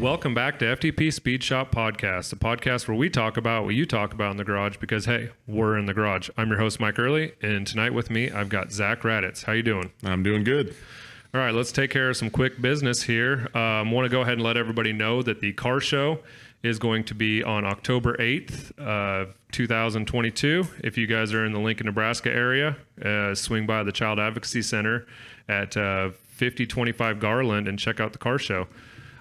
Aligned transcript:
Welcome 0.00 0.32
back 0.32 0.58
to 0.60 0.64
FTP 0.64 1.12
Speed 1.12 1.44
Shop 1.44 1.74
Podcast, 1.74 2.32
a 2.32 2.36
podcast 2.36 2.88
where 2.88 2.96
we 2.96 3.10
talk 3.10 3.36
about 3.36 3.64
what 3.64 3.74
you 3.74 3.84
talk 3.84 4.14
about 4.14 4.30
in 4.30 4.38
the 4.38 4.44
garage 4.44 4.78
because 4.78 5.04
hey, 5.04 5.28
we're 5.46 5.76
in 5.76 5.84
the 5.84 5.92
garage. 5.92 6.30
I'm 6.38 6.48
your 6.48 6.58
host 6.58 6.80
Mike 6.80 6.98
Early, 6.98 7.34
and 7.42 7.66
tonight 7.66 7.92
with 7.92 8.08
me 8.08 8.30
I've 8.30 8.48
got 8.48 8.72
Zach 8.72 9.02
Raditz. 9.02 9.44
How 9.44 9.52
you 9.52 9.62
doing? 9.62 9.92
I'm 10.02 10.22
doing 10.22 10.42
good. 10.42 10.74
All 11.34 11.40
right, 11.42 11.52
let's 11.52 11.70
take 11.70 11.90
care 11.90 12.08
of 12.08 12.16
some 12.16 12.30
quick 12.30 12.62
business 12.62 13.02
here. 13.02 13.54
Um, 13.54 13.90
Want 13.90 14.06
to 14.06 14.08
go 14.08 14.22
ahead 14.22 14.32
and 14.34 14.42
let 14.42 14.56
everybody 14.56 14.94
know 14.94 15.20
that 15.20 15.40
the 15.40 15.52
car 15.52 15.80
show 15.80 16.20
is 16.62 16.78
going 16.78 17.04
to 17.04 17.14
be 17.14 17.44
on 17.44 17.66
October 17.66 18.16
8th, 18.16 18.72
uh, 18.80 19.30
2022. 19.52 20.66
If 20.82 20.96
you 20.96 21.06
guys 21.08 21.34
are 21.34 21.44
in 21.44 21.52
the 21.52 21.60
Lincoln, 21.60 21.84
Nebraska 21.84 22.30
area, 22.30 22.78
uh, 23.04 23.34
swing 23.34 23.66
by 23.66 23.82
the 23.82 23.92
Child 23.92 24.18
Advocacy 24.18 24.62
Center 24.62 25.06
at 25.46 25.76
uh, 25.76 26.08
5025 26.28 27.20
Garland 27.20 27.68
and 27.68 27.78
check 27.78 28.00
out 28.00 28.12
the 28.12 28.18
car 28.18 28.38
show. 28.38 28.66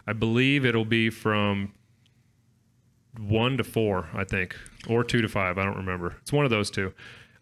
I 0.10 0.14
believe 0.14 0.66
it'll 0.66 0.86
be 0.86 1.12
from 1.12 1.72
one 3.20 3.58
to 3.58 3.64
four, 3.64 4.10
I 4.12 4.24
think, 4.24 4.56
or 4.90 5.04
two 5.04 5.22
to 5.22 5.28
five. 5.28 5.60
I 5.60 5.66
don't 5.66 5.78
remember. 5.78 6.16
It's 6.22 6.34
one 6.34 6.46
of 6.46 6.52
those 6.52 6.72
two. 6.72 6.94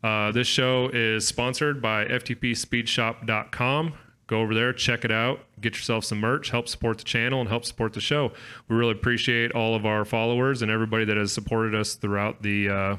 Uh, 0.04 0.34
this 0.34 0.48
show 0.48 0.90
is 0.92 1.26
sponsored 1.26 1.82
by 1.82 2.04
FTPSpeedShop.com. 2.06 3.94
Go 4.28 4.42
over 4.42 4.54
there, 4.54 4.74
check 4.74 5.06
it 5.06 5.12
out, 5.12 5.40
get 5.62 5.78
yourself 5.78 6.04
some 6.04 6.20
merch, 6.20 6.50
help 6.50 6.68
support 6.68 6.98
the 6.98 7.06
channel, 7.06 7.40
and 7.40 7.48
help 7.48 7.64
support 7.64 7.94
the 7.94 8.02
show. 8.02 8.34
We 8.68 8.76
really 8.76 8.92
appreciate 8.92 9.54
all 9.54 9.74
of 9.74 9.86
our 9.86 10.04
followers 10.04 10.62
and 10.62 10.70
everybody 10.70 11.06
that 11.06 11.16
has 11.16 11.32
supported 11.32 11.74
us 11.74 11.96
throughout 11.96 12.42
the 12.42 12.68
uh, 12.70 12.98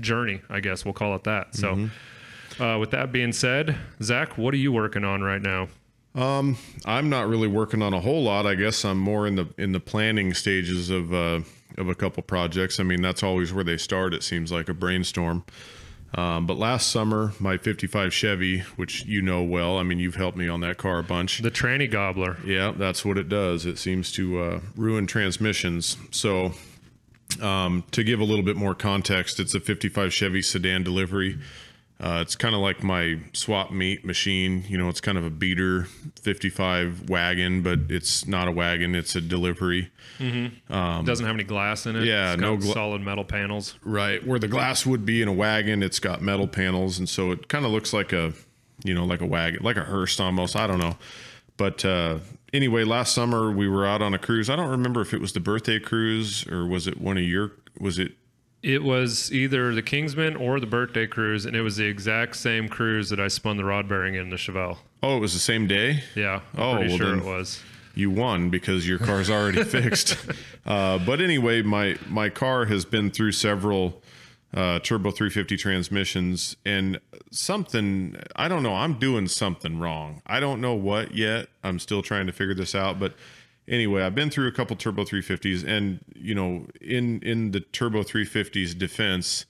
journey, 0.00 0.42
I 0.50 0.58
guess 0.58 0.84
we'll 0.84 0.94
call 0.94 1.14
it 1.14 1.22
that. 1.22 1.54
So, 1.54 1.88
uh, 2.58 2.78
with 2.80 2.90
that 2.90 3.12
being 3.12 3.30
said, 3.32 3.76
Zach, 4.02 4.36
what 4.36 4.52
are 4.54 4.58
you 4.58 4.72
working 4.72 5.04
on 5.04 5.22
right 5.22 5.40
now? 5.40 5.68
Um, 6.16 6.56
I'm 6.86 7.10
not 7.10 7.28
really 7.28 7.46
working 7.46 7.82
on 7.82 7.92
a 7.92 8.00
whole 8.00 8.22
lot. 8.22 8.46
I 8.46 8.54
guess 8.54 8.84
I'm 8.84 8.98
more 8.98 9.26
in 9.26 9.36
the 9.36 9.48
in 9.58 9.72
the 9.72 9.80
planning 9.80 10.32
stages 10.32 10.88
of 10.88 11.12
uh, 11.12 11.40
of 11.76 11.88
a 11.88 11.94
couple 11.94 12.22
projects. 12.22 12.80
I 12.80 12.84
mean, 12.84 13.02
that's 13.02 13.22
always 13.22 13.52
where 13.52 13.64
they 13.64 13.76
start. 13.76 14.14
It 14.14 14.22
seems 14.22 14.50
like 14.50 14.68
a 14.68 14.74
brainstorm. 14.74 15.44
Um, 16.14 16.46
but 16.46 16.56
last 16.56 16.90
summer, 16.90 17.32
my 17.38 17.58
55 17.58 18.14
Chevy, 18.14 18.60
which 18.76 19.04
you 19.04 19.20
know 19.20 19.42
well, 19.42 19.76
I 19.76 19.82
mean, 19.82 19.98
you've 19.98 20.14
helped 20.14 20.38
me 20.38 20.48
on 20.48 20.60
that 20.60 20.78
car 20.78 21.00
a 21.00 21.02
bunch. 21.02 21.40
The 21.40 21.50
tranny 21.50 21.90
gobbler. 21.90 22.38
Yeah, 22.44 22.72
that's 22.74 23.04
what 23.04 23.18
it 23.18 23.28
does. 23.28 23.66
It 23.66 23.76
seems 23.76 24.10
to 24.12 24.40
uh, 24.40 24.60
ruin 24.76 25.06
transmissions. 25.06 25.98
So, 26.12 26.52
um, 27.42 27.84
to 27.90 28.02
give 28.02 28.20
a 28.20 28.24
little 28.24 28.44
bit 28.44 28.56
more 28.56 28.74
context, 28.74 29.38
it's 29.38 29.54
a 29.54 29.60
55 29.60 30.14
Chevy 30.14 30.40
sedan 30.40 30.82
delivery. 30.82 31.38
Uh, 31.98 32.18
it's 32.20 32.36
kind 32.36 32.54
of 32.54 32.60
like 32.60 32.82
my 32.82 33.18
swap 33.32 33.70
meet 33.70 34.04
machine. 34.04 34.64
You 34.68 34.76
know, 34.76 34.88
it's 34.90 35.00
kind 35.00 35.16
of 35.16 35.24
a 35.24 35.30
beater 35.30 35.86
55 36.20 37.08
wagon, 37.08 37.62
but 37.62 37.78
it's 37.88 38.26
not 38.26 38.48
a 38.48 38.50
wagon. 38.52 38.94
It's 38.94 39.16
a 39.16 39.20
delivery. 39.20 39.90
Doesn't 40.18 41.24
have 41.24 41.34
any 41.34 41.44
glass 41.44 41.86
in 41.86 41.96
it. 41.96 42.04
yeah, 42.04 42.32
It's 42.34 42.40
no 42.40 42.56
gla- 42.58 42.72
solid 42.74 43.00
metal 43.00 43.24
panels. 43.24 43.76
Right. 43.82 44.24
Where 44.26 44.38
the 44.38 44.48
glass 44.48 44.84
would 44.84 45.06
be 45.06 45.22
in 45.22 45.28
a 45.28 45.32
wagon, 45.32 45.82
it's 45.82 45.98
got 45.98 46.20
metal 46.20 46.46
panels. 46.48 46.98
And 46.98 47.08
so 47.08 47.30
it 47.32 47.48
kind 47.48 47.64
of 47.64 47.70
looks 47.70 47.92
like 47.94 48.12
a, 48.12 48.34
you 48.84 48.92
know, 48.92 49.04
like 49.06 49.22
a 49.22 49.26
wagon, 49.26 49.62
like 49.62 49.76
a 49.78 49.84
hearse 49.84 50.20
almost. 50.20 50.54
I 50.56 50.66
don't 50.66 50.78
know. 50.78 50.96
But 51.56 51.82
uh, 51.84 52.18
anyway, 52.52 52.84
last 52.84 53.14
summer 53.14 53.50
we 53.50 53.68
were 53.68 53.86
out 53.86 54.02
on 54.02 54.12
a 54.12 54.18
cruise. 54.18 54.50
I 54.50 54.56
don't 54.56 54.68
remember 54.68 55.00
if 55.00 55.14
it 55.14 55.20
was 55.22 55.32
the 55.32 55.40
birthday 55.40 55.78
cruise 55.78 56.46
or 56.46 56.66
was 56.66 56.86
it 56.86 57.00
one 57.00 57.16
of 57.16 57.24
your, 57.24 57.52
was 57.80 57.98
it 57.98 58.12
It 58.66 58.82
was 58.82 59.32
either 59.32 59.72
the 59.74 59.82
Kingsman 59.82 60.34
or 60.34 60.58
the 60.58 60.66
birthday 60.66 61.06
cruise, 61.06 61.46
and 61.46 61.54
it 61.54 61.62
was 61.62 61.76
the 61.76 61.84
exact 61.84 62.34
same 62.34 62.68
cruise 62.68 63.10
that 63.10 63.20
I 63.20 63.28
spun 63.28 63.56
the 63.58 63.64
rod 63.64 63.88
bearing 63.88 64.16
in 64.16 64.30
the 64.30 64.36
Chevelle. 64.36 64.78
Oh, 65.04 65.16
it 65.16 65.20
was 65.20 65.34
the 65.34 65.38
same 65.38 65.68
day. 65.68 66.02
Yeah, 66.16 66.40
I'm 66.56 66.60
Oh, 66.60 66.74
pretty 66.74 66.88
well 66.88 66.98
sure 66.98 67.10
then- 67.10 67.18
it 67.20 67.24
was. 67.24 67.62
You 67.94 68.10
won 68.10 68.50
because 68.50 68.86
your 68.88 68.98
car's 68.98 69.30
already 69.30 69.62
fixed. 69.78 70.16
Uh, 70.66 70.98
but 70.98 71.20
anyway, 71.20 71.62
my 71.62 71.96
my 72.08 72.28
car 72.28 72.64
has 72.64 72.84
been 72.84 73.10
through 73.10 73.32
several 73.32 74.02
uh, 74.52 74.80
turbo 74.80 75.10
350 75.12 75.56
transmissions, 75.56 76.56
and 76.66 76.98
something 77.30 78.16
I 78.34 78.48
don't 78.48 78.62
know. 78.64 78.74
I'm 78.74 78.94
doing 78.98 79.28
something 79.28 79.78
wrong. 79.78 80.22
I 80.26 80.40
don't 80.40 80.60
know 80.60 80.74
what 80.74 81.14
yet. 81.14 81.46
I'm 81.62 81.78
still 81.78 82.02
trying 82.02 82.26
to 82.26 82.32
figure 82.32 82.54
this 82.54 82.74
out. 82.74 82.98
But 82.98 83.14
anyway, 83.68 84.02
I've 84.02 84.14
been 84.14 84.30
through 84.30 84.48
a 84.48 84.52
couple 84.52 84.76
turbo 84.76 85.04
350s, 85.04 85.66
and 85.66 86.00
you 86.14 86.34
know, 86.34 86.66
in 86.80 87.20
in 87.22 87.52
the 87.52 87.60
turbo 87.60 88.02
350s 88.02 88.76
defense, 88.76 89.46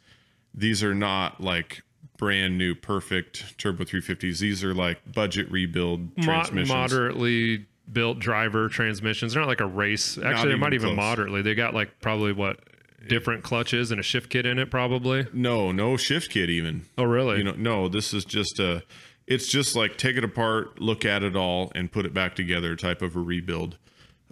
these 0.55 0.83
are 0.83 0.95
not 0.95 1.41
like 1.41 1.83
brand 2.17 2.57
new 2.57 2.75
perfect 2.75 3.59
turbo 3.59 3.85
350s 3.85 4.39
these 4.39 4.65
are 4.65 4.73
like 4.73 4.99
budget 5.13 5.51
rebuild 5.51 6.17
Mo- 6.17 6.25
transmissions 6.25 6.69
moderately 6.71 7.67
built 7.91 8.19
driver 8.19 8.69
transmissions. 8.69 9.33
They're 9.33 9.43
not 9.43 9.49
like 9.49 9.61
a 9.61 9.67
race. 9.67 10.19
Actually, 10.19 10.53
they 10.53 10.59
might 10.59 10.73
even 10.73 10.89
even 10.89 10.97
close. 10.97 11.05
moderately. 11.05 11.43
They 11.43 11.55
got 11.55 11.75
like 11.75 12.01
probably 12.01 12.33
what 12.33 12.61
different 13.09 13.45
clutches 13.45 13.91
and 13.91 14.01
a 14.01 14.03
shift 14.03 14.31
kit 14.31 14.47
in 14.47 14.59
it, 14.59 14.71
probably. 14.71 15.27
No, 15.33 15.73
no 15.73 15.97
shift 15.97 16.31
kit 16.31 16.51
even. 16.51 16.87
Oh, 16.99 17.05
really? 17.05 17.39
You 17.39 17.45
know, 17.45 17.55
no, 17.57 17.89
this 17.89 18.13
is 18.13 18.25
just 18.25 18.59
a 18.59 18.83
it's 19.27 19.49
just 19.49 19.75
like 19.75 19.97
take 19.97 20.17
it 20.17 20.25
apart, 20.25 20.81
look 20.81 21.05
at 21.05 21.23
it 21.23 21.37
all 21.37 21.73
and 21.75 21.91
put 21.91 22.07
it 22.07 22.15
back 22.15 22.35
together 22.37 22.77
type 22.77 23.03
of 23.03 23.17
a 23.17 23.21
rebuild. 23.21 23.77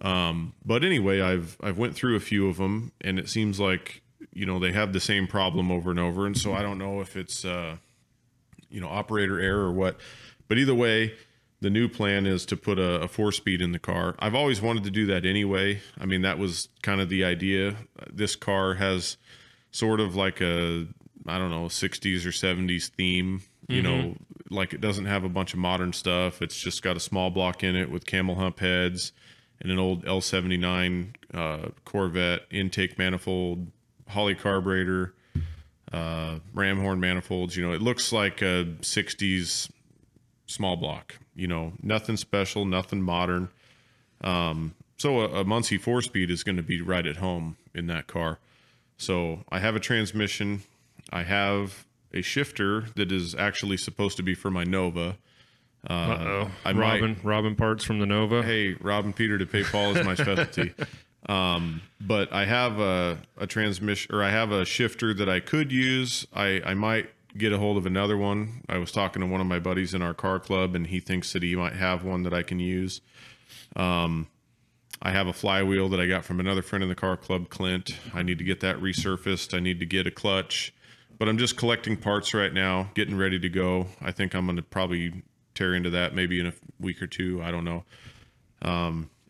Um, 0.02 0.54
but 0.64 0.84
anyway, 0.84 1.20
I've 1.20 1.56
I've 1.62 1.78
went 1.78 1.94
through 1.94 2.16
a 2.16 2.20
few 2.20 2.48
of 2.48 2.56
them 2.56 2.92
and 3.00 3.18
it 3.18 3.28
seems 3.28 3.60
like, 3.60 4.02
you 4.32 4.44
know, 4.44 4.58
they 4.58 4.72
have 4.72 4.92
the 4.92 5.00
same 5.00 5.26
problem 5.26 5.70
over 5.70 5.90
and 5.90 6.00
over 6.00 6.26
and 6.26 6.36
so 6.36 6.52
I 6.52 6.62
don't 6.62 6.78
know 6.78 7.00
if 7.00 7.16
it's 7.16 7.44
uh 7.44 7.76
you 8.74 8.80
know, 8.80 8.88
operator 8.88 9.38
error 9.38 9.66
or 9.66 9.72
what. 9.72 9.98
But 10.48 10.58
either 10.58 10.74
way, 10.74 11.14
the 11.60 11.70
new 11.70 11.88
plan 11.88 12.26
is 12.26 12.44
to 12.46 12.56
put 12.56 12.78
a, 12.78 13.02
a 13.02 13.08
four 13.08 13.30
speed 13.30 13.62
in 13.62 13.70
the 13.70 13.78
car. 13.78 14.16
I've 14.18 14.34
always 14.34 14.60
wanted 14.60 14.82
to 14.84 14.90
do 14.90 15.06
that 15.06 15.24
anyway. 15.24 15.80
I 15.98 16.06
mean, 16.06 16.22
that 16.22 16.38
was 16.38 16.68
kind 16.82 17.00
of 17.00 17.08
the 17.08 17.24
idea. 17.24 17.76
This 18.12 18.34
car 18.34 18.74
has 18.74 19.16
sort 19.70 20.00
of 20.00 20.16
like 20.16 20.40
a, 20.40 20.88
I 21.26 21.38
don't 21.38 21.50
know, 21.50 21.66
60s 21.66 22.26
or 22.26 22.30
70s 22.30 22.90
theme. 22.90 23.42
You 23.66 23.80
know, 23.80 24.14
like 24.50 24.74
it 24.74 24.82
doesn't 24.82 25.06
have 25.06 25.24
a 25.24 25.28
bunch 25.30 25.54
of 25.54 25.58
modern 25.58 25.94
stuff. 25.94 26.42
It's 26.42 26.60
just 26.60 26.82
got 26.82 26.98
a 26.98 27.00
small 27.00 27.30
block 27.30 27.64
in 27.64 27.76
it 27.76 27.90
with 27.90 28.04
camel 28.04 28.34
hump 28.34 28.60
heads 28.60 29.12
and 29.60 29.70
an 29.70 29.78
old 29.78 30.04
L79 30.04 31.14
uh, 31.32 31.68
Corvette 31.84 32.42
intake 32.50 32.98
manifold, 32.98 33.66
Holley 34.08 34.34
carburetor 34.34 35.14
uh, 35.92 36.38
ram 36.52 36.80
horn 36.80 37.00
manifolds. 37.00 37.56
You 37.56 37.66
know, 37.66 37.72
it 37.72 37.80
looks 37.80 38.12
like 38.12 38.42
a 38.42 38.64
60s 38.80 39.70
small 40.46 40.76
block. 40.76 41.18
You 41.34 41.46
know, 41.46 41.72
nothing 41.82 42.16
special, 42.16 42.64
nothing 42.64 43.02
modern. 43.02 43.48
Um, 44.22 44.74
so 44.96 45.20
a, 45.20 45.40
a 45.40 45.44
Muncie 45.44 45.78
four 45.78 46.02
speed 46.02 46.30
is 46.30 46.42
going 46.42 46.56
to 46.56 46.62
be 46.62 46.80
right 46.80 47.06
at 47.06 47.16
home 47.16 47.56
in 47.74 47.86
that 47.88 48.06
car. 48.06 48.38
So 48.96 49.44
I 49.50 49.58
have 49.60 49.76
a 49.76 49.80
transmission. 49.80 50.62
I 51.10 51.22
have 51.24 51.86
a 52.12 52.22
shifter 52.22 52.86
that 52.96 53.10
is 53.10 53.34
actually 53.34 53.76
supposed 53.76 54.16
to 54.16 54.22
be 54.22 54.34
for 54.34 54.50
my 54.50 54.64
Nova. 54.64 55.16
Uh 55.88 56.18
oh. 56.20 56.50
I 56.64 56.72
might- 56.72 57.00
Robin, 57.00 57.16
Robin 57.22 57.56
parts 57.56 57.84
from 57.84 57.98
the 57.98 58.06
Nova. 58.06 58.42
Hey, 58.42 58.74
Robin 58.80 59.12
Peter 59.12 59.38
to 59.38 59.46
pay 59.46 59.64
Paul 59.64 59.96
is 59.96 60.04
my 60.04 60.14
specialty. 60.14 60.72
um, 61.28 61.82
but 62.00 62.32
I 62.32 62.44
have 62.46 62.80
a, 62.80 63.18
a 63.38 63.46
transmission 63.46 64.14
or 64.14 64.22
I 64.22 64.30
have 64.30 64.50
a 64.52 64.64
shifter 64.64 65.12
that 65.14 65.28
I 65.28 65.40
could 65.40 65.72
use. 65.72 66.26
I, 66.32 66.62
I 66.64 66.74
might 66.74 67.10
get 67.36 67.52
a 67.52 67.58
hold 67.58 67.76
of 67.76 67.84
another 67.86 68.16
one. 68.16 68.62
I 68.68 68.78
was 68.78 68.92
talking 68.92 69.20
to 69.20 69.26
one 69.26 69.40
of 69.40 69.46
my 69.46 69.58
buddies 69.58 69.92
in 69.94 70.02
our 70.02 70.14
car 70.14 70.38
club 70.40 70.74
and 70.74 70.86
he 70.86 71.00
thinks 71.00 71.32
that 71.32 71.42
he 71.42 71.56
might 71.56 71.74
have 71.74 72.04
one 72.04 72.22
that 72.22 72.32
I 72.32 72.42
can 72.42 72.60
use. 72.60 73.00
Um, 73.76 74.28
I 75.02 75.10
have 75.10 75.26
a 75.26 75.32
flywheel 75.32 75.88
that 75.90 76.00
I 76.00 76.06
got 76.06 76.24
from 76.24 76.40
another 76.40 76.62
friend 76.62 76.82
in 76.82 76.88
the 76.88 76.94
car 76.94 77.16
club, 77.16 77.50
Clint. 77.50 77.96
I 78.14 78.22
need 78.22 78.38
to 78.38 78.44
get 78.44 78.60
that 78.60 78.76
resurfaced. 78.78 79.54
I 79.54 79.60
need 79.60 79.80
to 79.80 79.86
get 79.86 80.06
a 80.06 80.10
clutch, 80.10 80.72
but 81.18 81.28
I'm 81.28 81.36
just 81.36 81.56
collecting 81.56 81.96
parts 81.96 82.32
right 82.32 82.52
now, 82.52 82.90
getting 82.94 83.16
ready 83.18 83.38
to 83.40 83.48
go. 83.48 83.88
I 84.00 84.12
think 84.12 84.34
I'm 84.34 84.46
going 84.46 84.56
to 84.56 84.62
probably 84.62 85.22
tear 85.54 85.74
into 85.74 85.90
that 85.90 86.14
maybe 86.14 86.40
in 86.40 86.46
a 86.46 86.52
week 86.80 87.00
or 87.02 87.06
two. 87.06 87.42
I 87.42 87.50
don't 87.50 87.64
know. 87.64 87.84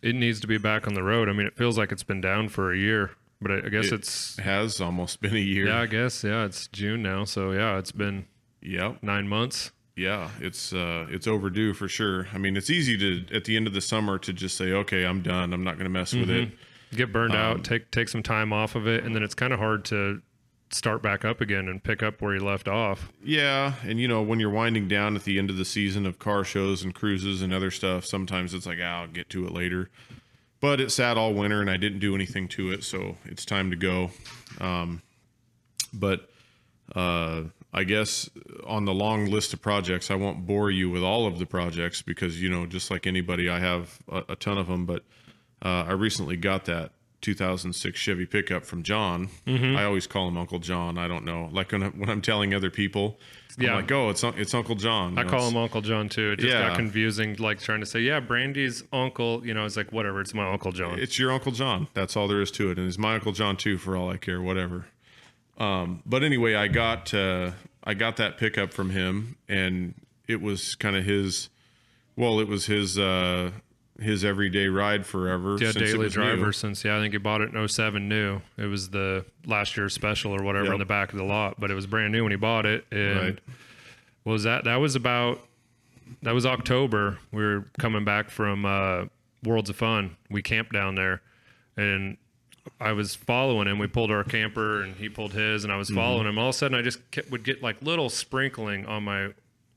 It 0.03 0.15
needs 0.15 0.39
to 0.41 0.47
be 0.47 0.59
back 0.59 0.87
on 0.87 0.95
the 0.95 1.03
road. 1.03 1.29
I 1.29 1.33
mean, 1.33 1.47
it 1.47 1.57
feels 1.57 1.79
like 1.79 1.91
it's 1.91 2.03
been 2.03 2.21
down 2.21 2.51
for 2.51 2.71
a 2.73 2.77
year, 2.77 3.13
but 3.41 3.51
I, 3.51 3.57
I 3.67 3.69
guess 3.71 3.87
It 3.87 3.95
it's 3.95 4.37
has 4.39 4.81
almost 4.81 5.21
been 5.23 5.35
a 5.35 5.39
year. 5.41 5.67
yeah. 5.69 5.81
I 5.81 5.87
guess 5.87 6.23
yeah. 6.23 6.45
It's 6.45 6.69
June 6.69 7.03
now, 7.03 7.25
so 7.25 7.53
yeah, 7.53 7.79
it's 7.79 7.93
been 7.93 8.27
Yep. 8.61 9.03
nine 9.03 9.29
months. 9.29 9.73
Yeah. 9.97 10.31
It's 10.41 10.73
uh 10.75 11.07
it's 11.09 11.27
overdue 11.27 11.73
for 11.73 11.89
sure. 11.89 12.27
I 12.35 12.39
mean, 12.39 12.57
it's 12.57 12.69
easy 12.69 12.99
to 12.99 13.35
at 13.35 13.45
the 13.45 13.57
end 13.57 13.67
of 13.67 13.73
the 13.73 13.81
summer 13.81 14.19
to 14.19 14.33
just 14.33 14.57
say, 14.59 14.73
okay, 14.73 15.05
I'm 15.07 15.23
done. 15.23 15.53
I'm 15.55 15.65
not 15.65 15.75
going 15.77 15.85
to 15.85 15.91
mess 15.91 16.13
with 16.13 16.29
it. 16.31 16.51
Get 16.95 17.11
burned 17.13 17.33
Um, 17.33 17.39
out, 17.39 17.65
take 17.65 17.91
take 17.91 18.09
some 18.09 18.23
time 18.23 18.53
off 18.53 18.75
of 18.75 18.87
it, 18.87 19.05
and 19.05 19.15
then 19.15 19.23
it's 19.23 19.35
kind 19.35 19.53
of 19.53 19.59
hard 19.59 19.85
to 19.87 20.21
start 20.71 21.03
back 21.03 21.25
up 21.25 21.41
again 21.41 21.69
and 21.69 21.83
pick 21.83 22.03
up 22.03 22.21
where 22.21 22.35
you 22.35 22.45
left 22.45 22.69
off. 22.69 23.13
Yeah, 23.23 23.75
and 23.85 24.01
you 24.01 24.09
know 24.09 24.23
when 24.23 24.41
you're 24.41 24.51
winding 24.51 24.89
down 24.89 25.15
at 25.17 25.25
the 25.25 25.39
end 25.39 25.51
of 25.51 25.57
the 25.57 25.65
season 25.65 26.07
of 26.07 26.19
car 26.19 26.45
shows 26.45 26.83
and 26.83 26.95
cruises 26.95 27.43
and 27.43 27.53
other 27.53 27.71
stuff, 27.71 28.05
sometimes 28.05 28.55
it's 28.55 28.67
like, 28.67 28.79
ah, 28.83 29.03
I'll 29.03 29.09
get 29.09 29.29
to 29.31 29.47
it 29.47 29.53
later. 29.53 29.91
But 30.61 30.81
it 30.81 30.91
sat 30.91 31.17
all 31.19 31.35
winter 31.35 31.61
and 31.61 31.71
I 31.71 31.77
didn't 31.77 31.99
do 31.99 32.15
anything 32.15 32.49
to 32.49 32.71
it, 32.73 32.85
so 32.85 33.17
it's 33.25 33.45
time 33.45 33.71
to 33.71 33.77
go. 33.77 34.11
Um, 34.61 35.03
but 35.93 36.29
uh, 36.97 37.43
I 37.73 37.85
guess 37.85 38.31
on 38.67 38.85
the 38.85 38.95
long 38.95 39.27
list 39.27 39.53
of 39.53 39.61
projects, 39.61 40.11
I 40.11 40.15
won't 40.15 40.47
bore 40.47 40.71
you 40.71 40.91
with 40.91 41.03
all 41.03 41.27
of 41.27 41.39
the 41.39 41.47
projects 41.47 42.03
because 42.03 42.41
you 42.41 42.49
know, 42.49 42.67
just 42.67 42.91
like 42.91 43.07
anybody, 43.07 43.49
I 43.49 43.61
have 43.61 43.99
a, 44.11 44.23
a 44.31 44.37
ton 44.37 44.59
of 44.59 44.67
them. 44.67 44.87
But 44.87 45.05
Uh, 45.63 45.85
I 45.89 45.93
recently 45.93 46.37
got 46.37 46.67
that 46.67 46.93
2006 47.25 47.99
Chevy 47.99 48.27
pickup 48.27 48.65
from 48.65 48.83
John. 48.83 49.29
Mm-hmm. 49.47 49.77
I 49.77 49.85
always 49.85 50.07
call 50.07 50.29
him 50.29 50.37
Uncle 50.37 50.59
John. 50.61 50.99
I 50.99 51.09
don't 51.09 51.25
know. 51.25 51.49
Like 51.51 51.73
when, 51.73 51.83
I, 51.83 51.89
when 51.89 52.09
I'm 52.09 52.21
telling 52.23 52.55
other 52.55 52.71
people, 52.71 53.19
I'm 53.59 53.65
Yeah. 53.65 53.75
like, 53.77 53.91
oh, 53.91 54.11
it's 54.11 54.23
it's 54.23 54.53
Uncle 54.55 54.75
John. 54.75 55.17
I 55.19 55.25
call 55.25 55.49
him 55.49 55.57
Uncle 55.57 55.81
John 55.81 56.09
too. 56.09 56.33
It 56.33 56.41
just 56.41 56.53
Yeah. 56.53 56.69
got 56.69 56.77
confusing, 56.77 57.35
like 57.37 57.61
trying 57.61 57.81
to 57.81 57.87
say, 57.87 58.01
yeah, 58.01 58.21
Brandy's 58.21 58.85
uncle. 58.93 59.45
You 59.47 59.55
know, 59.55 59.65
it's 59.65 59.77
like 59.77 59.91
whatever. 59.93 60.21
It's 60.21 60.35
my 60.35 60.51
Uncle 60.53 60.71
John. 60.73 60.99
It's 60.99 61.19
your 61.19 61.33
Uncle 61.33 61.53
John. 61.53 61.89
That's 61.95 62.17
all 62.17 62.29
there 62.29 62.43
is 62.43 62.51
to 62.53 62.71
it. 62.71 62.79
And 62.79 62.87
it's 62.87 62.99
my 62.99 63.15
Uncle 63.15 63.33
John 63.33 63.57
too, 63.57 63.79
for 63.79 63.97
all 63.97 64.11
I 64.11 64.17
care, 64.19 64.41
whatever. 64.43 64.87
Um, 65.59 66.03
but 66.05 66.23
anyway, 66.23 66.55
I 66.55 66.69
got 66.69 67.15
uh, 67.15 67.53
I 67.85 67.95
got 67.95 68.17
that 68.17 68.39
pickup 68.39 68.73
from 68.73 68.91
him, 68.91 69.37
and 69.49 69.95
it 70.29 70.41
was 70.41 70.75
kind 70.75 70.97
of 70.97 71.05
his. 71.05 71.49
Well, 72.17 72.39
it 72.41 72.47
was 72.49 72.67
his 72.67 72.97
uh, 72.99 73.51
his 74.01 74.25
everyday 74.25 74.67
ride 74.69 75.07
forever. 75.07 75.57
yeah, 75.61 75.73
daily 75.73 75.99
was 75.99 76.17
new. 76.17 76.23
driver 76.25 76.53
since 76.53 76.85
yeah, 76.85 76.97
I 76.97 77.01
think 77.01 77.13
he 77.15 77.19
bought 77.19 77.41
it 77.41 77.55
in 77.55 77.69
07 77.69 78.09
new. 78.09 78.41
It 78.57 78.67
was 78.67 78.91
the 78.91 79.25
last 79.47 79.77
year 79.77 79.89
special 79.89 80.33
or 80.33 80.43
whatever 80.43 80.65
Yep. 80.67 80.73
in 80.75 80.79
the 80.81 80.85
back 80.85 81.13
of 81.13 81.19
the 81.19 81.25
lot, 81.25 81.61
but 81.61 81.71
it 81.71 81.75
was 81.75 81.87
brand 81.87 82.13
new 82.13 82.23
when 82.25 82.33
he 82.33 82.37
bought 82.37 82.67
it. 82.67 82.85
And 82.91 83.17
Right. 83.21 83.39
was 84.25 84.43
that? 84.45 84.65
That 84.65 84.77
was 84.77 84.97
about 84.97 85.47
that 86.23 86.33
was 86.33 86.45
October. 86.45 87.19
We 87.33 87.43
were 87.43 87.65
coming 87.79 88.05
back 88.05 88.31
from 88.31 88.65
uh, 88.67 89.05
Worlds 89.43 89.71
of 89.71 89.77
Fun. 89.77 90.17
We 90.31 90.43
camped 90.43 90.73
down 90.73 90.97
there, 90.97 91.23
and 91.77 92.17
I 92.81 92.93
was 92.93 93.15
following 93.15 93.69
him. 93.69 93.79
We 93.79 93.87
pulled 93.87 94.11
our 94.11 94.25
camper, 94.25 94.83
and 94.83 94.97
he 94.97 95.09
pulled 95.09 95.33
his, 95.33 95.65
and 95.65 95.73
I 95.73 95.77
was 95.77 95.89
following 95.91 96.27
him. 96.27 96.39
All 96.39 96.49
of 96.49 96.55
a 96.55 96.59
sudden, 96.59 96.77
I 96.79 96.83
just 96.83 97.11
kept, 97.11 97.31
would 97.31 97.43
get 97.45 97.63
like 97.63 97.81
little 97.83 98.09
sprinkling 98.11 98.87
on 98.87 99.05
my 99.05 99.29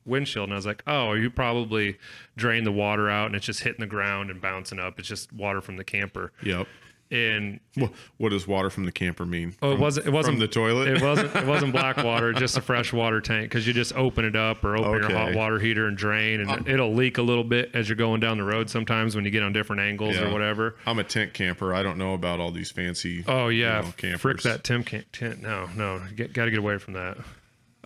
windshield, 0.08 0.46
and 0.46 0.54
I 0.54 0.56
was 0.56 0.66
like, 0.66 0.84
"Oh, 0.88 1.14
you 1.14 1.30
probably 1.30 1.98
drained 2.36 2.66
the 2.66 2.72
water 2.72 3.10
out, 3.10 3.28
and 3.28 3.36
it's 3.36 3.46
just 3.46 3.62
hitting 3.64 3.82
the 3.82 3.88
ground 3.88 4.30
and 4.32 4.42
bouncing 4.42 4.80
up. 4.80 4.98
It's 5.00 5.08
just 5.08 5.32
water 5.34 5.62
from 5.62 5.78
the 5.78 5.84
camper." 5.84 6.32
Yep. 6.44 6.68
And 7.10 7.62
Well, 7.78 7.94
what 8.18 8.32
does 8.32 8.50
water 8.50 8.70
from 8.70 8.84
the 8.84 8.92
camper 8.92 9.26
mean? 9.26 9.56
oh, 9.62 9.72
it 9.72 9.80
wasn't. 9.80 10.08
It 10.08 10.10
wasn't 10.12 10.34
from 10.36 10.40
the 10.42 10.48
toilet. 10.50 10.90
It 10.90 11.02
wasn't. 11.02 11.34
It 11.38 11.46
wasn't 11.46 11.72
black 11.80 11.96
water. 11.96 12.34
Just 12.34 12.58
a 12.58 12.62
fresh 12.62 12.92
water 12.92 13.22
tank 13.22 13.44
because 13.50 13.66
you 13.66 13.72
just 13.72 13.96
open 13.96 14.26
it 14.26 14.36
up 14.36 14.62
or 14.66 14.76
open 14.76 15.10
your 15.10 15.18
hot 15.18 15.34
water 15.34 15.58
heater 15.58 15.88
and 15.88 15.96
drain, 15.98 16.42
and 16.42 16.68
it'll 16.68 16.94
leak 16.94 17.18
a 17.18 17.22
little 17.22 17.46
bit 17.46 17.72
as 17.74 17.88
you're 17.88 17.96
going 17.96 18.20
down 18.20 18.38
the 18.38 18.44
road. 18.44 18.70
Sometimes 18.70 19.16
when 19.16 19.24
you 19.24 19.32
get 19.32 19.42
on 19.42 19.54
different 19.54 19.82
angles 19.84 20.18
Yeah. 20.18 20.26
or 20.28 20.34
whatever. 20.34 20.76
I'm 20.86 21.00
a 21.00 21.04
tent 21.06 21.34
camper. 21.34 21.74
I 21.74 21.82
don't 21.82 21.98
know 21.98 22.14
about 22.14 22.42
all 22.42 22.52
these 22.52 22.72
fancy. 22.72 23.24
Oh 23.26 23.48
yeah, 23.48 23.78
you 23.80 23.86
know, 23.86 23.94
campers. 23.96 24.20
frick 24.22 24.42
that 24.42 24.66
Tim 24.66 24.84
can't 24.84 25.10
tent. 25.14 25.42
No, 25.42 25.70
no, 25.78 26.02
got 26.18 26.44
to 26.44 26.50
get 26.52 26.60
away 26.60 26.78
from 26.78 26.96
that. 26.96 27.18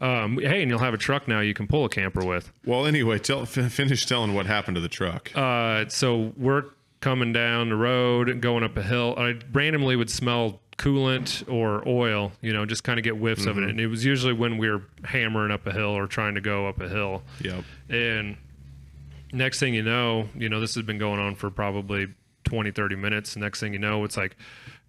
Um, 0.01 0.39
hey, 0.39 0.63
and 0.63 0.69
you'll 0.69 0.80
have 0.80 0.95
a 0.95 0.98
truck 0.98 1.27
now 1.27 1.39
you 1.42 1.53
can 1.53 1.68
pull 1.68 1.86
a 1.86 1.89
camper 1.89 2.25
with. 2.25 2.51
Well, 2.65 2.88
anyway, 2.88 3.19
tell 3.19 3.44
f- 3.44 3.71
finish 3.71 4.06
telling 4.06 4.33
what 4.33 4.48
happened 4.48 4.75
to 4.75 4.81
the 4.81 4.89
truck. 4.89 5.31
Uh, 5.36 5.88
so 5.89 6.33
we're 6.36 6.65
coming 7.01 7.31
down 7.31 7.69
the 7.69 7.75
road 7.75 8.27
and 8.27 8.42
going 8.42 8.63
up 8.63 8.75
a 8.77 8.83
hill. 8.83 9.13
I 9.18 9.36
randomly 9.53 9.95
would 9.95 10.09
smell 10.09 10.59
coolant 10.77 11.48
or 11.51 11.88
oil, 11.88 12.31
you 12.42 12.51
know, 12.51 12.65
just 12.65 12.83
kind 12.83 12.98
of 12.98 13.03
get 13.03 13.13
whiffs 13.13 13.45
of 13.45 13.57
it. 13.59 13.63
And 13.63 13.80
it 13.80 13.88
was 13.88 14.03
usually 14.03 14.33
when 14.33 14.57
we 14.57 14.69
were 14.69 14.83
hammering 15.03 15.51
up 15.51 15.68
a 15.68 15.71
hill 15.71 15.89
or 15.95 16.07
trying 16.07 16.33
to 16.36 16.42
go 16.42 16.68
up 16.68 16.81
a 16.81 16.89
hill. 16.89 17.21
yep. 17.39 17.63
And 17.89 18.38
next 19.31 19.59
thing 19.59 19.75
you 19.75 19.83
know, 19.83 20.30
you 20.36 20.50
know, 20.50 20.59
this 20.59 20.74
has 20.75 20.83
been 20.83 20.98
going 20.98 21.19
on 21.19 21.36
for 21.36 21.51
probably 21.51 22.07
20, 22.45 22.71
30 22.71 22.95
minutes. 22.95 23.36
Next 23.36 23.59
thing 23.59 23.74
you 23.74 23.80
know, 23.80 24.03
it's 24.03 24.18
like 24.18 24.36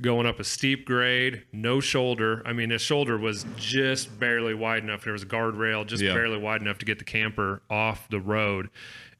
going 0.02 0.26
up 0.26 0.38
a 0.40 0.44
steep 0.44 0.84
grade, 0.84 1.43
no 1.52 1.81
shoulder. 1.81 2.43
I 2.44 2.52
mean, 2.52 2.70
his 2.70 2.82
shoulder 2.82 3.16
was 3.16 3.46
just 3.56 4.19
barely 4.20 4.52
wide 4.54 4.82
enough. 4.82 5.04
There 5.04 5.12
was 5.12 5.22
a 5.22 5.26
guardrail 5.26 5.87
just 5.87 6.02
Yeah. 6.02 6.12
barely 6.14 6.38
wide 6.38 6.60
enough 6.60 6.78
to 6.78 6.84
get 6.84 6.99
the 6.99 7.04
camper 7.04 7.62
off 7.70 8.08
the 8.10 8.20
road. 8.20 8.69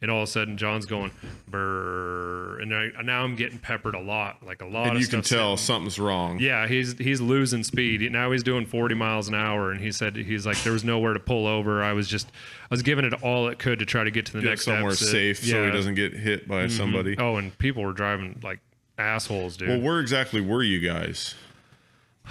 And 0.01 0.11
all 0.11 0.19
of 0.25 0.29
a 0.29 0.33
sudden, 0.33 0.57
John's 0.57 0.85
going 0.85 1.13
brrr, 1.49 2.61
and 2.63 2.75
I, 2.75 2.91
now 3.03 3.23
I'm 3.23 3.37
getting 3.37 3.59
peppered 3.59 3.95
a 3.95 4.01
lot, 4.01 4.45
like 4.45 4.61
a 4.61 4.67
lot 4.67 4.89
And 4.89 5.01
you 5.01 5.07
can 5.07 5.23
tell 5.23 5.57
sitting- 5.57 5.65
something's 5.65 5.99
wrong. 5.99 6.39
yeah, 6.41 6.67
he's 6.67 6.99
he's 6.99 7.21
losing 7.21 7.63
speed. 7.63 8.11
Now 8.11 8.33
he's 8.33 8.43
doing 8.43 8.67
40 8.67 8.95
miles 8.95 9.29
an 9.29 9.35
hour, 9.35 9.71
and 9.71 9.81
he 9.81 9.93
said 9.93 10.17
he's 10.17 10.45
like 10.47 10.61
there 10.65 10.73
was 10.73 10.83
nowhere 10.85 11.13
to 11.15 11.21
pull 11.21 11.47
over. 11.47 11.83
I 11.85 11.93
was 11.93 12.09
just 12.09 12.29
I 12.65 12.67
was 12.75 12.83
giving 12.83 13.05
it 13.05 13.15
all 13.23 13.49
it 13.49 13.59
could 13.59 13.79
to 13.79 13.87
try 13.87 14.05
to 14.05 14.11
get 14.11 14.27
to 14.27 14.33
the 14.33 14.41
Get 14.41 14.49
next 14.49 14.65
somewhere 14.65 14.91
exit. 14.93 15.09
safe 15.09 15.39
so 15.39 15.47
Yeah. 15.47 15.55
Mm-hmm. 15.63 15.71
he 15.71 15.77
doesn't 15.77 15.95
get 15.95 16.13
hit 16.15 16.49
by 16.49 16.67
somebody. 16.67 17.17
Oh, 17.19 17.37
and 17.37 17.57
people 17.59 17.85
were 17.85 17.93
driving 17.93 18.41
like 18.43 18.59
assholes, 18.99 19.57
dude. 19.57 19.69
Well, 19.69 19.81
where 19.81 20.01
exactly 20.01 20.41
were 20.41 20.63
you 20.63 20.81
guys? 20.81 21.35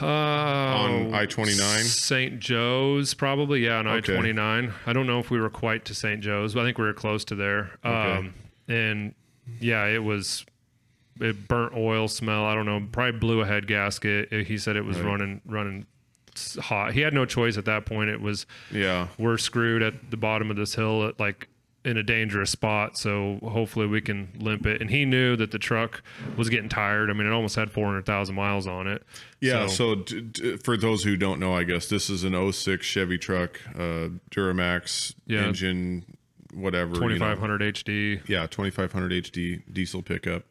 Uh, 0.02 0.06
on 0.06 1.14
I-29? 1.14 1.84
St. 1.84 2.40
Joe's, 2.40 3.14
probably. 3.14 3.66
Yeah, 3.66 3.78
on 3.80 3.88
Okay. 3.88 4.14
I 4.14 4.16
29. 4.16 4.74
I 4.86 4.94
don't 4.94 5.06
know 5.06 5.20
if 5.20 5.30
we 5.30 5.40
were 5.40 5.50
quite 5.50 5.84
to 5.86 5.94
St. 5.94 6.22
Joe's, 6.22 6.54
but 6.54 6.62
I 6.62 6.64
think 6.66 6.78
we 6.78 6.86
were 6.86 6.94
close 6.94 7.26
to 7.26 7.36
there. 7.36 7.72
Um, 7.84 8.34
and 8.70 9.14
yeah, 9.60 9.86
it 9.88 10.02
was 10.04 10.46
it 11.20 11.48
burnt 11.48 11.74
oil 11.76 12.08
smell. 12.08 12.46
I 12.46 12.56
don't 12.56 12.66
know. 12.66 12.88
Probably 12.92 13.20
blew 13.20 13.42
a 13.42 13.46
head 13.46 13.68
gasket. 13.68 14.32
He 14.48 14.58
said 14.58 14.76
it 14.78 14.86
was 14.86 14.98
running 15.00 15.42
running 15.46 15.86
s- 16.36 16.58
hot. 16.58 16.94
He 16.94 17.02
had 17.02 17.14
no 17.14 17.26
choice 17.26 17.58
at 17.58 17.66
that 17.66 17.86
point. 17.86 18.10
It 18.10 18.22
was 18.22 18.46
Yeah. 18.72 19.08
we're 19.18 19.38
screwed 19.38 19.82
at 19.84 20.10
the 20.10 20.18
bottom 20.18 20.50
of 20.50 20.56
this 20.56 20.74
hill 20.74 21.06
at 21.06 21.20
like 21.20 21.50
in 21.84 21.98
a 21.98 22.04
dangerous 22.04 22.52
spot 22.52 22.96
so 22.98 23.40
hopefully 23.44 23.88
we 23.88 24.00
can 24.02 24.30
limp 24.40 24.66
it 24.68 24.82
and 24.82 24.90
he 24.92 25.04
knew 25.04 25.36
that 25.36 25.50
the 25.52 25.58
truck 25.58 26.04
was 26.38 26.48
getting 26.48 26.70
tired 26.70 27.10
i 27.10 27.14
mean 27.14 27.26
it 27.26 27.32
almost 27.32 27.56
had 27.56 27.72
400000 27.72 28.36
miles 28.36 28.68
on 28.68 28.86
it 28.88 29.04
Yeah. 29.40 29.66
So, 29.68 29.96
d- 29.96 30.22
d- 30.22 30.58
for 30.58 30.78
those 30.78 31.04
who 31.04 31.18
don't 31.18 31.40
know, 31.40 31.56
I 31.56 31.64
guess 31.64 31.88
this 31.90 32.12
is 32.12 32.24
an 32.24 32.36
06 32.52 32.86
Chevy 32.86 33.18
truck, 33.18 33.60
uh, 33.76 34.10
Duramax 34.30 35.16
Yeah. 35.26 35.48
engine, 35.48 36.06
whatever. 36.54 36.90
you 36.94 37.00
know. 37.02 37.08
2500 37.18 37.62
hd 37.74 38.22
Yeah, 38.30 38.46
2500 38.46 39.12
HD 39.12 39.64
diesel 39.74 40.04
pickup. 40.04 40.44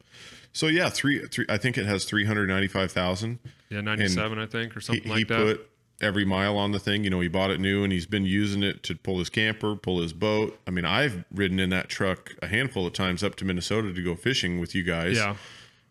So 0.52 0.66
yeah, 0.66 0.88
three, 0.88 1.24
three. 1.28 1.46
I 1.48 1.58
think 1.58 1.78
it 1.78 1.86
has 1.86 2.04
395,000. 2.04 3.38
yeah 3.68 3.80
97 3.80 4.38
i 4.40 4.46
think 4.46 4.76
or 4.76 4.80
something 4.80 5.04
he 5.04 5.08
like 5.10 5.28
that 5.28 5.38
put 5.38 5.69
every 6.00 6.24
mile 6.24 6.56
on 6.56 6.72
the 6.72 6.78
thing. 6.78 7.04
You 7.04 7.10
know, 7.10 7.20
he 7.20 7.28
bought 7.28 7.50
it 7.50 7.60
new 7.60 7.84
and 7.84 7.92
he's 7.92 8.06
been 8.06 8.24
using 8.24 8.62
it 8.62 8.82
to 8.84 8.94
pull 8.94 9.18
his 9.18 9.28
camper, 9.30 9.76
pull 9.76 10.00
his 10.00 10.12
boat. 10.12 10.58
I 10.66 10.70
mean, 10.70 10.84
I've 10.84 11.24
ridden 11.32 11.58
in 11.60 11.70
that 11.70 11.88
truck 11.88 12.32
a 12.42 12.46
handful 12.46 12.86
of 12.86 12.92
times 12.92 13.22
up 13.22 13.34
to 13.36 13.44
Minnesota 13.44 13.92
to 13.92 14.02
go 14.02 14.14
fishing 14.14 14.58
with 14.60 14.74
you 14.74 14.82
guys. 14.82 15.16
yeah 15.16 15.36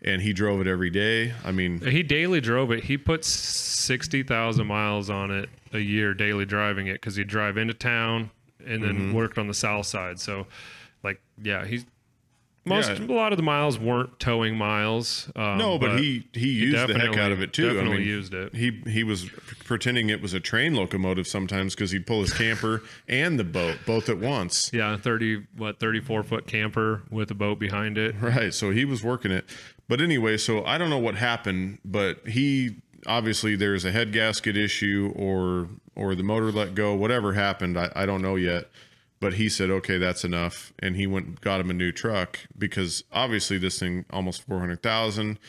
And 0.02 0.22
he 0.22 0.34
drove 0.34 0.62
it 0.62 0.68
every 0.68 0.90
day. 0.90 1.34
I 1.46 1.52
mean, 1.52 1.80
he 1.82 2.04
daily 2.04 2.42
drove 2.42 2.72
it 2.72 2.86
he 2.86 2.98
put 2.98 3.24
60000 3.26 4.66
miles 4.66 5.10
on 5.10 5.32
it 5.32 5.50
a 5.74 5.80
year 5.80 6.14
daily 6.14 6.46
driving 6.46 6.88
it 6.88 6.94
because 6.94 7.16
he'd 7.16 7.28
drive 7.28 7.58
into 7.58 7.74
town 7.74 8.32
and 8.66 8.82
then 8.84 8.96
Mm-hmm. 8.96 9.14
worked 9.14 9.38
on 9.38 9.48
the 9.48 9.54
south 9.54 9.86
side 9.86 10.20
so 10.20 10.48
like 11.04 11.22
yeah 11.42 11.66
he's 11.66 11.86
most 12.70 12.90
Yeah. 12.90 13.06
a 13.06 13.14
lot 13.14 13.34
of 13.34 13.38
the 13.38 13.44
miles 13.44 13.78
weren't 13.80 14.20
towing 14.20 14.56
miles 14.56 15.30
um, 15.36 15.58
no, 15.58 15.78
but, 15.78 16.00
he 16.00 16.28
he 16.34 16.52
used 16.52 16.88
the 16.88 16.98
heck 16.98 17.18
out 17.18 17.32
of 17.32 17.42
it 17.42 17.52
too. 17.54 17.70
I 17.70 17.74
definitely 17.74 17.98
mean, 18.00 18.08
used 18.08 18.34
it. 18.34 18.56
He 18.56 18.82
he 18.88 19.04
was 19.04 19.30
pretending 19.66 20.10
it 20.10 20.22
was 20.22 20.34
a 20.34 20.40
train 20.40 20.76
locomotive 20.76 21.28
sometimes 21.28 21.76
because 21.76 21.92
he'd 21.92 22.08
pull 22.08 22.22
his 22.22 22.34
camper 22.34 22.84
and 23.08 23.40
the 23.40 23.44
boat 23.44 23.78
both 23.86 24.10
at 24.10 24.18
once. 24.18 24.72
Yeah, 24.74 24.96
thirty 24.98 25.46
what 25.58 25.80
thirty 25.80 26.00
four 26.00 26.24
foot 26.24 26.48
camper 26.48 27.04
with 27.10 27.32
a 27.32 27.36
boat 27.36 27.60
behind 27.60 27.98
it. 27.98 28.16
Right. 28.20 28.54
So 28.54 28.72
he 28.72 28.86
was 28.86 29.04
working 29.04 29.32
it. 29.32 29.46
But 29.88 30.02
anyway, 30.02 30.38
so 30.38 30.64
I 30.66 30.78
don't 30.78 30.90
know 30.90 31.00
what 31.00 31.16
happened, 31.16 31.80
but 31.84 32.28
he 32.28 32.78
obviously 33.08 33.56
there's 33.56 33.86
a 33.86 33.92
head 33.92 34.12
gasket 34.14 34.56
issue 34.58 35.12
or 35.16 35.68
or 35.96 36.16
the 36.16 36.24
motor 36.24 36.52
let 36.52 36.76
go, 36.76 36.94
whatever 36.94 37.34
happened, 37.34 37.78
I, 37.78 37.92
I 37.96 38.06
don't 38.06 38.22
know 38.22 38.36
yet. 38.38 38.70
But 39.22 39.34
he 39.34 39.50
said, 39.50 39.70
okay, 39.70 39.98
that's 39.98 40.24
enough, 40.24 40.72
and 40.80 40.96
he 40.96 41.06
went 41.06 41.42
got 41.42 41.60
him 41.60 41.70
a 41.70 41.74
new 41.74 41.92
truck 41.92 42.40
because 42.58 43.04
obviously 43.12 43.58
this 43.58 43.78
thing 43.80 44.06
almost 44.12 44.44
four 44.44 44.60
hundred 44.60 44.82
thousand. 44.82 45.40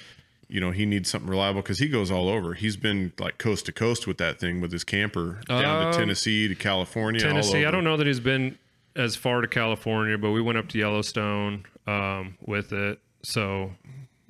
You 0.48 0.60
know, 0.60 0.72
he 0.72 0.84
needs 0.84 1.08
something 1.08 1.30
reliable 1.30 1.62
because 1.62 1.78
he 1.78 1.86
goes 1.88 2.10
all 2.10 2.28
over. 2.28 2.54
He's 2.54 2.76
been 2.76 3.12
like 3.20 3.38
coast 3.38 3.66
to 3.66 3.72
coast 3.72 4.08
with 4.08 4.18
that 4.18 4.40
thing 4.40 4.60
with 4.60 4.72
his 4.72 4.82
camper 4.82 5.40
down 5.48 5.86
Um, 5.86 5.92
to 5.92 5.98
Tennessee 5.98 6.48
to 6.48 6.56
California. 6.56 7.24
all 7.24 7.30
Tennessee. 7.30 7.64
I 7.64 7.70
don't 7.70 7.84
know 7.84 7.96
that 7.96 8.08
he's 8.08 8.18
been 8.18 8.58
as 8.96 9.14
far 9.14 9.40
to 9.42 9.46
California, 9.46 10.18
but 10.18 10.32
we 10.32 10.42
went 10.42 10.58
up 10.58 10.66
to 10.70 10.78
Yellowstone 10.78 11.64
um, 11.86 12.36
with 12.44 12.72
it. 12.72 12.98
So, 13.22 13.70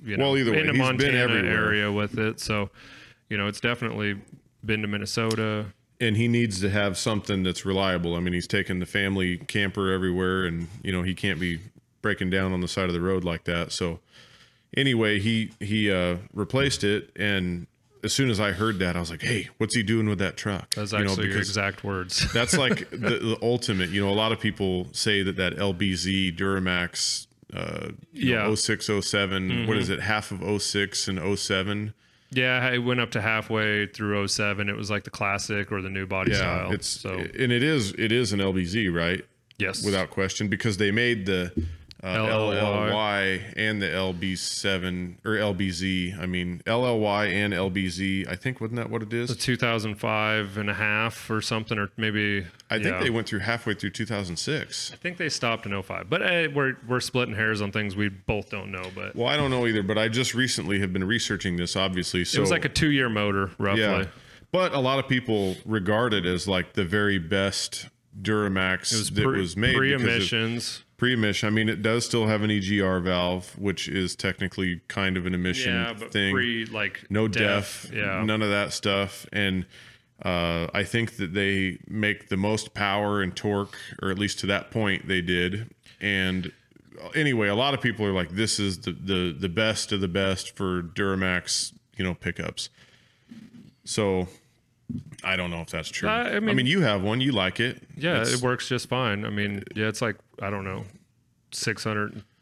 you 0.05 0.19
know, 0.19 0.25
Well, 0.25 0.37
either 0.37 0.53
way, 0.53 0.61
in 0.61 0.67
the 0.67 0.73
he's 0.75 0.79
been 0.83 0.87
Montana 0.99 1.17
everywhere. 1.19 1.65
area 1.69 1.91
with 1.91 2.19
it. 2.19 2.39
So, 2.41 2.69
you 3.31 3.39
know, 3.39 3.47
it's 3.47 3.61
definitely 3.61 4.21
been 4.63 4.83
to 4.83 4.89
Minnesota. 4.89 5.65
And 6.01 6.17
he 6.17 6.29
needs 6.29 6.61
to 6.61 6.71
have 6.71 6.97
something 6.97 7.43
that's 7.43 7.65
reliable. 7.67 8.17
I 8.17 8.21
mean, 8.21 8.33
he's 8.33 8.47
taking 8.47 8.79
the 8.81 8.87
family 8.87 9.37
camper 9.37 9.93
everywhere, 9.93 10.45
and 10.45 10.69
you 10.83 10.93
know 10.93 11.03
he 11.03 11.15
can't 11.15 11.39
be 11.39 11.61
breaking 12.03 12.31
down 12.31 12.53
on 12.53 12.61
the 12.61 12.69
side 12.69 12.87
of 12.87 12.95
the 12.95 13.01
road 13.01 13.25
like 13.25 13.45
that. 13.45 13.73
So 13.73 14.01
anyway, 14.77 15.21
he 15.21 15.53
he 15.61 15.91
uh, 15.91 16.17
replaced 16.33 16.85
it, 16.85 17.11
and 17.17 17.67
as 18.03 18.13
soon 18.15 18.31
as 18.31 18.41
I 18.41 18.53
heard 18.53 18.79
that, 18.79 18.97
I 18.97 19.01
was 19.01 19.11
like, 19.11 19.23
"Hey, 19.23 19.49
what's 19.59 19.75
he 19.75 19.83
doing 19.83 20.09
with 20.09 20.19
that 20.19 20.37
truck?" 20.37 20.75
That's 20.75 20.93
You 20.93 20.99
know, 21.05 21.11
actually 21.11 21.29
your 21.29 21.39
exact 21.39 21.85
words. 21.85 22.33
that's 22.33 22.57
like 22.57 22.91
the, 22.91 22.97
the 22.99 23.39
ultimate. 23.43 23.91
You 23.91 24.05
know, 24.05 24.11
a 24.11 24.15
lot 24.15 24.33
of 24.33 24.41
people 24.41 24.89
say 24.93 25.23
that 25.23 25.37
that 25.37 25.57
LBZ 25.57 26.37
Duramax. 26.37 27.27
Uh, 27.53 27.89
Yeah. 28.13 28.45
know, 28.45 28.55
06, 28.55 28.89
07, 29.01 29.67
what 29.67 29.77
is 29.77 29.89
it? 29.91 29.99
Half 29.99 30.31
of 30.31 30.63
06 30.63 31.09
and 31.09 31.19
07. 31.37 31.95
Yeah, 32.33 32.71
it 32.71 32.79
went 32.79 33.01
up 33.01 33.11
to 33.13 33.21
halfway 33.21 33.87
through 33.87 34.27
07. 34.29 34.69
It 34.69 34.77
was 34.77 34.91
like 34.91 35.05
the 35.05 35.11
classic 35.11 35.71
or 35.73 35.83
the 35.83 35.91
new 35.91 36.07
body 36.07 36.31
Yeah, 36.33 36.37
style. 36.39 36.73
it's 36.73 36.87
so 36.87 37.11
and 37.19 37.53
it 37.53 37.63
is 37.63 37.93
it 37.99 38.13
is 38.13 38.33
an 38.33 38.41
LBZ, 38.41 38.95
right? 38.95 39.25
yes, 39.59 39.85
without 39.85 40.11
question 40.11 40.49
because 40.49 40.77
they 40.79 40.91
made 40.91 41.27
the 41.27 41.53
uh, 42.03 42.07
LLY. 42.07 42.91
LLY 42.91 43.53
and 43.57 43.83
the 43.83 43.87
LB7 43.87 45.17
or 45.25 45.33
LBZ. 45.33 46.19
I 46.19 46.25
mean, 46.27 46.63
LLY 46.67 47.31
and 47.33 47.53
LBZ. 47.53 48.27
I 48.27 48.37
think 48.37 48.61
wasn't 48.61 48.77
that 48.77 48.89
what 48.91 49.03
it 49.03 49.13
is? 49.13 49.29
The 49.29 49.35
2005 49.35 50.57
and 50.57 50.71
a 50.71 50.75
half 50.75 51.31
or 51.31 51.43
something, 51.43 51.79
or 51.79 51.91
maybe. 51.97 52.47
I 52.73 52.75
think 52.77 52.87
yeah. 52.87 53.03
they 53.03 53.11
went 53.11 53.29
through 53.29 53.41
halfway 53.41 53.75
through 53.75 53.91
2006. 53.91 54.93
I 54.93 54.97
think 54.97 55.17
they 55.17 55.29
stopped 55.29 55.67
in 55.67 55.83
05. 55.83 56.09
But 56.09 56.23
uh, 56.23 56.49
we're 56.55 56.77
we're 56.87 57.01
splitting 57.01 57.35
hairs 57.35 57.61
on 57.61 57.73
things 57.73 57.97
we 57.97 58.09
both 58.09 58.49
don't 58.51 58.71
know. 58.71 58.85
But 58.95 59.17
Well, 59.17 59.27
I 59.27 59.37
don't 59.37 59.51
know 59.51 59.67
either, 59.67 59.83
but 59.83 59.99
I 59.99 60.09
just 60.09 60.35
recently 60.35 60.79
have 60.81 60.93
been 60.93 61.05
researching 61.05 61.57
this. 61.57 61.75
Obviously, 61.75 62.25
so 62.25 62.39
it 62.39 62.41
was 62.41 62.51
like 62.51 62.65
a 62.65 62.69
two 62.69 62.91
year 62.91 63.09
motor, 63.09 63.51
roughly. 63.59 63.83
yeah. 63.83 64.05
But 64.53 64.73
a 64.73 64.79
lot 64.81 64.99
of 64.99 65.09
people 65.09 65.57
regard 65.65 66.15
it 66.15 66.27
as 66.27 66.47
like 66.49 66.73
the 66.75 66.85
very 66.85 67.19
best 67.19 67.89
Duramax 68.21 68.93
was 68.93 69.11
that 69.11 69.25
pre, 69.25 69.41
was 69.41 69.57
made 69.57 69.77
pre-emissions. 69.77 70.85
pre-emission. 70.97 71.47
I 71.47 71.51
mean, 71.51 71.69
it 71.69 71.83
does 71.83 72.05
still 72.05 72.27
have 72.27 72.43
an 72.43 72.51
EGR 72.51 73.01
valve, 73.03 73.57
which 73.59 73.89
is 73.89 74.17
technically 74.17 74.81
kind 74.89 75.17
of 75.17 75.27
an 75.27 75.35
emission 75.35 75.73
Yeah, 75.75 75.95
but 75.99 76.13
thing. 76.13 76.33
pre 76.35 76.67
like 76.67 77.07
no 77.11 77.29
def. 77.29 77.83
def, 77.89 77.93
Yeah. 77.95 78.23
none 78.25 78.43
of 78.43 78.51
that 78.51 78.73
stuff. 78.73 79.27
And 79.33 79.67
uh, 80.25 80.67
I 80.75 80.85
think 80.85 81.17
that 81.17 81.33
they 81.35 81.79
make 81.89 82.29
the 82.29 82.37
most 82.37 82.75
power 82.75 83.23
and 83.23 83.35
torque, 83.35 83.77
or 84.03 84.11
at 84.11 84.19
least 84.19 84.39
to 84.41 84.47
that 84.47 84.71
point 84.71 85.09
they 85.09 85.21
did. 85.21 85.71
And 86.01 86.53
anyway, 87.15 87.49
a 87.49 87.55
lot 87.55 87.75
of 87.75 87.81
people 87.81 88.05
are 88.07 88.13
like, 88.13 88.31
"This 88.31 88.59
is 88.61 88.79
the 88.81 88.93
the 88.93 89.37
the 89.39 89.49
best 89.49 89.93
of 89.93 90.01
the 90.01 90.09
best 90.09 90.57
for 90.57 90.83
Duramax, 90.83 91.73
you 91.97 92.05
know, 92.05 92.15
pickups." 92.15 92.69
So. 93.85 94.29
I 95.23 95.37
don't 95.37 95.53
know 95.53 95.61
if 95.61 95.69
that's 95.71 95.89
true. 95.89 96.09
Uh, 96.09 96.13
I 96.13 96.37
I 96.37 96.41
mean, 96.41 96.57
mean- 96.57 96.67
you 96.67 96.81
have 96.81 97.01
one, 97.05 97.21
you 97.21 97.31
like 97.31 97.61
it. 97.61 97.81
Yeah, 97.97 98.23
It's- 98.23 98.35
it 98.35 98.41
works 98.43 98.69
just 98.69 98.89
fine. 98.89 99.25
I 99.25 99.31
mean, 99.31 99.63
yeah, 99.77 99.87
it's 99.87 100.03
like 100.03 100.17
I 100.43 100.51
don't 100.51 100.65
know, 100.65 100.85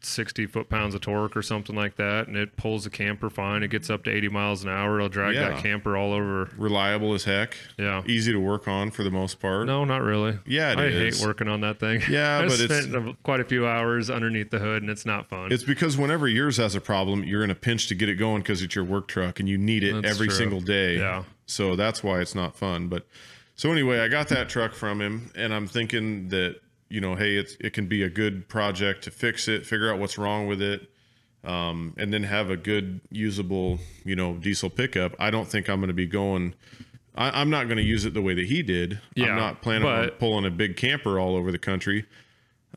660 0.01 0.45
foot 0.47 0.69
pounds 0.69 0.95
of 0.95 1.01
torque 1.01 1.35
or 1.35 1.41
something 1.41 1.75
like 1.75 1.95
that, 1.97 2.27
and 2.27 2.37
it 2.37 2.55
pulls 2.55 2.85
the 2.85 2.89
camper 2.89 3.29
fine. 3.29 3.63
It 3.63 3.67
gets 3.67 3.89
up 3.89 4.03
to 4.05 4.09
80 4.11 4.29
miles 4.29 4.63
an 4.63 4.69
hour. 4.69 4.95
It'll 4.97 5.09
drag 5.09 5.35
Yeah. 5.35 5.49
that 5.49 5.61
camper 5.63 5.97
all 5.97 6.13
over. 6.13 6.49
reliable 6.57 7.13
as 7.13 7.25
heck. 7.25 7.57
Yeah. 7.77 8.01
Easy 8.07 8.31
to 8.31 8.39
work 8.39 8.67
on 8.67 8.91
for 8.91 9.03
the 9.03 9.11
most 9.11 9.39
part. 9.41 9.67
No, 9.67 9.83
not 9.85 10.01
really. 10.01 10.39
Yeah, 10.45 10.71
it 10.71 10.79
I 10.79 10.85
is. 10.85 11.19
hate 11.19 11.27
working 11.27 11.47
on 11.49 11.61
that 11.61 11.79
thing. 11.79 12.01
Yeah, 12.09 12.37
I 12.43 12.47
but 12.47 12.59
it's- 12.59 12.83
spent 12.85 12.95
a- 13.09 13.13
quite 13.23 13.39
a 13.41 13.43
few 13.45 13.67
hours 13.67 14.09
underneath 14.09 14.51
the 14.51 14.59
hood, 14.59 14.81
and 14.83 14.89
it's 14.89 15.05
not 15.05 15.27
fun. 15.27 15.51
It's 15.51 15.63
because 15.63 15.97
whenever 15.97 16.27
yours 16.27 16.57
has 16.57 16.75
a 16.75 16.81
problem, 16.81 17.23
you're 17.23 17.43
in 17.43 17.51
a 17.51 17.55
pinch 17.55 17.87
to 17.87 17.95
get 17.95 18.07
it 18.09 18.15
going 18.15 18.41
because 18.41 18.61
it's 18.61 18.75
your 18.75 18.85
work 18.85 19.07
truck 19.09 19.39
and 19.39 19.49
you 19.49 19.57
need 19.57 19.83
it 19.83 19.93
That's 20.01 20.15
every 20.15 20.27
true. 20.27 20.35
single 20.37 20.61
day. 20.61 20.97
Yeah. 20.97 21.23
So 21.45 21.75
that's 21.75 22.03
why 22.03 22.21
it's 22.21 22.35
not 22.35 22.55
fun. 22.55 22.87
But 22.87 23.05
so 23.55 23.71
anyway, 23.71 23.99
I 23.99 24.07
got 24.07 24.29
that 24.29 24.47
truck 24.47 24.73
from 24.73 25.01
him 25.01 25.31
and 25.35 25.53
I'm 25.53 25.67
thinking 25.67 26.29
that, 26.29 26.61
you 26.89 26.99
know, 27.01 27.15
hey, 27.15 27.35
it's, 27.35 27.55
it 27.59 27.73
can 27.73 27.87
be 27.87 28.03
a 28.03 28.09
good 28.09 28.47
project 28.49 29.03
to 29.05 29.11
fix 29.11 29.47
it, 29.47 29.65
figure 29.65 29.91
out 29.91 29.99
what's 29.99 30.17
wrong 30.17 30.47
with 30.47 30.61
it. 30.61 30.89
Um, 31.41 31.93
and 31.97 32.11
then 32.11 32.23
have 32.23 32.49
a 32.49 32.57
good 32.57 32.99
usable, 33.11 33.79
you 34.03 34.13
know, 34.13 34.33
diesel 34.33 34.69
pickup. 34.69 35.15
I 35.19 35.31
don't 35.31 35.47
think 35.47 35.69
I'm 35.69 35.79
going 35.79 35.87
to 35.87 35.93
be 35.93 36.05
going. 36.05 36.53
I, 37.15 37.39
I'm 37.39 37.49
not 37.49 37.67
going 37.69 37.77
to 37.77 37.83
use 37.83 38.03
it 38.03 38.13
the 38.13 38.21
way 38.21 38.33
that 38.33 38.47
he 38.47 38.61
did. 38.61 38.99
Yeah, 39.15 39.27
I'm 39.27 39.35
not 39.37 39.61
planning 39.61 39.87
on 39.87 40.09
pulling 40.19 40.43
a 40.43 40.51
big 40.51 40.75
camper 40.75 41.17
all 41.17 41.37
over 41.37 41.49
the 41.53 41.57
country. 41.57 42.05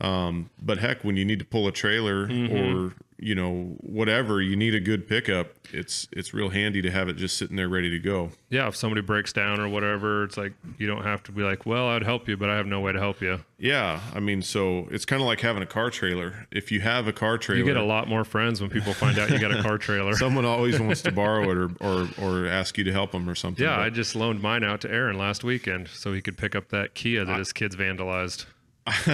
Um, 0.01 0.49
but 0.63 0.79
heck, 0.79 1.03
when 1.03 1.17
you 1.17 1.25
need 1.25 1.41
to 1.41 1.45
pull 1.45 1.67
a 1.67 1.73
trailer 1.73 2.29
Mm-hmm. 2.29 2.87
or 2.87 2.95
you 3.23 3.35
know 3.35 3.77
whatever, 3.81 4.43
you 4.43 4.57
need 4.57 4.75
a 4.75 4.81
good 4.81 5.07
pickup. 5.07 5.49
It's 5.73 6.09
it's 6.13 6.35
real 6.35 6.49
handy 6.51 6.83
to 6.83 6.91
have 6.91 7.09
it 7.09 7.15
just 7.17 7.37
sitting 7.39 7.57
there 7.57 7.69
ready 7.69 7.89
to 7.91 7.99
go. 7.99 8.31
yeah, 8.51 8.69
if 8.69 8.77
somebody 8.77 9.01
breaks 9.01 9.33
down 9.33 9.61
or 9.61 9.69
whatever, 9.69 10.25
it's 10.25 10.37
like 10.37 10.53
you 10.79 10.87
don't 10.87 11.05
have 11.05 11.23
to 11.25 11.33
be 11.33 11.43
like, 11.43 11.65
well, 11.65 11.89
I'd 11.89 12.03
help 12.03 12.29
you, 12.29 12.37
but 12.37 12.51
I 12.51 12.57
have 12.57 12.67
no 12.67 12.81
way 12.81 12.93
to 12.93 12.99
help 12.99 13.21
you. 13.21 13.41
Yeah, 13.59 14.01
I 14.15 14.19
mean, 14.21 14.43
so 14.43 14.89
it's 14.91 15.05
kind 15.05 15.23
of 15.23 15.27
like 15.29 15.41
having 15.41 15.63
a 15.63 15.67
car 15.67 15.89
trailer. 15.89 16.47
If 16.51 16.73
you 16.73 16.81
have 16.81 17.07
a 17.07 17.13
car 17.13 17.39
trailer, 17.39 17.61
You 17.61 17.65
get 17.67 17.77
a 17.77 17.85
lot 17.85 18.09
more 18.09 18.25
friends 18.25 18.61
when 18.61 18.71
people 18.71 18.93
find 18.93 19.19
out 19.19 19.31
you 19.31 19.39
got 19.39 19.57
a 19.57 19.63
car 19.63 19.79
trailer. 19.87 20.15
someone 20.15 20.45
always 20.45 20.81
wants 20.81 21.03
to 21.03 21.13
borrow 21.13 21.49
it 21.51 21.57
or, 21.57 21.71
or 21.81 22.09
or 22.21 22.47
ask 22.49 22.77
you 22.77 22.85
to 22.85 22.93
help 22.93 23.13
them 23.13 23.29
or 23.31 23.35
something. 23.37 23.65
Yeah, 23.65 23.79
I 23.79 23.89
just 23.89 24.17
loaned 24.17 24.43
mine 24.43 24.65
out 24.65 24.81
to 24.83 24.91
Aaron 24.91 25.17
last 25.17 25.45
weekend 25.45 25.89
so 25.89 26.13
he 26.13 26.21
could 26.21 26.37
pick 26.37 26.57
up 26.57 26.69
that 26.71 26.95
Kia 26.95 27.25
that 27.25 27.39
his 27.39 27.53
kids 27.53 27.77
vandalized. 27.77 28.47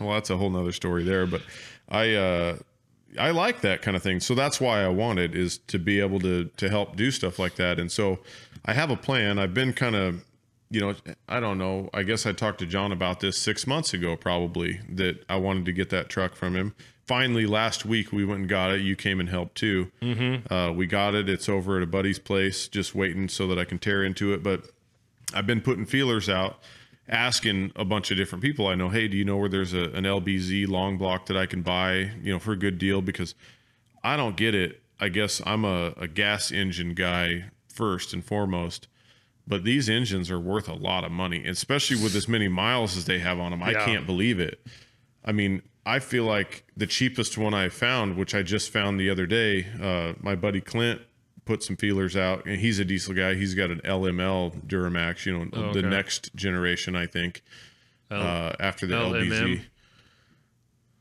well, 0.00 0.12
that's 0.14 0.30
a 0.30 0.36
whole 0.36 0.50
nother 0.50 0.72
story 0.72 1.04
there. 1.04 1.26
But 1.26 1.42
I 1.88 2.14
uh, 2.14 2.56
I 3.18 3.30
like 3.30 3.60
that 3.60 3.82
kind 3.82 3.96
of 3.96 4.02
thing. 4.02 4.20
So 4.20 4.34
that's 4.34 4.60
why 4.60 4.82
I 4.82 4.88
wanted 4.88 5.34
is 5.34 5.58
to 5.68 5.78
be 5.78 6.00
able 6.00 6.20
to 6.20 6.46
to 6.56 6.68
help 6.68 6.96
do 6.96 7.10
stuff 7.10 7.38
like 7.38 7.56
that. 7.56 7.78
And 7.78 7.90
so 7.90 8.18
I 8.64 8.72
have 8.72 8.90
a 8.90 8.96
plan. 8.96 9.38
I've 9.38 9.54
been 9.54 9.72
kind 9.72 9.94
of 9.94 10.24
you 10.70 10.80
know 10.80 10.94
I 11.28 11.40
don't 11.40 11.58
know. 11.58 11.90
I 11.94 12.02
guess 12.02 12.26
I 12.26 12.32
talked 12.32 12.58
to 12.60 12.66
John 12.66 12.92
about 12.92 13.20
this 13.20 13.38
six 13.38 13.66
months 13.66 13.94
ago, 13.94 14.16
probably 14.16 14.80
that 14.88 15.24
I 15.28 15.36
wanted 15.36 15.64
to 15.66 15.72
get 15.72 15.90
that 15.90 16.08
truck 16.08 16.34
from 16.34 16.56
him. 16.56 16.74
Finally, 17.06 17.46
last 17.46 17.84
week 17.84 18.12
we 18.12 18.24
went 18.24 18.40
and 18.40 18.48
got 18.48 18.70
it. 18.70 18.80
You 18.80 18.96
came 18.96 19.20
and 19.20 19.28
helped 19.28 19.56
too. 19.56 19.92
Mm-hmm. 20.00 20.52
Uh, 20.52 20.72
we 20.72 20.86
got 20.86 21.14
it. 21.14 21.28
It's 21.28 21.48
over 21.48 21.76
at 21.76 21.82
a 21.82 21.86
buddy's 21.86 22.18
place, 22.18 22.66
just 22.66 22.94
waiting 22.94 23.28
so 23.28 23.46
that 23.48 23.58
I 23.58 23.64
can 23.64 23.78
tear 23.78 24.02
into 24.02 24.32
it. 24.32 24.42
But 24.42 24.64
I've 25.34 25.46
been 25.46 25.60
putting 25.60 25.84
feelers 25.84 26.28
out, 26.30 26.60
asking 27.08 27.72
a 27.76 27.84
bunch 27.84 28.10
of 28.10 28.16
different 28.16 28.42
people 28.42 28.66
I 28.66 28.74
know, 28.74 28.88
hey, 28.88 29.08
do 29.08 29.16
you 29.16 29.24
know 29.24 29.36
where 29.36 29.48
there's 29.48 29.74
a, 29.74 29.84
an 29.90 30.04
LBZ 30.04 30.68
long 30.68 30.96
block 30.96 31.26
that 31.26 31.36
I 31.36 31.46
can 31.46 31.62
buy, 31.62 32.10
you 32.22 32.32
know, 32.32 32.38
for 32.38 32.52
a 32.52 32.56
good 32.56 32.78
deal? 32.78 33.02
Because 33.02 33.34
I 34.02 34.16
don't 34.16 34.36
get 34.36 34.54
it. 34.54 34.82
I 35.00 35.08
guess 35.08 35.42
I'm 35.44 35.64
a, 35.64 35.92
a 35.96 36.08
gas 36.08 36.50
engine 36.50 36.94
guy 36.94 37.46
first 37.68 38.12
and 38.14 38.24
foremost, 38.24 38.86
but 39.46 39.64
these 39.64 39.88
engines 39.90 40.30
are 40.30 40.40
worth 40.40 40.68
a 40.68 40.74
lot 40.74 41.04
of 41.04 41.12
money, 41.12 41.44
especially 41.46 41.96
with 42.02 42.14
as 42.14 42.28
many 42.28 42.48
miles 42.48 42.96
as 42.96 43.04
they 43.04 43.18
have 43.18 43.38
on 43.38 43.50
them. 43.50 43.62
I 43.62 43.72
Yeah. 43.72 43.84
can't 43.84 44.06
believe 44.06 44.40
it. 44.40 44.64
I 45.24 45.32
mean, 45.32 45.62
I 45.84 45.98
feel 45.98 46.24
like 46.24 46.64
the 46.76 46.86
cheapest 46.86 47.36
one 47.36 47.52
I 47.52 47.68
found, 47.68 48.16
which 48.16 48.34
I 48.34 48.42
just 48.42 48.70
found 48.70 48.98
the 48.98 49.10
other 49.10 49.26
day, 49.26 49.66
uh, 49.82 50.14
my 50.22 50.34
buddy 50.34 50.60
Clint 50.62 51.02
put 51.44 51.62
some 51.62 51.76
feelers 51.76 52.16
out, 52.16 52.46
and 52.46 52.60
he's 52.60 52.78
a 52.78 52.84
diesel 52.84 53.14
guy. 53.14 53.34
He's 53.34 53.54
got 53.54 53.70
an 53.70 53.80
LML 53.84 54.66
Duramax, 54.66 55.26
you 55.26 55.36
know, 55.38 55.46
Oh, 55.52 55.72
the 55.72 55.82
next 55.82 56.34
generation, 56.34 56.96
I 56.96 57.06
think, 57.06 57.42
L- 58.10 58.20
uh, 58.22 58.52
after 58.60 58.86
the 58.86 58.94
LMM? 58.94 59.28
LBZ. 59.30 59.60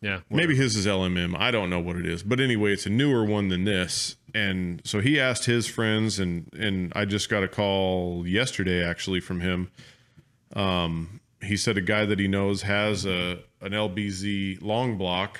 yeah, 0.01 0.19
Maybe 0.29 0.55
his 0.55 0.75
is 0.75 0.85
LMM. 0.85 1.35
I 1.37 1.49
don't 1.51 1.69
know 1.69 1.79
what 1.79 1.95
it 1.95 2.05
is, 2.05 2.23
but 2.23 2.39
anyway, 2.41 2.73
it's 2.73 2.85
a 2.85 2.89
newer 2.89 3.23
one 3.23 3.47
than 3.47 3.63
this. 3.63 4.17
And 4.35 4.81
so 4.83 4.99
he 4.99 5.19
asked 5.19 5.45
his 5.45 5.67
friends, 5.67 6.19
and 6.19 6.49
and 6.57 6.91
I 6.95 7.05
just 7.05 7.29
got 7.29 7.43
a 7.43 7.47
call 7.47 8.27
yesterday 8.27 8.83
actually 8.83 9.19
from 9.21 9.41
him. 9.41 9.71
Um, 10.55 11.19
he 11.41 11.55
said 11.57 11.77
a 11.77 11.81
guy 11.81 12.05
that 12.05 12.19
he 12.19 12.27
knows 12.27 12.63
has 12.63 13.05
a 13.05 13.39
an 13.61 13.71
LBZ 13.71 14.61
long 14.61 14.97
block, 14.97 15.39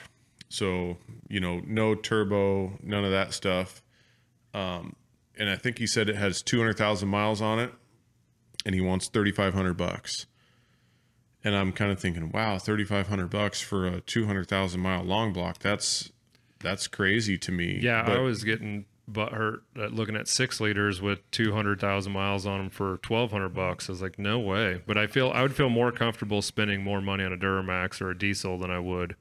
so 0.49 0.97
you 1.27 1.39
know 1.39 1.61
no 1.65 1.93
turbo, 1.95 2.77
none 2.83 3.03
of 3.03 3.11
that 3.11 3.33
stuff. 3.33 3.81
Um, 4.53 4.95
and 5.37 5.49
I 5.49 5.55
think 5.55 5.79
he 5.79 5.87
said 5.87 6.09
it 6.09 6.15
has 6.15 6.41
two 6.41 6.59
hundred 6.59 6.77
thousand 6.77 7.09
miles 7.09 7.41
on 7.41 7.59
it, 7.59 7.71
and 8.65 8.75
he 8.75 8.81
wants 8.81 9.07
thirty 9.07 9.31
five 9.31 9.53
hundred 9.53 9.75
bucks. 9.77 10.25
And 11.45 11.55
I'm 11.55 11.71
kind 11.73 11.91
of 11.91 11.99
thinking, 11.99 12.31
wow, 12.31 12.57
thirty 12.57 12.83
five 12.85 13.07
hundred 13.07 13.29
bucks 13.29 13.59
for 13.59 13.85
a 13.85 14.01
two 14.01 14.25
hundred 14.25 14.47
thousand 14.47 14.81
mile 14.81 15.03
long 15.03 15.33
block. 15.33 15.59
That's 15.59 16.11
that's 16.59 16.87
crazy 16.87 17.37
to 17.39 17.51
me. 17.51 17.79
Yeah, 17.81 18.03
But- 18.05 18.17
I 18.17 18.19
was 18.21 18.43
getting 18.43 18.85
butt 19.05 19.33
hurt 19.33 19.63
at 19.75 19.91
looking 19.91 20.15
at 20.15 20.29
six 20.29 20.61
liters 20.61 21.01
with 21.01 21.29
two 21.31 21.51
hundred 21.53 21.81
thousand 21.81 22.13
miles 22.13 22.45
on 22.45 22.59
them 22.59 22.69
for 22.69 22.97
twelve 22.99 23.31
hundred 23.31 23.49
bucks. 23.53 23.89
I 23.89 23.91
was 23.91 24.01
like, 24.01 24.17
no 24.17 24.39
way. 24.39 24.81
But 24.85 24.97
I 24.97 25.07
feel 25.07 25.29
I 25.31 25.41
would 25.41 25.53
feel 25.55 25.69
more 25.69 25.91
comfortable 25.91 26.41
spending 26.41 26.81
more 26.83 27.01
money 27.01 27.23
on 27.25 27.33
a 27.33 27.37
Duramax 27.37 27.99
or 28.01 28.11
a 28.11 28.17
diesel 28.17 28.57
than 28.57 28.71
I 28.71 28.79
would 28.79 29.15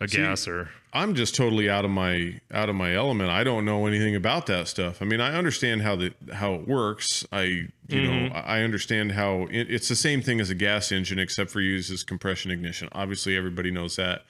a 0.00 0.06
gasser. 0.06 0.70
I'm 0.92 1.14
just 1.14 1.34
totally 1.34 1.68
out 1.68 1.84
of 1.84 1.90
my 1.90 2.40
out 2.50 2.68
of 2.68 2.74
my 2.74 2.94
element. 2.94 3.28
I 3.30 3.44
don't 3.44 3.64
know 3.64 3.86
anything 3.86 4.16
about 4.16 4.46
that 4.46 4.66
stuff. 4.68 5.02
I 5.02 5.04
mean, 5.04 5.20
I 5.20 5.34
understand 5.36 5.82
how 5.82 5.96
the 5.96 6.12
how 6.32 6.54
it 6.54 6.66
works. 6.68 7.26
I 7.32 7.42
you 7.42 7.68
Mm-hmm. 7.88 8.34
know 8.34 8.40
I 8.40 8.62
understand 8.62 9.12
how 9.12 9.42
it, 9.50 9.70
it's 9.70 9.88
the 9.88 9.94
same 9.96 10.20
thing 10.22 10.40
as 10.40 10.50
a 10.50 10.54
gas 10.54 10.90
engine, 10.90 11.18
except 11.18 11.50
for 11.50 11.60
uses 11.60 12.02
compression 12.02 12.50
ignition. 12.50 12.88
Obviously, 12.92 13.36
everybody 13.36 13.70
knows 13.70 13.96
that, 13.96 14.24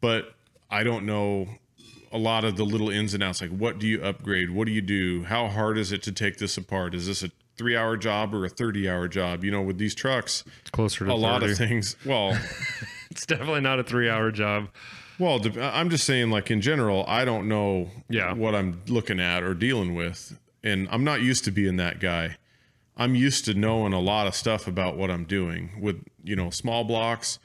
but 0.00 0.34
I 0.70 0.84
don't 0.84 1.06
know 1.06 1.48
a 2.12 2.18
lot 2.18 2.44
of 2.44 2.56
the 2.56 2.64
little 2.64 2.90
ins 2.90 3.14
and 3.14 3.22
outs. 3.22 3.40
Like, 3.40 3.50
what 3.50 3.78
do 3.78 3.86
you 3.86 4.02
upgrade? 4.02 4.50
What 4.50 4.66
do 4.66 4.72
you 4.72 4.82
do? 4.82 5.24
How 5.24 5.48
hard 5.48 5.78
is 5.78 5.92
it 5.92 6.02
to 6.04 6.12
take 6.12 6.36
this 6.38 6.56
apart? 6.56 6.94
Is 6.94 7.06
this 7.06 7.22
a 7.22 7.30
three 7.56 7.76
hour 7.76 7.96
job 7.96 8.34
or 8.34 8.44
a 8.44 8.48
30 8.50 8.88
hour 8.88 9.08
job? 9.08 9.42
You 9.44 9.50
know, 9.50 9.62
with 9.62 9.78
these 9.78 9.94
trucks, 9.94 10.44
It's 10.60 10.70
closer 10.70 11.06
to 11.06 11.12
a 11.12 11.14
lot 11.14 11.42
of 11.42 11.56
things. 11.56 11.96
Well, 12.04 12.38
It's 13.12 13.26
definitely 13.26 13.60
not 13.60 13.78
a 13.78 13.84
three 13.84 14.08
hour 14.08 14.30
job. 14.30 14.68
Well, 15.18 15.40
I'm 15.60 15.90
just 15.90 16.04
saying, 16.04 16.30
like 16.30 16.50
in 16.50 16.60
general, 16.60 17.04
I 17.06 17.24
don't 17.24 17.46
know 17.46 17.90
Yeah. 18.08 18.32
what 18.32 18.54
I'm 18.54 18.80
looking 18.88 19.20
at 19.20 19.42
or 19.44 19.54
dealing 19.54 19.94
with, 19.94 20.38
and 20.64 20.88
I'm 20.90 21.04
not 21.04 21.20
used 21.20 21.44
to 21.44 21.50
being 21.50 21.76
that 21.76 22.00
guy. 22.00 22.36
I'm 22.96 23.14
used 23.14 23.44
to 23.44 23.54
knowing 23.54 23.92
a 23.92 24.00
lot 24.00 24.26
of 24.26 24.34
stuff 24.34 24.66
about 24.66 24.96
what 24.96 25.10
I'm 25.10 25.24
doing 25.24 25.70
with 25.80 26.02
you 26.24 26.34
know 26.34 26.50
small 26.50 26.84
blocks, 26.84 27.38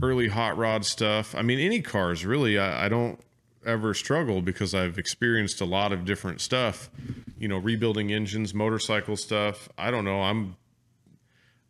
early 0.00 0.28
hot 0.28 0.56
rod 0.56 0.84
stuff. 0.84 1.34
I 1.34 1.42
mean, 1.42 1.58
any 1.58 1.82
cars 1.82 2.24
really. 2.24 2.58
I, 2.58 2.86
I 2.86 2.88
don't 2.88 3.20
ever 3.66 3.92
struggle 3.92 4.40
because 4.40 4.74
I've 4.74 4.96
experienced 4.98 5.60
a 5.60 5.64
lot 5.66 5.92
of 5.92 6.04
different 6.04 6.40
stuff. 6.40 6.88
You 7.38 7.48
know, 7.48 7.58
rebuilding 7.58 8.12
engines, 8.12 8.54
motorcycle 8.54 9.16
stuff. 9.16 9.68
I 9.76 9.90
don't 9.90 10.04
know. 10.04 10.22
I'm 10.22 10.56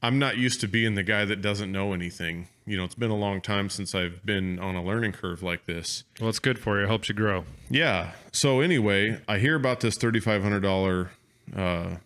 I'm 0.03 0.19
not 0.19 0.37
used 0.37 0.61
to 0.61 0.69
being 0.69 0.95
the 0.95 1.03
guy 1.03 1.25
that 1.25 1.43
doesn't 1.43 1.73
know 1.73 1.93
anything. 1.93 2.49
You 2.69 2.77
know, 2.77 2.85
it's 2.85 2.95
been 2.95 3.11
a 3.11 3.17
long 3.17 3.41
time 3.41 3.71
since 3.71 3.95
I've 3.95 4.25
been 4.25 4.59
on 4.59 4.77
a 4.77 4.85
learning 4.85 5.13
curve 5.13 5.43
like 5.43 5.65
this. 5.65 6.05
Well, 6.21 6.29
it's 6.29 6.39
good 6.39 6.59
for 6.59 6.79
you. 6.79 6.85
It 6.85 6.89
helps 6.89 7.09
you 7.09 7.15
grow. 7.15 7.45
Yeah. 7.71 8.13
So 8.33 8.61
anyway, 8.61 9.21
I 9.27 9.39
hear 9.39 9.57
about 9.57 9.81
this 9.81 9.97
thirty 9.97 10.21
five 10.21 10.43
hundred 10.43 10.61
dollar, 10.61 11.11
uh, 11.57 11.97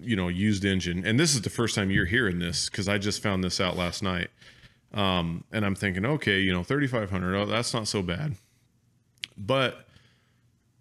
you 0.00 0.16
know, 0.16 0.28
used 0.28 0.64
engine, 0.64 1.06
and 1.06 1.20
this 1.20 1.34
is 1.34 1.42
the 1.42 1.50
first 1.50 1.74
time 1.74 1.90
you're 1.90 2.06
hearing 2.06 2.38
this 2.38 2.68
because 2.68 2.88
I 2.88 2.98
just 2.98 3.22
found 3.22 3.44
this 3.44 3.60
out 3.60 3.76
last 3.76 4.02
night. 4.02 4.28
Um, 4.92 5.44
and 5.52 5.64
I'm 5.64 5.76
thinking, 5.76 6.04
okay, 6.04 6.40
you 6.40 6.52
know, 6.52 6.64
thirty 6.64 6.88
five 6.88 7.10
hundred, 7.10 7.36
oh, 7.36 7.46
that's 7.46 7.72
not 7.72 7.86
so 7.86 8.02
bad. 8.02 8.34
But, 9.36 9.86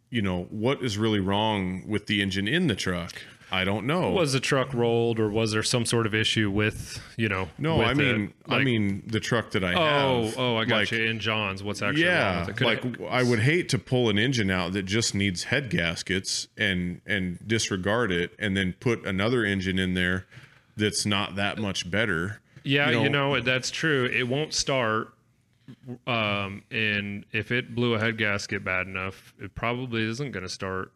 you 0.10 0.24
know, 0.24 0.48
what 0.50 0.82
is 0.82 0.98
really 0.98 1.20
wrong 1.20 1.84
with 1.88 2.08
the 2.08 2.22
engine 2.22 2.48
in 2.48 2.68
the 2.68 2.76
truck? 2.76 3.14
I 3.52 3.64
don't 3.64 3.86
know. 3.88 4.12
Was 4.12 4.34
the 4.34 4.40
truck 4.40 4.74
rolled, 4.74 5.20
or 5.20 5.30
was 5.30 5.52
there 5.52 5.64
some 5.64 5.86
sort 5.86 6.06
of 6.06 6.14
issue 6.14 6.52
with 6.52 7.02
you 7.18 7.30
know? 7.30 7.50
no, 7.58 7.82
I 7.82 7.92
it? 7.92 7.98
mean, 7.98 8.34
I 8.48 8.64
mean 8.64 9.04
the 9.08 9.20
truck 9.20 9.52
that 9.52 9.64
I 9.64 9.74
Oh, 9.74 10.24
have. 10.26 10.38
oh, 10.38 10.58
I 10.58 10.66
got 10.66 10.76
like, 10.76 10.92
you. 10.92 11.04
In 11.04 11.20
John's, 11.20 11.64
what's 11.64 11.82
actually 11.82 12.04
wrong 12.06 12.14
Yeah, 12.14 12.40
with 12.42 12.50
it? 12.50 12.58
Could 12.58 12.68
like 12.68 12.86
it- 12.86 13.02
I 13.10 13.24
would 13.24 13.40
hate 13.40 13.68
to 13.70 13.80
pull 13.80 14.10
an 14.10 14.18
engine 14.20 14.52
out 14.52 14.74
that 14.74 14.84
just 14.84 15.16
needs 15.16 15.46
head 15.46 15.70
gaskets 15.70 16.48
and 16.58 17.02
and 17.08 17.40
disregard 17.48 18.12
it, 18.12 18.34
and 18.38 18.56
then 18.56 18.76
put 18.80 19.06
another 19.06 19.44
engine 19.44 19.80
in 19.80 19.94
there 19.96 20.28
that's 20.78 21.06
not 21.06 21.36
that 21.36 21.58
much 21.58 21.90
better. 21.90 22.42
Yeah, 22.64 22.90
you 22.92 23.02
you 23.04 23.10
know- 23.10 23.34
know, 23.36 23.42
that's 23.42 23.72
true. 23.72 24.06
It 24.06 24.28
won't 24.28 24.54
start. 24.54 25.14
Um, 26.08 26.64
and 26.72 27.26
if 27.32 27.52
it 27.52 27.76
blew 27.76 27.94
a 27.94 28.00
head 28.00 28.18
gasket 28.18 28.64
bad 28.64 28.88
enough, 28.88 29.34
it 29.40 29.54
probably 29.54 30.04
isn't 30.04 30.32
going 30.32 30.44
to 30.44 30.50
start. 30.50 30.92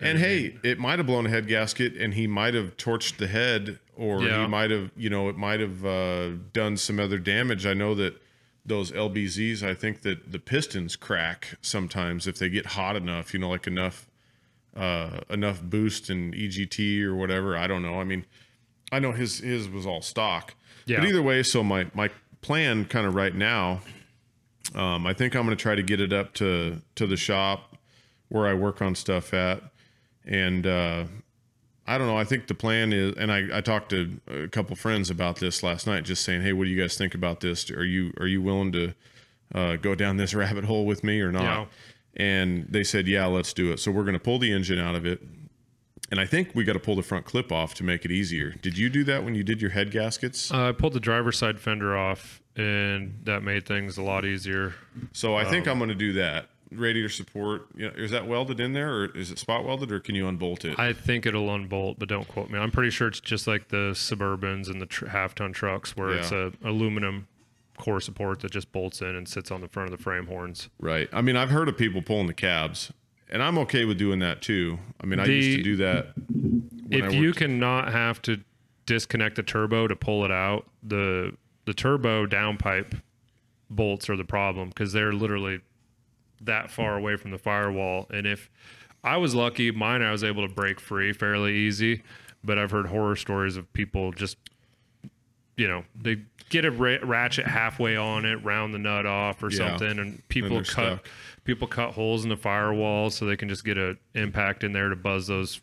And 0.00 0.18
hey, 0.18 0.56
it 0.62 0.78
might 0.78 0.98
have 0.98 1.06
blown 1.06 1.26
a 1.26 1.28
head 1.30 1.46
gasket, 1.46 1.96
and 1.96 2.14
he 2.14 2.26
might 2.26 2.54
have 2.54 2.76
torched 2.76 3.18
the 3.18 3.26
head, 3.26 3.78
or 3.96 4.22
Yeah. 4.22 4.42
he 4.42 4.46
might 4.48 4.70
have, 4.70 4.90
you 4.96 5.10
know, 5.10 5.28
it 5.28 5.36
might 5.36 5.60
have 5.60 5.84
uh, 5.84 6.30
done 6.52 6.76
some 6.76 6.98
other 6.98 7.18
damage. 7.18 7.66
I 7.66 7.74
know 7.74 7.94
that 7.96 8.20
those 8.64 8.92
LBZs, 8.92 9.62
I 9.62 9.74
think 9.74 10.02
that 10.02 10.32
the 10.32 10.38
pistons 10.38 10.96
crack 10.96 11.54
sometimes 11.60 12.26
if 12.26 12.38
they 12.38 12.48
get 12.48 12.66
hot 12.66 12.96
enough. 12.96 13.32
You 13.34 13.40
know, 13.40 13.50
like 13.50 13.66
enough 13.66 14.06
uh, 14.76 15.20
enough 15.28 15.60
boost 15.62 16.08
and 16.10 16.32
EGT 16.34 17.02
or 17.02 17.14
whatever. 17.16 17.56
I 17.56 17.66
don't 17.66 17.82
know. 17.82 18.00
I 18.00 18.04
mean, 18.04 18.24
I 18.92 18.98
know 19.00 19.12
his 19.12 19.40
his 19.40 19.68
was 19.68 19.86
all 19.86 20.02
stock. 20.02 20.54
Yeah. 20.86 21.00
But 21.00 21.08
either 21.08 21.22
way, 21.22 21.42
so 21.42 21.62
my 21.62 21.86
my 21.94 22.08
plan 22.40 22.84
kind 22.86 23.06
of 23.06 23.14
right 23.14 23.34
now, 23.34 23.80
um, 24.74 25.06
I 25.06 25.12
think 25.12 25.34
I'm 25.34 25.44
going 25.44 25.56
to 25.56 25.60
try 25.62 25.74
to 25.74 25.82
get 25.82 26.00
it 26.00 26.12
up 26.12 26.32
to 26.34 26.80
to 26.94 27.06
the 27.06 27.16
shop 27.16 27.76
where 28.28 28.46
I 28.46 28.54
work 28.54 28.80
on 28.80 28.94
stuff 28.94 29.34
at, 29.34 29.60
and 30.24 30.66
uh, 30.66 31.04
I 31.86 31.98
don't 31.98 32.06
know. 32.06 32.16
I 32.16 32.24
think 32.24 32.46
the 32.46 32.54
plan 32.54 32.92
is, 32.92 33.14
and 33.16 33.32
I, 33.32 33.58
I 33.58 33.60
talked 33.60 33.90
to 33.90 34.20
a 34.28 34.48
couple 34.48 34.76
friends 34.76 35.10
about 35.10 35.36
this 35.36 35.62
last 35.62 35.86
night, 35.86 36.04
just 36.04 36.24
saying, 36.24 36.42
hey, 36.42 36.52
what 36.52 36.64
do 36.64 36.70
you 36.70 36.80
guys 36.80 36.96
think 36.96 37.14
about 37.14 37.40
this? 37.40 37.70
Are 37.70 37.84
you 37.84 38.12
are 38.18 38.26
you 38.26 38.40
willing 38.42 38.72
to 38.72 38.94
uh, 39.54 39.76
go 39.76 39.94
down 39.94 40.16
this 40.16 40.34
rabbit 40.42 40.64
hole 40.64 40.86
with 40.86 41.02
me 41.02 41.20
or 41.20 41.32
not? 41.32 41.42
Yeah. 41.42 41.64
And 42.16 42.66
they 42.68 42.82
said, 42.84 43.06
yeah, 43.06 43.26
let's 43.26 43.52
do 43.52 43.70
it. 43.72 43.78
So 43.78 43.90
we're 43.90 44.02
going 44.04 44.14
to 44.14 44.20
pull 44.20 44.38
the 44.38 44.52
engine 44.52 44.78
out 44.78 44.94
of 44.96 45.06
it. 45.06 45.20
And 46.10 46.18
I 46.18 46.26
think 46.26 46.50
we 46.54 46.64
got 46.64 46.72
to 46.72 46.80
pull 46.80 46.96
the 46.96 47.04
front 47.04 47.24
clip 47.24 47.52
off 47.52 47.74
to 47.74 47.84
make 47.84 48.04
it 48.04 48.10
easier. 48.10 48.50
Did 48.62 48.76
you 48.76 48.88
do 48.90 49.04
that 49.04 49.22
when 49.24 49.36
you 49.36 49.44
did 49.44 49.62
your 49.62 49.70
head 49.70 49.92
gaskets? 49.92 50.52
Uh, 50.52 50.70
I 50.70 50.72
pulled 50.72 50.92
the 50.94 50.98
driver's 51.00 51.38
side 51.38 51.60
fender 51.60 51.96
off, 51.96 52.42
and 52.56 53.20
that 53.24 53.44
made 53.44 53.64
things 53.64 53.96
a 53.96 54.02
lot 54.02 54.24
easier. 54.24 54.74
So 55.12 55.36
I 55.36 55.44
Um, 55.44 55.50
think 55.52 55.68
I'm 55.68 55.78
going 55.78 55.88
to 55.88 55.94
do 55.94 56.12
that. 56.14 56.48
Radiator 56.72 57.08
support. 57.08 57.66
You 57.74 57.88
know, 57.88 57.94
is 57.96 58.10
that 58.12 58.26
welded 58.26 58.60
in 58.60 58.72
there, 58.72 58.92
or 58.94 59.04
is 59.16 59.30
it 59.30 59.38
spot 59.38 59.64
welded, 59.64 59.90
or 59.90 60.00
can 60.00 60.14
you 60.14 60.28
unbolt 60.28 60.64
it? 60.64 60.78
I 60.78 60.92
think 60.92 61.26
it'll 61.26 61.52
unbolt, 61.54 61.98
but 61.98 62.08
don't 62.08 62.28
quote 62.28 62.50
me. 62.50 62.58
I'm 62.58 62.70
pretty 62.70 62.90
sure 62.90 63.08
it's 63.08 63.20
just 63.20 63.46
like 63.46 63.68
the 63.68 63.92
Suburbans 63.94 64.68
and 64.70 64.80
the 64.80 64.86
tr- 64.86 65.06
half 65.08 65.34
ton 65.34 65.52
trucks, 65.52 65.96
where 65.96 66.10
it's 66.10 66.30
Yeah. 66.30 66.50
a 66.64 66.68
aluminum 66.68 67.26
core 67.78 68.00
support 68.00 68.40
that 68.40 68.52
just 68.52 68.70
bolts 68.72 69.00
in 69.00 69.16
and 69.16 69.26
sits 69.26 69.50
on 69.50 69.60
the 69.62 69.68
front 69.68 69.90
of 69.90 69.96
the 69.96 70.02
frame 70.02 70.26
horns. 70.26 70.68
right. 70.78 71.08
I 71.12 71.22
mean, 71.22 71.34
I've 71.36 71.50
heard 71.50 71.68
of 71.68 71.76
people 71.78 72.02
pulling 72.02 72.26
the 72.26 72.34
cabs, 72.34 72.92
and 73.28 73.42
I'm 73.42 73.56
okay 73.58 73.84
with 73.84 73.98
doing 73.98 74.18
that 74.20 74.42
too. 74.42 74.78
I 75.00 75.06
mean, 75.06 75.18
I 75.18 75.24
used 75.24 75.50
to 75.50 75.56
The- 75.58 75.62
do 75.62 75.76
that. 75.76 76.12
when 76.28 77.02
I 77.02 77.06
if 77.06 77.14
you 77.14 77.28
worked- 77.28 77.38
cannot 77.38 77.90
have 77.92 78.20
to 78.22 78.40
disconnect 78.86 79.36
the 79.36 79.42
turbo 79.42 79.86
to 79.88 79.96
pull 79.96 80.24
it 80.24 80.30
out, 80.30 80.68
the 80.82 81.36
the 81.66 81.74
turbo 81.74 82.26
downpipe 82.26 83.00
bolts 83.70 84.10
are 84.10 84.16
the 84.16 84.24
problem 84.24 84.68
because 84.70 84.92
they're 84.92 85.12
literally 85.12 85.60
that 86.40 86.70
far 86.70 86.96
away 86.96 87.16
from 87.16 87.30
the 87.30 87.38
firewall. 87.38 88.06
And 88.10 88.26
if 88.26 88.50
I 89.04 89.16
was 89.16 89.34
lucky, 89.34 89.70
mine 89.70 90.02
I 90.02 90.10
was 90.12 90.24
able 90.24 90.46
to 90.46 90.52
break 90.54 90.80
free 90.80 91.12
fairly 91.12 91.54
easy. 91.54 92.02
But 92.42 92.58
I've 92.58 92.70
heard 92.70 92.86
horror 92.86 93.16
stories 93.16 93.56
of 93.56 93.70
people 93.74 94.12
just, 94.12 94.38
you 95.56 95.68
know, 95.68 95.84
they 95.94 96.22
get 96.48 96.64
a 96.64 96.70
ra- 96.70 96.96
ratchet 97.02 97.46
halfway 97.46 97.96
on 97.96 98.24
it, 98.24 98.36
round 98.42 98.72
the 98.72 98.78
nut 98.78 99.04
off 99.06 99.42
or 99.42 99.50
Yeah. 99.50 99.76
something, 99.76 99.98
and 99.98 100.26
people 100.28 100.48
they're 100.50 100.60
cut 100.64 100.72
stuck. 101.00 101.08
people 101.44 101.68
cut 101.68 101.92
holes 101.92 102.24
in 102.24 102.30
the 102.30 102.36
firewall 102.36 103.10
so 103.10 103.26
they 103.26 103.36
can 103.36 103.48
just 103.48 103.64
get 103.64 103.76
an 103.76 103.98
impact 104.14 104.64
in 104.64 104.72
there 104.72 104.88
to 104.88 104.96
buzz 104.96 105.26
those 105.26 105.60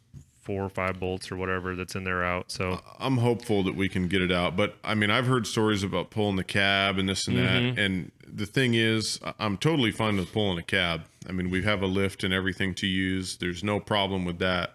four 0.48 0.64
or 0.64 0.70
five 0.70 1.00
bolts 1.00 1.32
or 1.32 1.36
whatever 1.36 1.76
that's 1.76 1.94
in 1.94 2.04
there 2.06 2.24
out. 2.24 2.52
So 2.52 2.82
I'm 3.00 3.18
hopeful 3.18 3.62
that 3.64 3.76
we 3.76 3.88
can 3.90 4.08
get 4.08 4.22
it 4.24 4.32
out. 4.32 4.56
But 4.56 4.76
I 4.84 4.96
mean, 4.96 5.12
I've 5.12 5.28
heard 5.28 5.46
stories 5.46 5.84
about 5.84 6.10
pulling 6.10 6.38
the 6.38 6.44
cab 6.44 6.98
and 6.98 7.08
this 7.08 7.28
and 7.28 7.38
Mm-hmm. 7.38 7.76
that. 7.76 7.82
And 7.84 8.12
the 8.26 8.46
thing 8.48 8.74
is, 8.74 9.20
I'm 9.40 9.58
totally 9.58 9.92
fine 9.92 10.18
with 10.18 10.32
pulling 10.34 10.58
a 10.58 10.64
cab. 10.64 11.02
I 11.30 11.34
mean, 11.34 11.50
we 11.52 11.62
have 11.64 11.82
a 11.84 11.86
lift 11.88 12.24
and 12.24 12.34
everything 12.34 12.74
to 12.76 12.88
use. 12.88 13.38
There's 13.38 13.64
no 13.64 13.80
problem 13.80 14.26
with 14.26 14.40
that. 14.40 14.74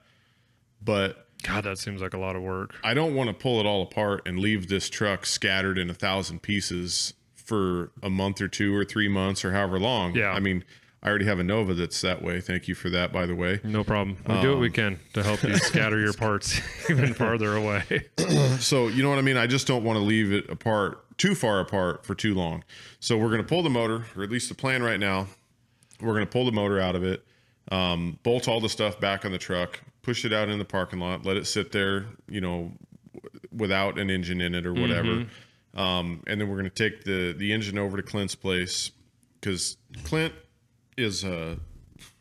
But 0.85 1.27
God, 1.43 1.65
that 1.65 1.79
seems 1.79 2.01
like 2.03 2.15
a 2.15 2.19
lot 2.19 2.37
of 2.37 2.43
work. 2.43 2.75
I 2.85 2.95
don't 2.95 3.15
want 3.15 3.29
to 3.31 3.35
pull 3.35 3.59
it 3.61 3.67
all 3.67 3.83
apart 3.83 4.23
and 4.27 4.39
leave 4.39 4.69
this 4.69 4.89
truck 4.89 5.27
scattered 5.27 5.79
in 5.79 5.91
a 5.91 5.95
thousand 5.95 6.43
pieces 6.43 7.15
for 7.35 7.91
a 8.03 8.11
month 8.11 8.41
or 8.41 8.49
two 8.49 8.75
or 8.77 8.85
three 8.85 9.09
months 9.09 9.45
or 9.45 9.53
however 9.53 9.79
long. 9.81 10.15
Yeah. 10.15 10.31
I 10.31 10.39
mean, 10.41 10.65
I 11.05 11.09
already 11.09 11.25
have 11.25 11.41
a 11.41 11.43
Nova 11.45 11.75
that's 11.75 12.01
that 12.03 12.23
way. 12.23 12.41
Thank 12.41 12.69
you 12.69 12.77
for 12.77 12.88
that, 12.91 13.12
by 13.12 13.27
the 13.27 13.35
way. 13.35 13.59
No 13.65 13.83
problem. 13.83 14.17
We 14.29 14.41
do 14.41 14.51
what 14.51 14.61
we 14.61 14.71
can 14.71 15.01
to 15.15 15.23
help 15.25 15.43
you 15.43 15.57
scatter 15.57 15.99
your 15.99 16.12
parts 16.12 16.61
even 16.91 17.12
farther 17.15 17.57
away. 17.57 17.85
So 18.61 18.87
you 18.88 19.03
know 19.03 19.11
what 19.11 19.19
I 19.19 19.23
mean? 19.23 19.37
I 19.37 19.47
just 19.47 19.67
don't 19.67 19.83
want 19.83 19.97
to 19.99 20.03
leave 20.05 20.33
it 20.33 20.49
apart 20.49 21.05
too 21.19 21.35
far 21.35 21.59
apart 21.61 22.07
for 22.07 22.15
too 22.15 22.35
long. 22.35 22.62
So 23.01 23.17
we're 23.19 23.29
going 23.29 23.41
to 23.43 23.47
pull 23.47 23.62
the 23.62 23.71
motor, 23.71 24.05
or 24.17 24.23
at 24.23 24.31
least 24.31 24.49
the 24.49 24.55
plan 24.55 24.83
right 24.83 25.01
now. 25.01 25.27
We're 26.01 26.15
going 26.15 26.27
to 26.27 26.31
pull 26.31 26.45
the 26.45 26.53
motor 26.53 26.81
out 26.81 26.95
of 26.97 27.03
it, 27.05 27.25
um, 27.71 28.19
bolt 28.23 28.47
all 28.49 28.61
the 28.61 28.69
stuff 28.69 29.01
back 29.01 29.25
on 29.25 29.33
the 29.33 29.38
truck, 29.38 29.81
push 30.03 30.25
it 30.25 30.33
out 30.33 30.49
in 30.49 30.59
the 30.59 30.65
parking 30.65 30.99
lot, 31.01 31.25
let 31.27 31.37
it 31.37 31.47
sit 31.47 31.73
there, 31.73 32.07
you 32.29 32.41
know, 32.41 32.73
w- 33.15 33.41
without 33.57 33.99
an 33.99 34.09
engine 34.11 34.41
in 34.41 34.55
it 34.55 34.67
or 34.67 34.73
whatever. 34.73 35.27
Um, 35.75 36.23
and 36.27 36.41
then 36.41 36.49
we're 36.49 36.59
going 36.59 36.71
to 36.71 36.91
take 36.91 37.05
the 37.05 37.33
the 37.37 37.53
engine 37.53 37.79
over 37.79 37.97
to 37.97 38.03
Clint's 38.03 38.35
place 38.35 38.91
because 39.41 39.77
Clint 40.05 40.33
is 41.03 41.25
a 41.25 41.59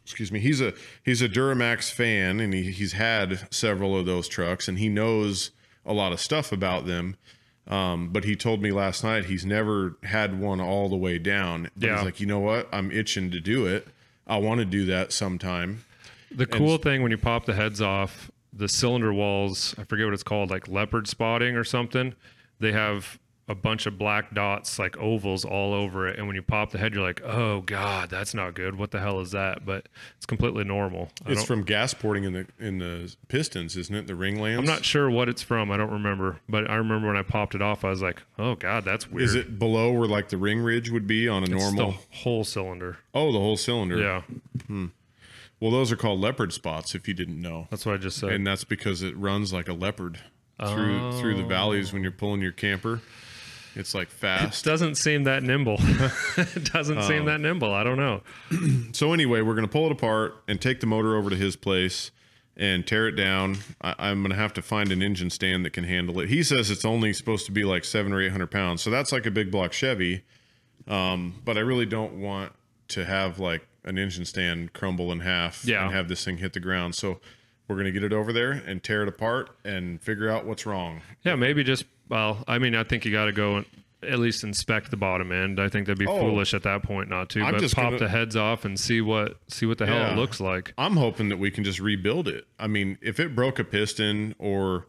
excuse 0.04 0.32
me 0.32 0.40
he's 0.40 0.60
a 0.60 0.74
he's 1.04 1.22
a 1.22 1.30
duramax 1.30 1.92
fan 1.92 2.40
and 2.40 2.54
he, 2.54 2.72
he's 2.72 2.94
had 2.94 3.48
several 3.54 3.98
of 3.98 4.06
those 4.06 4.28
trucks 4.28 4.68
and 4.68 4.78
he 4.80 4.90
knows 4.90 5.52
a 5.86 5.94
lot 5.94 6.12
of 6.12 6.20
stuff 6.20 6.52
about 6.52 6.86
them. 6.86 7.16
Um, 7.68 8.10
but 8.10 8.24
he 8.26 8.36
told 8.36 8.62
me 8.62 8.72
last 8.72 9.04
night 9.04 9.26
he's 9.26 9.46
never 9.46 9.96
had 10.04 10.40
one 10.40 10.60
all 10.60 10.90
the 10.90 10.98
way 10.98 11.18
down. 11.18 11.70
But 11.78 11.88
Yeah. 11.88 11.96
he's 11.98 12.06
like 12.06 12.20
you 12.20 12.26
know 12.26 12.40
what? 12.40 12.68
I'm 12.74 12.92
itching 12.92 13.32
to 13.32 13.40
do 13.40 13.66
it. 13.68 13.88
I 14.28 14.38
want 14.38 14.60
to 14.60 14.66
do 14.66 14.86
that 14.86 15.14
sometime. 15.14 15.84
The 16.34 16.46
cool 16.46 16.78
thing 16.78 17.02
when 17.04 17.12
you 17.12 17.18
pop 17.18 17.46
the 17.46 17.54
heads 17.54 17.82
off, 17.82 18.32
the 18.54 18.68
cylinder 18.70 19.14
walls, 19.14 19.76
I 19.78 19.84
forget 19.84 20.06
what 20.06 20.14
it's 20.14 20.24
called, 20.24 20.50
like 20.50 20.68
leopard 20.68 21.08
spotting 21.08 21.56
or 21.56 21.64
something, 21.64 22.14
they 22.60 22.72
have 22.72 23.20
a 23.52 23.56
bunch 23.56 23.86
of 23.86 23.98
black 23.98 24.34
dots 24.34 24.80
like 24.80 24.98
ovals 24.98 25.44
all 25.44 25.74
over 25.74 26.08
it. 26.08 26.18
And 26.18 26.26
when 26.26 26.36
you 26.36 26.42
pop 26.42 26.72
the 26.72 26.78
head 26.78 26.94
you're 26.94 27.04
like 27.04 27.22
oh 27.24 27.62
god 27.62 28.10
that's 28.10 28.34
not 28.34 28.54
good. 28.56 28.78
What 28.78 28.92
the 28.92 29.00
hell 29.00 29.20
is 29.20 29.32
that? 29.32 29.66
But 29.66 29.90
it's 30.16 30.26
completely 30.26 30.64
normal. 30.64 31.10
I 31.26 31.32
it's 31.32 31.44
from 31.44 31.64
gas 31.64 31.94
porting 31.94 32.24
in 32.24 32.34
the 32.34 32.48
in 32.60 32.80
the 32.80 33.14
pistons 33.28 33.76
isn't 33.76 33.94
it? 33.94 34.08
The 34.08 34.16
ring 34.16 34.40
lands? 34.40 34.60
I'm 34.60 34.66
not 34.76 34.86
sure 34.86 35.10
what 35.10 35.28
it's 35.30 35.42
from. 35.42 35.70
I 35.72 35.78
don't 35.78 35.92
remember. 35.92 36.40
But 36.48 36.70
i 36.70 36.76
remember 36.76 37.08
when 37.08 37.18
i 37.18 37.24
popped 37.24 37.54
it 37.56 37.62
off 37.62 37.84
i 37.84 37.90
was 37.90 38.02
like 38.02 38.22
oh 38.40 38.56
god 38.56 38.86
that's 38.86 39.10
weird. 39.10 39.24
is 39.24 39.36
it 39.36 39.60
below 39.60 39.92
where 39.92 40.08
like 40.08 40.30
the 40.30 40.38
ring 40.38 40.60
ridge 40.60 40.90
would 40.90 41.08
be 41.08 41.28
on 41.28 41.44
a 41.44 41.46
It's 41.46 41.52
normal 41.52 41.92
the 41.92 41.98
whole 42.18 42.44
cylinder. 42.44 42.98
Oh 43.14 43.32
the 43.32 43.40
whole 43.40 43.58
cylinder. 43.58 43.98
Yeah. 43.98 44.22
Hmm. 44.68 44.86
well 45.60 45.72
those 45.72 45.92
are 45.92 45.98
called 45.98 46.20
leopard 46.22 46.54
spots 46.54 46.96
if 46.96 47.08
you 47.08 47.14
didn't 47.14 47.42
know. 47.42 47.68
That's 47.70 47.86
what 47.86 47.96
i 47.96 47.98
just 47.98 48.18
said. 48.18 48.32
And 48.32 48.48
that's 48.48 48.64
because 48.64 49.02
it 49.02 49.16
runs 49.18 49.52
like 49.52 49.68
a 49.68 49.74
leopard 49.74 50.20
through 50.60 51.20
through 51.20 51.36
the 51.38 51.44
valleys 51.44 51.92
when 51.92 52.04
you're 52.04 52.12
pulling 52.12 52.42
your 52.42 52.52
camper. 52.52 53.02
It's 53.76 53.94
like 53.96 54.10
fast. 54.10 54.66
doesn't 54.66 54.96
seem 54.96 55.24
that 55.24 55.44
nimble 55.44 55.78
it 56.38 56.72
doesn't 56.74 56.98
Oh. 56.98 57.08
seem 57.08 57.26
that 57.26 57.40
nimble 57.40 57.74
i 57.74 57.84
don't 57.84 57.98
know 57.98 58.22
So 58.94 59.14
anyway, 59.14 59.42
we're 59.42 59.56
gonna 59.56 59.68
pull 59.68 59.86
it 59.86 59.92
apart 59.92 60.36
and 60.48 60.60
take 60.62 60.80
the 60.82 60.88
motor 60.88 61.16
over 61.16 61.30
to 61.30 61.36
his 61.36 61.56
place 61.56 62.12
and 62.58 62.86
tear 62.86 63.08
it 63.08 63.14
down. 63.14 63.58
I, 63.82 63.96
I'm 63.98 64.22
gonna 64.22 64.36
have 64.36 64.54
to 64.56 64.62
find 64.62 64.92
an 64.92 65.02
engine 65.02 65.30
stand 65.30 65.64
that 65.66 65.72
can 65.72 65.86
handle 65.86 66.20
it. 66.20 66.28
He 66.30 66.44
says 66.44 66.70
it's 66.70 66.84
only 66.86 67.14
supposed 67.14 67.46
to 67.46 67.52
be 67.52 67.64
like 67.64 67.86
seven 67.86 68.12
or 68.12 68.22
eight 68.22 68.32
hundred 68.32 68.52
pounds, 68.52 68.82
so 68.82 68.90
that's 68.90 69.12
like 69.14 69.26
a 69.26 69.32
big 69.32 69.50
block 69.52 69.72
Chevy. 69.72 70.24
Um, 70.88 71.42
but 71.46 71.58
I 71.58 71.62
really 71.62 71.86
don't 71.86 72.20
want 72.20 72.52
to 72.90 73.06
have 73.06 73.40
like 73.40 73.66
an 73.86 73.98
engine 73.98 74.26
stand 74.26 74.74
crumble 74.74 75.12
in 75.12 75.22
half 75.22 75.64
Yeah. 75.66 75.86
and 75.86 75.94
have 75.94 76.08
this 76.10 76.26
thing 76.26 76.38
hit 76.38 76.54
the 76.54 76.60
ground. 76.60 76.94
So 76.96 77.20
we're 77.72 77.78
gonna 77.78 77.92
get 77.92 78.04
it 78.04 78.14
over 78.14 78.32
there 78.34 78.52
and 78.52 78.84
tear 78.84 79.02
it 79.04 79.08
apart 79.10 79.50
and 79.66 80.02
figure 80.02 80.30
out 80.30 80.46
what's 80.46 80.66
wrong. 80.66 81.02
Yeah, 81.24 81.36
maybe 81.36 81.64
just 81.64 81.86
well, 82.10 82.44
I 82.48 82.60
mean, 82.60 82.76
I 82.76 82.84
think 82.84 83.06
you 83.06 83.12
got 83.12 83.26
to 83.26 83.32
go 83.32 83.56
and 83.58 83.66
at 84.04 84.20
least 84.20 84.44
inspect 84.44 84.92
the 84.92 84.98
bottom 84.98 85.32
end. 85.32 85.60
I 85.62 85.70
think 85.70 85.86
that'd 85.88 85.98
be 85.98 86.08
Oh. 86.08 86.20
foolish 86.20 86.54
at 86.54 86.64
that 86.64 86.84
point 86.84 87.08
not 87.10 87.30
to. 87.30 87.42
I'm 87.42 87.54
but 87.54 87.62
just 87.62 87.76
pop 87.76 87.86
gonna- 87.86 88.00
the 88.00 88.10
heads 88.10 88.36
off 88.36 88.66
and 88.66 88.78
see 88.80 89.00
what 89.00 89.38
see 89.48 89.66
what 89.66 89.78
the 89.78 89.86
hell 89.86 89.96
Yeah. 89.98 90.14
it 90.14 90.18
looks 90.18 90.40
like. 90.42 90.74
I'm 90.78 90.98
hoping 90.98 91.30
that 91.30 91.38
we 91.38 91.52
can 91.52 91.64
just 91.64 91.80
rebuild 91.80 92.28
it. 92.28 92.46
I 92.60 92.68
mean, 92.68 92.98
if 93.02 93.20
it 93.20 93.34
broke 93.36 93.58
a 93.60 93.64
piston 93.64 94.36
or 94.40 94.88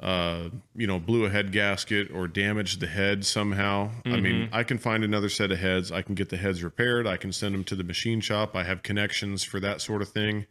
uh, 0.00 0.48
you 0.74 0.86
know, 0.86 0.98
blew 0.98 1.26
a 1.26 1.28
head 1.30 1.52
gasket 1.52 2.10
or 2.10 2.26
damaged 2.26 2.80
the 2.80 2.86
head 2.86 3.22
somehow. 3.26 3.90
I 4.06 4.18
mean, 4.18 4.46
Mm-hmm. 4.46 4.54
I 4.54 4.62
can 4.62 4.78
find 4.78 5.04
another 5.04 5.28
set 5.28 5.50
of 5.52 5.58
heads. 5.58 5.92
I 5.92 6.00
can 6.00 6.14
get 6.14 6.30
the 6.30 6.38
heads 6.38 6.62
repaired. 6.62 7.06
I 7.06 7.18
can 7.18 7.32
send 7.32 7.54
them 7.54 7.64
to 7.64 7.74
the 7.76 7.84
machine 7.84 8.22
shop. 8.22 8.56
I 8.56 8.62
have 8.64 8.82
connections 8.82 9.44
for 9.44 9.60
that 9.60 9.82
sort 9.82 10.00
of 10.00 10.08
thing. 10.08 10.46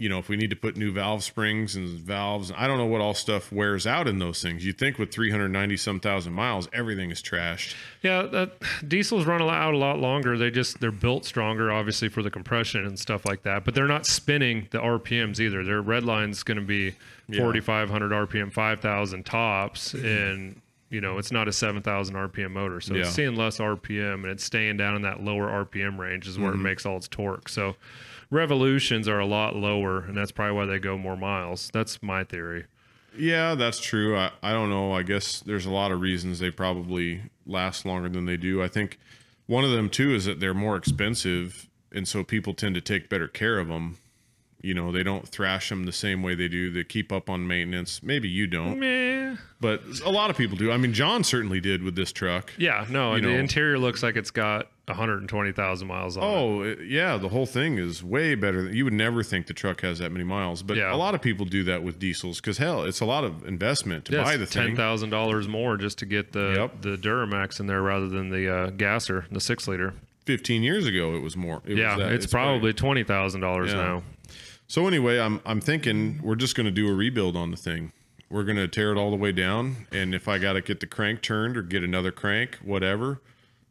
You 0.00 0.08
know, 0.08 0.18
if 0.18 0.30
we 0.30 0.36
need 0.36 0.48
to 0.48 0.56
put 0.56 0.78
new 0.78 0.92
valve 0.92 1.22
springs 1.22 1.76
and 1.76 1.86
valves, 1.86 2.50
I 2.56 2.66
don't 2.66 2.78
know 2.78 2.86
what 2.86 3.02
all 3.02 3.12
stuff 3.12 3.52
wears 3.52 3.86
out 3.86 4.08
in 4.08 4.18
those 4.18 4.40
things. 4.40 4.64
You'd 4.64 4.78
think 4.78 4.98
with 4.98 5.12
390 5.12 5.76
some 5.76 6.00
thousand 6.00 6.32
miles, 6.32 6.70
everything 6.72 7.10
is 7.10 7.20
trashed. 7.22 7.74
Yeah, 8.00 8.22
that 8.22 8.52
diesels 8.88 9.26
run 9.26 9.42
a 9.42 9.44
lot- 9.44 9.60
out 9.60 9.74
a 9.74 9.76
lot 9.76 9.98
longer. 9.98 10.38
They 10.38 10.50
just 10.50 10.80
they're 10.80 10.90
built 10.90 11.26
stronger, 11.26 11.70
obviously 11.70 12.08
for 12.08 12.22
the 12.22 12.30
compression 12.30 12.86
and 12.86 12.98
stuff 12.98 13.26
like 13.26 13.42
that. 13.42 13.66
But 13.66 13.74
they're 13.74 13.86
not 13.86 14.06
spinning 14.06 14.68
the 14.70 14.78
RPMs 14.78 15.38
either. 15.38 15.62
Their 15.64 15.82
red 15.82 16.04
line's 16.04 16.42
going 16.42 16.58
to 16.58 16.64
be 16.64 16.94
4,500 17.36 18.10
RPM, 18.10 18.50
5,000 18.50 19.26
tops, 19.26 19.92
and 19.92 20.60
you 20.88 21.02
know 21.02 21.18
it's 21.18 21.30
not 21.30 21.46
a 21.46 21.52
7,000 21.52 22.14
RPM 22.16 22.52
motor, 22.52 22.80
so 22.80 22.94
Yeah. 22.94 23.02
it's 23.02 23.10
seeing 23.10 23.36
less 23.36 23.58
RPM 23.58 24.22
and 24.22 24.26
it's 24.26 24.44
staying 24.44 24.78
down 24.78 24.96
in 24.96 25.02
that 25.02 25.22
lower 25.22 25.46
RPM 25.66 25.98
range 25.98 26.26
is 26.26 26.38
where 26.38 26.50
it 26.50 26.54
mm-hmm. 26.54 26.62
makes 26.62 26.86
all 26.86 26.96
its 26.96 27.06
torque. 27.06 27.48
So 27.48 27.76
revolutions 28.30 29.08
are 29.08 29.18
a 29.18 29.26
lot 29.26 29.56
lower, 29.56 30.00
and 30.00 30.16
that's 30.16 30.32
probably 30.32 30.56
why 30.56 30.66
they 30.66 30.78
go 30.78 30.96
more 30.96 31.16
miles. 31.16 31.70
That's 31.72 32.02
my 32.02 32.24
theory. 32.24 32.66
Yeah, 33.16 33.54
that's 33.56 33.80
true. 33.80 34.16
I, 34.16 34.30
I 34.42 34.52
don't 34.52 34.70
know. 34.70 34.92
I 34.92 35.02
guess 35.02 35.40
there's 35.40 35.66
a 35.66 35.70
lot 35.70 35.90
of 35.90 36.00
reasons 36.00 36.38
they 36.38 36.50
probably 36.50 37.22
last 37.44 37.84
longer 37.84 38.08
than 38.08 38.24
they 38.24 38.36
do. 38.36 38.62
I 38.62 38.68
think 38.68 38.98
one 39.46 39.64
of 39.64 39.70
them 39.72 39.90
too 39.90 40.14
is 40.14 40.26
that 40.26 40.38
they're 40.38 40.54
more 40.54 40.76
expensive, 40.76 41.68
and 41.92 42.06
so 42.06 42.22
people 42.22 42.54
tend 42.54 42.76
to 42.76 42.80
take 42.80 43.08
better 43.08 43.26
care 43.28 43.58
of 43.58 43.66
them. 43.68 43.98
You 44.62 44.74
know, 44.74 44.92
they 44.92 45.02
don't 45.02 45.26
thrash 45.26 45.70
them 45.70 45.84
the 45.86 45.92
same 45.92 46.22
way 46.22 46.34
they 46.34 46.46
do. 46.46 46.70
They 46.70 46.84
keep 46.84 47.10
up 47.12 47.30
on 47.30 47.48
maintenance. 47.48 48.02
Maybe 48.02 48.28
you 48.28 48.46
don't, 48.46 48.78
Meh. 48.78 49.36
but 49.58 49.82
a 50.04 50.10
lot 50.10 50.28
of 50.28 50.36
people 50.36 50.56
do. 50.58 50.70
I 50.70 50.76
mean, 50.76 50.92
John 50.92 51.24
certainly 51.24 51.60
did 51.60 51.82
with 51.82 51.96
this 51.96 52.12
truck. 52.12 52.52
Yeah, 52.58 52.84
no, 52.90 53.14
You 53.16 53.22
the 53.22 53.28
know. 53.28 53.38
interior 53.38 53.78
looks 53.78 54.02
like 54.02 54.16
it's 54.16 54.30
got 54.30 54.70
120,000 54.90 55.86
miles 55.88 56.16
on. 56.16 56.22
Oh, 56.24 56.62
it- 56.62 56.78
yeah, 56.86 57.16
the 57.16 57.28
whole 57.28 57.46
thing 57.46 57.78
is 57.78 58.02
way 58.04 58.34
better. 58.34 58.62
Than, 58.64 58.74
you 58.74 58.84
would 58.84 58.92
never 58.94 59.22
think 59.22 59.46
the 59.46 59.54
truck 59.54 59.80
has 59.82 59.98
that 59.98 60.12
many 60.12 60.24
miles, 60.24 60.62
but 60.62 60.76
Yeah. 60.76 60.94
a 60.94 60.96
lot 60.96 61.14
of 61.14 61.22
people 61.22 61.46
do 61.46 61.64
that 61.64 61.82
with 61.82 61.98
diesels 61.98 62.40
because 62.40 62.58
hell, 62.58 62.84
it's 62.84 63.00
a 63.00 63.04
lot 63.06 63.24
of 63.24 63.46
investment 63.46 64.04
to 64.06 64.12
Yeah, 64.12 64.24
buy 64.24 64.34
it's 64.34 64.40
the 64.40 64.46
thing. 64.46 64.66
ten 64.68 64.76
thousand 64.76 65.10
dollars 65.10 65.48
more 65.48 65.76
just 65.76 65.98
to 65.98 66.06
get 66.06 66.32
the 66.32 66.54
Yep. 66.56 66.82
the 66.82 66.96
Duramax 66.96 67.60
in 67.60 67.66
there 67.66 67.82
rather 67.82 68.08
than 68.08 68.30
the 68.30 68.48
uh, 68.52 68.70
gasser, 68.70 69.26
the 69.30 69.40
six 69.40 69.66
liter. 69.66 69.94
15 70.26 70.62
years 70.62 70.86
ago, 70.86 71.14
it 71.16 71.20
was 71.22 71.36
more. 71.36 71.62
It 71.64 71.76
Yeah, 71.78 71.96
was 71.96 72.04
that- 72.04 72.12
it's, 72.12 72.26
probably- 72.26 72.52
probably 72.58 72.72
twenty 72.74 73.02
thousand 73.04 73.40
dollars 73.40 73.70
Yeah. 73.72 73.76
now. 73.82 74.02
So 74.68 74.86
anyway, 74.86 75.18
I'm 75.18 75.40
I'm 75.44 75.60
thinking 75.60 76.20
we're 76.22 76.36
just 76.36 76.54
going 76.54 76.66
to 76.66 76.70
do 76.70 76.88
a 76.88 76.94
rebuild 76.94 77.36
on 77.36 77.50
the 77.50 77.56
thing. 77.56 77.92
We're 78.28 78.44
going 78.44 78.58
to 78.58 78.68
tear 78.68 78.92
it 78.92 78.96
all 78.96 79.10
the 79.10 79.16
way 79.16 79.32
down, 79.32 79.86
and 79.90 80.14
if 80.14 80.28
I 80.28 80.38
got 80.38 80.52
to 80.52 80.60
get 80.60 80.78
the 80.78 80.86
crank 80.86 81.20
turned 81.20 81.56
or 81.56 81.62
get 81.62 81.82
another 81.82 82.12
crank, 82.12 82.58
whatever, 82.62 83.20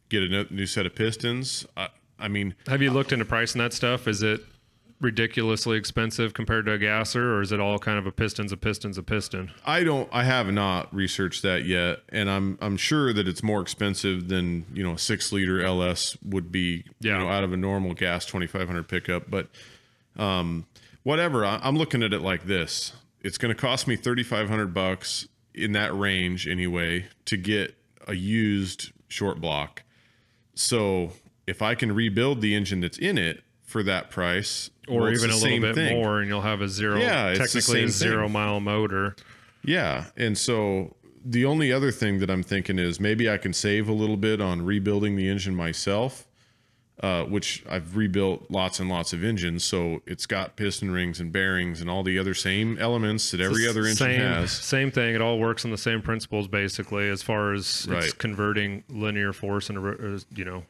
get 0.09 0.23
a 0.23 0.53
new 0.53 0.65
set 0.65 0.85
of 0.85 0.95
pistons. 0.95 1.65
I, 1.77 1.89
I 2.17 2.27
mean, 2.27 2.55
Have 2.67 2.81
you 2.81 2.91
looked 2.91 3.11
into 3.11 3.25
pricing 3.25 3.59
that 3.59 3.73
stuff? 3.73 4.07
Is 4.07 4.21
it 4.21 4.41
ridiculously 5.01 5.77
expensive 5.77 6.33
compared 6.33 6.65
to 6.65 6.73
a 6.73 6.77
gasser, 6.77 7.35
or 7.35 7.41
is 7.41 7.51
it 7.51 7.59
all 7.59 7.79
kind 7.79 7.97
of 7.97 8.05
a 8.05 8.11
piston's 8.11 8.51
a 8.51 8.57
piston's 8.57 8.97
a 8.97 9.03
piston? 9.03 9.51
I 9.65 9.83
don't. 9.83 10.09
I 10.11 10.23
have 10.23 10.51
not 10.51 10.93
researched 10.93 11.41
that 11.43 11.65
yet, 11.65 11.99
and 12.09 12.29
I'm 12.29 12.57
I'm 12.61 12.77
sure 12.77 13.13
that 13.13 13.27
it's 13.27 13.43
more 13.43 13.61
expensive 13.61 14.27
than 14.27 14.65
you 14.73 14.83
know 14.83 14.93
a 14.93 14.99
six 14.99 15.31
liter 15.31 15.61
LS 15.61 16.17
would 16.23 16.51
be. 16.51 16.83
Yeah. 16.99 17.13
You 17.13 17.23
know, 17.23 17.29
out 17.29 17.43
of 17.43 17.53
a 17.53 17.57
normal 17.57 17.93
gas 17.93 18.25
2500 18.25 18.87
pickup, 18.87 19.29
but 19.29 19.47
um, 20.17 20.65
whatever. 21.03 21.45
I, 21.45 21.59
I'm 21.63 21.77
looking 21.77 22.03
at 22.03 22.13
it 22.13 22.21
like 22.21 22.45
this: 22.45 22.93
it's 23.21 23.37
going 23.37 23.53
to 23.53 23.59
cost 23.59 23.87
me 23.87 23.95
3,500 23.95 24.73
bucks 24.73 25.27
in 25.53 25.71
that 25.73 25.97
range 25.97 26.47
anyway 26.47 27.05
to 27.25 27.37
get 27.37 27.75
a 28.07 28.15
used 28.15 28.91
short 29.07 29.39
block. 29.41 29.83
So 30.59 31.13
if 31.47 31.61
I 31.61 31.73
can 31.73 31.93
rebuild 31.93 32.41
the 32.41 32.53
engine 32.53 32.81
that's 32.81 32.97
in 32.97 33.17
it 33.17 33.43
for 33.63 33.81
that 33.83 34.09
price, 34.09 34.69
Or 34.89 35.01
well, 35.03 35.11
even 35.11 35.29
a 35.29 35.35
little 35.37 35.59
bit 35.61 35.75
thing. 35.75 35.97
more, 35.97 36.19
and 36.19 36.27
you'll 36.27 36.41
have 36.41 36.61
a 36.61 36.67
zero, 36.67 36.99
Yeah, 36.99 37.33
technically 37.33 37.87
zero 37.87 38.25
thing. 38.25 38.33
mile 38.33 38.59
motor. 38.59 39.15
Yeah. 39.63 40.05
And 40.17 40.37
so 40.37 40.95
the 41.23 41.45
only 41.45 41.71
other 41.71 41.91
thing 41.91 42.19
that 42.19 42.29
I'm 42.29 42.43
thinking 42.43 42.77
is 42.79 42.99
maybe 42.99 43.29
I 43.29 43.37
can 43.37 43.53
save 43.53 43.87
a 43.87 43.93
little 43.93 44.17
bit 44.17 44.41
on 44.41 44.63
rebuilding 44.65 45.15
the 45.15 45.29
engine 45.29 45.55
myself, 45.55 46.27
uh, 47.01 47.23
which 47.23 47.63
I've 47.69 47.95
rebuilt 47.95 48.45
lots 48.49 48.79
and 48.79 48.89
lots 48.89 49.13
of 49.13 49.23
engines. 49.23 49.63
So 49.63 50.01
it's 50.05 50.25
got 50.25 50.55
piston 50.57 50.91
rings 50.91 51.19
and 51.19 51.31
bearings 51.31 51.79
and 51.81 51.89
all 51.89 52.03
the 52.03 52.19
other 52.19 52.33
same 52.33 52.77
elements 52.77 53.31
that 53.31 53.39
every 53.39 53.67
other 53.67 53.81
engine 53.81 53.95
same, 53.95 54.19
has. 54.19 54.51
Same 54.51 54.91
thing. 54.91 55.15
It 55.15 55.21
all 55.21 55.39
works 55.39 55.63
on 55.63 55.71
the 55.71 55.77
same 55.77 56.01
principles, 56.01 56.47
basically, 56.47 57.07
as 57.09 57.23
far 57.23 57.53
as 57.53 57.61
it's 57.65 57.87
Right. 57.87 58.17
converting 58.17 58.83
linear 58.89 59.31
force 59.31 59.69
into, 59.69 59.87
uh, 59.87 60.19
you 60.35 60.43
know, 60.45 60.65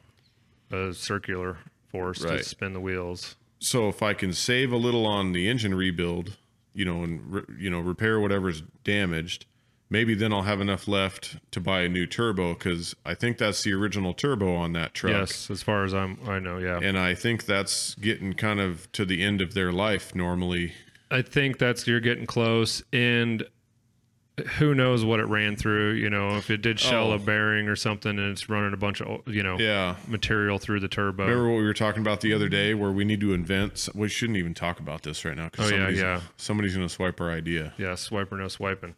a 0.71 0.93
circular 0.93 1.57
force 1.91 2.21
Right. 2.23 2.37
to 2.37 2.43
spin 2.43 2.73
the 2.73 2.79
wheels. 2.79 3.35
So 3.59 3.89
if 3.89 4.03
I 4.03 4.13
can 4.13 4.31
save 4.33 4.71
a 4.71 4.77
little 4.77 5.05
on 5.07 5.31
the 5.33 5.47
engine 5.49 5.73
rebuild, 5.73 6.37
you 6.73 6.85
know, 6.85 7.03
and 7.03 7.21
re- 7.33 7.43
you 7.57 7.69
know 7.71 7.79
repair 7.79 8.19
whatever's 8.19 8.61
damaged, 8.83 9.45
maybe 9.89 10.13
then 10.13 10.31
I'll 10.31 10.43
have 10.43 10.61
enough 10.61 10.87
left 10.87 11.37
to 11.51 11.59
buy 11.59 11.81
a 11.81 11.89
new 11.89 12.05
turbo 12.05 12.53
because 12.53 12.95
I 13.05 13.13
think 13.15 13.37
that's 13.37 13.63
the 13.63 13.73
original 13.73 14.13
turbo 14.13 14.55
on 14.55 14.73
that 14.73 14.93
truck. 14.93 15.13
Yes, 15.13 15.49
as 15.49 15.63
far 15.63 15.83
as 15.83 15.93
I'm, 15.93 16.19
I 16.27 16.39
know. 16.39 16.57
Yeah, 16.57 16.79
and 16.81 16.97
I 16.97 17.15
think 17.15 17.45
that's 17.45 17.95
getting 17.95 18.33
kind 18.33 18.59
of 18.59 18.91
to 18.93 19.05
the 19.05 19.23
end 19.23 19.41
of 19.41 19.53
their 19.53 19.71
life 19.71 20.13
normally. 20.15 20.73
I 21.11 21.21
think 21.23 21.57
that's 21.57 21.87
you're 21.87 21.99
getting 21.99 22.27
close, 22.27 22.83
and 22.93 23.43
who 24.57 24.73
knows 24.73 25.03
what 25.03 25.19
it 25.19 25.25
ran 25.27 25.55
through? 25.57 25.93
You 25.93 26.09
know, 26.09 26.37
if 26.37 26.49
it 26.49 26.61
did 26.61 26.79
shell 26.79 27.11
Oh. 27.11 27.15
a 27.15 27.19
bearing 27.19 27.67
or 27.67 27.75
something, 27.75 28.11
and 28.17 28.31
it's 28.31 28.47
running 28.47 28.71
a 28.73 28.77
bunch 28.77 29.01
of 29.01 29.21
you 29.27 29.43
know 29.43 29.57
Yeah. 29.59 29.95
material 30.07 30.59
through 30.59 30.79
the 30.79 30.87
turbo. 30.87 31.23
Remember 31.25 31.49
what 31.49 31.57
we 31.57 31.65
were 31.65 31.73
talking 31.73 32.01
about 32.01 32.21
the 32.21 32.31
other 32.33 32.47
day, 32.47 32.73
where 32.73 32.91
we 32.91 33.03
need 33.03 33.19
to 33.21 33.33
invent. 33.33 33.89
We 33.93 34.07
shouldn't 34.07 34.37
even 34.37 34.53
talk 34.53 34.79
about 34.79 35.01
this 35.03 35.25
right 35.25 35.35
now 35.35 35.49
because 35.49 35.71
Oh, 35.71 35.75
yeah, 35.75 35.77
somebody's, 35.79 35.99
yeah. 35.99 36.21
somebody's 36.37 36.75
going 36.75 36.87
to 36.87 36.93
swipe 36.93 37.19
our 37.19 37.31
idea. 37.31 37.73
yeah, 37.77 37.95
swipe 37.95 38.31
or 38.31 38.37
no 38.37 38.47
swiping. 38.47 38.95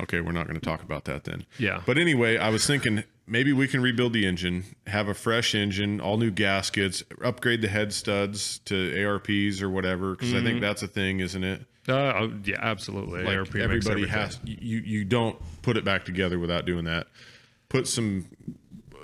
Okay, 0.00 0.20
we're 0.20 0.32
not 0.32 0.46
going 0.46 0.58
to 0.60 0.64
talk 0.64 0.82
about 0.82 1.04
that 1.06 1.24
then. 1.24 1.44
Yeah. 1.58 1.82
But 1.86 1.98
anyway, 1.98 2.36
I 2.38 2.48
was 2.50 2.66
thinking 2.66 3.04
maybe 3.26 3.52
we 3.52 3.66
can 3.68 3.80
rebuild 3.82 4.12
the 4.12 4.26
engine, 4.26 4.64
have 4.86 5.08
a 5.08 5.14
fresh 5.14 5.54
engine, 5.54 6.00
all 6.00 6.16
new 6.16 6.30
gaskets, 6.30 7.02
upgrade 7.24 7.62
the 7.62 7.68
head 7.68 7.92
studs 7.92 8.58
to 8.66 8.74
ARPs 9.04 9.60
or 9.62 9.68
whatever, 9.70 10.12
because 10.12 10.32
I 10.32 10.36
Mm-hmm. 10.36 10.46
think 10.46 10.60
that's 10.60 10.82
a 10.82 10.88
thing, 10.88 11.20
isn't 11.20 11.44
it? 11.44 11.62
Uh, 11.88 11.92
oh, 11.92 12.32
yeah, 12.44 12.56
absolutely. 12.60 13.24
Like 13.24 13.36
ARP 13.36 13.54
everybody 13.56 14.06
has. 14.06 14.38
You 14.44 14.78
you 14.78 15.04
don't 15.04 15.36
put 15.62 15.76
it 15.76 15.84
back 15.84 16.04
together 16.04 16.38
without 16.38 16.64
doing 16.66 16.84
that. 16.84 17.06
Put 17.68 17.88
some. 17.88 18.26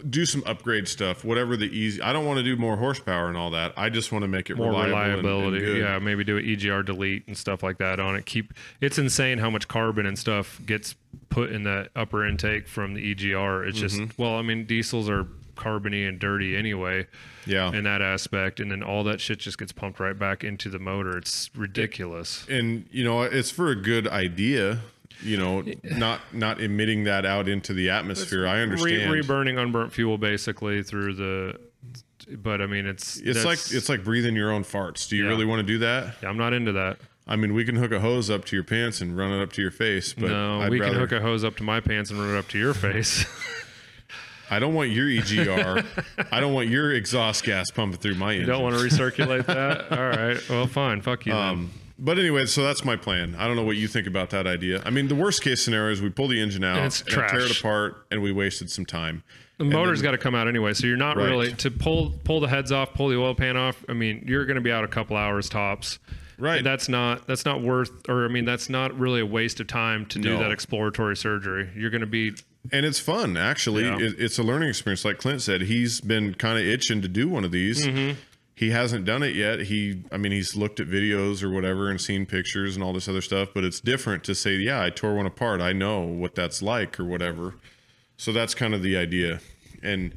Do 0.09 0.26
some 0.26 0.42
upgrade 0.46 0.88
stuff, 0.88 1.24
whatever 1.24 1.56
the 1.56 1.66
easy. 1.66 2.00
I 2.02 2.12
don't 2.12 2.24
want 2.26 2.38
to 2.38 2.42
do 2.42 2.56
more 2.56 2.76
horsepower 2.76 3.28
and 3.28 3.37
all 3.37 3.50
that. 3.50 3.72
I 3.76 3.88
just 3.88 4.12
want 4.12 4.22
to 4.22 4.28
make 4.28 4.50
it 4.50 4.56
more 4.56 4.68
reliable 4.70 4.96
and- 4.96 5.12
and 5.14 5.24
reliability. 5.24 5.64
good. 5.64 5.78
yeah, 5.78 5.98
maybe 5.98 6.24
do 6.24 6.37
an 6.38 6.44
EGR 6.44 6.82
delete 6.85 7.26
and 7.26 7.37
stuff 7.37 7.62
like 7.62 7.78
that 7.78 7.98
on 8.00 8.16
it. 8.16 8.26
Keep 8.26 8.52
it's 8.80 8.98
insane 8.98 9.38
how 9.38 9.50
much 9.50 9.68
carbon 9.68 10.06
and 10.06 10.18
stuff 10.18 10.61
gets 10.66 10.94
put 11.30 11.50
in 11.50 11.62
that 11.64 11.90
upper 11.96 12.26
intake 12.26 12.68
from 12.68 12.94
the 12.94 13.14
EGR. 13.14 13.66
It's 13.66 13.78
Mm-hmm. 13.80 14.04
just 14.06 14.18
well, 14.18 14.37
I 14.37 14.42
mean, 14.42 14.64
diesels 14.66 15.09
are 15.09 15.26
carbony 15.56 16.06
and 16.06 16.18
dirty 16.18 16.54
anyway. 16.54 17.06
Yeah. 17.46 17.70
In 17.72 17.85
that 17.85 18.02
aspect, 18.02 18.59
and 18.59 18.70
then 18.72 18.82
all 18.82 19.04
that 19.04 19.20
shit 19.20 19.38
just 19.38 19.56
gets 19.56 19.70
pumped 19.70 20.00
right 20.00 20.18
back 20.18 20.42
into 20.42 20.68
the 20.68 20.80
motor. 20.80 21.16
It's 21.16 21.48
ridiculous. 21.54 22.44
and 22.48 22.87
you 22.90 23.04
know 23.04 23.22
it's 23.22 23.50
for 23.52 23.68
a 23.70 23.76
good 23.76 24.09
idea 24.09 24.80
you 25.22 25.37
know 25.37 25.64
not 25.85 26.20
not 26.33 26.61
emitting 26.61 27.05
that 27.05 27.24
out 27.24 27.48
into 27.48 27.72
the 27.72 27.88
atmosphere 27.90 28.46
i 28.46 28.61
understand 28.61 29.11
Re- 29.11 29.20
reburning 29.22 29.59
unburnt 29.59 29.92
fuel 29.92 30.18
basically 30.18 30.83
through 30.83 31.14
the. 31.14 31.61
But 32.38 32.61
I 32.61 32.66
mean, 32.66 32.87
it's 32.87 33.18
it's 33.18 33.44
like 33.44 33.59
it's 33.70 33.88
like 33.88 34.02
breathing 34.02 34.35
your 34.35 34.50
own 34.50 34.64
farts 34.64 35.09
do 35.09 35.16
you 35.16 35.22
Yeah. 35.24 35.29
really 35.31 35.44
want 35.44 35.61
to 35.61 35.62
do 35.66 35.79
that 35.79 36.16
Yeah, 36.22 36.29
I'm 36.29 36.37
not 36.37 36.52
into 36.52 36.72
that. 36.72 36.98
i 37.29 37.37
mean 37.37 37.55
we 37.55 37.64
can 37.64 37.76
hook 37.76 37.92
a 37.92 38.00
hose 38.00 38.31
up 38.31 38.44
to 38.46 38.57
your 38.57 38.64
pants 38.64 39.00
and 39.00 39.16
run 39.16 39.31
it 39.33 39.40
up 39.40 39.52
to 39.52 39.62
your 39.62 39.70
face 39.70 40.12
but 40.12 40.31
No, 40.31 40.61
I'd 40.61 40.70
we 40.70 40.81
rather, 40.81 40.92
can 40.94 41.00
hook 41.02 41.12
a 41.12 41.20
hose 41.20 41.44
up 41.44 41.57
to 41.59 41.62
my 41.62 41.79
pants 41.81 42.11
and 42.11 42.18
run 42.18 42.35
it 42.35 42.38
up 42.38 42.48
to 42.48 42.59
your 42.59 42.74
face. 42.74 43.24
i 44.50 44.59
don't 44.59 44.74
want 44.74 44.90
your 44.90 45.07
egr 45.07 45.85
i 46.33 46.40
don't 46.40 46.52
want 46.52 46.68
your 46.68 46.92
exhaust 46.92 47.44
gas 47.44 47.70
pumping 47.70 47.98
through 48.00 48.14
my 48.16 48.33
You 48.33 48.44
don't 48.44 48.62
want 48.62 48.76
to 48.76 48.81
recirculate 48.85 49.46
that? 49.46 49.92
All 49.96 50.09
right. 50.09 50.48
Well, 50.50 50.66
fine. 50.66 51.00
Fuck 51.02 51.26
you. 51.26 51.33
um, 51.33 51.70
but 51.98 52.18
anyway, 52.18 52.46
so 52.46 52.62
that's 52.62 52.85
my 52.85 52.96
plan. 52.96 53.35
I 53.38 53.46
don't 53.46 53.56
know 53.56 53.64
what 53.64 53.76
you 53.76 53.88
think 53.88 54.06
about 54.06 54.30
that 54.30 54.46
idea. 54.46 54.82
I 54.85 54.90
mean, 54.90 55.09
the 55.09 55.14
worst 55.14 55.42
case 55.42 55.62
scenario 55.62 55.92
is 55.92 56.00
we 56.02 56.11
pull 56.11 56.28
the 56.28 56.40
engine 56.40 56.64
out, 56.64 56.76
And 56.78 56.87
it's 56.87 57.00
and 57.02 57.11
tear 57.11 57.40
it 57.40 57.59
apart, 57.59 58.06
and 58.11 58.22
we 58.22 58.32
wasted 58.32 58.70
some 58.70 58.85
time. 58.87 59.22
The 59.59 59.64
motor's 59.64 60.02
got 60.02 60.11
to 60.11 60.18
come 60.18 60.35
out 60.35 60.48
anyway, 60.48 60.74
so 60.74 60.87
you're 60.87 60.98
not 60.98 61.16
Right. 61.16 61.30
really 61.30 61.52
to 61.54 61.70
pull 61.70 62.12
pull 62.24 62.40
the 62.40 62.48
heads 62.48 62.72
off, 62.72 62.92
pull 62.92 63.09
the 63.09 63.16
oil 63.16 63.35
pan 63.35 63.56
off. 63.56 63.82
I 63.88 63.94
mean, 63.94 64.24
you're 64.26 64.44
going 64.44 64.56
to 64.56 64.61
be 64.61 64.70
out 64.70 64.85
a 64.85 64.88
couple 64.88 65.16
hours 65.16 65.48
tops. 65.48 65.98
Right. 66.38 66.59
And 66.59 66.66
that's 66.66 66.90
not 66.90 67.26
that's 67.26 67.46
not 67.46 67.62
worth, 67.62 67.90
or 68.11 68.26
I 68.26 68.28
mean, 68.28 68.44
that's 68.44 68.68
not 68.68 68.98
really 68.98 69.20
a 69.22 69.26
waste 69.26 69.59
of 69.61 69.66
time 69.66 70.04
to 70.06 70.18
do 70.18 70.35
No. 70.35 70.40
that 70.40 70.50
exploratory 70.52 71.16
surgery. 71.16 71.70
You're 71.74 71.88
going 71.88 72.02
to 72.02 72.06
be 72.06 72.35
and 72.72 72.85
it's 72.85 72.98
fun 73.00 73.38
actually. 73.38 73.85
Yeah. 73.85 73.96
It, 73.98 74.16
it's 74.18 74.38
a 74.38 74.42
learning 74.42 74.68
experience. 74.68 75.04
Like 75.06 75.16
Clint 75.16 75.40
said, 75.40 75.62
he's 75.62 76.02
been 76.02 76.35
kind 76.35 76.59
of 76.59 76.66
itching 76.66 77.00
to 77.00 77.09
do 77.09 77.26
one 77.26 77.44
of 77.44 77.52
these. 77.52 77.87
Mm-hmm. 77.87 78.18
He 78.57 78.71
hasn't 78.71 79.05
done 79.05 79.23
it 79.23 79.37
yet. 79.37 79.61
He, 79.61 80.03
I 80.11 80.16
mean, 80.16 80.33
he's 80.33 80.57
looked 80.57 80.81
at 80.81 80.88
videos 80.88 81.42
or 81.42 81.51
whatever 81.51 81.90
and 81.90 82.01
seen 82.01 82.25
pictures 82.25 82.75
and 82.75 82.83
all 82.83 82.95
this 82.95 83.07
other 83.07 83.21
stuff. 83.21 83.51
But 83.55 83.64
it's 83.64 83.81
different 83.81 84.25
to 84.25 84.35
say, 84.35 84.55
yeah, 84.55 84.83
I 84.83 84.88
tore 84.88 85.14
one 85.14 85.27
apart. 85.27 85.61
I 85.61 85.75
know 85.75 86.01
what 86.01 86.35
that's 86.35 86.62
like 86.62 86.99
or 86.99 87.05
whatever. 87.05 87.55
So 88.16 88.33
that's 88.33 88.55
kind 88.55 88.73
of 88.75 88.83
the 88.83 88.97
idea. 88.97 89.40
And 89.83 90.14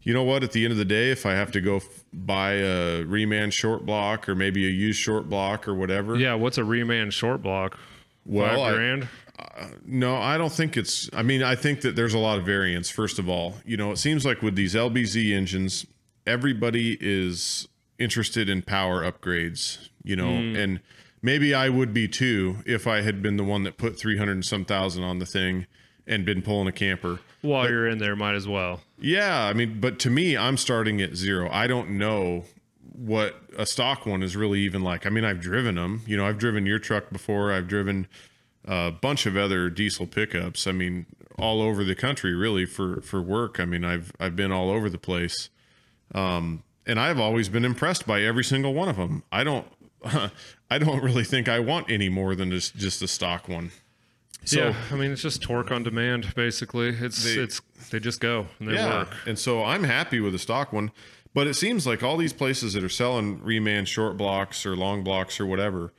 you 0.00 0.14
know 0.14 0.22
what? 0.22 0.42
At 0.42 0.52
the 0.52 0.64
end 0.64 0.72
of 0.72 0.78
the 0.78 0.86
day, 0.86 1.10
if 1.10 1.26
I 1.26 1.32
have 1.32 1.52
to 1.52 1.60
go 1.60 1.76
f- 1.76 1.84
buy 2.14 2.52
a 2.54 3.04
reman 3.04 3.52
short 3.52 3.84
block 3.84 4.26
or 4.26 4.34
maybe 4.34 4.66
a 4.66 4.70
used 4.70 4.98
short 4.98 5.28
block 5.28 5.68
or 5.68 5.74
whatever, 5.74 6.16
Yeah, 6.16 6.32
what's 6.32 6.56
a 6.56 6.62
reman 6.62 7.12
short 7.12 7.42
block? 7.42 7.78
Well, 8.24 8.46
I- 8.50 8.56
Five 8.70 8.74
grand. 8.74 9.08
Uh, 9.38 9.66
no, 9.84 10.16
I 10.16 10.38
don't 10.38 10.52
think 10.52 10.76
it's. 10.78 11.10
I 11.12 11.22
mean, 11.22 11.42
I 11.42 11.56
think 11.56 11.82
that 11.82 11.94
there's 11.94 12.14
a 12.14 12.18
lot 12.18 12.38
of 12.38 12.46
variance. 12.46 12.88
First 12.90 13.18
of 13.18 13.28
all, 13.28 13.56
you 13.66 13.76
know, 13.76 13.90
it 13.92 13.98
seems 13.98 14.24
like 14.24 14.40
with 14.40 14.54
these 14.56 14.74
LBZ 14.74 15.32
engines, 15.34 15.84
everybody 16.26 16.96
is 17.00 17.66
interested 18.02 18.48
in 18.48 18.62
power 18.62 19.02
upgrades. 19.02 19.88
You 20.02 20.16
know, 20.16 20.30
and 20.30 20.80
maybe 21.22 21.54
I 21.54 21.68
would 21.68 21.94
be 21.94 22.08
too 22.08 22.58
if 22.66 22.86
I 22.86 23.02
had 23.02 23.22
been 23.22 23.36
the 23.36 23.44
one 23.44 23.62
that 23.62 23.78
put 23.78 23.98
three 23.98 24.18
hundred 24.18 24.32
and 24.32 24.44
some 24.44 24.64
thousand 24.64 25.04
on 25.04 25.18
the 25.18 25.26
thing 25.26 25.66
and 26.06 26.24
been 26.24 26.42
pulling 26.42 26.68
a 26.68 26.72
camper. 26.72 27.20
While 27.42 27.68
you're 27.68 27.88
in 27.88 27.98
there, 27.98 28.16
might 28.16 28.34
as 28.34 28.46
well. 28.46 28.80
Yeah, 28.98 29.44
I 29.44 29.52
mean, 29.52 29.80
but 29.80 29.98
to 30.00 30.10
me, 30.10 30.36
I'm 30.36 30.56
starting 30.56 31.00
at 31.00 31.16
zero. 31.16 31.48
I 31.50 31.66
don't 31.66 31.90
know 31.90 32.44
what 32.94 33.40
a 33.56 33.66
stock 33.66 34.06
one 34.06 34.22
is 34.22 34.36
really 34.36 34.60
even 34.60 34.82
like. 34.82 35.06
I 35.06 35.10
mean, 35.10 35.24
I've 35.24 35.40
driven 35.40 35.76
them. 35.76 36.02
You 36.06 36.16
know, 36.16 36.26
I've 36.26 36.38
driven 36.38 36.66
your 36.66 36.78
truck 36.78 37.10
before. 37.10 37.52
I've 37.52 37.66
driven 37.68 38.06
a 38.64 38.90
bunch 38.90 39.26
of 39.26 39.36
other 39.36 39.70
diesel 39.70 40.06
pickups. 40.06 40.66
I 40.66 40.72
mean, 40.72 41.06
all 41.38 41.62
over 41.62 41.84
the 41.84 41.94
country, 41.94 42.34
really 42.34 42.66
for 42.66 43.00
for 43.00 43.20
work. 43.20 43.58
I 43.58 43.64
mean, 43.64 43.84
I've 43.84 44.12
I've 44.20 44.36
been 44.36 44.52
all 44.52 44.70
over 44.70 44.88
the 44.88 44.98
place, 44.98 45.50
um, 46.14 46.62
and 46.86 46.98
I've 47.00 47.18
always 47.20 47.48
been 47.48 47.64
impressed 47.64 48.06
by 48.06 48.22
every 48.22 48.44
single 48.44 48.74
one 48.74 48.88
of 48.88 48.96
them. 48.96 49.22
I 49.32 49.44
don't. 49.44 49.66
I 50.70 50.78
don't 50.78 51.02
really 51.02 51.22
think 51.24 51.48
I 51.48 51.60
want 51.60 51.90
any 51.90 52.08
more 52.08 52.34
than 52.34 52.50
just 52.50 52.74
just 52.76 53.02
a 53.02 53.08
stock 53.08 53.48
one. 53.48 53.70
So 54.44 54.58
yeah, 54.68 54.74
I 54.90 54.96
mean 54.96 55.12
it's 55.12 55.22
just 55.22 55.40
torque 55.42 55.70
on 55.70 55.82
demand 55.84 56.34
basically. 56.34 56.88
It's 56.88 57.22
They- 57.22 57.40
it's 57.40 57.60
they 57.90 58.00
just 58.00 58.20
go 58.20 58.46
and 58.58 58.68
they 58.68 58.74
yeah. 58.74 59.00
work. 59.00 59.14
And 59.26 59.38
so 59.38 59.62
I'm 59.62 59.84
happy 59.84 60.18
with 60.18 60.32
the 60.32 60.38
stock 60.38 60.72
one, 60.72 60.90
but 61.34 61.46
it 61.46 61.54
seems 61.54 61.86
like 61.86 62.02
all 62.02 62.16
these 62.16 62.32
places 62.32 62.72
that 62.72 62.82
are 62.82 62.88
selling 62.88 63.38
reman 63.40 63.86
short 63.86 64.16
blocks 64.16 64.64
or 64.66 64.74
long 64.74 65.04
blocks 65.04 65.38
or 65.38 65.46
whatever, 65.46 65.92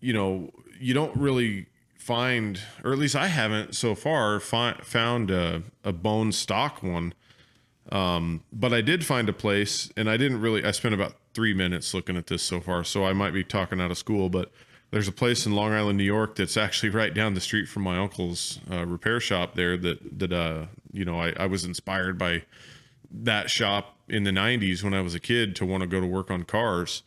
you 0.00 0.12
know, 0.12 0.50
you 0.78 0.92
don't 0.92 1.16
really 1.16 1.66
find, 1.96 2.60
or 2.84 2.92
at 2.92 2.98
least 2.98 3.14
I 3.16 3.28
haven't 3.28 3.74
so 3.76 3.94
far 3.94 4.40
found 4.40 5.30
a, 5.30 5.62
a 5.84 5.92
bone 5.92 6.32
stock 6.32 6.82
one. 6.82 7.14
Um, 7.90 8.44
but 8.52 8.72
I 8.72 8.80
did 8.82 9.04
find 9.04 9.28
a 9.28 9.32
place, 9.32 9.90
and 9.96 10.08
I 10.08 10.16
didn't 10.16 10.40
really. 10.40 10.64
I 10.64 10.70
spent 10.70 10.94
about 10.94 11.14
three 11.34 11.54
minutes 11.54 11.94
looking 11.94 12.16
at 12.16 12.26
this 12.26 12.42
so 12.42 12.60
far, 12.60 12.84
so 12.84 13.04
I 13.04 13.12
might 13.12 13.32
be 13.32 13.44
talking 13.44 13.80
out 13.80 13.90
of 13.90 13.98
school. 13.98 14.28
But 14.28 14.52
there's 14.90 15.08
a 15.08 15.12
place 15.12 15.46
in 15.46 15.52
Long 15.52 15.72
Island, 15.72 15.98
New 15.98 16.04
York, 16.04 16.36
that's 16.36 16.56
actually 16.56 16.90
right 16.90 17.12
down 17.12 17.34
the 17.34 17.40
street 17.40 17.68
from 17.68 17.82
my 17.82 17.98
uncle's 17.98 18.60
uh, 18.70 18.86
repair 18.86 19.20
shop 19.20 19.54
there. 19.54 19.76
That 19.76 20.18
that 20.18 20.32
uh, 20.32 20.66
you 20.92 21.04
know, 21.04 21.18
I, 21.18 21.32
I 21.36 21.46
was 21.46 21.64
inspired 21.64 22.18
by 22.18 22.42
that 23.10 23.50
shop 23.50 23.96
in 24.08 24.24
the 24.24 24.30
90s 24.30 24.82
when 24.82 24.94
I 24.94 25.00
was 25.00 25.14
a 25.14 25.20
kid 25.20 25.56
to 25.56 25.66
want 25.66 25.82
to 25.82 25.86
go 25.86 26.00
to 26.00 26.06
work 26.06 26.30
on 26.30 26.44
cars. 26.44 27.02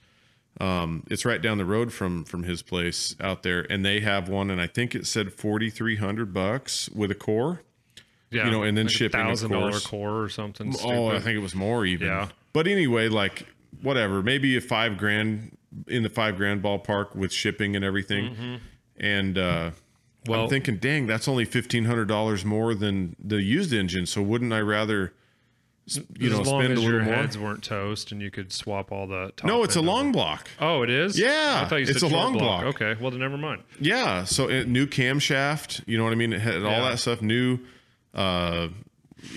Um, 0.59 1.03
it's 1.09 1.25
right 1.25 1.41
down 1.41 1.57
the 1.57 1.65
road 1.65 1.91
from 1.91 2.25
from 2.25 2.43
his 2.43 2.61
place 2.61 3.15
out 3.19 3.43
there, 3.43 3.65
and 3.69 3.85
they 3.85 4.01
have 4.01 4.29
one, 4.29 4.51
and 4.51 4.61
I 4.61 4.67
think 4.67 4.93
it 4.95 5.07
said 5.07 5.33
4,300 5.33 6.33
bucks 6.33 6.89
with 6.89 7.09
a 7.11 7.15
core. 7.15 7.61
Yeah, 8.33 8.45
You 8.45 8.51
know, 8.51 8.63
and 8.63 8.77
then 8.77 8.85
like 8.85 8.93
shipping, 8.95 9.19
thousand 9.21 9.51
dollar 9.51 9.79
core 9.79 10.21
or 10.21 10.29
something. 10.29 10.73
Oh, 10.83 11.07
I 11.07 11.19
think 11.19 11.37
it 11.37 11.41
was 11.41 11.55
more 11.55 11.85
even. 11.85 12.07
Yeah. 12.07 12.29
But 12.53 12.67
anyway, 12.67 13.07
like 13.09 13.45
whatever, 13.81 14.21
maybe 14.23 14.55
a 14.57 14.61
five 14.61 14.97
grand 14.97 15.57
in 15.87 16.03
the 16.03 16.09
five 16.09 16.37
grand 16.37 16.61
ballpark 16.63 17.15
with 17.15 17.31
shipping 17.33 17.75
and 17.75 17.83
everything. 17.85 18.59
And 18.97 19.37
uh, 19.37 19.41
Mm-hmm. 19.71 20.31
Well- 20.31 20.43
I'm 20.43 20.49
thinking, 20.49 20.77
dang, 20.77 21.05
that's 21.07 21.27
only 21.27 21.43
fifteen 21.45 21.83
hundred 21.85 22.07
dollars 22.07 22.45
more 22.45 22.73
than 22.73 23.15
the 23.19 23.41
used 23.41 23.73
engine. 23.73 24.05
So 24.05 24.21
wouldn't 24.21 24.53
I 24.53 24.61
rather, 24.61 25.11
you 26.17 26.29
know, 26.29 26.43
spend 26.45 26.67
a 26.67 26.71
as 26.77 26.81
your 26.83 26.93
little 26.93 27.05
more? 27.07 27.15
heads 27.15 27.37
weren't 27.37 27.61
toast 27.61 28.13
and 28.13 28.21
you 28.21 28.31
could 28.31 28.53
swap 28.53 28.89
all 28.93 29.05
the. 29.05 29.33
Top 29.35 29.45
No, 29.47 29.63
it's 29.63 29.75
a 29.75 29.81
long 29.81 30.13
block. 30.13 30.47
Oh, 30.61 30.81
it 30.81 30.89
is. 30.89 31.19
Yeah, 31.19 31.63
I 31.65 31.67
thought 31.67 31.75
you 31.81 31.85
said 31.87 31.95
it's 31.95 32.03
a 32.03 32.07
long 32.07 32.37
block. 32.37 32.63
Okay, 32.75 32.95
well 33.01 33.11
then 33.11 33.19
never 33.19 33.37
mind. 33.37 33.63
Yeah, 33.81 34.23
so 34.23 34.49
it, 34.49 34.65
new 34.69 34.85
camshaft, 34.87 35.81
you 35.87 35.97
know 35.97 36.05
what 36.05 36.13
I 36.13 36.15
mean? 36.15 36.31
It 36.31 36.39
had 36.39 36.63
all 36.63 36.71
Yeah. 36.71 36.89
that 36.91 36.99
stuff 36.99 37.21
new. 37.21 37.59
Uh, 38.13 38.69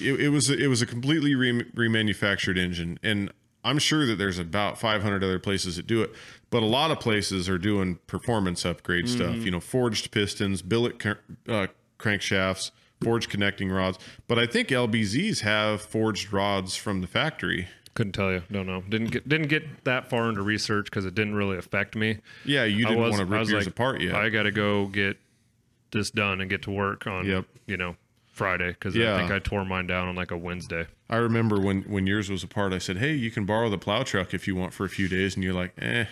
it, 0.00 0.20
it 0.20 0.28
was 0.30 0.50
it 0.50 0.68
was 0.68 0.82
a 0.82 0.86
completely 0.86 1.34
re- 1.34 1.64
remanufactured 1.74 2.58
engine, 2.58 2.98
and 3.02 3.32
I'm 3.64 3.78
sure 3.78 4.06
that 4.06 4.16
there's 4.16 4.38
about 4.38 4.78
500 4.78 5.22
other 5.24 5.38
places 5.38 5.76
that 5.76 5.86
do 5.86 6.02
it, 6.02 6.12
but 6.50 6.62
a 6.62 6.66
lot 6.66 6.90
of 6.90 7.00
places 7.00 7.48
are 7.48 7.58
doing 7.58 7.98
performance 8.06 8.64
upgrade 8.64 9.06
Mm-hmm. 9.06 9.16
stuff. 9.16 9.36
You 9.36 9.50
know, 9.50 9.60
forged 9.60 10.10
pistons, 10.10 10.62
billet 10.62 10.98
cr- 10.98 11.12
uh, 11.48 11.66
crankshafts, 11.98 12.70
forged 13.02 13.30
connecting 13.30 13.70
rods. 13.70 13.98
But 14.28 14.38
I 14.38 14.46
think 14.46 14.68
LBZs 14.68 15.40
have 15.40 15.80
forged 15.82 16.32
rods 16.32 16.76
from 16.76 17.00
the 17.00 17.06
factory. 17.06 17.68
Couldn't 17.94 18.12
tell 18.12 18.30
you. 18.30 18.42
Don't 18.52 18.66
know. 18.66 18.82
Didn't 18.82 19.10
get 19.10 19.26
didn't 19.28 19.46
get 19.48 19.84
that 19.84 20.10
far 20.10 20.28
into 20.28 20.42
research 20.42 20.86
because 20.86 21.06
it 21.06 21.14
didn't 21.14 21.34
really 21.34 21.56
affect 21.56 21.94
me. 21.96 22.18
Yeah, 22.44 22.64
you 22.64 22.84
didn't 22.86 23.00
was- 23.00 23.10
want 23.12 23.20
to 23.20 23.26
rip 23.26 23.48
yours 23.48 23.64
like, 23.66 23.72
apart 23.72 24.00
yet. 24.02 24.14
I 24.14 24.28
got 24.28 24.42
to 24.42 24.50
go 24.52 24.86
get 24.86 25.16
this 25.92 26.10
done 26.10 26.40
and 26.40 26.50
get 26.50 26.62
to 26.62 26.70
work 26.70 27.06
on. 27.06 27.24
Yep. 27.26 27.46
You 27.66 27.76
know, 27.78 27.96
Friday 28.36 28.68
because 28.68 28.94
Yeah. 28.94 29.14
I 29.14 29.18
think 29.18 29.30
I 29.30 29.38
tore 29.38 29.64
mine 29.64 29.86
down 29.86 30.08
on 30.08 30.14
like 30.14 30.30
a 30.30 30.36
Wednesday. 30.36 30.86
I 31.08 31.16
remember 31.16 31.58
when 31.58 31.82
when 31.82 32.06
yours 32.06 32.30
was 32.30 32.42
apart, 32.44 32.72
I 32.72 32.78
said, 32.78 32.98
"Hey, 32.98 33.14
you 33.14 33.30
can 33.30 33.46
borrow 33.46 33.70
the 33.70 33.78
plow 33.78 34.02
truck 34.02 34.34
if 34.34 34.46
you 34.46 34.54
want 34.54 34.74
for 34.74 34.84
a 34.84 34.88
few 34.88 35.08
days," 35.08 35.34
and 35.34 35.42
you're 35.42 35.54
like, 35.54 35.72
"Eh, 35.78 36.04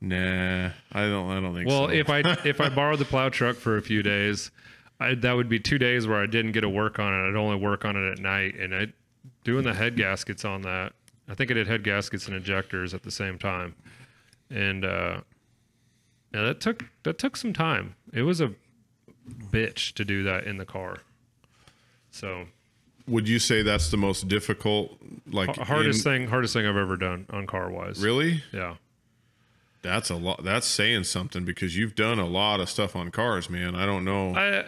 nah, 0.00 0.70
I 0.92 1.00
don't, 1.02 1.30
I 1.30 1.40
don't 1.40 1.54
think 1.54 1.68
Well, 1.68 1.86
so." 1.88 1.92
if 1.92 2.10
I 2.10 2.18
if 2.44 2.60
I 2.60 2.68
borrowed 2.68 2.98
the 2.98 3.04
plow 3.06 3.28
truck 3.30 3.56
for 3.56 3.76
a 3.76 3.82
few 3.82 4.02
days, 4.02 4.50
I, 5.00 5.14
that 5.14 5.32
would 5.32 5.48
be 5.48 5.58
two 5.58 5.78
days 5.78 6.06
where 6.06 6.20
I 6.20 6.26
didn't 6.26 6.52
get 6.52 6.60
to 6.60 6.68
work 6.68 6.98
on 6.98 7.12
it. 7.14 7.28
I'd 7.30 7.36
only 7.36 7.56
work 7.56 7.84
on 7.84 7.96
it 7.96 8.12
at 8.12 8.18
night, 8.18 8.56
and 8.56 8.74
I 8.74 8.88
doing 9.44 9.64
the 9.64 9.74
head 9.74 9.96
gaskets 9.96 10.44
on 10.44 10.62
that. 10.62 10.92
I 11.28 11.34
think 11.34 11.50
I 11.50 11.54
did 11.54 11.66
head 11.66 11.82
gaskets 11.84 12.26
and 12.26 12.36
injectors 12.36 12.92
at 12.92 13.02
the 13.04 13.10
same 13.10 13.38
time, 13.38 13.74
and 14.50 14.84
uh, 14.84 15.20
yeah, 16.34 16.42
that 16.42 16.60
took 16.60 16.84
that 17.04 17.16
took 17.18 17.36
some 17.36 17.52
time. 17.54 17.94
It 18.12 18.22
was 18.22 18.40
a 18.42 18.52
bitch 19.50 19.94
to 19.94 20.04
do 20.04 20.22
that 20.24 20.44
in 20.44 20.58
the 20.58 20.66
car. 20.66 20.98
So 22.14 22.44
would 23.08 23.28
you 23.28 23.40
say 23.40 23.62
that's 23.62 23.90
the 23.90 23.96
most 23.96 24.28
difficult, 24.28 24.96
like 25.30 25.56
hardest 25.56 26.06
in- 26.06 26.12
thing, 26.20 26.28
hardest 26.28 26.54
thing 26.54 26.64
I've 26.64 26.76
ever 26.76 26.96
done 26.96 27.26
on 27.30 27.46
car 27.46 27.68
wise. 27.70 28.00
Really, 28.00 28.44
Yeah. 28.52 28.76
that's 29.82 30.10
a 30.10 30.14
lot. 30.14 30.44
That's 30.44 30.66
saying 30.66 31.04
something 31.04 31.44
because 31.44 31.76
you've 31.76 31.96
done 31.96 32.18
a 32.20 32.26
lot 32.26 32.60
of 32.60 32.70
stuff 32.70 32.94
on 32.94 33.10
cars, 33.10 33.50
man. 33.50 33.74
I 33.74 33.84
don't 33.84 34.04
know. 34.04 34.32
I 34.36 34.64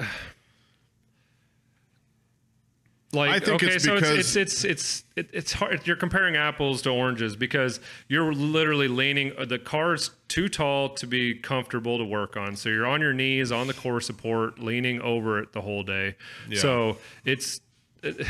like 3.17 3.31
I 3.31 3.39
think 3.41 3.63
okay, 3.63 3.75
it's 3.75 3.85
so 3.85 3.95
because- 3.97 4.19
it's 4.19 4.37
it's 4.37 4.65
it's 4.65 4.65
it's 4.65 5.05
it, 5.17 5.29
it's 5.33 5.53
hard. 5.55 5.87
You're 5.87 5.97
comparing 5.97 6.37
apples 6.37 6.83
to 6.83 6.91
oranges 6.91 7.35
because 7.35 7.81
you're 8.09 8.33
literally 8.33 8.87
leaning. 8.89 9.33
uh, 9.37 9.45
The 9.47 9.59
car's 9.59 10.11
too 10.29 10.49
tall 10.49 10.91
to 10.91 11.07
be 11.07 11.35
comfortable 11.35 11.99
to 11.99 12.05
work 12.05 12.37
on, 12.37 12.55
so 12.55 12.69
you're 12.69 12.87
on 12.87 13.01
your 13.01 13.13
knees 13.15 13.51
on 13.51 13.67
the 13.67 13.75
core 13.75 14.01
support, 14.01 14.59
leaning 14.59 15.01
over 15.01 15.39
it 15.41 15.53
the 15.53 15.63
whole 15.63 15.83
day. 15.83 16.15
So 16.55 16.99
it's. 17.25 17.61
It, 18.03 18.27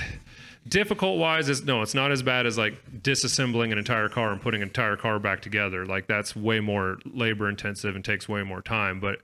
difficult 0.68 1.18
wise 1.20 1.48
is 1.48 1.64
no 1.64 1.80
it's 1.80 1.94
not 1.94 2.10
as 2.10 2.24
bad 2.24 2.44
as 2.44 2.58
like 2.58 2.74
disassembling 3.00 3.70
an 3.70 3.78
entire 3.78 4.08
car 4.08 4.32
and 4.32 4.40
putting 4.40 4.62
an 4.62 4.66
entire 4.68 4.96
car 4.96 5.20
back 5.20 5.40
together 5.40 5.86
like 5.86 6.08
that's 6.08 6.34
way 6.34 6.58
more 6.58 6.98
labor 7.04 7.48
intensive 7.48 7.94
and 7.94 8.04
takes 8.04 8.28
way 8.28 8.42
more 8.42 8.60
time 8.60 8.98
but 8.98 9.20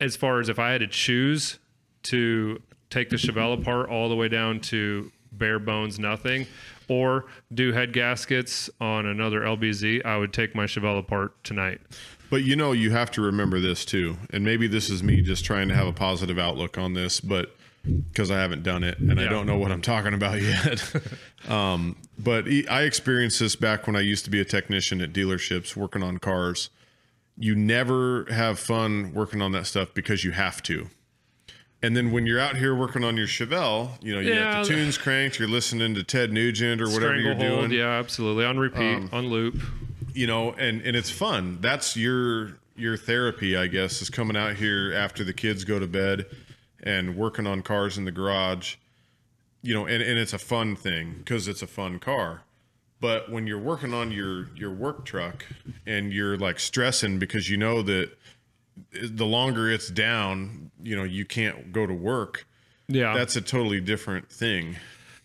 as 0.00 0.16
far 0.16 0.40
as 0.40 0.48
if 0.48 0.58
I 0.58 0.72
had 0.72 0.80
to 0.80 0.88
choose 0.88 1.60
to 2.04 2.60
take 2.90 3.10
the 3.10 3.16
Chevelle 3.16 3.60
apart 3.60 3.88
all 3.88 4.08
the 4.08 4.16
way 4.16 4.28
down 4.28 4.60
to 4.60 5.10
bare 5.32 5.58
bones 5.58 5.98
nothing, 5.98 6.46
or 6.88 7.26
do 7.52 7.72
head 7.72 7.92
gaskets 7.92 8.70
on 8.80 9.06
another 9.06 9.40
LBZ, 9.40 10.04
I 10.04 10.16
would 10.16 10.32
take 10.32 10.54
my 10.54 10.64
Chevelle 10.64 10.98
apart 10.98 11.42
tonight. 11.44 11.80
But 12.30 12.44
you 12.44 12.56
know, 12.56 12.72
you 12.72 12.90
have 12.90 13.10
to 13.12 13.22
remember 13.22 13.60
this 13.60 13.84
too. 13.84 14.16
And 14.30 14.44
maybe 14.44 14.66
this 14.66 14.90
is 14.90 15.02
me 15.02 15.22
just 15.22 15.44
trying 15.44 15.68
to 15.68 15.74
have 15.74 15.86
a 15.86 15.92
positive 15.92 16.38
outlook 16.38 16.76
on 16.76 16.94
this, 16.94 17.20
but 17.20 17.54
because 17.84 18.30
I 18.30 18.38
haven't 18.38 18.64
done 18.64 18.84
it 18.84 18.98
and 18.98 19.18
I 19.18 19.28
don't 19.28 19.46
know 19.46 19.56
what 19.56 19.72
I'm 19.72 19.80
talking 19.80 20.12
about 20.12 20.42
yet. 20.42 20.92
um, 21.48 21.96
but 22.18 22.46
I 22.68 22.82
experienced 22.82 23.40
this 23.40 23.56
back 23.56 23.86
when 23.86 23.96
I 23.96 24.00
used 24.00 24.24
to 24.24 24.30
be 24.30 24.40
a 24.40 24.44
technician 24.44 25.00
at 25.00 25.12
dealerships 25.12 25.76
working 25.76 26.02
on 26.02 26.18
cars. 26.18 26.70
You 27.36 27.54
never 27.54 28.26
have 28.30 28.58
fun 28.58 29.14
working 29.14 29.40
on 29.40 29.52
that 29.52 29.66
stuff 29.66 29.94
because 29.94 30.24
you 30.24 30.32
have 30.32 30.62
to. 30.64 30.88
And 31.82 31.96
then 31.96 32.10
when 32.10 32.26
you're 32.26 32.40
out 32.40 32.56
here 32.56 32.74
working 32.74 33.04
on 33.04 33.16
your 33.16 33.28
Chevelle, 33.28 33.90
you 34.02 34.12
know, 34.14 34.20
you 34.20 34.32
Yeah, 34.32 34.56
have 34.56 34.66
the 34.66 34.74
tunes 34.74 34.98
cranked, 34.98 35.38
you're 35.38 35.48
listening 35.48 35.94
to 35.94 36.02
Ted 36.02 36.32
Nugent 36.32 36.80
or 36.82 36.88
whatever 36.88 37.16
you're 37.16 37.34
doing 37.34 37.70
yeah, 37.70 37.86
absolutely. 37.98 38.44
On 38.44 38.58
repeat, 38.58 38.96
um, 38.96 39.10
on 39.12 39.28
loop. 39.28 39.60
you 40.12 40.26
know 40.26 40.52
and 40.52 40.80
and 40.82 40.96
it's 40.96 41.10
fun 41.10 41.58
that's 41.60 41.96
your 41.96 42.58
your 42.76 42.96
therapy 42.96 43.56
i 43.56 43.66
guess 43.66 44.00
is 44.02 44.08
coming 44.10 44.36
out 44.36 44.56
here 44.56 44.92
after 44.92 45.22
the 45.22 45.32
kids 45.32 45.64
go 45.64 45.78
to 45.78 45.86
bed 45.86 46.26
and 46.82 47.16
working 47.16 47.46
on 47.46 47.60
cars 47.62 47.96
in 47.98 48.04
the 48.04 48.10
garage 48.10 48.76
you 49.62 49.74
know, 49.74 49.86
and, 49.86 50.02
and 50.02 50.18
it's 50.18 50.32
a 50.32 50.38
fun 50.38 50.76
thing 50.76 51.16
because 51.18 51.48
it's 51.48 51.62
a 51.62 51.66
fun 51.66 51.98
car. 51.98 52.42
But 53.00 53.30
when 53.30 53.46
you're 53.46 53.58
working 53.58 53.92
on 53.94 54.10
your 54.10 54.48
your 54.56 54.70
work 54.70 55.04
truck 55.04 55.44
and 55.86 56.12
you're 56.12 56.36
like 56.36 56.58
stressing 56.58 57.18
because 57.18 57.48
you 57.50 57.56
know 57.56 57.82
that 57.82 58.10
the 58.92 59.26
longer 59.26 59.70
it's 59.70 59.88
down, 59.88 60.70
you 60.82 60.96
know, 60.96 61.04
you 61.04 61.24
can't 61.24 61.72
go 61.72 61.86
to 61.86 61.94
work. 61.94 62.46
Yeah. 62.88 63.14
That's 63.14 63.36
a 63.36 63.40
totally 63.40 63.80
different 63.80 64.30
thing. 64.30 64.76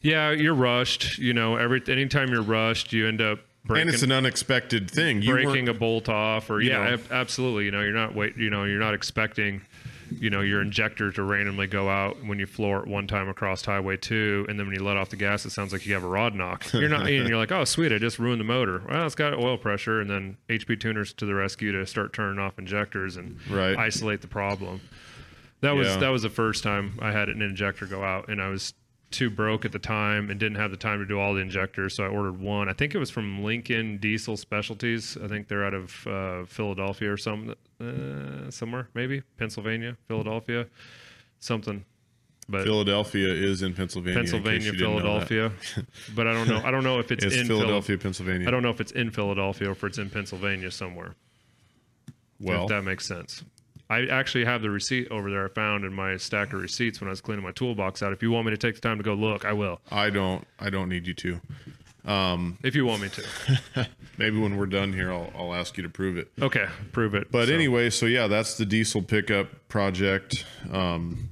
yeah, 0.01 0.31
you're 0.31 0.53
rushed. 0.53 1.17
You 1.17 1.33
know, 1.33 1.55
every 1.55 1.81
anytime 1.87 2.29
you're 2.29 2.41
rushed, 2.43 2.91
you 2.93 3.07
end 3.07 3.21
up 3.21 3.39
breaking 3.65 3.87
and 3.87 3.93
it's 3.93 4.03
an 4.03 4.11
unexpected 4.11 4.91
thing. 4.91 5.21
You 5.21 5.33
breaking 5.33 5.69
a 5.69 5.73
bolt 5.73 6.09
off 6.09 6.49
or 6.49 6.61
yeah, 6.61 6.89
know. 6.89 6.97
absolutely. 7.11 7.65
You 7.65 7.71
know, 7.71 7.81
you're 7.81 7.93
not 7.93 8.15
wait. 8.15 8.35
You 8.37 8.49
know, 8.49 8.65
you're 8.65 8.79
not 8.79 8.93
expecting. 8.93 9.61
You 10.19 10.29
know, 10.29 10.41
your 10.41 10.61
injector 10.61 11.11
to 11.11 11.23
randomly 11.23 11.67
go 11.67 11.89
out 11.89 12.23
when 12.25 12.39
you 12.39 12.45
floor 12.45 12.79
it 12.81 12.87
one 12.87 13.07
time 13.07 13.29
across 13.29 13.63
Highway 13.65 13.97
Two, 13.97 14.45
and 14.49 14.59
then 14.59 14.67
when 14.67 14.75
you 14.75 14.83
let 14.83 14.97
off 14.97 15.09
the 15.09 15.15
gas, 15.15 15.45
it 15.45 15.51
sounds 15.51 15.73
like 15.73 15.85
you 15.85 15.93
have 15.93 16.03
a 16.03 16.07
rod 16.07 16.33
knock. 16.35 16.65
You're 16.73 16.89
not, 16.89 17.07
and 17.07 17.27
you're 17.27 17.37
like, 17.37 17.51
oh 17.51 17.63
sweet, 17.65 17.91
I 17.91 17.97
just 17.97 18.19
ruined 18.19 18.39
the 18.39 18.45
motor. 18.45 18.81
Well, 18.89 19.05
it's 19.05 19.15
got 19.15 19.33
oil 19.33 19.57
pressure, 19.57 20.01
and 20.01 20.09
then 20.09 20.37
HP 20.49 20.79
tuners 20.79 21.13
to 21.13 21.25
the 21.25 21.33
rescue 21.35 21.71
to 21.73 21.85
start 21.85 22.13
turning 22.13 22.39
off 22.39 22.57
injectors 22.59 23.17
and 23.17 23.37
Right. 23.49 23.77
isolate 23.77 24.21
the 24.21 24.27
problem. 24.27 24.81
That 25.61 25.71
was 25.71 25.87
Yeah. 25.87 25.97
that 25.97 26.09
was 26.09 26.21
the 26.23 26.29
first 26.29 26.63
time 26.63 26.93
I 27.01 27.11
had 27.11 27.29
an 27.29 27.41
injector 27.41 27.85
go 27.85 28.03
out, 28.03 28.27
and 28.29 28.41
I 28.41 28.49
was 28.49 28.73
too 29.11 29.29
broke 29.29 29.63
at 29.63 29.71
the 29.71 29.77
time 29.79 30.31
and 30.31 30.39
didn't 30.39 30.57
have 30.57 30.71
the 30.71 30.77
time 30.77 30.97
to 30.97 31.05
do 31.05 31.19
all 31.19 31.35
the 31.35 31.39
injectors, 31.39 31.95
so 31.95 32.03
I 32.03 32.07
ordered 32.07 32.39
one. 32.39 32.67
I 32.67 32.73
think 32.73 32.95
it 32.95 32.97
was 32.97 33.11
from 33.11 33.43
Lincoln 33.43 33.97
Diesel 33.97 34.35
Specialties. 34.37 35.15
I 35.23 35.27
think 35.27 35.47
they're 35.47 35.63
out 35.63 35.75
of 35.75 36.07
uh, 36.07 36.45
Philadelphia 36.45 37.13
or 37.13 37.17
some 37.17 37.53
uh, 37.83 38.51
somewhere, 38.51 38.89
maybe 38.93 39.21
Pennsylvania, 39.37 39.97
Philadelphia, 40.07 40.67
something. 41.39 41.85
But 42.49 42.63
Philadelphia 42.65 43.29
is 43.29 43.61
in 43.61 43.73
Pennsylvania. 43.73 44.19
Pennsylvania, 44.19 44.71
you 44.71 44.71
didn't 44.73 45.03
know 45.03 45.19
that. 45.19 45.27
Philadelphia. 45.27 45.85
but 46.15 46.27
I 46.27 46.33
don't 46.33 46.47
know. 46.47 46.61
I 46.63 46.71
don't 46.71 46.83
know 46.83 46.99
if 46.99 47.11
it's, 47.11 47.23
It's 47.23 47.35
in 47.37 47.47
Phil- 47.47 47.59
Philadelphia, 47.59 47.97
Pennsylvania. 47.97 48.47
I 48.47 48.51
don't 48.51 48.63
know 48.63 48.69
if 48.69 48.81
it's 48.81 48.91
in 48.91 49.11
Philadelphia 49.11 49.69
or 49.69 49.71
if 49.71 49.83
it's 49.83 49.97
in 49.97 50.09
Pennsylvania 50.09 50.69
somewhere. 50.69 51.15
well, 52.39 52.63
if 52.63 52.69
that 52.69 52.83
makes 52.83 53.05
sense. 53.05 53.43
I 53.89 54.07
actually 54.07 54.45
have 54.45 54.61
the 54.61 54.69
receipt 54.71 55.09
over 55.11 55.29
there 55.29 55.45
I 55.45 55.49
found 55.49 55.85
in 55.85 55.93
my 55.93 56.17
stack 56.17 56.53
of 56.53 56.61
receipts 56.61 56.99
when 56.99 57.07
I 57.07 57.11
was 57.11 57.21
cleaning 57.21 57.43
my 57.43 57.51
toolbox 57.51 58.01
out. 58.01 58.11
If 58.11 58.23
you 58.23 58.31
want 58.31 58.45
me 58.47 58.51
to 58.51 58.57
take 58.57 58.75
the 58.75 58.81
time 58.81 58.97
to 58.97 59.03
go 59.03 59.13
look, 59.13 59.45
I 59.45 59.53
will. 59.53 59.81
I 59.91 60.09
don't. 60.09 60.45
I 60.59 60.69
don't 60.69 60.89
need 60.89 61.05
you 61.05 61.13
to. 61.13 61.39
If 62.05 62.75
you 62.75 62.85
want 62.85 63.01
me 63.01 63.09
to. 63.09 63.89
Maybe 64.17 64.39
when 64.39 64.57
we're 64.57 64.65
done 64.67 64.93
here, 64.93 65.11
I'll, 65.11 65.31
I'll 65.35 65.53
ask 65.53 65.77
you 65.77 65.83
to 65.83 65.89
prove 65.89 66.17
it. 66.17 66.31
Okay, 66.41 66.67
prove 66.91 67.15
it. 67.15 67.31
But 67.31 67.47
So, 67.47 67.53
anyway, 67.53 67.89
so 67.89 68.05
yeah, 68.05 68.27
that's 68.27 68.57
the 68.57 68.65
diesel 68.65 69.01
pickup 69.01 69.47
project. 69.69 70.45
Um, 70.71 71.29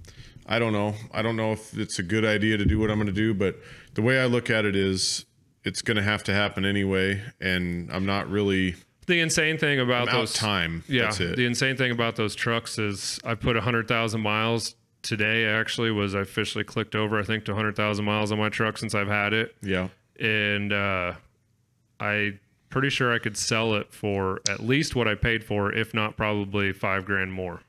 I 0.47 0.59
don't 0.59 0.73
know. 0.73 0.95
I 1.13 1.21
don't 1.21 1.35
know 1.35 1.51
if 1.53 1.77
it's 1.77 1.99
a 1.99 2.03
good 2.03 2.25
idea 2.25 2.57
to 2.57 2.65
do 2.65 2.79
what 2.79 2.89
I'm 2.89 2.97
going 2.97 3.07
to 3.07 3.13
do, 3.13 3.33
but 3.33 3.57
the 3.93 4.01
way 4.01 4.19
I 4.19 4.25
look 4.25 4.49
at 4.49 4.65
it 4.65 4.75
is, 4.75 5.25
it's 5.63 5.81
going 5.81 5.97
to 5.97 6.03
have 6.03 6.23
to 6.23 6.33
happen 6.33 6.65
anyway, 6.65 7.21
and 7.39 7.91
I'm 7.91 8.05
not 8.05 8.29
really 8.29 8.75
the 9.05 9.19
insane 9.19 9.57
thing 9.57 9.79
about 9.79 10.09
I'm 10.09 10.15
those 10.15 10.33
time. 10.33 10.83
Yeah, 10.87 11.03
That's 11.03 11.19
it. 11.19 11.35
the 11.35 11.45
insane 11.45 11.77
thing 11.77 11.91
about 11.91 12.15
those 12.15 12.33
trucks 12.33 12.79
is 12.79 13.19
I 13.23 13.35
put 13.35 13.55
hundred 13.57 13.87
thousand 13.87 14.21
miles 14.21 14.75
today. 15.03 15.45
Actually, 15.45 15.91
was 15.91 16.15
I 16.15 16.21
officially 16.21 16.63
clicked 16.63 16.95
over? 16.95 17.19
I 17.19 17.23
think 17.23 17.45
to 17.45 17.53
hundred 17.55 17.75
thousand 17.75 18.05
miles 18.05 18.31
on 18.31 18.39
my 18.39 18.49
truck 18.49 18.77
since 18.79 18.95
I've 18.95 19.07
had 19.07 19.33
it, 19.33 19.55
yeah. 19.61 19.89
And 20.21 20.71
uh, 20.71 21.13
I 21.99 22.39
pretty 22.69 22.89
sure 22.89 23.13
I 23.13 23.19
could 23.19 23.37
sell 23.37 23.75
it 23.75 23.93
for 23.93 24.39
at 24.47 24.61
least 24.61 24.95
what 24.95 25.07
I 25.07 25.15
paid 25.15 25.43
for, 25.43 25.73
if 25.73 25.93
not 25.93 26.15
probably 26.15 26.71
five 26.71 27.05
grand 27.05 27.33
more. 27.33 27.61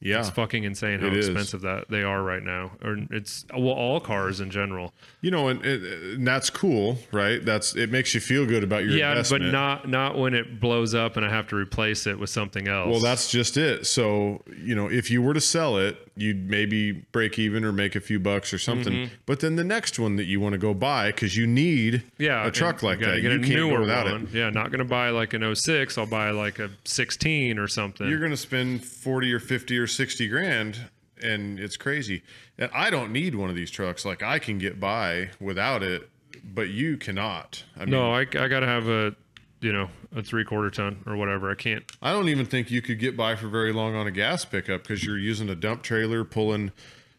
Yeah. 0.00 0.20
It's 0.20 0.30
fucking 0.30 0.62
insane 0.64 1.00
how 1.00 1.06
It 1.08 1.16
is. 1.16 1.28
expensive 1.28 1.62
that 1.62 1.88
they 1.90 2.02
are 2.02 2.22
right 2.22 2.42
now, 2.42 2.70
or 2.84 2.98
it's 3.10 3.44
well 3.52 3.74
all 3.74 4.00
cars 4.00 4.40
in 4.40 4.50
general. 4.50 4.92
You 5.22 5.30
know, 5.32 5.48
and, 5.48 5.64
and 5.64 6.26
that's 6.26 6.50
cool, 6.50 6.98
right? 7.10 7.44
That's 7.44 7.74
it 7.74 7.90
makes 7.90 8.14
you 8.14 8.20
feel 8.20 8.46
good 8.46 8.62
about 8.62 8.84
your 8.84 8.92
Yeah, 8.92 9.10
investment. 9.10 9.44
but 9.46 9.50
not 9.50 9.88
not 9.88 10.16
when 10.18 10.34
it 10.34 10.60
blows 10.60 10.94
up 10.94 11.16
and 11.16 11.26
I 11.26 11.30
have 11.30 11.48
to 11.48 11.56
replace 11.56 12.06
it 12.06 12.18
with 12.18 12.30
something 12.30 12.68
else. 12.68 12.90
Well, 12.90 13.00
that's 13.00 13.28
just 13.30 13.56
it. 13.56 13.86
So, 13.86 14.42
you 14.56 14.74
know, 14.74 14.88
if 14.88 15.10
you 15.10 15.20
were 15.20 15.34
to 15.34 15.40
sell 15.40 15.78
it, 15.78 15.96
you'd 16.14 16.48
maybe 16.50 16.90
break 16.92 17.38
even 17.38 17.64
or 17.64 17.72
make 17.72 17.94
a 17.94 18.00
few 18.00 18.18
bucks 18.18 18.52
or 18.52 18.58
something. 18.58 18.92
Mm-hmm. 18.92 19.14
But 19.26 19.38
then 19.40 19.54
the 19.56 19.62
next 19.64 19.98
one 20.00 20.16
that 20.16 20.24
you 20.24 20.40
want 20.40 20.52
to 20.52 20.58
go 20.58 20.74
buy 20.74 21.08
because 21.12 21.36
you 21.36 21.46
need 21.46 22.02
yeah, 22.18 22.46
a 22.46 22.50
truck 22.50 22.82
like 22.82 23.00
you 23.00 23.06
that, 23.06 23.22
you 23.22 23.30
can't 23.40 23.70
go 23.70 23.80
without 23.80 24.06
one. 24.06 24.24
it. 24.24 24.30
Yeah, 24.30 24.50
not 24.50 24.70
gonna 24.72 24.84
buy 24.84 25.10
like 25.10 25.34
an 25.34 25.54
06. 25.54 25.96
I'll 25.98 26.06
buy 26.06 26.30
like 26.30 26.58
a 26.58 26.70
16 26.84 27.58
or 27.58 27.66
something. 27.68 28.08
You're 28.08 28.18
going 28.18 28.30
to 28.30 28.36
spend 28.36 28.84
40 28.84 29.32
or 29.32 29.40
50 29.40 29.78
or 29.78 29.86
60 29.88 30.28
grand 30.28 30.90
and 31.22 31.58
it's 31.58 31.76
crazy. 31.76 32.22
And 32.56 32.70
I 32.72 32.90
don't 32.90 33.12
need 33.12 33.34
one 33.34 33.50
of 33.50 33.56
these 33.56 33.70
trucks. 33.70 34.04
Like 34.04 34.22
I 34.22 34.38
can 34.38 34.58
get 34.58 34.78
by 34.80 35.30
without 35.40 35.82
it, 35.82 36.08
but 36.44 36.68
you 36.68 36.96
cannot. 36.96 37.64
I 37.76 37.80
mean, 37.80 37.90
no, 37.90 38.12
I, 38.12 38.20
I 38.20 38.48
gotta 38.48 38.66
have 38.66 38.88
a 38.88 39.14
you 39.60 39.72
know 39.72 39.90
a 40.14 40.22
three 40.22 40.44
quarter 40.44 40.70
ton 40.70 41.02
or 41.06 41.16
whatever. 41.16 41.50
I 41.50 41.54
can't. 41.54 41.84
I 42.02 42.12
don't 42.12 42.28
even 42.28 42.46
think 42.46 42.70
you 42.70 42.82
could 42.82 42.98
get 42.98 43.16
by 43.16 43.36
for 43.36 43.48
very 43.48 43.72
long 43.72 43.94
on 43.94 44.06
a 44.06 44.10
gas 44.10 44.44
pickup 44.44 44.82
because 44.82 45.04
you're 45.04 45.18
using 45.18 45.48
a 45.48 45.54
dump 45.54 45.82
trailer 45.82 46.24
pulling, 46.24 46.72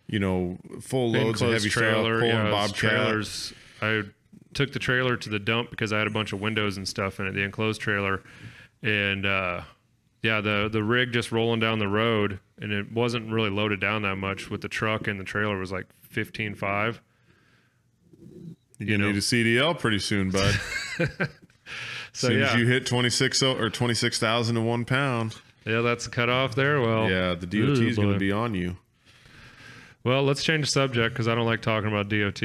you 0.08 0.20
know, 0.20 0.58
full 0.82 1.12
loads 1.12 1.42
of 1.42 1.52
heavy 1.52 1.70
trailer, 1.70 2.20
stuff, 2.20 2.30
pulling 2.30 2.46
yeah, 2.46 2.52
bobcat. 2.52 2.76
trailers. 2.76 3.54
I 3.82 4.04
took 4.54 4.74
the 4.74 4.80
trailer 4.80 5.16
to 5.16 5.30
the 5.30 5.40
dump 5.40 5.70
because 5.70 5.94
I 5.94 6.00
had 6.00 6.08
a 6.08 6.12
bunch 6.12 6.34
of 6.34 6.42
windows 6.42 6.78
and 6.78 6.88
stuff 6.88 7.20
in 7.20 7.28
it, 7.28 7.34
the 7.34 7.44
enclosed 7.44 7.80
trailer, 7.80 8.24
and 8.82 9.26
uh, 9.26 9.62
yeah, 10.22 10.42
the 10.42 10.70
the 10.72 10.84
rig 10.84 11.14
just 11.14 11.32
rolling 11.32 11.60
down 11.60 11.80
the 11.80 11.88
road, 11.88 12.40
and 12.60 12.72
it 12.72 12.92
wasn't 12.92 13.32
really 13.32 13.50
loaded 13.50 13.80
down 13.80 14.02
that 14.04 14.18
much 14.18 14.50
with 14.50 14.62
the 14.62 14.68
truck 14.68 15.08
and 15.08 15.20
the 15.20 15.24
trailer 15.24 15.58
was 15.58 15.72
like 15.72 15.88
fifteen 16.02 16.56
five. 16.56 17.02
You're 18.78 18.90
you 18.90 18.98
know. 18.98 19.08
need 19.08 19.18
a 19.18 19.20
CDL 19.20 19.78
pretty 19.78 20.00
soon, 20.00 20.32
bud. 20.32 20.60
So 22.12 22.30
soon 22.30 22.40
yeah, 22.40 22.54
as 22.54 22.56
you 22.60 22.66
hit 22.66 22.88
twenty 22.88 23.12
six 23.12 23.44
or 23.44 23.70
26,000 23.70 24.56
to 24.56 24.62
one 24.62 24.84
pound, 24.84 25.36
yeah, 25.66 25.82
that's 25.82 26.08
a 26.08 26.10
cut 26.10 26.28
off 26.28 26.56
there. 26.56 26.82
Well, 26.82 27.10
yeah, 27.10 27.36
the 27.36 27.46
DOT 27.46 27.78
is 27.84 27.98
going 27.98 28.14
to 28.14 28.20
be 28.20 28.32
on 28.32 28.56
you. 28.56 28.78
Well, 30.04 30.24
let's 30.24 30.44
change 30.44 30.66
the 30.66 30.72
subject 30.72 31.14
because 31.14 31.28
I 31.28 31.36
don't 31.36 31.46
like 31.46 31.62
talking 31.62 31.88
about 31.88 32.10
DOT. 32.10 32.42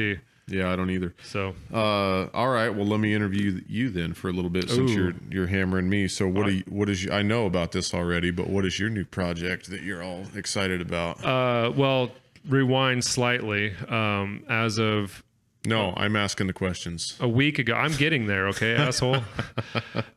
Yeah, 0.47 0.71
I 0.71 0.75
don't 0.75 0.91
either. 0.91 1.15
So 1.23 1.55
Uh, 1.73 2.25
all 2.33 2.49
right, 2.49 2.69
well, 2.69 2.85
let 2.85 2.99
me 2.99 3.13
interview 3.13 3.61
you 3.67 3.89
then 3.89 4.13
for 4.13 4.29
a 4.29 4.31
little 4.31 4.51
bit 4.51 4.69
since 4.69 4.91
Ooh. 4.91 4.93
you're 4.93 5.13
you're 5.29 5.47
hammering 5.47 5.89
me. 5.89 6.07
So, 6.07 6.27
what 6.27 6.45
do 6.45 6.53
you, 6.53 6.63
what 6.69 6.87
is 6.89 7.03
you, 7.03 7.11
I 7.11 7.23
know 7.23 7.45
about 7.47 7.71
this 7.71 7.93
already, 7.93 8.29
but 8.31 8.47
what 8.47 8.65
is 8.65 8.79
your 8.79 8.89
new 8.89 9.05
project 9.05 9.69
that 9.71 9.81
you're 9.81 10.03
all 10.03 10.25
excited 10.35 10.81
about? 10.81 11.23
Uh, 11.25 11.71
well, 11.75 12.11
rewind 12.47 13.03
slightly. 13.03 13.73
Um, 13.89 14.43
as 14.47 14.77
of 14.77 15.23
no, 15.65 15.93
I'm 15.97 16.15
asking 16.15 16.45
the 16.45 16.53
questions. 16.53 17.17
a 17.19 17.27
week 17.27 17.57
ago, 17.57 17.73
I'm 17.73 17.93
getting 17.93 18.27
there. 18.27 18.47
Okay, 18.49 18.75
asshole. 18.75 19.21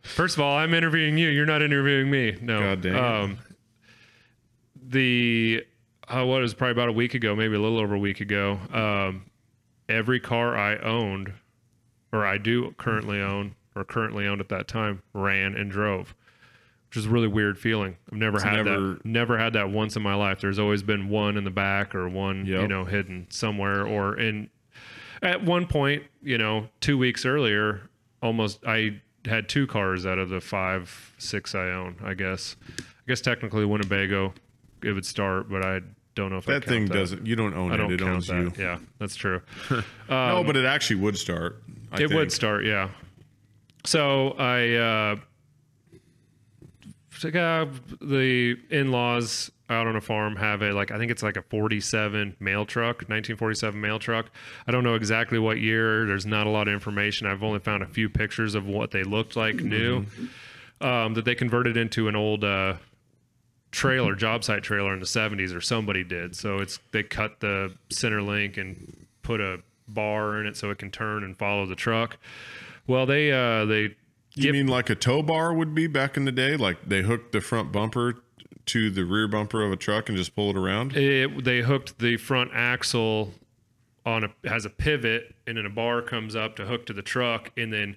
First 0.02 0.36
of 0.36 0.42
all, 0.42 0.58
I'm 0.58 0.74
interviewing 0.74 1.16
you. 1.16 1.30
You're 1.30 1.46
not 1.46 1.62
interviewing 1.62 2.10
me. 2.10 2.36
No. 2.42 2.60
God 2.60 2.82
damn. 2.82 2.96
Um, 3.04 3.38
the 4.90 5.64
uh, 6.06 6.24
what 6.24 6.40
was 6.42 6.52
probably 6.54 6.72
about 6.72 6.88
a 6.90 6.92
week 6.92 7.14
ago, 7.14 7.34
maybe 7.34 7.54
a 7.54 7.58
little 7.58 7.78
over 7.78 7.94
a 7.94 7.98
week 7.98 8.20
ago. 8.20 8.58
Um, 8.72 9.24
every 9.88 10.20
car 10.20 10.56
I 10.56 10.76
owned, 10.78 11.32
or 12.12 12.24
I 12.26 12.38
do 12.38 12.74
currently 12.78 13.20
own, 13.20 13.54
or 13.74 13.84
currently 13.84 14.26
owned 14.26 14.40
at 14.40 14.48
that 14.50 14.68
time, 14.68 15.02
ran 15.12 15.54
and 15.54 15.70
drove. 15.70 16.14
Which 16.88 16.96
is 16.96 17.04
a 17.04 17.10
really 17.10 17.28
weird 17.28 17.58
feeling. 17.58 17.98
I've 18.10 18.16
never 18.18 18.40
had 18.40 18.64
never- 18.64 18.94
that. 18.94 19.04
Never 19.04 19.36
had 19.36 19.52
that 19.52 19.68
once 19.70 19.94
in 19.94 20.02
my 20.02 20.14
life. 20.14 20.40
There's 20.40 20.58
always 20.58 20.82
been 20.82 21.10
one 21.10 21.36
in 21.36 21.44
the 21.44 21.50
back 21.50 21.94
or 21.94 22.08
one, 22.08 22.46
you 22.62 22.66
know, 22.68 22.86
hidden 22.86 23.26
somewhere 23.28 23.86
or 23.86 24.18
in 24.18 24.48
at 25.20 25.42
one 25.44 25.66
point, 25.66 26.04
you 26.22 26.38
know, 26.38 26.68
two 26.80 26.96
weeks 26.96 27.26
earlier, 27.26 27.82
almost 28.22 28.64
I 28.66 29.02
had 29.26 29.48
two 29.50 29.66
cars 29.66 30.06
out 30.06 30.18
of 30.18 30.30
the 30.30 30.40
five, 30.40 31.12
six 31.18 31.54
I 31.54 31.70
own. 31.72 31.96
I 32.02 32.14
guess. 32.14 32.56
I 32.78 32.82
guess 33.06 33.20
technically 33.20 33.66
Winnebago, 33.66 34.32
it 34.82 34.92
would 34.92 35.04
start, 35.04 35.50
but 35.50 35.62
I 35.62 35.80
don't 36.18 36.30
know 36.30 36.38
if 36.38 36.48
I 36.48 36.54
That 36.54 36.64
thing 36.64 36.86
that. 36.86 36.94
doesn't. 36.94 37.26
You 37.26 37.36
don't 37.36 37.54
own 37.54 37.72
I 37.72 37.76
don't 37.76 37.92
it. 37.92 38.00
It 38.00 38.04
owns 38.04 38.26
that. 38.26 38.36
you. 38.36 38.52
Yeah, 38.58 38.78
that's 38.98 39.16
true. 39.16 39.40
no, 40.10 40.42
but 40.44 40.56
it 40.56 40.64
actually 40.64 40.96
would 40.96 41.16
start. 41.16 41.62
I 41.92 42.02
it 42.02 42.10
would 42.12 42.32
start, 42.32 42.64
yeah. 42.64 42.90
So 43.84 44.32
I, 44.32 44.74
uh, 44.74 45.16
uh, 47.24 47.66
the 48.00 48.56
in-laws 48.70 49.50
out 49.70 49.86
on 49.86 49.96
a 49.96 50.00
farm 50.00 50.36
have 50.36 50.62
a 50.62 50.72
like 50.72 50.90
I 50.90 50.98
think 50.98 51.10
it's 51.10 51.22
like 51.22 51.36
a 51.36 51.42
47 51.42 52.36
mail 52.40 52.64
truck, 52.66 52.96
1947 52.96 53.80
mail 53.80 53.98
truck. 53.98 54.30
I 54.66 54.72
don't 54.72 54.84
know 54.84 54.94
exactly 54.94 55.38
what 55.38 55.58
year. 55.58 56.06
There's 56.06 56.26
not 56.26 56.46
a 56.46 56.50
lot 56.50 56.68
of 56.68 56.74
information. 56.74 57.26
I've 57.26 57.42
only 57.42 57.60
found 57.60 57.82
a 57.82 57.86
few 57.86 58.08
pictures 58.08 58.54
of 58.54 58.66
what 58.66 58.90
they 58.90 59.04
looked 59.04 59.36
like 59.36 59.56
new. 59.56 60.04
Um, 60.80 61.14
that 61.14 61.24
they 61.24 61.34
converted 61.34 61.76
into 61.76 62.06
an 62.06 62.14
old 62.14 62.44
uh, 62.44 62.74
trailer, 63.70 64.14
job 64.14 64.44
site 64.44 64.62
trailer 64.62 64.92
in 64.94 65.00
the 65.00 65.06
70s, 65.06 65.54
or 65.54 65.60
somebody 65.60 66.04
did. 66.04 66.36
So 66.36 66.58
it's 66.58 66.78
they 66.92 67.02
cut 67.02 67.40
the 67.40 67.74
center 67.90 68.22
link 68.22 68.56
and 68.56 69.06
put 69.22 69.40
a 69.40 69.60
bar 69.86 70.40
in 70.40 70.46
it 70.46 70.56
so 70.56 70.70
it 70.70 70.78
can 70.78 70.90
turn 70.90 71.24
and 71.24 71.36
follow 71.36 71.66
the 71.66 71.74
truck. 71.74 72.18
Well, 72.86 73.06
they 73.06 73.32
uh, 73.32 73.64
they 73.64 73.96
You 74.34 74.52
mean 74.52 74.68
like 74.68 74.90
a 74.90 74.94
tow 74.94 75.22
bar 75.22 75.52
would 75.52 75.74
be 75.74 75.86
back 75.86 76.16
in 76.16 76.24
the 76.24 76.32
day? 76.32 76.56
Like 76.56 76.88
they 76.88 77.02
hooked 77.02 77.32
the 77.32 77.40
front 77.40 77.72
bumper 77.72 78.14
to 78.66 78.90
the 78.90 79.04
rear 79.04 79.26
bumper 79.28 79.62
of 79.62 79.72
a 79.72 79.76
truck 79.76 80.08
and 80.08 80.18
just 80.18 80.34
pull 80.34 80.50
it 80.50 80.56
around? 80.56 80.94
it, 80.96 81.44
they 81.44 81.60
hooked 81.62 81.98
the 81.98 82.16
front 82.16 82.50
axle 82.52 83.32
on 84.04 84.24
a 84.24 84.48
has 84.48 84.64
a 84.64 84.70
pivot 84.70 85.34
and 85.46 85.56
then 85.56 85.66
a 85.66 85.70
bar 85.70 86.00
comes 86.02 86.34
up 86.36 86.56
to 86.56 86.64
hook 86.64 86.86
to 86.86 86.92
the 86.92 87.02
truck 87.02 87.50
and 87.56 87.72
then 87.72 87.96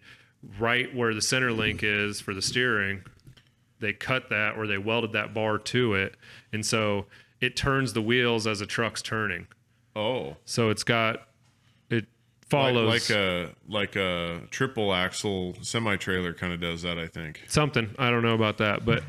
right 0.59 0.93
where 0.95 1.13
the 1.13 1.22
center 1.22 1.51
link 1.51 1.84
is 1.84 2.19
for 2.19 2.34
the 2.34 2.41
steering 2.41 3.03
they 3.82 3.91
cut 3.93 4.29
that 4.29 4.55
or 4.57 4.65
they 4.67 4.77
welded 4.77 5.11
that 5.13 5.34
bar 5.34 5.57
to 5.57 5.93
it 5.93 6.15
and 6.53 6.65
so 6.65 7.05
it 7.41 7.55
turns 7.55 7.93
the 7.93 8.01
wheels 8.01 8.45
as 8.47 8.61
a 8.61 8.65
truck's 8.65 9.01
turning 9.01 9.47
Oh, 9.95 10.38
so 10.45 10.69
it's 10.69 10.84
got 10.86 11.27
it 11.89 12.05
follows 12.49 12.88
like 12.88 13.09
a 13.17 13.49
like 13.67 13.95
a 13.97 14.41
triple 14.49 14.93
axle 14.93 15.55
semi 15.61 15.97
trailer 15.97 16.34
kind 16.34 16.53
of 16.53 16.61
does 16.61 16.82
that. 16.84 16.97
I 16.97 17.07
think. 17.07 17.41
something 17.49 17.89
i 17.99 18.09
don't 18.09 18.23
know 18.23 18.34
about 18.36 18.57
that 18.59 18.86
but 18.86 19.03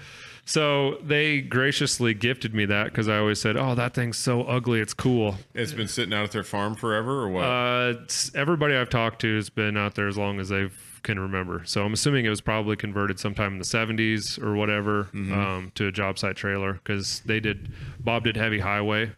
so 0.44 0.98
they 1.04 1.40
graciously 1.40 2.14
gifted 2.14 2.52
me 2.52 2.64
that 2.64 2.86
because 2.86 3.06
i 3.08 3.16
always 3.16 3.40
said 3.40 3.56
oh 3.56 3.76
that 3.76 3.94
thing's 3.94 4.16
so 4.18 4.42
ugly 4.42 4.80
it's 4.80 4.92
cool 4.94 5.36
It's 5.54 5.72
been 5.72 5.86
sitting 5.86 6.12
out 6.12 6.24
at 6.24 6.32
their 6.32 6.42
farm 6.42 6.74
forever, 6.74 7.20
or 7.22 7.28
what? 7.28 7.44
Uh, 7.44 7.94
everybody 8.34 8.74
I've 8.74 8.90
talked 8.90 9.20
to 9.20 9.36
has 9.36 9.50
been 9.50 9.76
out 9.76 9.94
there 9.94 10.08
as 10.08 10.18
long 10.18 10.40
as 10.40 10.48
they 10.48 10.68
can 11.02 11.18
remember. 11.18 11.62
So 11.64 11.84
I'm 11.84 11.92
assuming 11.92 12.24
it 12.24 12.30
was 12.30 12.40
probably 12.40 12.76
converted 12.76 13.18
sometime 13.18 13.54
in 13.54 13.58
the 13.58 13.64
70s 13.64 14.40
or 14.42 14.54
whatever 14.54 15.08
um, 15.14 15.72
to 15.74 15.86
a 15.88 15.92
job 15.92 16.18
site 16.18 16.36
trailer 16.36 16.74
because 16.74 17.20
they 17.26 17.40
did. 17.40 17.72
Bob 18.00 18.24
did 18.24 18.36
heavy 18.36 18.60
highway, 18.60 19.10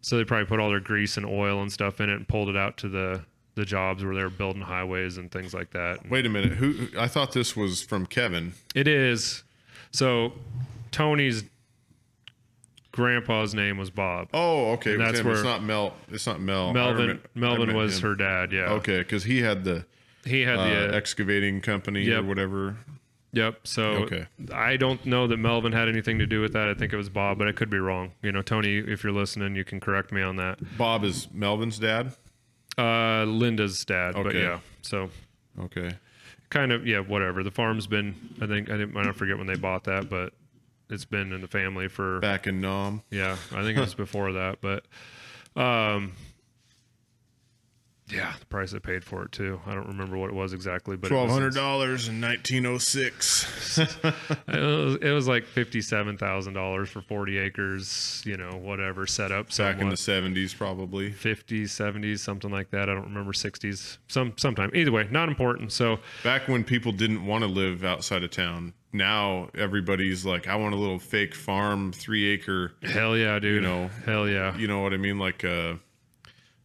so 0.00 0.16
they 0.16 0.24
probably 0.24 0.46
put 0.46 0.60
all 0.60 0.68
their 0.70 0.80
grease 0.80 1.16
and 1.16 1.26
oil 1.26 1.60
and 1.62 1.72
stuff 1.72 2.00
in 2.00 2.08
it 2.08 2.14
and 2.14 2.28
pulled 2.28 2.48
it 2.48 2.56
out 2.56 2.76
to 2.78 2.88
the 2.88 3.22
the 3.56 3.64
jobs 3.64 4.04
where 4.04 4.14
they 4.14 4.22
were 4.22 4.28
building 4.28 4.60
highways 4.60 5.16
and 5.16 5.30
things 5.32 5.54
like 5.54 5.70
that. 5.70 6.06
Wait 6.10 6.26
a 6.26 6.28
minute. 6.28 6.52
Who? 6.52 6.88
I 6.98 7.08
thought 7.08 7.32
this 7.32 7.56
was 7.56 7.82
from 7.82 8.04
Kevin. 8.04 8.52
It 8.74 8.86
is. 8.86 9.44
So 9.92 10.32
Tony's 10.92 11.44
grandpa's 12.92 13.54
name 13.54 13.78
was 13.78 13.90
Bob. 13.90 14.28
Oh, 14.32 14.72
okay. 14.72 14.96
that's 14.96 15.18
him. 15.20 15.26
where- 15.26 15.34
it's 15.34 15.42
not 15.44 15.62
Mel. 15.62 15.94
It's 16.10 16.26
not 16.26 16.40
Mel. 16.40 16.72
Melvin 16.72 17.20
Melvin 17.34 17.74
was 17.74 17.96
him. 17.98 18.02
her 18.10 18.14
dad. 18.14 18.52
Yeah. 18.52 18.72
Okay, 18.72 18.98
because 18.98 19.24
he 19.24 19.40
had 19.42 19.64
the 19.64 19.84
He 20.26 20.42
had 20.42 20.58
uh, 20.58 20.66
the 20.68 20.94
excavating 20.94 21.60
company 21.60 22.02
Yep. 22.02 22.20
or 22.20 22.26
whatever. 22.26 22.76
Yep. 23.32 23.60
So 23.66 23.82
Okay. 24.04 24.26
I 24.52 24.76
don't 24.76 25.04
know 25.06 25.26
that 25.26 25.36
Melvin 25.36 25.72
had 25.72 25.88
anything 25.88 26.18
to 26.20 26.26
do 26.26 26.40
with 26.40 26.52
that. 26.54 26.68
I 26.68 26.74
think 26.74 26.92
it 26.92 26.96
was 26.96 27.08
Bob, 27.08 27.38
but 27.38 27.48
I 27.48 27.52
could 27.52 27.68
be 27.70 27.78
wrong. 27.78 28.12
You 28.22 28.32
know, 28.32 28.42
Tony, 28.42 28.78
if 28.78 29.04
you're 29.04 29.12
listening, 29.12 29.56
you 29.56 29.64
can 29.64 29.78
correct 29.80 30.10
me 30.12 30.22
on 30.22 30.36
that. 30.36 30.58
Bob 30.78 31.04
is 31.04 31.28
Melvin's 31.32 31.78
dad. 31.78 32.12
Uh, 32.78 33.24
Linda's 33.24 33.84
dad, 33.84 34.14
but 34.14 34.26
Okay. 34.28 34.42
yeah. 34.42 34.60
So 34.82 35.10
Okay. 35.58 35.92
kind 36.50 36.72
of 36.72 36.86
yeah, 36.86 37.00
whatever. 37.00 37.42
The 37.42 37.50
farm's 37.50 37.86
been. 37.86 38.14
I 38.40 38.46
think 38.46 38.70
I 38.70 38.76
didn't. 38.78 38.96
I 38.96 39.02
don't 39.02 39.16
forget 39.16 39.36
when 39.38 39.46
they 39.46 39.56
bought 39.56 39.84
that, 39.84 40.08
but 40.08 40.32
it's 40.88 41.04
been 41.04 41.32
in 41.32 41.40
the 41.40 41.48
family 41.48 41.88
for 41.88 42.20
Back 42.20 42.46
in 42.46 42.60
Nom. 42.60 43.02
yeah. 43.10 43.36
I 43.52 43.62
think 43.62 43.76
it 43.76 43.80
was 43.80 43.94
before 44.06 44.32
that, 44.32 44.58
but 44.60 44.84
um. 45.60 46.12
Yeah, 48.08 48.32
the 48.38 48.46
price 48.46 48.72
I 48.72 48.78
paid 48.78 49.02
for 49.04 49.24
it 49.24 49.32
too. 49.32 49.60
I 49.66 49.74
don't 49.74 49.88
remember 49.88 50.16
what 50.16 50.30
it 50.30 50.34
was 50.34 50.52
exactly, 50.52 50.96
but 50.96 51.08
it 51.08 51.10
Twelve 51.14 51.26
was- 51.28 51.32
hundred 51.34 51.54
dollars 51.54 52.06
in 52.08 52.20
nineteen 52.20 52.64
oh 52.66 52.78
six. 52.78 53.78
it 54.48 55.12
was, 55.12 55.26
like 55.26 55.44
fifty-seven 55.44 56.16
thousand 56.18 56.54
dollars 56.54 56.88
for 56.88 57.00
forty 57.00 57.38
acres. 57.38 58.22
You 58.24 58.36
know, 58.36 58.50
whatever 58.56 59.06
setup. 59.06 59.54
Back 59.56 59.80
in 59.80 59.88
the 59.88 59.96
seventies, 59.96 60.54
probably. 60.54 61.10
50s, 61.10 61.64
70s, 61.64 62.20
something 62.20 62.50
like 62.50 62.70
that. 62.70 62.88
I 62.88 62.94
don't 62.94 63.04
remember 63.04 63.32
60s. 63.32 63.98
Some 64.08 64.34
sometime. 64.36 64.70
Either 64.74 64.92
way, 64.92 65.08
not 65.10 65.28
important. 65.28 65.72
So 65.72 65.98
Back 66.22 66.46
when 66.48 66.62
people 66.64 66.92
didn't 66.92 67.24
want 67.26 67.42
to 67.42 67.48
live 67.48 67.84
outside 67.84 68.22
of 68.22 68.30
town. 68.30 68.72
Now 68.92 69.50
everybody's 69.54 70.24
like, 70.24 70.46
I 70.48 70.54
want 70.56 70.74
a 70.74 70.78
little 70.78 70.98
fake 70.98 71.34
farm, 71.34 71.92
three 71.92 72.32
acre. 72.32 72.72
hell 72.82 73.16
yeah, 73.16 73.38
dude. 73.38 73.56
You 73.62 73.68
know, 73.68 73.90
hell 74.04 74.28
yeah. 74.28 74.56
You 74.56 74.68
know 74.68 74.80
what 74.80 74.94
I 74.94 74.96
mean? 74.96 75.18
Like, 75.18 75.44
uh, 75.44 75.74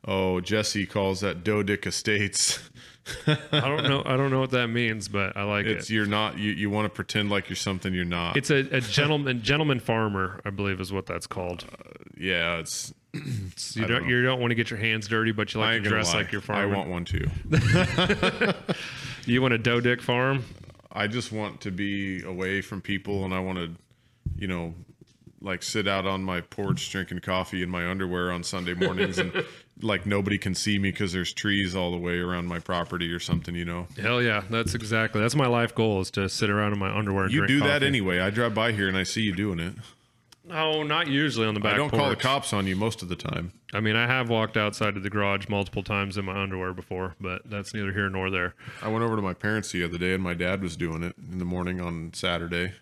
oh, 0.07 0.39
Jesse 0.41 0.85
calls 0.85 1.21
that 1.21 1.43
Dodick 1.43 1.85
Estates. 1.85 2.59
I 3.25 3.37
don't 3.61 3.83
know. 3.83 4.03
I 4.05 4.15
don't 4.15 4.29
know 4.29 4.39
what 4.39 4.51
that 4.51 4.67
means, 4.67 5.07
but 5.07 5.35
I 5.35 5.43
like 5.43 5.65
It's 5.65 5.89
it. 5.89 5.93
you're 5.93 6.05
not. 6.05 6.37
You, 6.37 6.51
you 6.51 6.69
want 6.69 6.85
to 6.85 6.89
pretend 6.89 7.29
like 7.31 7.49
you're 7.49 7.55
something 7.55 7.93
you're 7.93 8.05
not. 8.05 8.37
It's 8.37 8.51
a, 8.51 8.59
a 8.75 8.79
gentleman 8.81 9.41
gentleman 9.41 9.79
farmer, 9.79 10.39
I 10.45 10.51
believe, 10.51 10.79
is 10.79 10.93
what 10.93 11.07
that's 11.07 11.25
called. 11.27 11.65
Uh, 11.71 11.89
yeah. 12.17 12.57
It's. 12.59 12.93
It's- 13.13 13.75
you 13.75 13.83
I 13.83 13.87
don't, 13.87 14.01
don't 14.01 14.09
you 14.09 14.23
don't 14.23 14.39
want 14.39 14.51
to 14.51 14.55
get 14.55 14.69
your 14.69 14.79
hands 14.79 15.07
dirty, 15.07 15.31
but 15.31 15.53
you 15.53 15.59
like 15.59 15.83
to 15.83 15.89
dress 15.89 16.13
lie. 16.13 16.21
like 16.21 16.31
you're 16.31 16.41
I 16.49 16.65
want 16.65 16.89
one 16.89 17.03
too. 17.03 17.27
you 19.25 19.41
want 19.41 19.53
a 19.53 19.57
doe 19.57 19.81
dick 19.81 20.01
farm? 20.01 20.45
I 20.91 21.07
just 21.07 21.31
want 21.31 21.61
to 21.61 21.71
be 21.71 22.23
away 22.23 22.61
from 22.61 22.81
people, 22.81 23.25
and 23.25 23.33
I 23.33 23.39
want 23.39 23.57
to, 23.57 23.71
you 24.37 24.47
know, 24.47 24.73
like 25.41 25.63
sit 25.63 25.87
out 25.87 26.05
on 26.05 26.23
my 26.23 26.41
porch 26.41 26.89
drinking 26.91 27.19
coffee 27.19 27.63
in 27.63 27.69
my 27.69 27.89
underwear 27.89 28.31
on 28.31 28.43
Sunday 28.43 28.73
mornings, 28.75 29.17
and 29.17 29.31
like 29.81 30.05
nobody 30.05 30.37
can 30.37 30.55
see 30.55 30.77
me 30.79 30.91
because 30.91 31.11
there's 31.13 31.33
trees 31.33 31.75
all 31.75 31.91
the 31.91 31.97
way 31.97 32.17
around 32.19 32.47
my 32.47 32.59
property 32.59 33.11
or 33.11 33.19
something. 33.19 33.55
You 33.55 33.65
know, 33.65 33.87
Hell 33.99 34.21
yeah, 34.21 34.43
that's 34.49 34.73
exactly 34.75 35.21
that's 35.21 35.35
my 35.35 35.47
life 35.47 35.73
goal 35.75 36.01
is 36.01 36.11
to 36.11 36.29
sit 36.29 36.49
around 36.49 36.73
in 36.73 36.79
my 36.79 36.95
underwear. 36.95 37.25
And 37.25 37.33
you 37.33 37.47
do 37.47 37.59
that 37.61 37.83
anyway. 37.83 38.19
I 38.19 38.29
drive 38.29 38.53
by 38.53 38.71
here 38.71 38.87
and 38.87 38.97
I 38.97 39.03
see 39.03 39.21
you 39.21 39.33
doing 39.35 39.59
it. 39.59 39.73
No, 40.43 40.83
not 40.83 41.07
usually 41.07 41.45
on 41.47 41.53
the 41.53 41.59
back. 41.59 41.75
I 41.75 41.77
don't 41.77 41.91
call 41.91 42.09
the 42.09 42.15
cops 42.15 42.51
on 42.51 42.67
you 42.67 42.75
most 42.75 43.01
of 43.03 43.09
the 43.09 43.15
time. 43.15 43.53
I 43.73 43.79
mean, 43.79 43.95
I 43.95 44.05
have 44.07 44.27
walked 44.27 44.57
outside 44.57 44.97
of 44.97 45.03
the 45.03 45.09
garage 45.09 45.47
multiple 45.47 45.83
times 45.83 46.17
in 46.17 46.25
my 46.25 46.41
underwear 46.41 46.73
before, 46.73 47.15
but 47.21 47.43
that's 47.49 47.73
neither 47.73 47.93
here 47.93 48.09
nor 48.09 48.29
there. 48.29 48.55
I 48.81 48.89
went 48.89 49.03
over 49.05 49.15
to 49.15 49.21
my 49.21 49.33
parents 49.35 49.71
the 49.71 49.83
other 49.85 49.97
day, 49.97 50.13
and 50.13 50.21
my 50.21 50.33
dad 50.33 50.61
was 50.61 50.75
doing 50.75 51.03
it 51.03 51.15
in 51.31 51.37
the 51.39 51.45
morning 51.45 51.79
on 51.79 52.11
Saturday. 52.13 52.73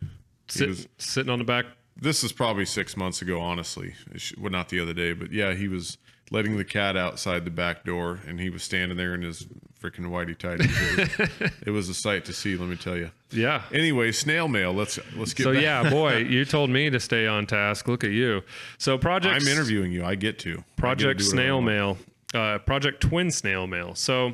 He 0.48 0.60
Sit, 0.60 0.68
was 0.70 0.88
sitting 0.98 1.30
on 1.30 1.38
the 1.38 1.46
back. 1.46 1.66
this 1.96 2.24
is 2.24 2.32
probably 2.32 2.66
six 2.66 2.98
months 2.98 3.22
ago, 3.22 3.40
honestly. 3.40 3.94
Well, 4.40 4.52
not 4.52 4.70
the 4.70 4.80
other 4.80 4.94
day, 4.94 5.12
but 5.14 5.32
yeah, 5.32 5.54
he 5.54 5.68
was 5.68 6.00
letting 6.32 6.58
the 6.58 6.66
cat 6.66 6.96
outside 6.96 7.46
the 7.46 7.52
back 7.52 7.84
door, 7.84 8.20
and 8.28 8.40
he 8.40 8.50
was 8.50 8.64
standing 8.64 8.98
there 8.98 9.14
in 9.14 9.22
his 9.22 9.48
freaking 9.82 10.06
whitey 10.06 10.38
tighties. 10.38 10.70
It 10.98 11.40
was, 11.40 11.52
it 11.68 11.72
was 11.72 11.90
a 11.90 11.94
sight 11.94 12.26
to 12.26 12.34
see, 12.34 12.58
let 12.58 12.70
me 12.70 12.76
tell 12.76 12.98
you. 12.98 13.12
Yeah. 13.32 13.64
Anyway, 13.72 14.12
snail 14.12 14.48
mail. 14.48 14.74
Let's 14.74 15.00
let's 15.16 15.34
get. 15.34 15.44
So 15.44 15.54
back. 15.54 15.64
yeah, 15.64 15.90
boy, 15.90 16.18
you 16.30 16.46
told 16.46 16.70
me 16.70 16.90
to 16.90 17.00
stay 17.00 17.28
on 17.28 17.48
task. 17.48 17.88
Look 17.88 18.04
at 18.04 18.12
you. 18.12 18.42
So 18.78 18.98
project 18.98 19.42
I'm 19.42 19.48
interviewing 19.48 19.92
you. 19.92 20.04
I 20.04 20.16
get 20.16 20.40
to 20.40 20.50
I 20.50 20.54
get 20.54 20.66
to 20.66 20.74
Project 20.76 21.20
do 21.20 21.26
whatever 21.26 21.42
I 21.42 21.44
Snail. 21.44 21.62
Mail, 21.62 21.98
uh, 22.34 22.60
Project 22.60 23.02
Twin 23.02 23.32
Snail 23.32 23.68
Mail. 23.68 23.96
So 23.96 24.34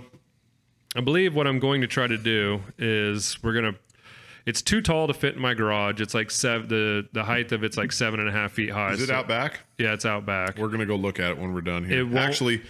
I 0.96 1.02
believe 1.02 1.36
what 1.36 1.48
I'm 1.48 1.60
going 1.60 1.82
to 1.82 1.88
try 1.88 2.08
to 2.08 2.18
do 2.18 2.62
is 2.78 3.42
we're 3.44 3.54
gonna. 3.54 3.76
It's 4.46 4.62
too 4.62 4.80
tall 4.82 5.08
to 5.08 5.14
fit 5.14 5.36
in 5.36 5.42
my 5.42 5.54
garage. 5.56 6.00
It's 6.02 6.14
like 6.14 6.30
seven. 6.30 6.68
The 6.68 7.08
the 7.14 7.24
height 7.24 7.52
of 7.52 7.64
it's 7.64 7.78
like 7.78 7.92
seven 7.92 8.20
and 8.20 8.30
a 8.30 8.32
half 8.32 8.52
feet 8.52 8.70
high. 8.70 8.92
Is 8.94 9.02
it 9.02 9.08
So- 9.08 9.16
out 9.16 9.28
back? 9.28 9.62
Yeah, 9.78 9.94
it's 9.94 10.06
out 10.06 10.26
back. 10.26 10.58
We're 10.58 10.68
gonna 10.70 10.86
go 10.86 10.96
look 10.96 11.20
at 11.20 11.32
it 11.32 11.38
when 11.38 11.54
we're 11.54 11.62
done 11.62 11.84
here. 11.86 12.08
Actually, 12.18 12.62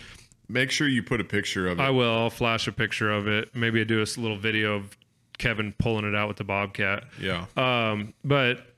make 0.47 0.71
sure 0.71 0.87
you 0.87 1.03
put 1.03 1.19
a 1.19 1.25
picture 1.25 1.67
of 1.67 1.79
it. 1.79 1.81
I 1.83 1.89
will. 1.89 2.13
I'll 2.13 2.29
flash 2.29 2.67
a 2.67 2.71
picture 2.71 3.11
of 3.11 3.27
it. 3.27 3.53
Maybe 3.55 3.81
I 3.81 3.83
do 3.83 3.99
a 4.01 4.07
little 4.19 4.37
video 4.37 4.75
of 4.75 4.95
Kevin 5.37 5.73
pulling 5.77 6.05
it 6.05 6.15
out 6.15 6.29
with 6.29 6.37
the 6.37 6.43
bobcat. 6.45 7.03
yeah. 7.19 7.45
Um, 7.57 8.13
but 8.23 8.73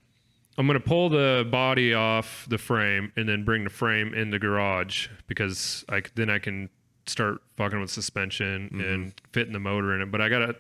I'm 0.58 0.66
gonna 0.66 0.80
pull 0.80 1.10
the 1.10 1.48
body 1.52 1.94
off 1.94 2.48
the 2.50 2.58
frame 2.58 3.12
and 3.16 3.30
then 3.30 3.44
bring 3.44 3.64
the 3.64 3.70
frame 3.70 4.16
in 4.16 4.32
the 4.32 4.40
garage 4.40 5.08
because 5.28 5.86
I 5.88 6.02
then 6.16 6.32
I 6.32 6.40
can 6.40 6.70
start 7.06 7.42
fucking 7.58 7.80
with 7.80 7.92
suspension 7.92 8.82
and 8.84 9.14
fitting 9.32 9.54
the 9.54 9.60
motor 9.60 9.94
in 9.96 10.02
it. 10.02 10.12
But 10.12 10.20
I 10.20 10.30
got 10.30 10.42
a, 10.42 10.56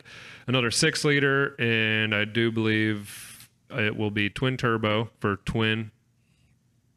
another 0.47 0.71
six 0.71 1.03
liter, 1.05 1.55
and 1.59 2.15
I 2.15 2.25
do 2.25 2.51
believe 2.51 3.49
it 3.69 3.95
will 3.97 4.11
be 4.11 4.29
twin 4.29 4.57
turbo 4.57 5.09
for 5.19 5.37
twin 5.37 5.91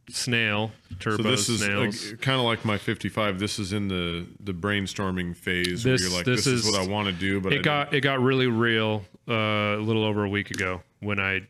snail 0.09 0.73
turbo 0.99 1.23
so 1.23 1.31
this 1.31 1.49
is 1.49 1.61
snails. 1.63 2.15
kind 2.21 2.39
of 2.41 2.45
like 2.45 2.65
my 2.65 2.77
55. 2.79 3.39
This 3.39 3.59
is 3.59 3.73
in 3.73 3.89
the 3.89 4.27
the 4.41 4.53
brainstorming 4.53 5.37
phase 5.37 5.85
where 5.85 5.95
This- 5.95 6.03
you're 6.03 6.11
like, 6.17 6.25
this 6.25 6.45
this, 6.45 6.47
is, 6.49 6.67
is- 6.67 6.73
what 6.73 6.81
I 6.81 6.87
want 6.87 7.07
to 7.09 7.13
do, 7.13 7.41
but 7.41 7.53
I 7.53 7.57
it 7.57 7.63
got 7.63 7.95
it 7.95 8.01
got 8.01 8.21
really 8.21 8.47
real 8.47 9.05
uh, 9.29 9.33
a 9.35 9.77
little 9.83 10.05
over 10.05 10.25
a 10.25 10.29
week 10.29 10.51
ago 10.51 10.83
when 11.01 11.21
I 11.21 11.43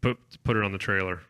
put 0.00 0.18
put 0.44 0.56
it 0.56 0.62
on 0.64 0.72
the 0.72 0.78
trailer. 0.78 1.20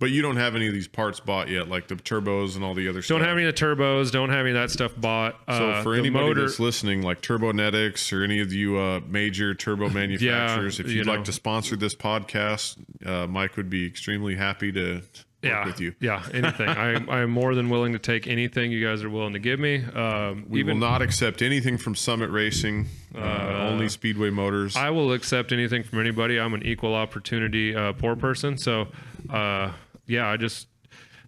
But 0.00 0.10
you 0.10 0.22
don't 0.22 0.36
have 0.36 0.56
any 0.56 0.66
of 0.66 0.72
these 0.72 0.88
parts 0.88 1.20
bought 1.20 1.48
yet, 1.48 1.68
like 1.68 1.86
the 1.88 1.94
turbos 1.94 2.56
and 2.56 2.64
all 2.64 2.74
the 2.74 2.88
other 2.88 3.02
stuff. 3.02 3.18
Don't 3.18 3.26
have 3.28 3.36
any 3.36 3.46
of 3.46 3.54
the 3.54 3.60
turbos. 3.64 4.10
Don't 4.10 4.30
have 4.30 4.40
any 4.46 4.50
of 4.50 4.54
that 4.54 4.70
stuff 4.70 4.92
bought. 4.96 5.36
So 5.46 5.70
Uh, 5.70 5.82
for 5.82 5.94
anybody 5.94 6.24
motor, 6.26 6.40
that's 6.46 6.58
listening, 6.58 7.02
like 7.02 7.20
Turbonetics 7.20 8.10
or 8.12 8.24
any 8.24 8.40
of 8.40 8.52
you 8.52 8.78
uh, 8.78 9.00
major 9.06 9.54
turbo 9.54 9.88
manufacturers, 10.00 10.80
if 10.80 10.88
you 10.88 10.94
you'd 10.96 11.06
know. 11.06 11.12
like 11.14 11.24
to 11.24 11.32
sponsor 11.32 11.76
this 11.76 11.94
podcast, 11.94 12.76
uh, 13.06 13.26
Mike 13.26 13.56
would 13.56 13.68
be 13.70 13.86
extremely 13.86 14.34
happy 14.36 14.72
to 14.72 14.94
work 14.94 15.02
yeah, 15.42 15.64
with 15.66 15.80
you. 15.80 15.94
yeah, 16.00 16.22
anything. 16.34 16.68
I 16.68 16.94
I 17.06 17.20
am 17.20 17.30
more 17.30 17.54
than 17.54 17.68
willing 17.70 17.92
to 17.94 17.98
take 17.98 18.26
anything 18.26 18.72
you 18.72 18.82
guys 18.86 19.02
are 19.02 19.08
willing 19.10 19.32
to 19.34 19.38
give 19.38 19.58
me. 19.60 19.82
Um, 19.84 20.44
We 20.48 20.60
even 20.60 20.78
will 20.80 20.88
not 20.88 21.00
accept 21.02 21.40
anything 21.42 21.76
from 21.78 21.94
Summit 21.94 22.30
Racing, 22.30 22.86
uh, 23.14 23.68
only 23.70 23.88
Speedway 23.88 24.30
Motors. 24.30 24.76
I 24.76 24.90
will 24.90 25.12
accept 25.12 25.52
anything 25.52 25.82
from 25.82 25.98
anybody. 26.00 26.38
I'm 26.38 26.52
an 26.54 26.62
equal 26.62 26.94
opportunity 26.94 27.74
uh, 27.74 27.92
poor 27.94 28.16
person. 28.16 28.56
So, 28.58 28.88
uh, 29.30 29.72
yeah, 30.10 30.28
I 30.28 30.36
just 30.36 30.66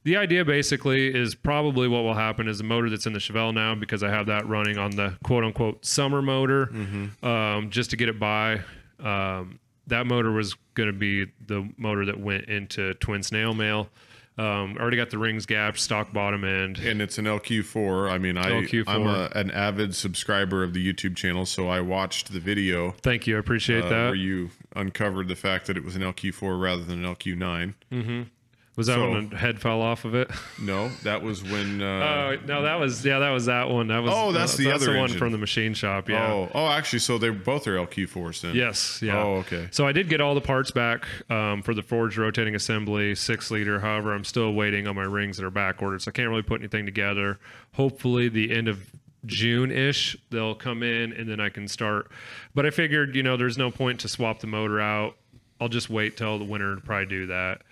the 0.04 0.16
idea 0.16 0.44
basically 0.44 1.14
is 1.14 1.34
probably 1.34 1.86
what 1.88 2.02
will 2.02 2.14
happen 2.14 2.48
is 2.48 2.58
the 2.58 2.64
motor 2.64 2.90
that's 2.90 3.06
in 3.06 3.12
the 3.12 3.20
Chevelle 3.20 3.54
now 3.54 3.74
because 3.74 4.02
I 4.02 4.10
have 4.10 4.26
that 4.26 4.46
running 4.48 4.78
on 4.78 4.92
the 4.92 5.16
quote 5.22 5.44
unquote 5.44 5.84
summer 5.84 6.20
motor 6.20 6.70
um, 7.22 7.70
just 7.70 7.90
to 7.90 7.96
get 7.96 8.08
it 8.08 8.18
by. 8.18 8.60
Um, 8.98 9.60
that 9.86 10.06
motor 10.06 10.30
was 10.32 10.54
going 10.74 10.88
to 10.88 10.92
be 10.92 11.26
the 11.46 11.68
motor 11.76 12.04
that 12.06 12.18
went 12.18 12.46
into 12.46 12.94
Twin 12.94 13.22
Snail 13.22 13.54
Mail. 13.54 13.88
Um, 14.38 14.78
already 14.80 14.96
got 14.96 15.10
the 15.10 15.18
rings 15.18 15.44
gapped, 15.44 15.78
stock 15.78 16.10
bottom 16.12 16.42
end. 16.42 16.78
and 16.78 17.02
it's 17.02 17.18
an 17.18 17.26
LQ4. 17.26 18.10
I 18.10 18.16
mean, 18.16 18.38
I 18.38 18.50
LQ4. 18.50 18.84
I'm 18.88 19.06
a, 19.06 19.30
an 19.34 19.50
avid 19.50 19.94
subscriber 19.94 20.64
of 20.64 20.72
the 20.72 20.92
YouTube 20.92 21.16
channel, 21.16 21.44
so 21.44 21.68
I 21.68 21.80
watched 21.80 22.32
the 22.32 22.40
video 22.40 22.92
Thank 23.02 23.26
you, 23.26 23.36
I 23.36 23.40
appreciate 23.40 23.84
uh, 23.84 23.88
that. 23.90 24.04
where 24.06 24.14
you 24.14 24.50
uncovered 24.74 25.28
the 25.28 25.36
fact 25.36 25.66
that 25.66 25.76
it 25.76 25.84
was 25.84 25.96
an 25.96 26.02
LQ4 26.02 26.58
rather 26.60 26.82
than 26.82 27.04
an 27.04 27.14
LQ9. 27.14 27.74
Was 28.74 28.86
that 28.86 28.94
so- 28.94 29.10
when 29.10 29.28
the 29.28 29.36
head 29.36 29.60
fell 29.60 29.82
off 29.82 30.04
of 30.06 30.14
it? 30.14 30.30
No, 30.58 30.88
that 31.02 31.22
was 31.22 31.42
when. 31.42 31.82
Uh, 31.82 31.84
Oh 31.84 32.36
no, 32.46 32.62
that 32.62 32.76
was 32.78 33.04
yeah, 33.04 33.18
that 33.18 33.30
was 33.30 33.46
that 33.46 33.68
one. 33.68 33.88
That 33.88 33.98
was 34.02 34.12
Oh, 34.14 34.30
that's 34.32 34.56
the 34.56 34.64
that's 34.66 34.82
other 34.82 34.92
the 34.92 34.98
one 34.98 35.04
engine. 35.08 35.18
from 35.18 35.32
the 35.32 35.38
machine 35.38 35.74
shop. 35.74 36.08
Yeah. 36.08 36.32
Oh, 36.32 36.50
oh, 36.54 36.66
actually, 36.68 37.00
so 37.00 37.18
they 37.18 37.30
both 37.30 37.66
are 37.66 37.76
LQ4s 37.76 38.42
then. 38.42 38.54
Yes. 38.54 39.00
Yeah. 39.02 39.20
Oh, 39.22 39.34
okay. 39.38 39.68
So 39.72 39.86
I 39.86 39.92
did 39.92 40.08
get 40.08 40.20
all 40.20 40.34
the 40.36 40.40
parts 40.40 40.70
back 40.70 41.04
um, 41.30 41.62
for 41.62 41.74
the 41.74 41.82
forged 41.82 42.16
rotating 42.16 42.54
assembly, 42.54 43.14
six 43.16 43.50
liter. 43.50 43.80
However, 43.80 44.14
I'm 44.14 44.24
still 44.24 44.52
waiting 44.54 44.86
on 44.86 44.94
my 44.94 45.02
rings 45.02 45.36
that 45.38 45.44
are 45.44 45.50
back 45.50 45.82
ordered, 45.82 46.00
so 46.02 46.10
I 46.10 46.12
can't 46.12 46.28
really 46.30 46.42
put 46.42 46.60
anything 46.60 46.86
together. 46.86 47.40
Hopefully, 47.74 48.28
the 48.28 48.52
end 48.54 48.68
of 48.68 48.90
June 49.26 49.70
ish, 49.72 50.16
they'll 50.30 50.54
come 50.54 50.82
in 50.82 51.12
and 51.12 51.28
then 51.28 51.40
I 51.40 51.48
can 51.48 51.66
start. 51.68 52.10
But 52.54 52.66
I 52.66 52.70
figured, 52.70 53.14
you 53.16 53.22
know, 53.22 53.36
there's 53.36 53.58
no 53.58 53.70
point 53.70 54.00
to 54.00 54.08
swap 54.08 54.40
the 54.40 54.46
motor 54.46 54.80
out. 54.80 55.16
I'll 55.60 55.68
just 55.68 55.90
wait 55.90 56.16
till 56.16 56.38
the 56.38 56.44
winter 56.44 56.74
to 56.76 56.80
probably 56.80 57.06
do 57.06 57.26
that. 57.26 57.62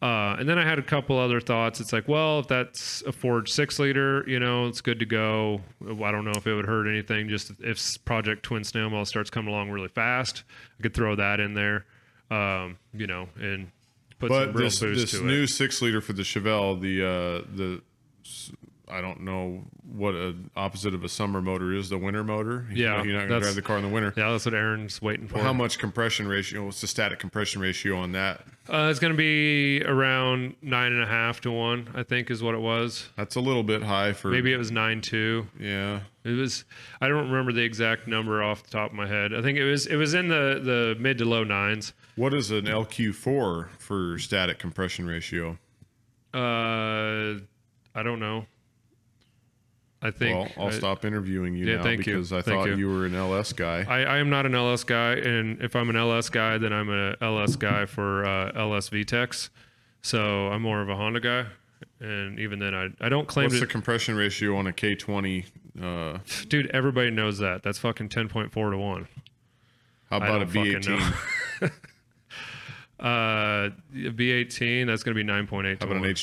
Uh, 0.00 0.36
and 0.38 0.48
then 0.48 0.58
I 0.60 0.64
had 0.64 0.78
a 0.78 0.82
couple 0.82 1.18
other 1.18 1.40
thoughts. 1.40 1.80
It's 1.80 1.92
like, 1.92 2.06
well, 2.06 2.38
if 2.38 2.46
that's 2.46 3.02
a 3.02 3.10
forged 3.10 3.52
six 3.52 3.80
liter, 3.80 4.24
you 4.28 4.38
know, 4.38 4.68
it's 4.68 4.80
good 4.80 5.00
to 5.00 5.04
go. 5.06 5.60
I 5.84 6.12
don't 6.12 6.24
know 6.24 6.34
if 6.36 6.46
it 6.46 6.54
would 6.54 6.66
hurt 6.66 6.86
anything. 6.86 7.28
Just 7.28 7.50
if 7.58 8.04
Project 8.04 8.44
Twin 8.44 8.62
Snail 8.62 8.90
Mail 8.90 9.04
starts 9.04 9.28
coming 9.28 9.52
along 9.52 9.70
really 9.70 9.88
fast, 9.88 10.44
I 10.78 10.82
could 10.82 10.94
throw 10.94 11.16
that 11.16 11.40
in 11.40 11.54
there, 11.54 11.84
um, 12.30 12.78
you 12.94 13.08
know, 13.08 13.28
and 13.40 13.72
put 14.20 14.30
some 14.30 14.38
But 14.38 14.54
real 14.54 14.64
this 14.66 14.78
boost 14.78 15.00
this 15.12 15.20
to 15.20 15.26
new 15.26 15.42
it. 15.42 15.48
six 15.48 15.82
liter 15.82 16.00
for 16.00 16.12
the 16.12 16.22
Chevelle, 16.22 16.80
the 16.80 17.02
uh, 17.04 17.46
the 17.56 17.82
I 18.90 19.00
don't 19.00 19.20
know 19.22 19.62
what 19.82 20.14
a 20.14 20.34
opposite 20.56 20.94
of 20.94 21.04
a 21.04 21.08
summer 21.08 21.40
motor 21.42 21.72
is. 21.74 21.88
The 21.88 21.98
winter 21.98 22.24
motor. 22.24 22.66
Yeah, 22.72 23.02
you're 23.02 23.14
not 23.18 23.28
going 23.28 23.40
to 23.40 23.44
drive 23.46 23.54
the 23.54 23.62
car 23.62 23.76
in 23.78 23.82
the 23.82 23.88
winter. 23.88 24.12
Yeah, 24.16 24.30
that's 24.32 24.44
what 24.44 24.54
Aaron's 24.54 25.00
waiting 25.02 25.28
for. 25.28 25.38
How 25.38 25.52
much 25.52 25.78
compression 25.78 26.26
ratio? 26.28 26.64
What's 26.64 26.80
the 26.80 26.86
static 26.86 27.18
compression 27.18 27.60
ratio 27.60 27.96
on 27.98 28.12
that? 28.12 28.44
Uh, 28.68 28.88
it's 28.90 28.98
going 29.00 29.12
to 29.12 29.16
be 29.16 29.82
around 29.84 30.54
nine 30.60 30.92
and 30.92 31.02
a 31.02 31.06
half 31.06 31.40
to 31.42 31.50
one, 31.50 31.88
I 31.94 32.02
think, 32.02 32.30
is 32.30 32.42
what 32.42 32.54
it 32.54 32.60
was. 32.60 33.08
That's 33.16 33.36
a 33.36 33.40
little 33.40 33.62
bit 33.62 33.82
high 33.82 34.12
for 34.12 34.28
Maybe 34.28 34.52
it 34.52 34.58
was 34.58 34.70
nine 34.70 35.00
two. 35.00 35.46
Yeah, 35.58 36.00
It 36.24 36.30
was. 36.36 36.64
I 37.00 37.08
don't 37.08 37.30
remember 37.30 37.52
the 37.52 37.62
exact 37.62 38.06
number 38.06 38.42
off 38.42 38.62
the 38.62 38.70
top 38.70 38.90
of 38.90 38.96
my 38.96 39.06
head. 39.06 39.32
I 39.32 39.40
think 39.42 39.56
it 39.58 39.64
was. 39.64 39.86
It 39.86 39.96
was 39.96 40.12
in 40.14 40.28
the 40.28 40.60
the 40.62 40.96
mid 41.00 41.18
to 41.18 41.24
low 41.24 41.44
nines. 41.44 41.94
what 42.16 42.34
is 42.34 42.50
an 42.50 42.66
LQ4 42.66 43.68
for 43.78 44.18
static 44.18 44.58
compression 44.58 45.06
ratio? 45.06 45.56
Uh, 46.34 47.40
I 47.94 48.02
don't 48.02 48.20
know. 48.20 48.46
I 50.00 50.10
think. 50.12 50.36
Well, 50.56 50.66
I'll 50.66 50.72
I, 50.74 50.78
stop 50.78 51.04
interviewing 51.04 51.56
you 51.56 51.66
Yeah, 51.66 51.76
now 51.78 51.82
thank 51.82 52.06
you. 52.06 52.14
because 52.14 52.32
I 52.32 52.40
Thank 52.42 52.58
thought 52.60 52.68
you. 52.68 52.76
you. 52.76 52.88
were 52.88 53.04
an 53.06 53.14
LS 53.16 53.52
guy. 53.52 53.84
I, 53.88 54.04
I 54.04 54.18
am 54.18 54.30
not 54.30 54.46
an 54.46 54.54
LS 54.54 54.84
guy, 54.84 55.14
and 55.14 55.60
if 55.60 55.74
I'm 55.74 55.90
an 55.90 55.96
LS 55.96 56.28
guy, 56.30 56.56
then 56.58 56.72
I'm 56.72 56.88
an 56.88 57.16
LS 57.20 57.56
guy 57.56 57.84
for 57.86 58.24
uh, 58.24 58.52
LS 58.54 58.90
VTEC. 58.90 59.48
So 60.02 60.48
I'm 60.48 60.62
more 60.62 60.80
of 60.82 60.88
a 60.88 60.94
Honda 60.94 61.18
guy, 61.20 61.46
and 62.00 62.38
even 62.38 62.60
then, 62.60 62.74
I 62.74 62.90
I 63.00 63.08
don't 63.08 63.26
claim 63.26 63.46
What's 63.46 63.56
to. 63.56 63.60
the 63.60 63.66
compression 63.66 64.14
ratio 64.14 64.56
on 64.56 64.68
a 64.68 64.72
K20? 64.72 65.46
Uh, 65.82 66.18
dude, 66.48 66.68
everybody 66.70 67.10
knows 67.10 67.38
that. 67.38 67.62
That's 67.64 67.78
fucking 67.78 68.08
10.4 68.08 68.52
to 68.52 68.78
one. 68.78 69.08
how 70.10 70.18
about 70.18 70.42
a 70.42 70.46
don't 70.46 70.54
fucking 70.54 70.80
B18? 70.82 71.72
Uh, 73.00 73.70
B18. 73.94 74.86
That's 74.88 75.04
gonna 75.04 75.14
be 75.14 75.22
9.8 75.22 75.78
to 75.78 75.86
How 75.86 75.92
about 75.92 76.04
an 76.04 76.14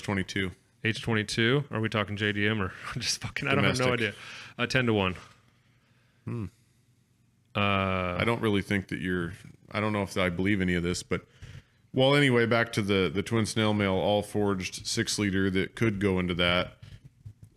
one. 0.86 0.93
H22? 0.93 1.25
H22. 1.25 1.71
Are 1.71 1.81
we 1.81 1.89
talking 1.89 2.17
JDM 2.17 2.59
or 2.59 2.71
I'm 2.95 3.01
just 3.01 3.21
fucking? 3.21 3.47
I 3.47 3.55
don't 3.55 3.63
have 3.63 3.79
no 3.79 3.93
idea. 3.93 4.13
Uh, 4.57 4.65
10 4.65 4.86
to 4.88 4.93
one. 4.93 5.15
Hmm. 6.25 6.45
Uh, 7.55 8.17
I 8.19 8.23
don't 8.25 8.41
really 8.41 8.61
think 8.61 8.89
that 8.89 8.99
you're. 8.99 9.33
I 9.71 9.79
don't 9.79 9.93
know 9.93 10.01
if 10.03 10.17
I 10.17 10.29
believe 10.29 10.61
any 10.61 10.75
of 10.75 10.83
this, 10.83 11.03
but 11.03 11.21
well, 11.93 12.15
anyway, 12.15 12.45
back 12.45 12.73
to 12.73 12.81
the 12.81 13.09
the 13.13 13.23
twin 13.23 13.45
snail 13.45 13.73
mail 13.73 13.93
all 13.93 14.21
forged 14.21 14.86
six 14.86 15.17
liter 15.17 15.49
that 15.51 15.75
could 15.75 15.99
go 15.99 16.19
into 16.19 16.33
that. 16.36 16.73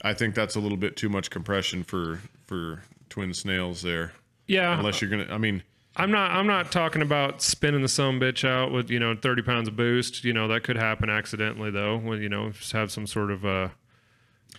I 0.03 0.15
think 0.15 0.37
that's 0.37 0.55
a 0.55 0.61
little 0.61 0.77
bit 0.79 0.97
too 0.97 1.09
much 1.09 1.31
compression 1.31 1.83
for 1.83 2.21
for 2.47 2.85
twin 3.09 3.35
snails 3.35 3.83
there. 3.83 4.13
yeah. 4.47 4.79
Unless 4.79 5.01
you're 5.03 5.11
gonna, 5.11 5.27
I 5.29 5.39
mean, 5.39 5.65
I'm 5.99 6.11
not. 6.11 6.31
I'm 6.31 6.47
not 6.47 6.71
talking 6.73 7.03
about 7.03 7.43
spinning 7.43 7.83
the 7.83 7.89
some 7.89 8.21
bitch 8.21 8.49
out 8.49 8.71
with 8.73 8.89
you 8.91 8.99
know 9.01 9.15
30 9.21 9.43
pounds 9.43 9.69
of 9.69 9.77
boost. 9.77 10.25
You 10.25 10.33
know 10.33 10.47
that 10.49 10.63
could 10.63 10.77
happen 10.77 11.11
accidentally 11.11 11.71
though. 11.71 11.99
When 11.99 12.23
you 12.23 12.29
know 12.29 12.51
just 12.51 12.73
have 12.73 12.91
some 12.93 13.07
sort 13.07 13.31
of 13.31 13.45
uh, 13.45 13.69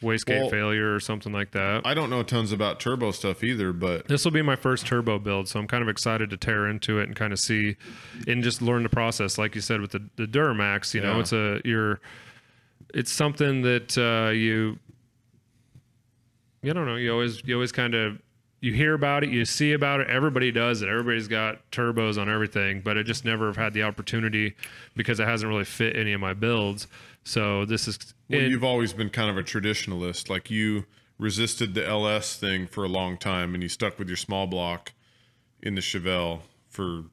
wastegate 0.02 0.42
Well- 0.42 0.50
failure 0.50 0.94
or 0.94 1.00
something 1.00 1.32
like 1.34 1.52
that. 1.52 1.82
I 1.86 1.94
don't 1.94 2.10
know 2.10 2.24
tons 2.24 2.52
about 2.52 2.80
turbo 2.80 3.12
stuff 3.12 3.44
either, 3.44 3.72
but 3.74 4.08
this 4.08 4.24
will 4.26 4.32
be 4.32 4.42
my 4.42 4.56
first 4.56 4.86
turbo 4.86 5.18
build, 5.20 5.48
so 5.48 5.60
I'm 5.60 5.68
kind 5.68 5.82
of 5.82 5.90
excited 5.90 6.30
to 6.30 6.38
tear 6.38 6.68
into 6.68 7.00
it 7.00 7.04
and 7.04 7.16
kind 7.16 7.32
of 7.34 7.40
see 7.40 7.78
and 8.28 8.44
just 8.44 8.62
learn 8.62 8.84
the 8.84 8.90
process. 8.90 9.38
Like 9.38 9.56
you 9.56 9.62
said 9.62 9.82
with 9.82 9.92
the 9.92 10.08
the 10.18 10.26
Duramax, 10.26 10.94
you 10.94 11.02
know, 11.02 11.14
Yeah. 11.16 11.20
it's 11.22 11.34
a 11.34 11.62
you're 11.64 12.00
it's 12.94 13.12
something 13.12 13.62
that 13.62 13.98
uh, 13.98 14.32
you 14.32 14.78
you 16.62 16.74
don't 16.74 16.86
know. 16.86 16.96
You 16.96 17.12
always 17.14 17.42
you 17.46 17.54
always 17.56 17.72
kind 17.72 17.94
of 17.96 18.20
you 18.62 18.74
hear 18.74 18.94
about 18.94 19.24
it, 19.24 19.30
you 19.30 19.46
see 19.46 19.72
about 19.74 20.02
it. 20.02 20.08
Everybody 20.10 20.52
does 20.52 20.82
it. 20.82 20.90
Everybody's 20.90 21.28
got 21.28 21.70
turbos 21.72 22.20
on 22.20 22.30
everything, 22.30 22.82
but 22.82 22.98
I 22.98 23.04
just 23.04 23.24
never 23.26 23.48
have 23.48 23.56
had 23.56 23.74
the 23.74 23.84
opportunity 23.84 24.56
because 24.96 25.20
it 25.20 25.28
hasn't 25.28 25.50
really 25.50 25.66
fit 25.66 25.96
any 25.96 26.14
of 26.14 26.20
my 26.22 26.34
builds. 26.34 26.88
So 27.24 27.66
this 27.66 27.88
is 27.88 27.98
well, 28.30 28.40
and- 28.42 28.52
you've 28.52 28.64
always 28.64 28.94
been 28.94 29.10
kind 29.10 29.30
of 29.30 29.38
a 29.38 29.44
traditionalist. 29.44 30.30
Like 30.30 30.50
you 30.50 30.86
resisted 31.18 31.74
the 31.74 31.86
LS 31.88 32.38
thing 32.38 32.68
for 32.68 32.84
a 32.84 32.88
long 32.90 33.18
time, 33.18 33.54
and 33.54 33.64
you 33.64 33.70
stuck 33.70 34.00
with 34.00 34.08
your 34.08 34.18
small 34.18 34.48
block 34.48 34.94
in 35.62 35.76
the 35.76 35.82
Chevelle 35.82 36.42
for 36.70 37.04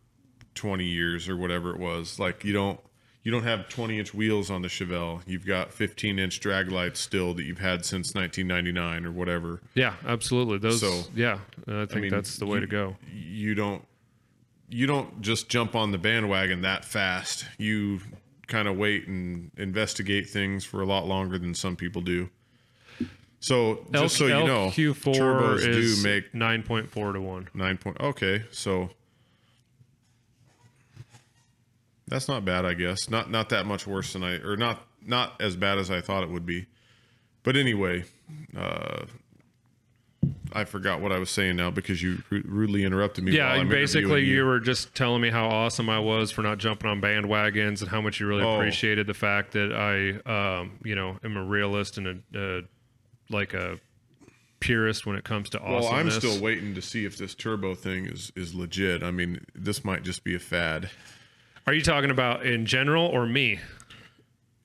20 0.54 0.84
years 0.84 1.28
or 1.28 1.36
whatever 1.36 1.70
it 1.70 1.78
was. 1.78 2.18
Like 2.18 2.44
you 2.44 2.52
don't 2.52 2.80
you 3.26 3.32
don't 3.32 3.42
have 3.42 3.68
20 3.68 3.98
inch 3.98 4.14
wheels 4.14 4.52
on 4.52 4.62
the 4.62 4.68
Chevelle. 4.68 5.20
You've 5.26 5.44
got 5.44 5.72
15 5.72 6.20
inch 6.20 6.38
drag 6.38 6.70
lights 6.70 7.00
still 7.00 7.34
that 7.34 7.42
you've 7.42 7.58
had 7.58 7.84
since 7.84 8.14
1999 8.14 9.04
or 9.04 9.10
whatever. 9.10 9.60
yeah, 9.74 9.94
absolutely. 10.06 10.58
Those 10.58 10.78
So, 10.80 11.10
yeah, 11.12 11.40
I 11.66 11.86
think 11.86 12.02
mean, 12.02 12.10
that's 12.12 12.36
the 12.36 12.46
way 12.46 12.58
you- 12.58 12.60
to 12.60 12.66
go. 12.68 12.96
You 13.12 13.56
don't 13.56 13.84
you 14.68 14.86
don't 14.86 15.20
just 15.20 15.48
jump 15.48 15.74
on 15.74 15.90
the 15.90 15.98
bandwagon 15.98 16.60
that 16.62 16.84
fast. 16.84 17.46
You 17.58 17.98
kind 18.46 18.68
of 18.68 18.76
wait 18.76 19.08
and 19.08 19.50
investigate 19.56 20.28
things 20.30 20.64
for 20.64 20.80
a 20.80 20.86
lot 20.86 21.06
longer 21.08 21.36
than 21.36 21.52
some 21.52 21.74
people 21.74 22.02
do. 22.02 22.30
So 23.40 23.86
just 23.92 24.16
so 24.16 24.26
you 24.26 24.46
know, 24.46 24.68
LQ4 24.70 25.14
turbos 25.14 25.66
is 25.68 25.98
do 25.98 26.08
make 26.08 26.32
9.4 26.32 27.12
to 27.14 27.20
1. 27.20 27.48
nine 27.54 27.76
point. 27.76 27.96
Okay, 28.00 28.44
so 28.52 28.90
that's 32.08 32.28
not 32.28 32.44
bad, 32.44 32.64
I 32.64 32.74
guess. 32.74 33.08
Not 33.10 33.30
not 33.30 33.48
that 33.50 33.66
much 33.66 33.86
worse 33.86 34.12
than 34.12 34.22
I, 34.22 34.34
or 34.36 34.56
not 34.56 34.86
not 35.04 35.40
as 35.40 35.56
bad 35.56 35.78
as 35.78 35.90
I 35.90 36.00
thought 36.00 36.22
it 36.22 36.30
would 36.30 36.46
be. 36.46 36.66
But 37.42 37.56
anyway, 37.56 38.04
uh, 38.56 39.04
I 40.52 40.64
forgot 40.64 41.00
what 41.00 41.12
I 41.12 41.18
was 41.18 41.30
saying 41.30 41.56
now 41.56 41.70
because 41.70 42.02
you 42.02 42.22
ru- 42.30 42.42
rudely 42.44 42.84
interrupted 42.84 43.22
me. 43.24 43.32
Yeah, 43.32 43.62
basically 43.64 44.02
interviewing 44.22 44.28
you. 44.36 44.44
were 44.44 44.60
just 44.60 44.94
telling 44.94 45.20
me 45.20 45.30
how 45.30 45.46
awesome 45.46 45.88
I 45.88 45.98
was 46.00 46.30
for 46.30 46.42
not 46.42 46.58
jumping 46.58 46.90
on 46.90 47.00
bandwagons 47.00 47.82
and 47.82 47.88
how 47.90 48.00
much 48.00 48.18
you 48.18 48.26
really 48.26 48.42
Oh. 48.42 48.56
appreciated 48.56 49.06
the 49.06 49.14
fact 49.14 49.52
that 49.52 49.72
I, 49.72 50.58
um, 50.60 50.78
you 50.84 50.94
know, 50.96 51.18
am 51.22 51.36
a 51.36 51.44
realist 51.44 51.98
and 51.98 52.22
a, 52.34 52.38
uh, 52.58 52.60
like 53.30 53.54
a 53.54 53.78
purist 54.58 55.06
when 55.06 55.16
it 55.16 55.24
comes 55.24 55.50
to 55.50 55.60
awesome. 55.60 55.72
Well, 55.90 55.92
I'm 56.00 56.10
still 56.10 56.40
waiting 56.40 56.74
to 56.74 56.82
see 56.82 57.04
if 57.04 57.16
this 57.18 57.34
turbo 57.34 57.74
thing 57.74 58.06
is 58.06 58.32
is 58.34 58.54
legit. 58.54 59.02
I 59.02 59.10
mean, 59.10 59.44
this 59.54 59.84
might 59.84 60.02
just 60.02 60.24
be 60.24 60.34
a 60.34 60.38
fad 60.40 60.90
Are 61.66 61.74
you 61.74 61.82
talking 61.82 62.10
about 62.10 62.46
in 62.46 62.66
general 62.66 63.06
or 63.06 63.26
me? 63.26 63.60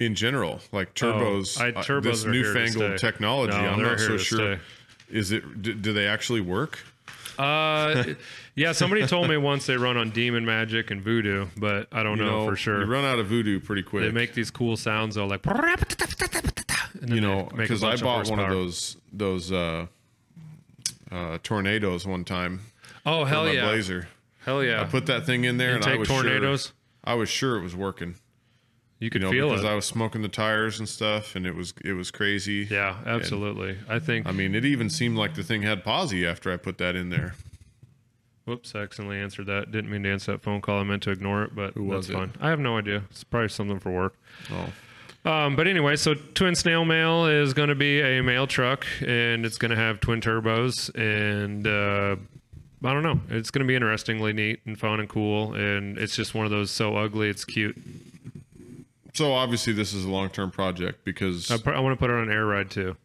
in 0.01 0.15
general. 0.15 0.59
Like 0.71 0.93
turbos, 0.95 1.61
I- 1.61 1.69
uh, 1.69 1.83
turbos 1.83 2.03
this 2.03 2.23
here 2.23 2.31
to 2.31 2.37
newfangled 2.39 2.97
technology. 2.97 3.55
No, 3.57 3.67
I'm 3.69 3.81
not 3.81 3.99
so 3.99 4.17
sure. 4.17 4.55
stay. 4.57 4.59
Is 5.09 5.31
it? 5.31 5.61
Do, 5.61 5.73
do 5.73 5.93
they 5.93 6.07
actually 6.07 6.41
work? 6.41 6.79
Uh, 7.37 8.03
yeah, 8.55 8.71
somebody 8.71 9.05
told 9.05 9.29
me 9.29 9.37
once 9.37 9.65
they 9.65 9.77
run 9.77 9.97
on 9.97 10.09
Demon 10.09 10.45
Magic 10.45 10.91
and 10.91 11.01
Voodoo, 11.01 11.47
but 11.57 11.87
I 11.91 12.03
don't 12.03 12.17
You 12.17 12.25
know, 12.25 12.39
know, 12.39 12.49
for 12.49 12.55
sure. 12.55 12.81
You 12.81 12.91
run 12.91 13.05
out 13.05 13.19
of 13.19 13.27
voodoo 13.27 13.59
pretty 13.59 13.83
quick. 13.83 14.03
they 14.03 14.11
make 14.11 14.33
these 14.33 14.51
cool 14.51 14.75
sounds 14.75 15.15
though, 15.15 15.27
like 15.27 15.45
you 17.05 17.21
know, 17.21 17.49
because 17.55 17.83
I 17.83 17.95
bought 17.97 18.29
one 18.29 18.39
of 18.39 18.49
those 18.49 18.97
those 19.13 19.51
uh, 19.51 19.85
uh, 21.11 21.37
tornadoes 21.43 22.05
one 22.07 22.23
time. 22.25 22.61
Oh 23.05 23.25
hell 23.25 23.51
yeah! 23.51 23.65
Blazer. 23.65 24.07
Hell 24.45 24.63
yeah! 24.63 24.81
I 24.81 24.85
put 24.85 25.05
that 25.07 25.25
thing 25.25 25.43
in 25.43 25.57
there, 25.57 25.75
and, 25.75 25.85
I 25.85 25.97
was 25.97 26.07
tornadoes. 26.07 26.65
Sure, 26.67 26.73
I 27.03 27.13
was 27.15 27.29
sure 27.29 27.57
it 27.57 27.61
was 27.61 27.75
working. 27.75 28.15
You 28.99 29.09
could 29.09 29.21
You 29.23 29.27
know, 29.27 29.31
feel 29.31 29.49
because 29.49 29.63
it. 29.63 29.67
I 29.67 29.73
was 29.73 29.85
smoking 29.85 30.21
the 30.21 30.27
tires 30.29 30.77
and 30.77 30.87
stuff, 30.87 31.35
and 31.35 31.47
it 31.47 31.55
was 31.55 31.73
it 31.83 31.93
was 31.93 32.11
crazy. 32.11 32.67
yeah, 32.69 32.97
absolutely. 33.05 33.77
I 33.89 33.97
think. 33.99 34.27
I 34.27 34.31
mean, 34.31 34.53
it 34.53 34.63
even 34.65 34.89
seemed 34.89 35.17
like 35.17 35.33
the 35.33 35.43
thing 35.43 35.63
had 35.63 35.83
posi 35.83 36.23
after 36.29 36.51
I 36.51 36.57
put 36.57 36.77
that 36.77 36.95
in 36.95 37.09
there. 37.09 37.33
Whoops, 38.45 38.73
I 38.75 38.79
accidentally 38.81 39.17
answered 39.17 39.45
that. 39.47 39.71
Didn't 39.71 39.89
mean 39.91 40.03
to 40.03 40.09
answer 40.11 40.31
that 40.33 40.41
phone 40.41 40.61
call. 40.61 40.79
I 40.79 40.83
meant 40.83 41.03
to 41.03 41.11
ignore 41.11 41.43
it, 41.43 41.55
but 41.55 41.75
was 41.77 42.07
that's 42.07 42.15
it? 42.15 42.19
fine. 42.19 42.33
I 42.41 42.49
have 42.49 42.59
no 42.59 42.77
idea. 42.77 43.03
It's 43.11 43.23
probably 43.23 43.49
something 43.49 43.79
for 43.79 43.91
work. 43.91 44.15
Oh, 44.51 45.29
Um, 45.31 45.55
but 45.55 45.67
anyway, 45.67 45.95
so 45.95 46.15
Twin 46.15 46.55
Snail 46.55 46.83
Mail 46.83 47.27
is 47.27 47.53
going 47.53 47.69
to 47.69 47.75
be 47.75 48.01
a 48.01 48.21
mail 48.21 48.47
truck, 48.47 48.85
and 48.99 49.45
it's 49.45 49.59
going 49.59 49.69
to 49.69 49.77
have 49.77 49.99
twin 49.99 50.21
turbos, 50.21 50.89
and 50.95 51.65
uh, 51.67 52.15
I 52.83 52.93
don't 52.93 53.03
know, 53.03 53.19
it's 53.29 53.51
going 53.51 53.61
to 53.61 53.67
be 53.67 53.75
interestingly 53.75 54.33
neat 54.33 54.61
and 54.65 54.79
fun 54.79 54.99
and 54.99 55.07
cool, 55.07 55.53
and 55.53 55.97
it's 55.97 56.15
just 56.15 56.33
one 56.33 56.45
of 56.45 56.51
those 56.51 56.71
so 56.71 56.95
ugly 56.97 57.29
it's 57.29 57.45
cute. 57.45 57.77
So 59.13 59.33
obviously 59.33 59.73
this 59.73 59.93
is 59.93 60.05
a 60.05 60.09
long 60.09 60.29
term 60.29 60.51
project 60.51 61.03
because 61.05 61.51
I, 61.51 61.57
put, 61.57 61.75
I 61.75 61.79
want 61.79 61.93
to 61.93 61.99
put 61.99 62.09
it 62.09 62.13
on 62.13 62.31
air 62.31 62.45
ride 62.45 62.71
too. 62.71 62.95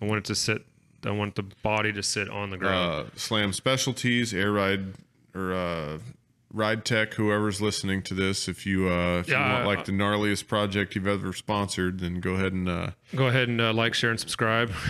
I 0.00 0.06
want 0.06 0.18
it 0.18 0.24
to 0.26 0.34
sit. 0.34 0.64
I 1.04 1.10
want 1.10 1.34
the 1.34 1.42
body 1.62 1.92
to 1.92 2.02
sit 2.02 2.28
on 2.30 2.50
the 2.50 2.56
ground. 2.58 3.06
uh, 3.06 3.10
Slam 3.16 3.52
Specialties, 3.52 4.32
Air 4.34 4.52
Ride, 4.52 4.94
or 5.34 5.52
uh, 5.52 5.98
Ride 6.52 6.84
Tech, 6.84 7.14
whoever's 7.14 7.60
listening 7.60 8.02
to 8.02 8.14
this, 8.14 8.48
if 8.48 8.66
you 8.66 8.88
uh, 8.88 9.18
if 9.20 9.28
Yeah, 9.28 9.46
you 9.46 9.52
want 9.54 9.66
like 9.66 9.84
the 9.86 9.92
gnarliest 9.92 10.46
project 10.46 10.94
you've 10.94 11.06
ever 11.06 11.32
sponsored, 11.32 12.00
then 12.00 12.20
go 12.20 12.34
ahead 12.34 12.52
and. 12.52 12.68
Uh, 12.68 12.90
Go 13.16 13.28
ahead 13.28 13.48
and 13.48 13.60
uh, 13.60 13.72
like, 13.72 13.94
share, 13.94 14.10
and 14.10 14.20
subscribe. 14.20 14.72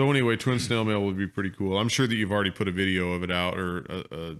so 0.00 0.10
anyway, 0.10 0.34
Twin 0.34 0.58
Snail 0.58 0.82
Mail 0.86 1.02
would 1.04 1.18
be 1.18 1.26
pretty 1.26 1.50
cool. 1.50 1.76
I'm 1.78 1.90
sure 1.90 2.06
that 2.06 2.14
you've 2.14 2.32
already 2.32 2.50
put 2.50 2.68
a 2.68 2.72
video 2.72 3.12
of 3.12 3.22
it 3.22 3.30
out 3.30 3.58
or 3.58 3.80
a 4.10 4.34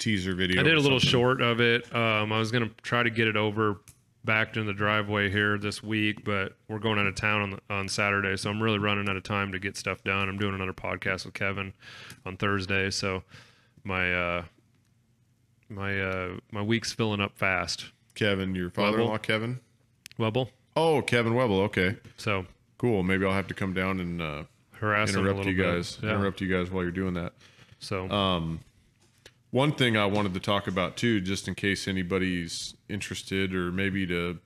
teaser 0.00 0.34
video. 0.34 0.60
I 0.60 0.64
did 0.64 0.74
a 0.76 0.80
little 0.80 0.98
something. 0.98 1.08
short 1.08 1.40
of 1.40 1.60
it. 1.60 1.94
Um, 1.94 2.32
I 2.32 2.38
was 2.40 2.50
gonna 2.50 2.70
try 2.82 3.04
to 3.04 3.10
get 3.10 3.28
it 3.28 3.36
over 3.36 3.78
backed 4.24 4.56
in 4.56 4.66
the 4.66 4.72
driveway 4.72 5.30
here 5.30 5.56
this 5.56 5.84
week, 5.84 6.24
but 6.24 6.56
we're 6.66 6.80
going 6.80 6.98
out 6.98 7.06
of 7.06 7.14
town 7.14 7.42
on 7.42 7.50
the, 7.52 7.60
on 7.70 7.88
Saturday, 7.88 8.36
so 8.36 8.50
I'm 8.50 8.60
really 8.60 8.80
running 8.80 9.08
out 9.08 9.16
of 9.16 9.22
time 9.22 9.52
to 9.52 9.60
get 9.60 9.76
stuff 9.76 10.02
done. 10.02 10.28
I'm 10.28 10.36
doing 10.36 10.52
another 10.54 10.72
podcast 10.72 11.26
with 11.26 11.34
Kevin 11.34 11.74
on 12.26 12.36
Thursday, 12.36 12.90
so 12.90 13.22
my 13.84 14.12
uh, 14.12 14.44
my 15.68 16.00
uh, 16.00 16.28
my 16.50 16.62
week's 16.62 16.92
filling 16.92 17.20
up 17.20 17.38
fast. 17.38 17.86
Kevin, 18.16 18.56
your 18.56 18.68
father-in-law, 18.70 19.18
Kevin. 19.18 19.60
Webble, 20.18 20.48
Oh, 20.76 21.02
Kevin 21.02 21.34
Webble. 21.34 21.60
Okay, 21.66 21.98
so 22.16 22.46
cool. 22.78 23.04
Maybe 23.04 23.24
I'll 23.24 23.32
have 23.32 23.46
to 23.46 23.54
come 23.54 23.74
down 23.74 24.00
and 24.00 24.20
uh, 24.20 24.42
harass 24.84 25.14
interrupt 25.14 25.46
you 25.46 25.54
guys. 25.54 25.98
Yeah. 26.02 26.10
Interrupt 26.10 26.40
you 26.40 26.48
guys 26.48 26.70
while 26.70 26.82
you're 26.82 26.92
doing 26.92 27.14
that. 27.14 27.32
So 27.78 28.06
One 29.50 29.72
thing 29.72 29.96
I 29.96 30.06
wanted 30.06 30.34
to 30.34 30.40
talk 30.40 30.66
about 30.66 30.96
too, 30.96 31.20
just 31.20 31.46
in 31.46 31.54
case 31.54 31.86
anybody's 31.86 32.74
interested, 32.88 33.54
or 33.54 33.70
maybe 33.70 34.06
to 34.06 34.38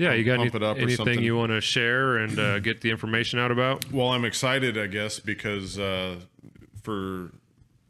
yeah, 0.00 0.14
you 0.14 0.24
got 0.24 0.38
pump 0.38 0.54
any, 0.54 0.64
it 0.64 0.66
up 0.66 0.78
or 0.78 0.80
anything 0.80 1.22
you 1.22 1.36
want 1.36 1.52
to 1.52 1.60
share 1.60 2.16
and 2.16 2.38
uh, 2.38 2.58
get 2.58 2.80
the 2.80 2.90
information 2.90 3.38
out 3.38 3.50
about? 3.50 3.92
Well, 3.92 4.08
I'm 4.08 4.24
excited, 4.24 4.78
I 4.78 4.86
guess, 4.86 5.20
because 5.20 5.78
uh, 5.78 6.16
for 6.82 7.32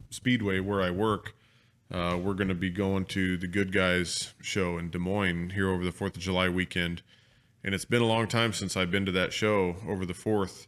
Speedway, 0.09 0.59
where 0.59 0.81
I 0.81 0.91
work, 0.91 1.33
uh, 1.89 2.19
we're 2.21 2.33
going 2.33 2.49
to 2.49 2.53
be 2.53 2.69
going 2.69 3.05
to 3.05 3.37
the 3.37 3.47
Good 3.47 3.71
Guys 3.71 4.33
show 4.41 4.77
in 4.77 4.89
Des 4.89 4.97
Moines 4.97 5.51
here 5.51 5.69
over 5.69 5.85
the 5.85 5.91
4th 5.91 6.15
of 6.15 6.19
July 6.19 6.49
weekend. 6.49 7.01
And 7.63 7.73
it's 7.73 7.85
been 7.85 8.01
a 8.01 8.07
long 8.07 8.27
time 8.27 8.51
since 8.51 8.75
I've 8.75 8.91
been 8.91 9.05
to 9.05 9.11
that 9.13 9.31
show 9.31 9.77
over 9.87 10.05
the 10.05 10.13
4th. 10.13 10.67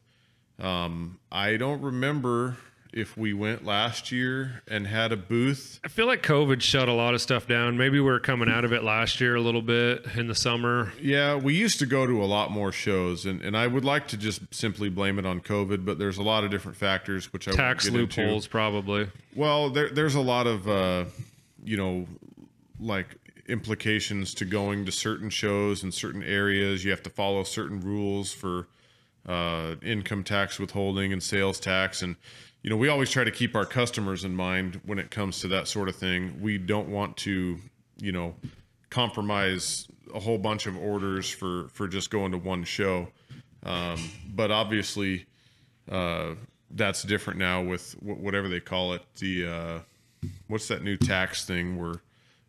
Um, 0.59 1.19
I 1.31 1.57
don't 1.57 1.81
remember 1.81 2.57
if 2.93 3.17
we 3.17 3.33
went 3.33 3.65
last 3.65 4.11
year 4.11 4.61
and 4.67 4.85
had 4.85 5.11
a 5.11 5.17
booth. 5.17 5.79
I 5.83 5.87
feel 5.87 6.05
like 6.05 6.21
COVID 6.21 6.61
shut 6.61 6.87
a 6.87 6.93
lot 6.93 7.15
of 7.15 7.21
stuff 7.21 7.47
down. 7.47 7.75
Maybe 7.75 7.99
we 7.99 8.09
are 8.11 8.19
coming 8.19 8.49
out 8.49 8.63
of 8.63 8.71
it 8.71 8.83
last 8.83 9.19
year 9.19 9.35
a 9.35 9.41
little 9.41 9.63
bit 9.63 10.05
in 10.15 10.27
the 10.27 10.35
summer. 10.35 10.93
Yeah, 11.01 11.35
we 11.35 11.55
used 11.55 11.79
to 11.79 11.87
go 11.87 12.05
to 12.05 12.23
a 12.23 12.25
lot 12.25 12.51
more 12.51 12.71
shows, 12.71 13.25
and, 13.25 13.41
and 13.41 13.57
I 13.57 13.65
would 13.65 13.83
like 13.83 14.07
to 14.09 14.17
just 14.17 14.41
simply 14.53 14.89
blame 14.89 15.17
it 15.17 15.25
on 15.25 15.41
COVID, 15.41 15.85
but 15.85 15.97
there's 15.97 16.17
a 16.19 16.23
lot 16.23 16.43
of 16.43 16.51
different 16.51 16.77
factors 16.77 17.33
which 17.33 17.47
I 17.47 17.51
Tax 17.51 17.89
won't 17.89 18.01
into. 18.01 18.21
loopholes, 18.21 18.47
probably. 18.47 19.07
Well, 19.35 19.71
there, 19.71 19.89
there's 19.89 20.15
a 20.15 20.21
lot 20.21 20.45
of, 20.45 20.67
uh, 20.67 21.05
you 21.63 21.77
know, 21.77 22.05
like 22.79 23.07
implications 23.47 24.35
to 24.35 24.45
going 24.45 24.85
to 24.85 24.91
certain 24.91 25.29
shows 25.31 25.83
in 25.83 25.91
certain 25.91 26.23
areas. 26.23 26.85
You 26.85 26.91
have 26.91 27.03
to 27.03 27.09
follow 27.09 27.43
certain 27.43 27.79
rules 27.81 28.31
for 28.31 28.67
uh, 29.27 29.75
income 29.81 30.23
tax 30.23 30.59
withholding 30.59 31.13
and 31.13 31.21
sales 31.21 31.59
tax. 31.59 32.01
And, 32.01 32.15
you 32.61 32.69
know, 32.69 32.77
we 32.77 32.89
always 32.89 33.09
try 33.09 33.23
to 33.23 33.31
keep 33.31 33.55
our 33.55 33.65
customers 33.65 34.23
in 34.23 34.35
mind 34.35 34.81
when 34.85 34.99
it 34.99 35.11
comes 35.11 35.39
to 35.41 35.47
that 35.49 35.67
sort 35.67 35.89
of 35.89 35.95
thing. 35.95 36.41
We 36.41 36.57
don't 36.57 36.89
want 36.89 37.17
to, 37.17 37.57
you 37.97 38.11
know, 38.11 38.35
compromise 38.89 39.87
a 40.13 40.19
whole 40.19 40.37
bunch 40.37 40.67
of 40.67 40.77
orders 40.77 41.29
for, 41.29 41.67
for 41.69 41.87
just 41.87 42.09
going 42.09 42.31
to 42.31 42.37
one 42.37 42.63
show. 42.63 43.07
Um, 43.63 43.97
but 44.27 44.51
obviously, 44.51 45.25
uh, 45.89 46.35
that's 46.71 47.03
different 47.03 47.39
now 47.39 47.61
with 47.61 47.93
wh- 47.99 48.19
whatever 48.21 48.49
they 48.49 48.59
call 48.59 48.93
it. 48.93 49.01
The 49.15 49.47
uh, 49.47 49.79
what's 50.47 50.67
that 50.67 50.83
new 50.83 50.97
tax 50.97 51.45
thing 51.45 51.79
where 51.79 51.95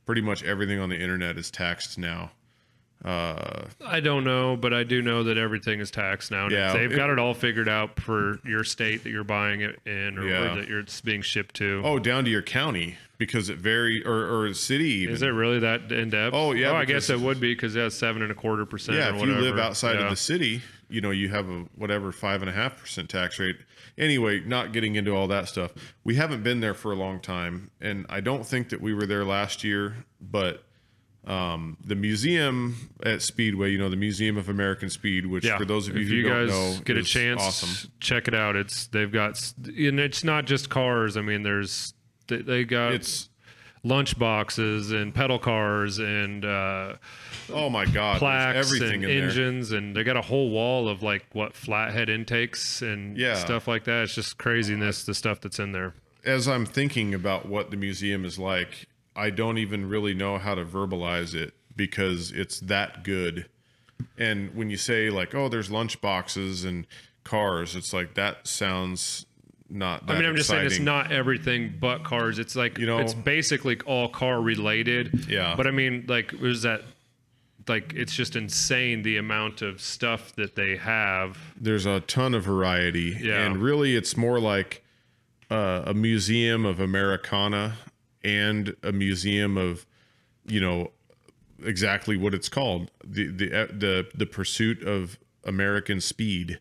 pretty 0.06 0.20
much 0.20 0.42
everything 0.42 0.78
on 0.78 0.88
the 0.88 0.98
internet 0.98 1.38
is 1.38 1.50
taxed 1.50 1.98
now. 1.98 2.32
Uh, 3.04 3.66
I 3.84 4.00
don't 4.00 4.24
know, 4.24 4.56
but 4.56 4.72
I 4.72 4.82
do 4.82 5.02
know 5.02 5.24
that 5.24 5.36
everything 5.36 5.80
is 5.80 5.90
taxed 5.90 6.30
now. 6.30 6.48
Yeah, 6.48 6.72
they've 6.72 6.90
it- 6.90 6.96
got 6.96 7.10
it 7.10 7.18
all 7.18 7.34
figured 7.34 7.68
out 7.68 8.00
for 8.00 8.38
your 8.44 8.64
state 8.64 9.04
that 9.04 9.10
you're 9.10 9.24
buying 9.24 9.60
it 9.60 9.78
in, 9.84 10.18
or, 10.18 10.26
Yeah. 10.26 10.52
or 10.52 10.56
that 10.56 10.68
you're, 10.68 10.80
it's 10.80 11.00
being 11.02 11.20
shipped 11.20 11.54
to. 11.56 11.82
oh, 11.84 11.98
down 11.98 12.24
to 12.24 12.30
your 12.30 12.40
county 12.42 12.96
because 13.18 13.48
it 13.50 13.58
vary 13.58 14.02
or 14.04 14.44
or 14.46 14.54
city. 14.54 14.84
Even. 15.02 15.14
Is 15.14 15.22
it 15.22 15.28
really 15.28 15.58
that 15.58 15.92
in 15.92 16.10
depth? 16.10 16.34
Oh, 16.34 16.52
yeah, 16.52 16.70
Oh, 16.70 16.76
I 16.76 16.86
guess 16.86 17.10
it 17.10 17.20
would 17.20 17.40
be 17.40 17.54
because 17.54 17.76
it 17.76 17.80
has 17.80 17.94
seven 17.94 18.22
and 18.22 18.30
a 18.32 18.34
quarter 18.34 18.64
percent. 18.64 18.96
yeah, 18.96 19.14
if 19.14 19.20
you 19.20 19.34
live 19.34 19.58
outside 19.58 19.96
Yeah. 19.96 20.04
of 20.04 20.10
the 20.10 20.16
city, 20.16 20.62
you 20.88 21.00
know 21.02 21.10
you 21.10 21.28
have 21.28 21.48
a 21.48 21.64
whatever 21.76 22.10
five 22.10 22.40
and 22.40 22.48
a 22.48 22.52
half 22.54 22.78
percent 22.80 23.10
tax 23.10 23.38
rate. 23.38 23.56
Anyway, 23.98 24.40
not 24.40 24.72
getting 24.72 24.96
into 24.96 25.12
all 25.14 25.28
that 25.28 25.46
stuff. 25.48 25.72
We 26.04 26.14
haven't 26.16 26.42
been 26.42 26.60
there 26.60 26.74
for 26.74 26.90
a 26.90 26.96
long 26.96 27.20
time, 27.20 27.70
and 27.80 28.06
I 28.08 28.20
don't 28.20 28.44
think 28.46 28.70
that 28.70 28.80
we 28.80 28.92
were 28.94 29.06
there 29.06 29.24
last 29.24 29.62
year. 29.62 30.04
But 30.20 30.64
um, 31.26 31.76
the 31.84 31.94
museum 31.94 32.90
at 33.02 33.22
Speedway, 33.22 33.70
you 33.72 33.78
know, 33.78 33.88
the 33.88 33.96
Museum 33.96 34.36
of 34.36 34.48
American 34.48 34.90
Speed, 34.90 35.26
which 35.26 35.44
Yeah. 35.44 35.56
for 35.58 35.64
those 35.64 35.88
of 35.88 35.96
you 35.96 36.02
if 36.02 36.08
who 36.08 36.14
you 36.16 36.22
don't 36.24 36.46
guys 36.46 36.50
know, 36.50 36.80
get 36.84 36.96
a 36.98 37.02
chance, 37.02 37.40
awesome. 37.40 37.90
check 38.00 38.28
it 38.28 38.34
out. 38.34 38.56
It's 38.56 38.86
they've 38.88 39.10
got, 39.10 39.40
and 39.66 39.98
it's 40.00 40.22
not 40.24 40.44
just 40.44 40.68
cars. 40.70 41.16
I 41.16 41.22
mean, 41.22 41.42
there's 41.42 41.94
they, 42.28 42.38
they 42.42 42.64
got 42.64 42.92
It's 42.94 43.28
lunch 43.82 44.18
boxes 44.18 44.92
and 44.92 45.14
pedal 45.14 45.38
cars 45.38 45.98
and 45.98 46.44
uh, 46.44 46.94
oh 47.52 47.68
my 47.68 47.84
god, 47.84 48.18
plaques 48.18 48.56
everything 48.66 49.04
and 49.04 49.12
in 49.12 49.18
there. 49.20 49.28
engines, 49.28 49.72
and 49.72 49.94
they 49.96 50.02
got 50.04 50.16
a 50.16 50.22
whole 50.22 50.50
wall 50.50 50.88
of 50.88 51.02
like 51.02 51.24
what 51.32 51.54
flathead 51.54 52.08
intakes 52.08 52.80
and 52.82 53.16
Yeah. 53.16 53.34
stuff 53.34 53.66
like 53.68 53.84
that. 53.84 54.04
It's 54.04 54.14
just 54.14 54.38
craziness 54.38 55.04
the 55.04 55.14
stuff 55.14 55.40
that's 55.40 55.58
in 55.58 55.72
there. 55.72 55.94
as 56.24 56.48
I'm 56.48 56.64
thinking 56.64 57.12
about 57.12 57.46
what 57.46 57.70
the 57.70 57.76
museum 57.76 58.24
is 58.24 58.38
like, 58.38 58.86
I 59.16 59.30
don't 59.30 59.58
even 59.58 59.88
really 59.88 60.14
know 60.14 60.38
how 60.38 60.54
to 60.54 60.64
verbalize 60.64 61.34
it 61.34 61.54
because 61.76 62.30
it's 62.32 62.60
that 62.60 63.04
good. 63.04 63.46
And 64.18 64.54
when 64.54 64.70
you 64.70 64.76
say 64.76 65.10
like, 65.10 65.34
"Oh, 65.34 65.48
there's 65.48 65.70
lunch 65.70 66.00
boxes 66.00 66.64
and 66.64 66.86
cars," 67.22 67.76
it's 67.76 67.92
like 67.92 68.14
that 68.14 68.46
sounds 68.46 69.26
not. 69.70 70.06
That 70.06 70.14
I 70.14 70.18
mean, 70.20 70.28
I'm 70.28 70.36
just 70.36 70.48
saying 70.48 70.66
it's 70.66 70.78
not 70.78 71.12
everything 71.12 71.74
but 71.80 72.02
cars. 72.04 72.38
It's 72.38 72.56
like 72.56 72.78
You 72.78 72.86
know- 72.86 72.98
it's 72.98 73.14
basically 73.14 73.78
all 73.86 74.08
car 74.08 74.40
related. 74.40 75.26
Yeah. 75.28 75.54
But 75.56 75.66
I 75.66 75.70
mean, 75.70 76.04
like, 76.08 76.32
was 76.32 76.62
that 76.62 76.82
like 77.68 77.94
it's 77.94 78.14
just 78.14 78.36
insane 78.36 79.02
the 79.02 79.16
amount 79.16 79.62
of 79.62 79.80
stuff 79.80 80.34
that 80.36 80.54
they 80.54 80.76
have. 80.76 81.38
There's 81.58 81.86
a 81.86 82.00
ton 82.00 82.34
of 82.34 82.44
variety, 82.44 83.16
Yeah. 83.20 83.40
and 83.46 83.62
really, 83.62 83.94
it's 83.96 84.16
more 84.16 84.38
like 84.40 84.82
uh, 85.50 85.82
a 85.86 85.94
museum 85.94 86.66
of 86.66 86.80
Americana 86.80 87.76
and 88.24 88.74
a 88.82 88.92
museum 88.92 89.56
of, 89.56 89.86
you 90.46 90.60
know, 90.60 90.90
exactly 91.64 92.16
what 92.16 92.34
it's 92.34 92.48
called 92.48 92.90
the 93.04 93.28
the 93.28 93.62
uh, 93.62 93.66
the 93.66 94.06
the 94.14 94.26
pursuit 94.26 94.82
of 94.82 95.18
American 95.44 96.00
speed. 96.00 96.58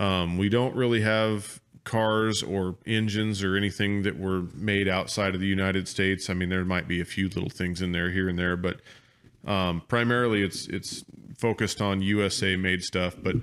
Um, 0.00 0.38
we 0.38 0.48
don't 0.48 0.74
really 0.76 1.00
have 1.00 1.60
cars 1.84 2.42
or 2.42 2.76
engines 2.86 3.42
or 3.42 3.56
anything 3.56 4.02
that 4.02 4.18
were 4.18 4.42
made 4.54 4.86
outside 4.86 5.34
of 5.34 5.40
the 5.40 5.46
United 5.46 5.88
States. 5.88 6.28
I 6.28 6.34
mean, 6.34 6.50
there 6.50 6.64
might 6.64 6.86
be 6.86 7.00
a 7.00 7.04
few 7.04 7.28
little 7.28 7.48
things 7.48 7.80
in 7.80 7.92
there 7.92 8.10
here 8.10 8.28
and 8.28 8.38
there, 8.38 8.56
but 8.56 8.80
um, 9.46 9.82
primarily 9.88 10.42
it's 10.42 10.66
it's 10.66 11.04
focused 11.38 11.80
on 11.80 12.02
USA 12.02 12.56
made 12.56 12.82
stuff. 12.82 13.16
But 13.20 13.36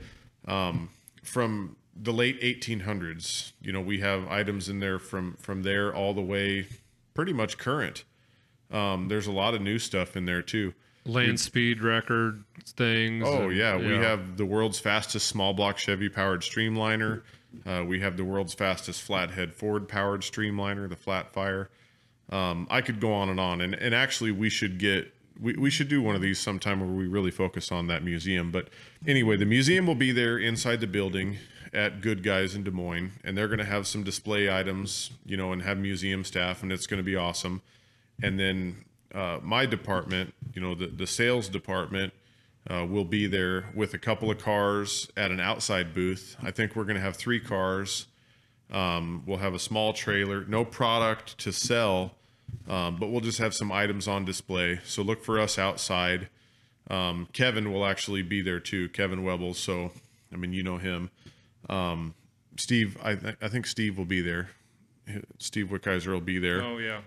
um, 0.48 0.90
from 1.24 1.76
the 1.96 2.14
late 2.14 2.40
1800s, 2.42 3.54
you 3.60 3.72
know, 3.72 3.82
we 3.82 4.00
have 4.00 4.28
items 4.28 4.70
in 4.70 4.80
there 4.80 5.00
from 5.00 5.36
from 5.40 5.64
there 5.64 5.94
all 5.94 6.14
the 6.14 6.22
way, 6.22 6.68
pretty 7.18 7.34
much 7.34 7.58
current. 7.58 8.06
Um, 8.72 9.08
there's 9.08 9.26
a 9.26 9.32
lot 9.32 9.56
of 9.56 9.62
new 9.62 9.80
stuff 9.80 10.16
in 10.16 10.26
there 10.26 10.44
too. 10.44 10.76
Land 11.04 11.40
speed 11.40 11.82
record 11.82 12.44
things. 12.64 13.24
Oh 13.26 13.50
and- 13.50 13.58
yeah, 13.58 13.76
we 13.76 13.96
have 13.96 14.38
the 14.38 14.46
world's 14.46 14.78
fastest 14.78 15.28
small 15.28 15.56
block 15.56 15.80
Chevy 15.80 16.10
powered 16.10 16.42
Streamliner. 16.42 17.24
Uh, 17.66 17.84
we 17.88 18.02
have 18.02 18.18
the 18.18 18.24
world's 18.24 18.54
fastest 18.54 19.02
flathead 19.02 19.56
Ford 19.56 19.88
powered 19.88 20.22
Streamliner, 20.22 20.88
the 20.88 20.96
Flatfire. 20.96 21.70
Um, 22.30 22.68
I 22.70 22.82
could 22.82 23.00
go 23.00 23.12
on 23.14 23.30
and 23.30 23.40
on, 23.40 23.62
and 23.62 23.74
and 23.74 23.96
actually 23.96 24.32
we 24.32 24.50
should 24.50 24.78
get 24.78 25.12
we, 25.40 25.54
we 25.54 25.72
should 25.72 25.88
do 25.88 26.04
one 26.04 26.16
of 26.16 26.22
these 26.22 26.38
sometime 26.38 26.82
where 26.82 26.90
we 26.90 27.08
really 27.08 27.32
focus 27.32 27.72
on 27.72 27.88
that 27.88 28.04
museum. 28.04 28.52
But 28.52 28.70
anyway, 29.08 29.38
the 29.38 29.46
museum 29.46 29.88
will 29.88 29.96
be 29.96 30.12
there 30.12 30.38
inside 30.38 30.82
the 30.82 30.88
building 30.88 31.38
at 31.74 32.02
Good 32.02 32.24
Guys 32.24 32.56
in 32.56 32.64
Des 32.64 32.72
Moines, 32.72 33.12
and 33.24 33.38
they're 33.38 33.48
going 33.48 33.60
to 33.60 33.66
have 33.66 33.88
some 33.88 34.04
display 34.04 34.50
items, 34.50 35.12
you 35.26 35.38
know, 35.38 35.52
and 35.52 35.62
have 35.62 35.78
museum 35.78 36.24
staff, 36.24 36.64
and 36.64 36.72
it's 36.72 36.88
going 36.88 37.00
to 37.00 37.04
be 37.04 37.16
awesome. 37.16 37.62
And 38.22 38.40
then 38.40 38.86
uh, 39.14 39.40
my 39.42 39.66
department, 39.66 40.34
you 40.54 40.62
know, 40.62 40.76
the 40.76 40.88
the 40.88 41.08
sales 41.08 41.50
department 41.50 42.14
Uh, 42.70 42.86
we'll 42.86 43.06
be 43.06 43.28
there 43.28 43.70
with 43.74 43.94
a 43.94 43.98
couple 43.98 44.30
of 44.30 44.38
cars 44.38 45.10
at 45.16 45.32
an 45.32 45.40
outside 45.40 45.94
booth. 45.94 46.36
I 46.44 46.52
think 46.52 46.76
we're 46.76 46.84
going 46.84 46.98
to 46.98 47.02
have 47.02 47.16
three 47.16 47.40
cars. 47.40 48.08
Um, 48.70 49.24
we'll 49.26 49.38
have 49.38 49.54
a 49.54 49.60
small 49.60 49.94
trailer, 49.94 50.44
no 50.46 50.66
product 50.66 51.38
to 51.38 51.54
sell, 51.54 52.16
um, 52.68 52.98
but 52.98 53.08
we'll 53.10 53.22
just 53.22 53.40
have 53.40 53.54
some 53.54 53.72
items 53.72 54.08
on 54.08 54.26
display. 54.26 54.82
So 54.84 55.02
look 55.02 55.24
for 55.24 55.40
us 55.40 55.58
outside. 55.58 56.28
Um, 56.90 57.28
Kevin 57.32 57.72
will 57.72 57.86
actually 57.86 58.22
be 58.22 58.42
there 58.42 58.60
too, 58.60 58.90
Kevin 58.90 59.24
Webbles. 59.24 59.56
So, 59.56 59.92
I 60.34 60.36
mean, 60.36 60.52
you 60.52 60.64
know 60.64 60.78
him. 60.78 61.10
Um, 61.70 62.14
Steve, 62.58 62.98
I, 63.04 63.16
th- 63.16 63.36
I 63.42 63.48
think 63.48 63.66
Steve 63.68 63.98
will 63.98 64.06
be 64.06 64.22
there. 64.22 64.50
Steve 65.38 65.68
Wickheiser 65.68 66.08
will 66.08 66.22
be 66.22 66.40
there. 66.40 66.62
Oh 66.62 66.78
yeah. 66.78 67.02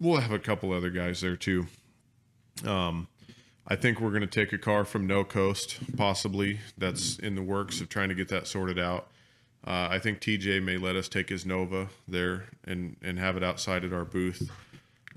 We'll 0.00 0.20
have 0.20 0.32
a 0.32 0.38
couple 0.38 0.72
other 0.72 0.90
guys 0.90 1.20
there 1.20 1.36
too. 1.36 1.66
Um, 2.64 3.08
I 3.66 3.76
think 3.76 4.00
we're 4.00 4.10
going 4.10 4.20
to 4.20 4.26
take 4.26 4.52
a 4.52 4.58
car 4.58 4.84
from 4.84 5.06
No 5.06 5.24
Coast, 5.24 5.78
possibly. 5.96 6.60
That's 6.76 7.18
in 7.18 7.34
the 7.34 7.42
works 7.42 7.80
of 7.80 7.88
trying 7.88 8.10
to 8.10 8.14
get 8.14 8.28
that 8.28 8.46
sorted 8.46 8.78
out. 8.78 9.08
Uh, 9.66 9.88
I 9.90 9.98
think 9.98 10.20
TJ 10.20 10.62
may 10.62 10.76
let 10.76 10.94
us 10.94 11.08
take 11.08 11.30
his 11.30 11.46
Nova 11.46 11.88
there 12.06 12.44
and 12.64 12.96
and 13.02 13.18
have 13.18 13.36
it 13.36 13.42
outside 13.42 13.82
at 13.84 13.92
our 13.94 14.04
booth. 14.04 14.50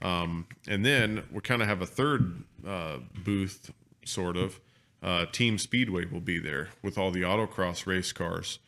Um, 0.02 0.48
and 0.68 0.86
then 0.86 1.24
we 1.32 1.42
kind 1.42 1.62
of 1.62 1.68
have 1.68 1.82
a 1.82 1.86
third 1.86 2.44
uh, 2.66 2.98
booth, 3.26 3.72
sort 4.06 4.38
of. 4.38 4.60
Uh, 5.02 5.26
Team 5.26 5.58
Speedway 5.58 6.06
will 6.06 6.22
be 6.22 6.40
there 6.40 6.70
with 6.82 6.98
all 6.98 7.12
the 7.12 7.22
autocross 7.22 7.86
race 7.86 8.12
cars. 8.12 8.60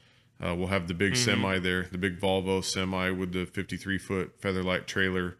Uh, 0.42 0.56
we'll 0.56 0.68
have 0.68 0.88
the 0.88 0.94
big 0.94 1.16
semi 1.18 1.60
there, 1.60 1.88
the 1.92 1.98
big 1.98 2.20
Volvo 2.20 2.64
semi 2.64 3.10
with 3.10 3.34
the 3.34 3.46
53 3.46 3.98
foot 3.98 4.40
Featherlite 4.40 4.86
trailer, 4.88 5.36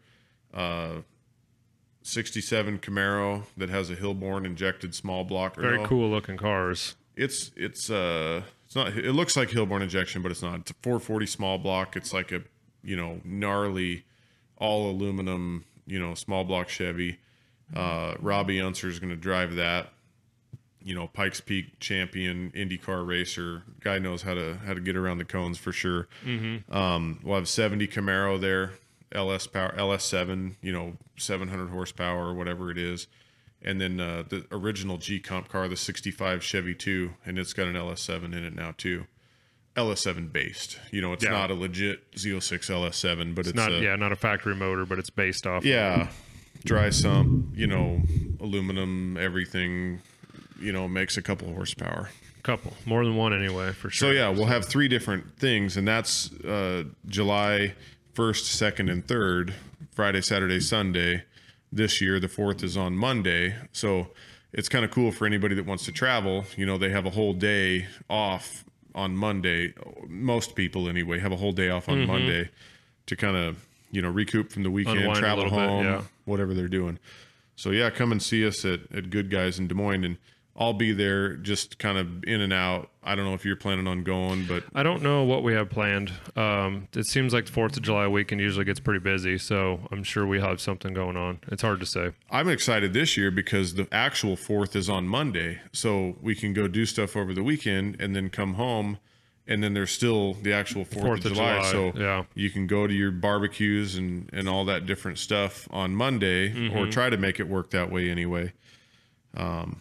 uh, 0.52 0.96
67 2.02 2.78
Camaro 2.80 3.44
that 3.56 3.70
has 3.70 3.88
a 3.88 3.96
Hilborn 3.96 4.44
injected 4.44 4.94
small 4.94 5.24
block. 5.24 5.56
Very 5.56 5.78
no, 5.78 5.86
cool 5.86 6.10
looking 6.10 6.36
cars. 6.36 6.96
It's 7.16 7.50
it's 7.56 7.90
uh 7.90 8.42
it's 8.66 8.76
not. 8.76 8.88
It 8.96 9.12
looks 9.12 9.36
like 9.36 9.48
Hilborn 9.48 9.82
injection, 9.82 10.22
but 10.22 10.30
it's 10.30 10.42
not. 10.42 10.60
It's 10.60 10.70
a 10.70 10.74
440 10.82 11.26
small 11.26 11.58
block. 11.58 11.96
It's 11.96 12.12
like 12.12 12.30
a 12.30 12.42
you 12.82 12.96
know 12.96 13.20
gnarly, 13.24 14.04
all 14.58 14.90
aluminum 14.90 15.64
you 15.86 15.98
know 15.98 16.14
small 16.14 16.44
block 16.44 16.68
Chevy. 16.68 17.18
Uh, 17.74 18.14
Robby 18.18 18.60
Unser 18.60 18.88
is 18.88 18.98
going 18.98 19.10
to 19.10 19.16
drive 19.16 19.54
that. 19.54 19.92
You 20.82 20.94
know, 20.94 21.08
Pikes 21.08 21.40
Peak 21.40 21.78
champion 21.80 22.50
IndyCar 22.52 23.06
racer. 23.06 23.62
Guy 23.80 23.98
knows 23.98 24.22
how 24.22 24.34
to 24.34 24.58
how 24.64 24.74
to 24.74 24.80
get 24.80 24.96
around 24.96 25.18
the 25.18 25.24
cones 25.24 25.58
for 25.58 25.72
sure. 25.72 26.08
Um, 26.70 27.20
we'll 27.22 27.36
have 27.36 27.48
70 27.48 27.86
Camaro 27.88 28.40
there, 28.40 28.72
LS 29.12 29.46
power, 29.46 29.74
LS7. 29.76 30.56
You 30.62 30.72
know, 30.72 30.96
700 31.18 31.68
horsepower 31.70 32.28
or 32.28 32.34
whatever 32.34 32.70
it 32.70 32.78
is 32.78 33.06
and 33.62 33.78
then 33.78 34.00
uh, 34.00 34.22
the 34.26 34.46
original 34.50 34.96
G 34.96 35.20
Comp 35.20 35.50
car, 35.50 35.68
the 35.68 35.76
'65 35.76 36.42
Chevy 36.42 36.74
2, 36.74 37.10
and 37.26 37.38
it's 37.38 37.52
got 37.52 37.66
an 37.66 37.74
LS7 37.74 38.24
in 38.34 38.42
it 38.42 38.54
now 38.54 38.72
too. 38.74 39.06
LS7 39.76 40.32
based. 40.32 40.78
You 40.90 41.02
know, 41.02 41.12
it's 41.12 41.22
Yeah. 41.24 41.30
not 41.32 41.50
a 41.50 41.54
legit 41.54 42.10
Z06 42.12 42.70
LS7, 42.70 43.34
but 43.34 43.46
it's, 43.46 43.54
Not 43.54 43.70
a, 43.70 43.78
yeah, 43.82 43.96
not 43.96 44.12
a 44.12 44.16
factory 44.16 44.54
motor, 44.54 44.86
but 44.86 44.98
it's 44.98 45.10
based 45.10 45.46
off. 45.46 45.62
yeah, 45.64 46.08
dry 46.64 46.88
sump. 46.88 47.54
You 47.54 47.66
know, 47.66 48.00
aluminum, 48.40 49.18
everything. 49.18 50.00
You 50.60 50.72
know, 50.72 50.88
makes 50.88 51.16
a 51.16 51.22
couple 51.22 51.52
horsepower. 51.52 52.10
couple, 52.42 52.72
more 52.86 53.04
than 53.04 53.16
one 53.16 53.32
anyway, 53.32 53.72
for 53.72 53.90
sure 53.90 54.08
So 54.08 54.14
yeah, 54.14 54.28
we'll 54.28 54.46
have 54.46 54.66
three 54.66 54.88
different 54.88 55.38
things, 55.38 55.76
and 55.76 55.86
that's 55.86 56.32
uh, 56.42 56.84
July 57.06 57.74
first, 58.14 58.46
second, 58.46 58.88
and 58.88 59.06
third, 59.06 59.54
Friday, 59.92 60.20
Saturday, 60.20 60.60
Sunday. 60.60 61.24
This 61.72 62.00
year, 62.00 62.18
the 62.18 62.28
fourth 62.28 62.64
is 62.64 62.76
on 62.76 62.96
Monday, 62.96 63.54
so 63.70 64.08
it's 64.52 64.68
kind 64.68 64.84
of 64.84 64.90
cool 64.90 65.12
for 65.12 65.24
anybody 65.24 65.54
that 65.54 65.66
wants 65.66 65.84
to 65.84 65.92
travel. 65.92 66.44
You 66.56 66.66
know, 66.66 66.78
they 66.78 66.88
have 66.90 67.06
a 67.06 67.10
whole 67.10 67.32
day 67.32 67.86
off 68.08 68.64
on 68.94 69.16
Monday. 69.16 69.74
Most 70.08 70.56
people, 70.56 70.88
anyway, 70.88 71.20
have 71.20 71.30
a 71.32 71.36
whole 71.36 71.52
day 71.52 71.70
off 71.70 71.88
on 71.88 72.06
Monday 72.06 72.50
to 73.06 73.16
kind 73.16 73.36
of 73.36 73.66
you 73.90 74.02
know 74.02 74.10
recoup 74.10 74.50
from 74.50 74.62
the 74.62 74.70
weekend, 74.70 75.00
Unwind 75.00 75.18
travel 75.18 75.44
little 75.44 75.58
bit, 75.58 75.68
home, 75.68 75.84
yeah. 75.84 76.02
whatever 76.24 76.54
they're 76.54 76.68
doing. 76.68 76.98
So 77.56 77.70
yeah, 77.70 77.90
come 77.90 78.10
and 78.12 78.22
see 78.22 78.46
us 78.46 78.64
at, 78.64 78.80
at 78.92 79.10
Good 79.10 79.30
Guys 79.30 79.58
in 79.58 79.68
Des 79.68 79.74
Moines, 79.74 80.04
and 80.04 80.16
I'll 80.56 80.74
be 80.74 80.92
there, 80.92 81.36
just 81.36 81.78
kind 81.78 81.96
of 81.96 82.24
in 82.24 82.40
and 82.42 82.52
out. 82.52 82.90
I 83.02 83.14
don't 83.14 83.24
know 83.24 83.32
if 83.34 83.46
you're 83.46 83.56
planning 83.56 83.86
on 83.86 84.02
going, 84.02 84.44
but 84.46 84.62
I 84.74 84.82
don't 84.82 85.02
know 85.02 85.24
what 85.24 85.42
we 85.42 85.54
have 85.54 85.70
planned. 85.70 86.12
Um, 86.36 86.88
it 86.94 87.06
seems 87.06 87.32
like 87.32 87.46
the 87.46 87.52
Fourth 87.52 87.76
of 87.78 87.82
July 87.82 88.06
weekend 88.08 88.42
usually 88.42 88.66
gets 88.66 88.78
pretty 88.80 89.00
busy, 89.00 89.38
so 89.38 89.80
I'm 89.90 90.02
sure 90.02 90.26
we 90.26 90.38
have 90.40 90.60
something 90.60 90.92
going 90.92 91.16
on. 91.16 91.38
It's 91.48 91.62
hard 91.62 91.80
to 91.80 91.86
say. 91.86 92.12
I'm 92.30 92.48
excited 92.48 92.92
this 92.92 93.16
year 93.16 93.30
because 93.30 93.74
the 93.74 93.88
actual 93.90 94.36
fourth 94.36 94.76
is 94.76 94.90
on 94.90 95.06
Monday, 95.06 95.60
so 95.72 96.16
we 96.20 96.34
can 96.34 96.52
go 96.52 96.68
do 96.68 96.84
stuff 96.84 97.16
over 97.16 97.32
the 97.32 97.42
weekend 97.44 97.98
and 98.00 98.14
then 98.14 98.28
come 98.28 98.54
home, 98.54 98.98
and 99.46 99.62
then 99.62 99.72
there's 99.72 99.92
still 99.92 100.34
the 100.34 100.52
actual 100.52 100.84
Fourth, 100.84 101.04
Fourth 101.06 101.24
of 101.24 101.30
of 101.32 101.36
July. 101.38 101.70
July, 101.70 101.70
So 101.72 101.92
yeah. 101.98 102.24
you 102.34 102.50
can 102.50 102.66
go 102.66 102.86
to 102.86 102.92
your 102.92 103.12
barbecues 103.12 103.94
and 103.96 104.28
and 104.34 104.46
all 104.46 104.66
that 104.66 104.84
different 104.84 105.16
stuff 105.18 105.66
on 105.70 105.94
Monday, 105.94 106.52
Mm-hmm. 106.52 106.76
or 106.76 106.90
try 106.90 107.08
to 107.08 107.16
make 107.16 107.40
it 107.40 107.48
work 107.48 107.70
that 107.70 107.90
way 107.90 108.10
anyway. 108.10 108.52
Um, 109.36 109.80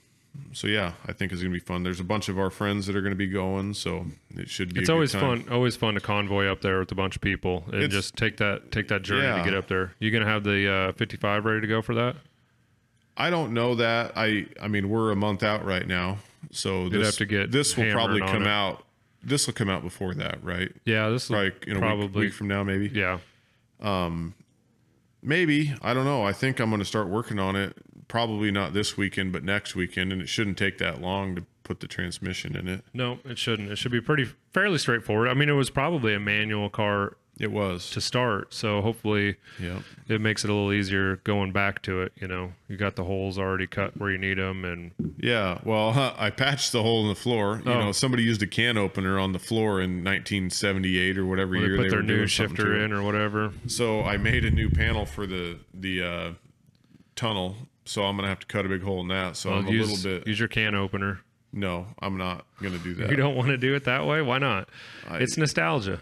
so 0.54 0.68
yeah, 0.68 0.94
I 1.08 1.14
think 1.14 1.32
it's 1.32 1.42
gonna 1.42 1.54
be 1.54 1.60
fun. 1.60 1.84
There's 1.84 2.00
a 2.00 2.04
bunch 2.04 2.30
of 2.30 2.38
our 2.40 2.50
friends 2.50 2.88
that 2.88 2.96
are 2.96 3.02
gonna 3.02 3.16
be 3.16 3.28
going, 3.28 3.74
so 3.74 4.06
it 4.36 4.50
should 4.50 4.74
be. 4.74 4.80
It's 4.82 4.90
always 4.90 5.14
fun, 5.14 5.46
always 5.52 5.76
fun 5.76 5.94
to 5.96 6.00
convoy 6.00 6.46
up 6.48 6.62
there 6.62 6.80
with 6.80 6.92
a 6.92 6.96
bunch 6.96 7.16
of 7.16 7.22
people 7.22 7.64
and 7.68 7.76
It's- 7.84 7.92
just 7.92 8.16
take 8.16 8.38
that 8.38 8.72
take 8.72 8.88
that 8.90 9.02
journey 9.04 9.24
Yeah. 9.24 9.38
to 9.38 9.44
get 9.44 9.54
up 9.54 9.68
there. 9.68 9.94
You 10.00 10.12
gonna 10.12 10.26
have 10.26 10.44
the 10.44 10.72
uh, 10.72 10.92
55 10.94 11.46
ready 11.46 11.62
to 11.62 11.68
go 11.68 11.82
for 11.82 11.94
that? 11.96 12.16
I 13.18 13.30
don't 13.30 13.54
know 13.54 13.76
that. 13.76 14.14
I 14.16 14.46
I 14.62 14.68
mean, 14.68 14.90
we're 14.90 15.12
a 15.12 15.16
month 15.16 15.44
out 15.44 15.66
right 15.66 15.86
now, 15.88 16.20
so 16.52 16.88
this 16.90 17.06
have 17.06 17.16
to 17.18 17.26
get 17.26 17.52
this 17.52 17.76
will 17.76 17.92
probably 17.92 18.22
come 18.22 18.44
it. 18.44 18.48
out. 18.48 18.86
This 19.22 19.46
will 19.48 19.54
come 19.54 19.70
out 19.70 19.84
before 19.84 20.14
that, 20.14 20.42
right? 20.44 20.72
Yeah, 20.86 21.10
this 21.10 21.26
is 21.26 21.30
Like 21.32 21.66
in 21.68 21.76
a 21.76 21.80
probably 21.80 22.06
week, 22.08 22.16
week 22.16 22.34
from 22.34 22.48
now, 22.48 22.64
maybe. 22.64 22.88
yeah. 22.94 23.20
Um, 23.82 24.34
Maybe 25.22 25.74
I 25.82 25.94
don't 25.94 26.06
know. 26.06 26.24
I 26.24 26.32
think 26.32 26.60
I'm 26.62 26.70
going 26.70 26.80
to 26.80 26.86
start 26.86 27.10
working 27.10 27.40
on 27.40 27.58
it. 27.58 27.76
Probably 28.10 28.52
not 28.52 28.74
this 28.74 28.98
weekend, 28.98 29.32
but 29.32 29.44
next 29.46 29.76
weekend, 29.76 30.12
and 30.12 30.22
it 30.22 30.28
shouldn't 30.28 30.58
take 30.58 30.78
that 30.80 31.00
long 31.00 31.36
to 31.38 31.44
put 31.64 31.80
the 31.80 31.88
transmission 31.88 32.56
in 32.58 32.68
it. 32.68 32.84
No, 32.94 33.20
it 33.24 33.38
shouldn't. 33.38 33.72
It 33.72 33.78
should 33.78 33.92
be 33.92 34.02
pretty 34.02 34.26
fairly 34.52 34.80
straightforward. 34.80 35.30
I 35.30 35.34
mean, 35.36 35.48
it 35.48 35.54
was 35.54 35.70
probably 35.70 36.14
a 36.16 36.20
manual 36.20 36.70
car 36.72 37.16
It 37.40 37.52
was. 37.52 37.92
to 37.92 38.02
start, 38.02 38.52
so 38.52 38.82
hopefully 38.82 39.36
Yeah. 39.62 39.82
it 40.08 40.20
makes 40.22 40.44
it 40.44 40.50
a 40.50 40.54
little 40.54 40.74
easier 40.74 41.18
going 41.18 41.52
back 41.52 41.84
to 41.84 42.02
it. 42.02 42.12
You 42.20 42.28
know, 42.28 42.54
you 42.68 42.76
got 42.78 42.96
the 42.96 43.04
holes 43.04 43.38
already 43.38 43.68
cut 43.68 43.96
where 44.00 44.10
you 44.10 44.18
need 44.18 44.40
them, 44.40 44.66
and 44.66 44.92
Yeah. 45.20 45.60
Well, 45.64 46.16
I 46.18 46.32
patched 46.32 46.72
the 46.72 46.82
hole 46.82 47.04
in 47.04 47.10
the 47.10 47.16
floor. 47.16 47.62
You 47.64 47.72
Oh. 47.72 47.80
know, 47.80 47.92
somebody 47.92 48.24
used 48.24 48.42
a 48.42 48.48
can 48.48 48.76
opener 48.76 49.20
on 49.20 49.34
the 49.34 49.40
floor 49.40 49.80
in 49.80 50.04
1978 50.04 51.16
or 51.16 51.28
whatever 51.28 51.54
they 51.54 51.60
year 51.60 51.76
put 51.78 51.84
they 51.84 51.90
their 51.90 52.02
new 52.02 52.26
shifter 52.26 52.76
in 52.84 52.92
or 52.92 53.04
whatever. 53.04 53.54
So 53.68 54.02
I 54.04 54.18
made 54.18 54.44
a 54.46 54.50
new 54.52 54.72
panel 54.72 55.06
for 55.06 55.28
the 55.28 55.60
the 55.72 56.02
uh, 56.02 56.32
tunnel. 57.16 57.56
So 57.90 58.04
I'm 58.04 58.16
gonna 58.16 58.28
have 58.28 58.40
to 58.40 58.46
cut 58.46 58.68
a 58.68 58.70
big 58.70 58.84
hole 58.84 59.02
in 59.02 59.08
that. 59.08 59.36
So 59.36 59.52
I'm 59.52 59.68
a 59.68 59.72
use, 59.72 59.92
little 60.04 60.20
bit. 60.20 60.28
use 60.28 60.38
your 60.38 60.48
can 60.48 60.76
opener. 60.76 61.22
No, 61.52 61.88
I'm 62.00 62.18
not 62.18 62.46
gonna 62.62 62.78
do 62.78 62.94
that. 62.96 63.10
You 63.10 63.16
don't 63.16 63.36
want 63.36 63.50
to 63.50 63.58
do 63.58 63.74
it 63.74 63.86
that 63.86 64.06
way? 64.06 64.22
Why 64.22 64.38
not? 64.38 64.70
it's 65.14 65.38
nostalgia. 65.38 66.00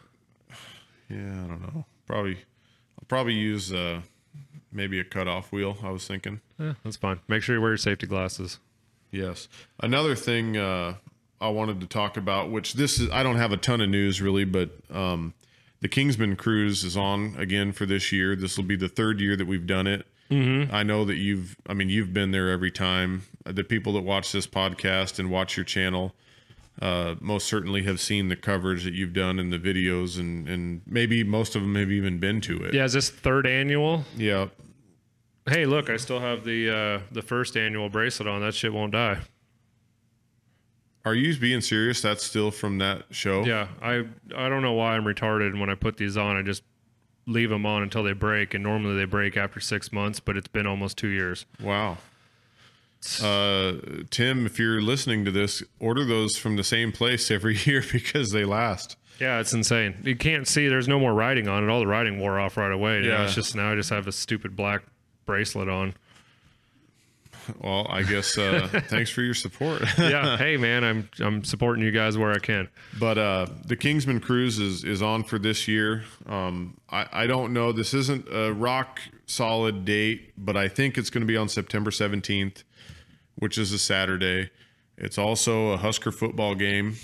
Yeah, 1.09 1.15
I 1.15 1.47
don't 1.47 1.61
know. 1.61 1.85
Probably, 2.05 2.35
I'll 2.35 3.05
probably 3.07 3.35
use 3.35 3.71
uh, 3.71 4.01
maybe 4.69 4.99
a 4.99 5.05
cutoff 5.05 5.53
wheel. 5.53 5.77
I 5.81 5.91
was 5.91 6.05
thinking. 6.05 6.41
Yeah, 6.59 6.73
that's 6.83 6.97
fine. 6.97 7.21
Make 7.29 7.41
sure 7.41 7.55
you 7.55 7.61
wear 7.61 7.71
your 7.71 7.77
safety 7.77 8.05
glasses. 8.05 8.59
Yes. 9.09 9.47
Another 9.79 10.13
thing 10.15 10.57
uh, 10.57 10.95
I 11.39 11.47
wanted 11.47 11.79
to 11.79 11.88
talk 11.88 12.17
about, 12.17 12.51
which 12.51 12.73
this 12.73 12.99
is, 12.99 13.09
I 13.11 13.23
don't 13.23 13.38
have 13.38 13.53
a 13.53 13.57
ton 13.57 13.79
of 13.79 13.88
news 13.89 14.21
really, 14.21 14.43
but 14.43 14.71
um, 14.91 15.33
the 15.79 15.88
Kingsman 15.88 16.35
cruise 16.35 16.83
is 16.83 16.97
on 16.97 17.35
again 17.38 17.71
for 17.71 17.85
this 17.85 18.11
year. 18.11 18.35
This 18.35 18.57
will 18.57 18.65
be 18.65 18.75
the 18.75 18.89
third 18.89 19.21
year 19.21 19.38
that 19.38 19.47
we've 19.47 19.65
done 19.65 19.88
it. 19.88 20.05
Mm-hmm. 20.30 20.73
I 20.75 20.84
know 20.84 21.05
that 21.05 21.15
you've, 21.15 21.55
I 21.67 21.73
mean, 21.73 21.89
you've 21.89 22.13
been 22.13 22.32
there 22.32 22.49
every 22.49 22.71
time. 22.71 23.23
The 23.45 23.63
people 23.63 23.93
that 23.93 24.01
watch 24.01 24.32
this 24.32 24.45
podcast 24.45 25.19
and 25.19 25.30
watch 25.30 25.55
your 25.55 25.63
channel 25.63 26.13
uh, 26.82 27.15
most 27.19 27.47
certainly 27.47 27.84
have 27.84 27.99
seen 27.99 28.28
the 28.30 28.36
coverage 28.36 28.84
that 28.84 28.93
you've 28.93 29.13
done 29.13 29.39
in 29.39 29.49
the 29.49 29.57
videos, 29.57 30.19
and 30.19 30.47
and 30.47 30.82
maybe 30.86 31.23
most 31.23 31.55
of 31.55 31.61
them 31.61 31.75
have 31.75 31.91
even 31.91 32.19
been 32.19 32.41
to 32.41 32.63
it. 32.63 32.73
Yeah, 32.73 32.84
is 32.84 32.93
this 32.93 33.09
third 33.09 33.47
annual? 33.47 34.03
Yeah. 34.15 34.47
Hey, 35.49 35.65
look, 35.65 35.89
I 35.89 35.97
still 35.97 36.19
have 36.19 36.43
the 36.43 36.69
uh, 36.69 37.01
the 37.11 37.21
first 37.21 37.57
annual 37.57 37.89
bracelet 37.89 38.28
on. 38.28 38.41
That 38.41 38.53
shit 38.53 38.73
won't 38.73 38.91
die. 38.91 39.19
Are 41.05 41.15
you 41.15 41.36
being 41.38 41.61
serious? 41.61 42.01
That's 42.01 42.23
still 42.23 42.51
from 42.51 42.80
that 42.80 43.05
show? 43.11 43.45
Yeah, 43.45 43.69
I 43.82 44.05
I 44.36 44.49
don't 44.49 44.61
know 44.61 44.73
why 44.73 44.95
I'm 44.95 45.05
retarded. 45.05 45.47
And 45.47 45.59
when 45.59 45.69
I 45.69 45.75
put 45.75 45.97
these 45.97 46.17
on, 46.17 46.36
I 46.36 46.41
just 46.41 46.63
leave 47.28 47.49
them 47.51 47.65
on 47.65 47.84
until 47.84 48.01
they 48.01 48.13
break. 48.13 48.53
And 48.55 48.63
normally 48.63 48.95
they 48.97 49.05
break 49.05 49.38
after 49.38 49.59
six 49.59 49.91
months, 49.91 50.19
but 50.19 50.36
it's 50.38 50.47
been 50.47 50.65
almost 50.65 50.97
two 50.97 51.09
years. 51.09 51.45
Wow. 51.61 51.97
Uh, 53.21 53.73
Tim, 54.09 54.45
if 54.45 54.57
you're 54.57 54.82
listening 54.82 55.23
to 55.25 55.32
this, 55.32 55.61
order 55.80 56.03
those 56.03 56.36
from 56.38 56.55
the 56.55 56.63
same 56.63 56.91
place 56.91 57.30
every 57.32 57.55
year 57.65 57.84
because 57.91 58.32
they 58.32 58.43
last. 58.45 58.97
Yeah, 59.19 59.39
it's 59.39 59.53
insane. 59.53 59.95
You 60.03 60.15
can't 60.15 60.47
see. 60.47 60.67
There's 60.67 60.88
no 60.88 60.99
more 60.99 61.13
writing 61.13 61.47
on 61.47 61.63
it. 61.63 61.69
All 61.69 61.80
the 61.80 61.88
writing 61.88 62.19
wore 62.19 62.39
off 62.39 62.55
right 62.57 62.71
away. 62.71 63.01
Yeah, 63.01 63.07
Yeah. 63.09 63.23
it's 63.25 63.36
just 63.36 63.55
now 63.55 63.71
I 63.71 63.75
just 63.75 63.89
have 63.89 64.07
a 64.07 64.11
stupid 64.11 64.55
black 64.55 64.84
bracelet 65.25 65.67
on. 65.69 65.93
Well, 67.61 67.87
I 67.89 68.03
guess 68.03 68.37
uh, 68.37 68.67
thanks 68.87 69.09
for 69.09 69.21
your 69.21 69.33
support. 69.33 69.81
yeah. 69.97 70.37
Hey, 70.47 70.57
man, 70.57 70.83
I'm 70.83 71.09
I'm 71.19 71.43
supporting 71.43 71.83
you 71.83 71.91
guys 71.91 72.17
where 72.17 72.31
I 72.31 72.39
can. 72.39 72.69
But 72.99 73.17
uh, 73.17 73.47
the 73.65 73.75
Kingsman 73.75 74.19
Cruise 74.19 74.59
is 74.59 74.83
is 74.83 75.01
on 75.01 75.23
for 75.23 75.39
this 75.39 75.67
year. 75.67 76.03
Um, 76.27 76.77
I 76.89 77.07
I 77.11 77.27
don't 77.27 77.53
know. 77.53 77.71
This 77.71 77.93
isn't 77.93 78.27
a 78.31 78.53
rock 78.53 78.99
solid 79.25 79.85
date, 79.85 80.33
but 80.37 80.55
I 80.55 80.67
think 80.67 80.97
it's 80.97 81.09
going 81.09 81.21
to 81.21 81.27
be 81.27 81.37
on 81.37 81.49
September 81.49 81.91
seventeenth, 81.91 82.63
which 83.35 83.57
is 83.57 83.71
a 83.71 83.79
Saturday. 83.79 84.49
It's 84.97 85.17
also 85.17 85.69
a 85.71 85.77
Husker 85.77 86.11
football 86.11 86.55
game. 86.55 86.95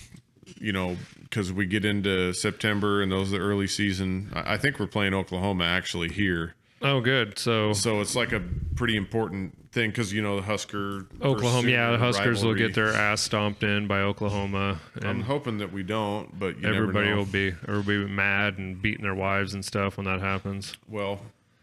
You 0.60 0.74
know, 0.74 0.98
because 1.22 1.52
we 1.54 1.66
get 1.66 1.86
into 1.86 2.34
September 2.34 3.02
and 3.02 3.12
those 3.12 3.34
are 3.34 3.38
the 3.38 3.44
early 3.44 3.68
season. 3.68 4.32
I 4.34 4.54
I 4.54 4.58
think 4.58 4.80
we're 4.80 4.88
playing 4.88 5.14
Oklahoma 5.14 5.64
actually 5.64 6.10
here. 6.10 6.56
Oh, 6.82 7.00
good. 7.00 7.40
So 7.40 7.72
So 7.74 8.02
it's 8.02 8.16
like 8.16 8.34
a 8.34 8.42
pretty 8.76 8.98
important 8.98 9.58
thing 9.74 9.90
because 9.90 10.14
you 10.14 10.22
know 10.22 10.36
the 10.38 10.44
Husker 10.44 11.06
Oklahoma, 11.22 11.68
yeah, 11.68 11.92
the 11.92 11.98
Huskers 11.98 12.44
will 12.46 12.54
get 12.54 12.74
their 12.76 12.94
ass 12.94 13.22
stomped 13.22 13.64
in 13.64 13.88
by 13.88 14.00
Oklahoma, 14.02 14.80
I'm 15.02 15.22
hoping 15.22 15.58
that 15.58 15.74
we 15.74 15.84
don't, 15.84 16.38
but 16.40 16.60
you 16.62 16.68
everybody 16.74 17.12
will 17.14 17.26
be 17.26 17.54
everybody 17.68 17.98
will 17.98 18.06
be 18.08 18.12
mad 18.14 18.58
and 18.58 18.82
beating 18.82 19.04
their 19.04 19.16
wives 19.16 19.54
and 19.54 19.66
stuff 19.66 19.98
when 19.98 20.06
that 20.06 20.22
happens. 20.22 20.78
Well, 20.88 21.20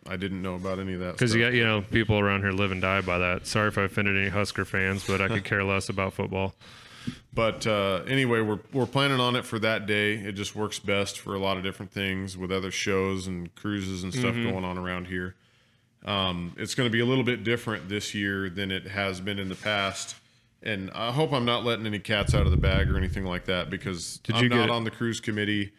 I 0.08 0.16
didn't 0.16 0.42
know 0.42 0.54
about 0.56 0.78
any 0.78 0.94
of 0.94 1.00
that. 1.00 1.12
Because 1.12 1.34
you 1.34 1.40
got 1.42 1.52
you 1.54 1.64
know 1.64 1.82
people 1.82 2.18
around 2.18 2.40
here 2.40 2.52
live 2.52 2.72
and 2.72 2.80
die 2.82 3.00
by 3.00 3.18
that. 3.18 3.46
Sorry 3.46 3.68
if 3.68 3.78
I 3.78 3.82
offended 3.82 4.16
any 4.16 4.28
Husker 4.28 4.64
fans, 4.64 5.06
but 5.06 5.20
I 5.20 5.28
could 5.28 5.44
care 5.44 5.62
less 5.64 5.88
about 5.88 6.12
football. 6.12 6.54
But 7.32 7.66
uh, 7.66 8.02
anyway, 8.06 8.40
we're 8.42 8.58
we're 8.74 8.84
planning 8.86 9.20
on 9.20 9.34
it 9.34 9.46
for 9.46 9.58
that 9.60 9.86
day. 9.86 10.14
It 10.14 10.32
just 10.32 10.54
works 10.54 10.78
best 10.78 11.18
for 11.18 11.34
a 11.34 11.38
lot 11.38 11.56
of 11.56 11.62
different 11.62 11.92
things 11.92 12.36
with 12.36 12.52
other 12.52 12.70
shows 12.70 13.26
and 13.26 13.54
cruises 13.54 14.02
and 14.02 14.12
stuff 14.12 14.34
Mm-hmm. 14.34 14.50
going 14.50 14.64
on 14.66 14.76
around 14.76 15.06
here. 15.06 15.34
Um, 16.04 16.54
it's 16.56 16.74
going 16.74 16.86
to 16.88 16.92
be 16.92 17.00
a 17.00 17.04
little 17.06 17.24
bit 17.24 17.44
different 17.44 17.88
this 17.88 18.14
year 18.14 18.48
than 18.48 18.70
it 18.70 18.86
has 18.88 19.20
been 19.20 19.38
in 19.38 19.48
the 19.48 19.54
past. 19.54 20.16
And 20.62 20.90
I 20.92 21.10
hope 21.12 21.32
I'm 21.32 21.44
not 21.44 21.64
letting 21.64 21.86
any 21.86 21.98
cats 21.98 22.34
out 22.34 22.44
of 22.46 22.50
the 22.50 22.56
bag 22.56 22.90
or 22.90 22.96
anything 22.96 23.24
like 23.24 23.46
that 23.46 23.70
because 23.70 24.18
Did 24.24 24.36
I'm 24.36 24.42
you 24.44 24.48
not 24.50 24.60
get- 24.66 24.70
on 24.70 24.84
the 24.84 24.90
cruise 24.90 25.20
committee. 25.20 25.72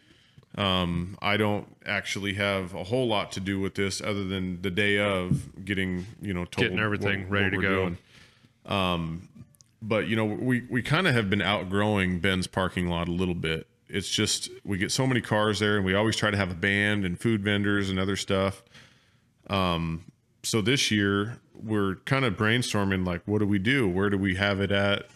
Um, 0.55 1.17
I 1.21 1.37
don't 1.37 1.65
actually 1.85 2.33
have 2.33 2.73
a 2.73 2.83
whole 2.83 3.07
lot 3.07 3.31
to 3.33 3.39
do 3.39 3.59
with 3.59 3.75
this 3.75 4.01
other 4.01 4.23
than 4.25 4.61
the 4.61 4.69
day 4.71 4.97
of 4.99 5.63
getting, 5.63 6.05
you 6.21 6.33
know, 6.33 6.43
told 6.45 6.65
Getting 6.65 6.79
everything 6.79 7.21
what- 7.21 7.31
ready 7.31 7.55
what 7.57 7.61
to 7.61 7.67
go. 7.67 7.75
doing 7.85 9.27
but 9.83 10.07
you 10.07 10.15
know 10.15 10.25
we 10.25 10.61
we 10.69 10.81
kind 10.83 11.07
of 11.07 11.15
have 11.15 11.27
been 11.29 11.41
outgrowing 11.41 12.19
Ben's 12.19 12.45
parking 12.47 12.87
lot 12.87 13.07
a 13.07 13.11
little 13.11 13.33
bit. 13.33 13.65
It's 13.89 14.09
just 14.09 14.49
we 14.63 14.77
get 14.77 14.91
so 14.91 15.07
many 15.07 15.21
cars 15.21 15.59
there, 15.59 15.75
and 15.75 15.83
we 15.85 15.95
always 15.95 16.15
try 16.15 16.29
to 16.31 16.37
have 16.37 16.51
a 16.51 16.55
band 16.55 17.03
and 17.03 17.19
food 17.19 17.41
vendors 17.43 17.89
and 17.89 17.97
other 17.99 18.15
stuff. 18.15 18.61
Um, 19.49 20.03
so 20.43 20.61
this 20.61 20.91
year 20.91 21.39
we're 21.53 21.95
kind 22.05 22.25
of 22.25 22.35
brainstorming 22.35 23.05
like, 23.05 23.21
what 23.25 23.39
do 23.39 23.45
we 23.47 23.59
do? 23.59 23.87
Where 23.87 24.09
do 24.09 24.17
we 24.17 24.35
have 24.35 24.59
it 24.59 24.71
at? 24.71 25.07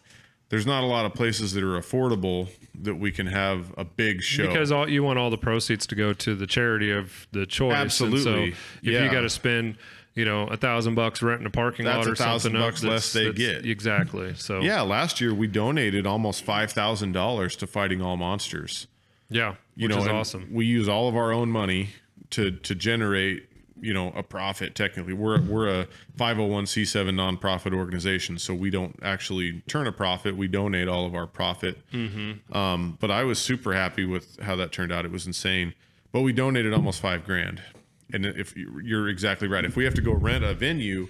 There's 0.49 0.67
not 0.67 0.83
a 0.83 0.87
lot 0.87 1.05
of 1.07 1.13
places 1.15 1.53
that 1.53 1.63
are 1.63 1.79
affordable 1.79 2.49
that 2.81 2.95
we 2.95 3.11
can 3.11 3.25
have 3.27 3.73
a 3.77 3.83
big 3.83 4.21
show. 4.21 4.45
Because 4.47 4.71
all 4.71 4.87
you 4.87 5.01
want 5.03 5.17
all 5.17 5.31
the 5.31 5.37
proceeds 5.39 5.87
to 5.87 5.95
go 5.95 6.13
to 6.13 6.35
the 6.35 6.45
charity 6.45 6.91
of 6.91 7.27
the 7.31 7.47
choice. 7.47 7.73
And 7.73 7.81
Absolutely. 7.81 8.21
so 8.51 8.57
if 8.83 8.93
Yeah. 8.93 9.03
you 9.03 9.11
got 9.11 9.21
to 9.21 9.29
spend, 9.29 9.77
you 10.13 10.23
know, 10.23 10.43
a 10.47 10.55
thousand 10.55 10.93
bucks 10.93 11.23
renting 11.23 11.47
a 11.47 11.49
parking 11.49 11.85
That's 11.85 12.05
lot 12.05 12.11
or 12.13 12.15
something, 12.15 12.55
up, 12.55 12.61
bucks 12.61 12.83
less 12.83 13.11
that's- 13.11 13.33
they 13.35 13.37
get. 13.37 13.65
Exactly. 13.65 14.35
So 14.35 14.59
yeah, 14.61 14.81
last 14.81 15.19
year 15.19 15.33
we 15.33 15.47
donated 15.47 16.05
almost 16.05 16.43
five 16.43 16.71
thousand 16.71 17.13
dollars 17.13 17.55
to 17.57 17.65
Fighting 17.67 18.03
All 18.03 18.15
Monsters. 18.15 18.85
yeah, 19.29 19.55
you 19.75 19.87
which 19.87 19.97
know, 19.97 20.03
is 20.03 20.07
awesome. 20.07 20.47
We 20.51 20.67
use 20.67 20.87
all 20.87 21.09
of 21.09 21.15
our 21.15 21.33
own 21.33 21.49
money 21.49 21.89
to 22.29 22.51
to 22.51 22.75
generate, 22.75 23.49
you 23.79 23.93
know, 23.93 24.11
a 24.15 24.23
profit. 24.23 24.75
Technically, 24.75 25.13
we're 25.13 25.41
we're 25.41 25.67
a 25.81 25.87
501c7 26.17 27.09
nonprofit 27.09 27.73
organization, 27.73 28.37
so 28.39 28.53
we 28.53 28.69
don't 28.69 28.97
actually 29.01 29.61
turn 29.67 29.87
a 29.87 29.91
profit. 29.91 30.37
We 30.37 30.47
donate 30.47 30.87
all 30.87 31.05
of 31.05 31.15
our 31.15 31.27
profit. 31.27 31.77
Mm-hmm. 31.91 32.55
Um, 32.55 32.97
but 32.99 33.11
I 33.11 33.23
was 33.23 33.39
super 33.39 33.73
happy 33.73 34.05
with 34.05 34.39
how 34.41 34.55
that 34.55 34.71
turned 34.71 34.91
out. 34.91 35.05
It 35.05 35.11
was 35.11 35.27
insane. 35.27 35.73
But 36.11 36.21
we 36.21 36.31
donated 36.31 36.73
almost 36.73 37.01
five 37.01 37.25
grand, 37.25 37.61
and 38.13 38.25
if 38.25 38.55
you- 38.55 38.81
you're 38.83 39.09
exactly 39.09 39.47
right, 39.47 39.65
if 39.65 39.75
we 39.75 39.83
have 39.83 39.93
to 39.95 40.01
go 40.01 40.13
rent 40.13 40.43
a 40.43 40.53
venue. 40.53 41.07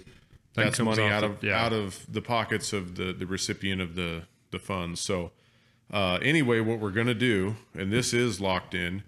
That's 0.54 0.80
money 0.80 1.02
out 1.02 1.22
of 1.22 1.44
yeah. 1.44 1.62
out 1.62 1.74
of 1.74 2.06
the 2.10 2.22
pockets 2.22 2.72
of 2.72 2.96
the 2.96 3.12
the 3.12 3.26
recipient 3.26 3.82
of 3.82 3.94
the 3.94 4.22
the 4.50 4.58
funds. 4.58 5.02
So 5.02 5.32
uh, 5.92 6.18
anyway, 6.22 6.60
what 6.60 6.80
we're 6.80 6.90
going 6.90 7.06
to 7.06 7.14
do, 7.14 7.56
and 7.74 7.92
this 7.92 8.12
is 8.12 8.40
locked 8.40 8.74
in, 8.74 9.02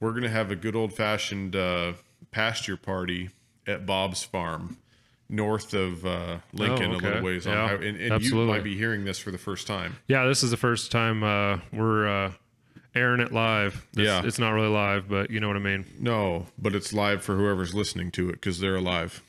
we're 0.00 0.12
going 0.12 0.22
to 0.22 0.30
have 0.30 0.50
a 0.50 0.56
good 0.56 0.74
old 0.74 0.92
fashioned 0.92 1.54
uh, 1.54 1.92
pasture 2.36 2.76
party 2.76 3.30
at 3.66 3.86
Bob's 3.86 4.22
Farm, 4.24 4.78
north 5.28 5.72
of 5.74 6.04
uh, 6.04 6.38
Lincoln, 6.52 6.90
Oh, 6.92 6.96
a 6.96 6.98
little 6.98 7.22
ways 7.22 7.46
on. 7.46 7.52
Yeah, 7.52 7.68
highway. 7.68 7.88
And, 7.90 8.00
and 8.12 8.22
you 8.24 8.34
might 8.34 8.64
be 8.64 8.76
hearing 8.76 9.04
this 9.04 9.18
for 9.18 9.30
the 9.30 9.38
first 9.38 9.66
time. 9.68 9.96
Yeah, 10.08 10.26
this 10.26 10.42
is 10.42 10.50
the 10.50 10.56
first 10.56 10.90
time 10.90 11.22
uh, 11.22 11.58
we're 11.72 12.08
uh, 12.08 12.32
airing 12.94 13.20
it 13.20 13.32
live. 13.32 13.86
This- 13.92 14.06
Yeah. 14.06 14.22
it's 14.24 14.38
not 14.38 14.50
really 14.50 14.68
live, 14.68 15.08
but 15.08 15.30
you 15.30 15.38
know 15.38 15.46
what 15.46 15.56
I 15.56 15.60
mean. 15.60 15.84
No, 16.00 16.46
but 16.58 16.74
it's 16.74 16.92
live 16.92 17.22
for 17.22 17.36
whoever's 17.36 17.74
listening 17.74 18.10
to 18.12 18.28
it 18.28 18.32
because 18.32 18.58
they're 18.58 18.76
alive. 18.76 19.22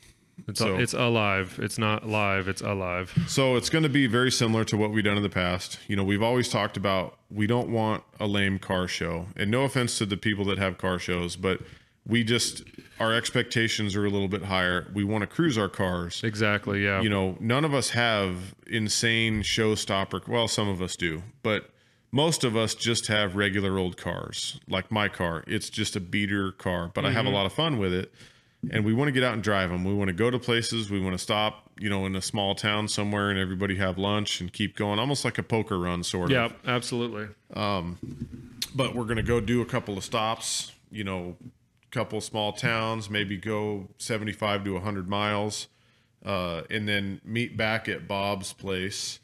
It's 0.48 0.58
So- 0.58 0.76
it's 0.78 0.94
alive. 0.94 1.60
It's 1.62 1.78
not 1.78 2.08
live. 2.08 2.48
It's 2.48 2.60
alive. 2.60 3.16
So 3.28 3.54
it's 3.54 3.70
going 3.70 3.84
to 3.84 3.88
be 3.88 4.08
very 4.08 4.32
similar 4.32 4.64
to 4.64 4.76
what 4.76 4.90
we've 4.90 5.04
done 5.04 5.16
in 5.16 5.22
the 5.22 5.28
past. 5.28 5.78
You 5.86 5.94
know, 5.94 6.02
we've 6.02 6.22
always 6.24 6.48
talked 6.48 6.76
about 6.76 7.18
we 7.30 7.46
don't 7.46 7.68
want 7.68 8.02
a 8.18 8.26
lame 8.26 8.58
car 8.58 8.88
show. 8.88 9.26
And 9.36 9.48
no 9.50 9.62
offense 9.62 9.96
to 9.98 10.06
the 10.06 10.16
people 10.16 10.44
that 10.46 10.58
have 10.58 10.76
car 10.76 10.98
shows, 10.98 11.36
but 11.36 11.60
we 12.06 12.24
just 12.24 12.62
our 13.00 13.12
expectations 13.12 13.96
are 13.96 14.04
a 14.04 14.10
little 14.10 14.28
bit 14.28 14.44
higher. 14.44 14.90
We 14.94 15.04
want 15.04 15.22
to 15.22 15.26
cruise 15.26 15.58
our 15.58 15.68
cars. 15.68 16.22
Exactly. 16.22 16.84
Yeah. 16.84 17.00
You 17.00 17.08
know, 17.08 17.36
none 17.40 17.64
of 17.64 17.74
us 17.74 17.90
have 17.90 18.54
insane 18.66 19.42
showstopper. 19.42 20.26
Well, 20.28 20.48
some 20.48 20.68
of 20.68 20.80
us 20.80 20.96
do, 20.96 21.22
but 21.42 21.70
most 22.12 22.44
of 22.44 22.56
us 22.56 22.74
just 22.74 23.08
have 23.08 23.34
regular 23.34 23.78
old 23.78 23.96
cars. 23.96 24.60
Like 24.68 24.90
my 24.92 25.08
car, 25.08 25.42
it's 25.46 25.68
just 25.68 25.96
a 25.96 26.00
beater 26.00 26.52
car, 26.52 26.90
but 26.94 27.04
I 27.04 27.10
have 27.10 27.24
a 27.24 27.28
mm-hmm. 27.28 27.34
lot 27.34 27.46
of 27.46 27.52
fun 27.52 27.78
with 27.78 27.92
it. 27.92 28.12
And 28.70 28.84
we 28.84 28.94
want 28.94 29.08
to 29.08 29.12
get 29.12 29.22
out 29.22 29.34
and 29.34 29.42
drive 29.42 29.68
them. 29.68 29.84
We 29.84 29.92
want 29.92 30.08
to 30.08 30.14
go 30.14 30.30
to 30.30 30.38
places. 30.38 30.90
We 30.90 30.98
want 30.98 31.12
to 31.12 31.18
stop, 31.18 31.68
you 31.78 31.90
know, 31.90 32.06
in 32.06 32.16
a 32.16 32.22
small 32.22 32.54
town 32.54 32.88
somewhere 32.88 33.28
and 33.28 33.38
everybody 33.38 33.76
have 33.76 33.98
lunch 33.98 34.40
and 34.40 34.50
keep 34.50 34.74
going, 34.74 34.98
almost 34.98 35.22
like 35.24 35.36
a 35.36 35.42
poker 35.42 35.78
run, 35.78 36.02
sort 36.02 36.26
of 36.26 36.30
yeah. 36.30 36.48
Absolutely. 36.66 37.28
Um, 37.52 37.98
but 38.74 38.94
we're 38.94 39.04
going 39.04 39.16
to 39.16 39.22
go 39.22 39.40
do 39.40 39.60
a 39.60 39.66
couple 39.66 39.98
of 39.98 40.04
stops, 40.04 40.72
you 40.90 41.04
know, 41.04 41.36
couple 41.94 42.20
small 42.20 42.52
towns, 42.52 43.08
maybe 43.08 43.36
go 43.36 43.88
75 43.98 44.64
to 44.64 44.72
100 44.74 45.08
miles, 45.08 45.68
uh, 46.24 46.62
and 46.70 46.88
then 46.88 47.20
meet 47.24 47.56
back 47.56 47.88
at 47.88 48.08
Bob's 48.08 48.52
place, 48.52 49.20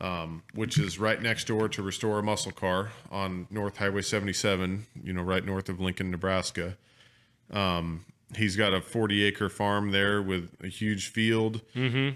um, 0.00 0.42
which 0.54 0.78
is 0.78 0.98
right 0.98 1.20
next 1.20 1.46
door 1.46 1.68
to 1.68 1.82
Restore 1.82 2.18
a 2.18 2.22
Muscle 2.22 2.52
Car 2.52 2.90
on 3.10 3.46
North 3.50 3.78
Highway 3.78 4.02
77, 4.02 4.86
you 5.02 5.12
know, 5.12 5.22
right 5.22 5.44
north 5.44 5.68
of 5.68 5.80
Lincoln, 5.80 6.10
Nebraska. 6.10 6.76
Um, 7.50 8.04
he's 8.36 8.56
got 8.56 8.74
a 8.74 8.80
40 8.80 9.24
acre 9.24 9.48
farm 9.48 9.90
there 9.90 10.22
with 10.22 10.50
a 10.62 10.68
huge 10.68 11.08
field. 11.08 11.62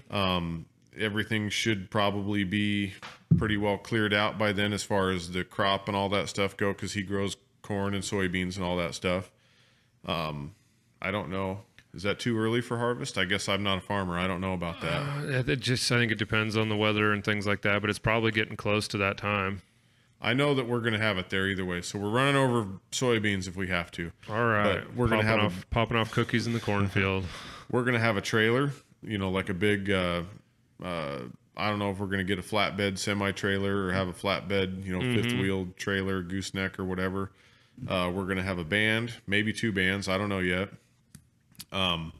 Um, 0.09 0.65
everything 0.97 1.49
should 1.49 1.89
probably 1.91 2.43
be 2.43 2.93
pretty 3.37 3.57
well 3.57 3.77
cleared 3.77 4.13
out 4.13 4.37
by 4.37 4.53
then 4.53 4.71
as 4.71 4.83
far 4.83 5.09
as 5.09 5.31
the 5.31 5.43
crop 5.43 5.87
and 5.87 5.95
all 5.97 6.07
that 6.09 6.29
stuff 6.29 6.55
go 6.55 6.71
because 6.71 6.93
he 6.93 7.01
grows 7.01 7.35
corn 7.61 7.93
and 7.93 8.03
soybeans 8.03 8.55
and 8.55 8.63
all 8.63 8.77
that 8.77 8.95
stuff. 8.95 9.31
Um, 10.05 10.55
I 11.01 11.11
don't 11.11 11.29
know. 11.29 11.61
Is 11.93 12.03
that 12.03 12.19
too 12.19 12.37
early 12.37 12.59
for 12.61 12.77
harvest? 12.77 13.17
I 13.17 13.23
guess 13.25 13.47
I'm 13.47 13.63
not 13.63 13.77
a 13.77 13.81
farmer. 13.81 14.17
I 14.19 14.27
don't 14.27 14.41
know 14.41 14.53
about 14.53 14.81
that. 14.81 15.01
Uh, 15.01 15.43
It 15.51 15.59
just 15.61 15.89
I 15.91 15.97
think 15.97 16.11
it 16.11 16.17
depends 16.17 16.57
on 16.57 16.67
the 16.69 16.75
weather 16.75 17.13
and 17.13 17.23
things 17.23 17.47
like 17.47 17.61
that, 17.61 17.79
but 17.81 17.89
it's 17.89 17.99
probably 17.99 18.31
getting 18.31 18.57
close 18.57 18.87
to 18.89 18.97
that 18.97 19.17
time. 19.17 19.61
I 20.21 20.33
know 20.33 20.53
that 20.55 20.67
we're 20.67 20.79
going 20.81 20.93
to 20.93 20.99
have 20.99 21.17
it 21.17 21.29
there 21.29 21.47
either 21.47 21.63
way. 21.63 21.81
So 21.81 21.99
we're 21.99 22.09
running 22.09 22.35
over 22.35 22.67
soybeans 22.91 23.47
if 23.47 23.55
we 23.55 23.67
have 23.67 23.91
to. 23.91 24.11
All 24.29 24.43
right, 24.45 24.83
But 24.85 24.95
we're 24.95 25.07
gonna 25.07 25.21
popping 25.23 25.39
have 25.39 25.39
a- 25.39 25.55
off 25.55 25.69
popping 25.69 25.97
off 25.97 26.11
cookies 26.11 26.47
in 26.47 26.53
the 26.53 26.59
cornfield. 26.59 27.25
We're 27.71 27.81
going 27.83 27.93
to 27.95 27.99
have 27.99 28.15
a 28.15 28.21
trailer, 28.21 28.71
you 29.01 29.17
know, 29.17 29.31
like 29.31 29.49
a 29.49 29.53
big, 29.55 29.89
uh, 29.89 30.21
uh, 30.83 31.19
I 31.57 31.69
don't 31.69 31.79
know 31.79 31.89
if 31.89 31.97
we're 31.99 32.05
going 32.05 32.19
to 32.19 32.23
get 32.23 32.37
a 32.37 32.43
flatbed 32.43 32.99
semi 32.99 33.31
trailer 33.31 33.85
or 33.87 33.91
have 33.91 34.07
a 34.07 34.13
flatbed, 34.13 34.85
you 34.85 34.93
know, 34.93 35.01
fifth 35.15 35.33
wheel 35.33 35.69
trailer, 35.75 36.21
gooseneck 36.21 36.77
or 36.77 36.85
whatever. 36.85 37.31
Uh, 37.87 38.11
we're 38.13 38.23
going 38.23 38.37
to 38.37 38.43
have 38.43 38.57
a 38.57 38.63
band, 38.63 39.13
maybe 39.27 39.51
two 39.53 39.71
bands. 39.71 40.07
I 40.07 40.17
don't 40.17 40.29
know 40.29 40.39
yet. 40.39 40.69
Um, 41.71 42.13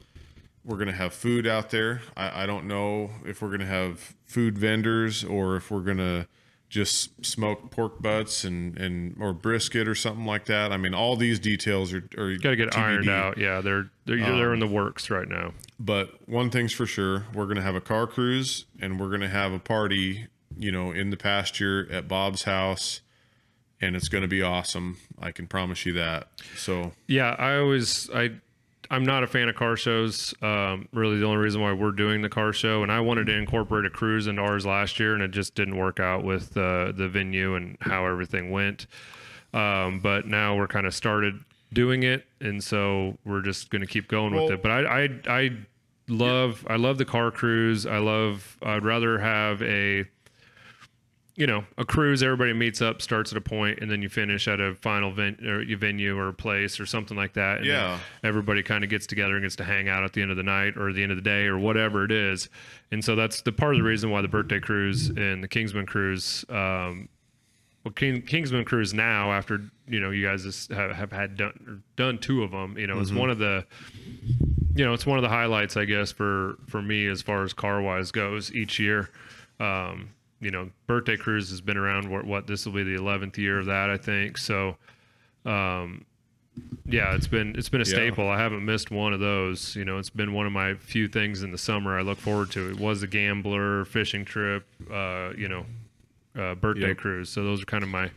we're 0.64 0.76
going 0.76 0.88
to 0.88 0.94
have 0.94 1.14
food 1.14 1.46
out 1.46 1.70
there. 1.70 2.02
I, 2.16 2.42
I 2.42 2.46
don't 2.46 2.66
know 2.66 3.10
if 3.24 3.40
we're 3.40 3.48
going 3.48 3.60
to 3.60 3.66
have 3.66 4.14
food 4.24 4.58
vendors 4.58 5.24
or 5.24 5.56
if 5.56 5.70
we're 5.70 5.80
going 5.80 5.98
to 5.98 6.26
just 6.68 7.24
smoke 7.24 7.70
pork 7.70 8.02
butts 8.02 8.44
and, 8.44 8.76
and 8.76 9.16
or 9.20 9.32
brisket 9.32 9.86
or 9.86 9.94
something 9.94 10.26
like 10.26 10.46
that. 10.46 10.72
I 10.72 10.76
mean, 10.76 10.94
all 10.94 11.16
these 11.16 11.38
details 11.38 11.92
are, 11.92 12.04
are 12.18 12.36
Got 12.36 12.50
to 12.50 12.56
get 12.56 12.76
ironed 12.76 13.08
out. 13.08 13.38
Yeah, 13.38 13.60
they're 13.60 13.90
they're, 14.04 14.18
they're 14.18 14.52
in 14.52 14.60
the 14.60 14.66
works 14.66 15.08
right 15.08 15.28
now. 15.28 15.54
But 15.78 16.28
one 16.28 16.50
thing's 16.50 16.72
for 16.72 16.86
sure, 16.86 17.26
we're 17.32 17.44
going 17.44 17.56
to 17.56 17.62
have 17.62 17.76
a 17.76 17.80
car 17.80 18.06
cruise 18.06 18.66
and 18.80 18.98
we're 18.98 19.08
going 19.08 19.20
to 19.20 19.28
have 19.28 19.52
a 19.52 19.60
party, 19.60 20.26
you 20.58 20.72
know, 20.72 20.90
in 20.90 21.10
the 21.10 21.16
pasture 21.16 21.86
at 21.90 22.08
Bob's 22.08 22.42
house 22.42 23.00
and 23.80 23.94
it's 23.96 24.08
going 24.08 24.22
to 24.22 24.28
be 24.28 24.42
awesome. 24.42 24.96
I 25.20 25.32
can 25.32 25.46
promise 25.46 25.84
you 25.86 25.92
that. 25.94 26.28
So, 26.56 26.92
Yeah, 27.06 27.34
I 27.38 27.56
always 27.58 28.08
I 28.10 28.30
I'm 28.90 29.04
not 29.04 29.24
a 29.24 29.26
fan 29.26 29.48
of 29.48 29.56
car 29.56 29.76
shows. 29.76 30.32
Um, 30.42 30.88
really, 30.92 31.18
the 31.18 31.26
only 31.26 31.38
reason 31.38 31.60
why 31.60 31.72
we're 31.72 31.90
doing 31.90 32.22
the 32.22 32.28
car 32.28 32.52
show, 32.52 32.82
and 32.84 32.92
I 32.92 33.00
wanted 33.00 33.26
to 33.26 33.32
incorporate 33.36 33.84
a 33.84 33.90
cruise 33.90 34.28
into 34.28 34.40
ours 34.42 34.64
last 34.64 35.00
year, 35.00 35.12
and 35.14 35.22
it 35.22 35.32
just 35.32 35.54
didn't 35.56 35.76
work 35.76 35.98
out 35.98 36.22
with 36.22 36.56
uh, 36.56 36.92
the 36.92 37.08
venue 37.08 37.56
and 37.56 37.76
how 37.80 38.06
everything 38.06 38.50
went. 38.52 38.86
Um, 39.52 39.98
but 40.00 40.26
now 40.26 40.56
we're 40.56 40.68
kind 40.68 40.86
of 40.86 40.94
started 40.94 41.34
doing 41.72 42.04
it, 42.04 42.26
and 42.40 42.62
so 42.62 43.18
we're 43.24 43.42
just 43.42 43.70
going 43.70 43.80
to 43.80 43.86
keep 43.88 44.06
going 44.08 44.32
Well- 44.34 44.44
with 44.44 44.52
it. 44.52 44.62
But 44.62 44.70
I, 44.70 45.04
I, 45.04 45.08
I 45.28 45.50
love, 46.08 46.64
I 46.70 46.76
love 46.76 46.98
the 46.98 47.04
car 47.04 47.32
cruise. 47.32 47.86
I 47.86 47.98
love. 47.98 48.56
I'd 48.62 48.84
rather 48.84 49.18
have 49.18 49.62
a 49.62 50.04
you 51.36 51.46
know, 51.46 51.64
a 51.76 51.84
cruise, 51.84 52.22
everybody 52.22 52.52
meets 52.54 52.80
up, 52.80 53.02
starts 53.02 53.30
at 53.30 53.36
a 53.36 53.40
point, 53.42 53.80
and 53.80 53.90
then 53.90 54.00
you 54.00 54.08
finish 54.08 54.48
at 54.48 54.58
a 54.58 54.74
final 54.74 55.12
ven- 55.12 55.38
or 55.46 55.62
venue 55.76 56.18
or 56.18 56.32
place 56.32 56.80
or 56.80 56.86
something 56.86 57.16
like 57.16 57.34
that. 57.34 57.58
And 57.58 57.66
Yeah. 57.66 57.98
everybody 58.24 58.62
kind 58.62 58.82
of 58.82 58.88
gets 58.90 59.06
together 59.06 59.34
and 59.34 59.42
gets 59.44 59.56
to 59.56 59.64
hang 59.64 59.86
out 59.88 60.02
at 60.02 60.14
the 60.14 60.22
end 60.22 60.30
of 60.30 60.38
the 60.38 60.42
night 60.42 60.78
or 60.78 60.92
the 60.94 61.02
end 61.02 61.12
of 61.12 61.16
the 61.16 61.22
day 61.22 61.44
or 61.44 61.58
whatever 61.58 62.04
it 62.04 62.10
is. 62.10 62.48
And 62.90 63.04
so 63.04 63.14
that's 63.14 63.42
the 63.42 63.52
part 63.52 63.74
of 63.74 63.78
the 63.80 63.84
reason 63.84 64.08
why 64.10 64.22
the 64.22 64.28
birthday 64.28 64.60
cruise 64.60 65.08
and 65.10 65.44
the 65.44 65.48
Kingsman 65.48 65.84
cruise, 65.84 66.44
um, 66.48 67.10
well, 67.84 67.92
King, 67.92 68.22
Kingsman 68.22 68.64
cruise 68.64 68.94
now 68.94 69.30
after 69.32 69.60
you 69.86 70.00
know 70.00 70.10
you 70.10 70.26
guys 70.26 70.68
have, 70.72 70.96
have 70.96 71.12
had 71.12 71.36
done 71.36 71.82
done 71.96 72.18
two 72.18 72.42
of 72.42 72.50
them. 72.50 72.76
You 72.78 72.86
know, 72.88 72.98
it's 72.98 73.12
one 73.12 73.30
of 73.30 73.38
the 73.38 73.64
you 74.74 74.84
know 74.84 74.92
it's 74.94 75.06
one 75.06 75.18
of 75.18 75.22
the 75.22 75.28
highlights 75.28 75.76
I 75.76 75.84
guess 75.84 76.10
for 76.12 76.56
for 76.66 76.80
me 76.82 77.06
as 77.06 77.22
far 77.22 77.44
as 77.44 77.52
car 77.52 77.80
wise 77.82 78.10
goes 78.10 78.52
each 78.54 78.78
year. 78.80 79.10
Um, 79.60 80.08
you 80.40 80.50
know, 80.50 80.70
birthday 80.86 81.16
cruise 81.16 81.50
has 81.50 81.60
been 81.60 81.76
around. 81.76 82.08
What, 82.10 82.24
what 82.24 82.46
this 82.46 82.66
will 82.66 82.72
be 82.72 82.82
the 82.82 82.94
eleventh 82.94 83.38
year 83.38 83.58
of 83.58 83.66
that, 83.66 83.90
I 83.90 83.96
think. 83.96 84.38
So, 84.38 84.76
um, 85.44 86.04
yeah, 86.86 87.14
it's 87.14 87.26
been 87.26 87.54
it's 87.56 87.68
been 87.68 87.80
a 87.80 87.84
Yeah. 87.84 87.94
staple. 87.94 88.28
I 88.28 88.38
haven't 88.38 88.64
missed 88.64 88.90
one 88.90 89.12
of 89.12 89.20
those. 89.20 89.76
You 89.76 89.84
know, 89.84 89.98
it's 89.98 90.10
been 90.10 90.32
one 90.32 90.46
of 90.46 90.52
my 90.52 90.74
few 90.74 91.08
things 91.08 91.42
in 91.42 91.52
the 91.52 91.58
summer 91.58 91.98
I 91.98 92.02
look 92.02 92.18
forward 92.18 92.50
to. 92.52 92.70
It 92.70 92.78
was 92.78 93.02
a 93.02 93.06
gambler 93.06 93.84
fishing 93.84 94.24
trip. 94.24 94.66
Uh, 94.90 95.32
you 95.36 95.48
know, 95.48 95.66
uh, 96.38 96.54
birthday 96.54 96.88
Yep. 96.88 96.96
cruise. 96.98 97.28
So 97.30 97.44
those 97.44 97.62
are 97.62 97.66
kind 97.66 97.82
of 97.82 97.88
my. 97.90 98.10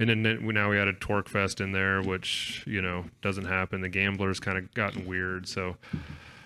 And 0.00 0.08
then 0.08 0.22
then 0.22 0.44
we- 0.46 0.54
now 0.54 0.70
we 0.70 0.78
added 0.78 1.00
Torque 1.00 1.28
Fest 1.28 1.60
in 1.60 1.72
there, 1.72 2.00
which 2.00 2.62
you 2.66 2.80
know 2.80 3.06
doesn't 3.20 3.46
happen. 3.46 3.80
The 3.80 3.88
gamblers 3.88 4.38
kind 4.38 4.56
of 4.56 4.72
gotten 4.74 5.06
weird. 5.06 5.48
So 5.48 5.76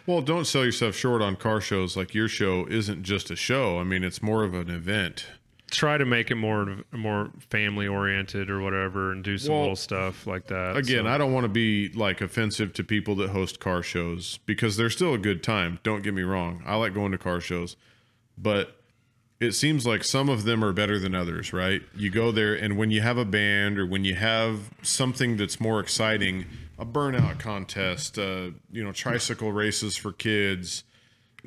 Well, 0.06 0.20
don't 0.20 0.46
sell 0.46 0.64
yourself 0.64 0.94
short 0.96 1.22
on 1.22 1.36
car 1.36 1.60
shows. 1.60 1.96
Like 1.96 2.14
your 2.14 2.28
show 2.28 2.66
isn't 2.66 3.02
just 3.04 3.30
a 3.30 3.36
show. 3.36 3.78
I 3.78 3.84
mean, 3.84 4.02
it's 4.04 4.22
more 4.22 4.42
of 4.44 4.54
an 4.54 4.68
event. 4.70 5.26
try 5.70 5.96
to 5.96 6.04
make 6.04 6.30
it 6.30 6.34
more 6.34 6.76
more 6.92 7.30
family 7.48 7.86
oriented 7.88 8.50
or 8.50 8.60
whatever, 8.60 9.10
and 9.10 9.24
do 9.24 9.38
some 9.38 9.52
Well, 9.52 9.60
little 9.62 9.76
stuff 9.76 10.26
like 10.26 10.48
that. 10.48 10.76
Again, 10.76 11.04
So- 11.04 11.08
I 11.10 11.16
don't 11.16 11.32
want 11.32 11.44
to 11.44 11.48
be 11.48 11.88
like 11.94 12.20
offensive 12.20 12.74
to 12.74 12.84
people 12.84 13.14
that 13.16 13.30
host 13.30 13.58
car 13.58 13.82
shows 13.82 14.38
because 14.44 14.76
they're 14.76 14.90
still 14.90 15.14
a 15.14 15.18
good 15.18 15.42
time. 15.42 15.78
Don't 15.82 16.02
get 16.02 16.12
me 16.12 16.22
wrong. 16.22 16.62
I 16.66 16.76
like 16.76 16.92
going 16.92 17.10
to 17.12 17.16
car 17.18 17.40
shows, 17.40 17.76
but 18.36 18.82
it 19.40 19.52
seems 19.52 19.86
like 19.86 20.04
some 20.04 20.28
of 20.28 20.44
them 20.44 20.62
are 20.62 20.74
better 20.74 20.98
than 20.98 21.14
others, 21.14 21.54
right? 21.54 21.80
You 21.96 22.10
go 22.10 22.30
there 22.32 22.54
and 22.54 22.76
when 22.76 22.90
you 22.90 23.00
have 23.00 23.16
a 23.16 23.24
band 23.24 23.78
or 23.78 23.86
when 23.86 24.04
you 24.04 24.14
have 24.16 24.70
something 24.82 25.38
that's 25.38 25.58
more 25.58 25.80
exciting, 25.80 26.44
a 26.78 26.86
burnout 26.86 27.38
contest, 27.38 28.18
uh, 28.18 28.50
you 28.70 28.82
know, 28.84 28.92
tricycle 28.92 29.52
races 29.52 29.96
for 29.96 30.12
kids, 30.12 30.84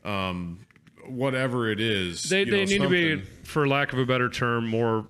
um, 0.04 0.66
whatever 1.08 1.70
it 1.70 1.80
is. 1.80 2.24
they, 2.24 2.44
they 2.44 2.66
know, 2.66 2.66
need 2.66 2.82
to 2.82 2.90
be, 2.90 3.22
for 3.44 3.68
lack 3.68 3.94
of 3.94 4.00
a 4.00 4.06
better 4.06 4.30
term, 4.30 4.68
more 4.68 5.08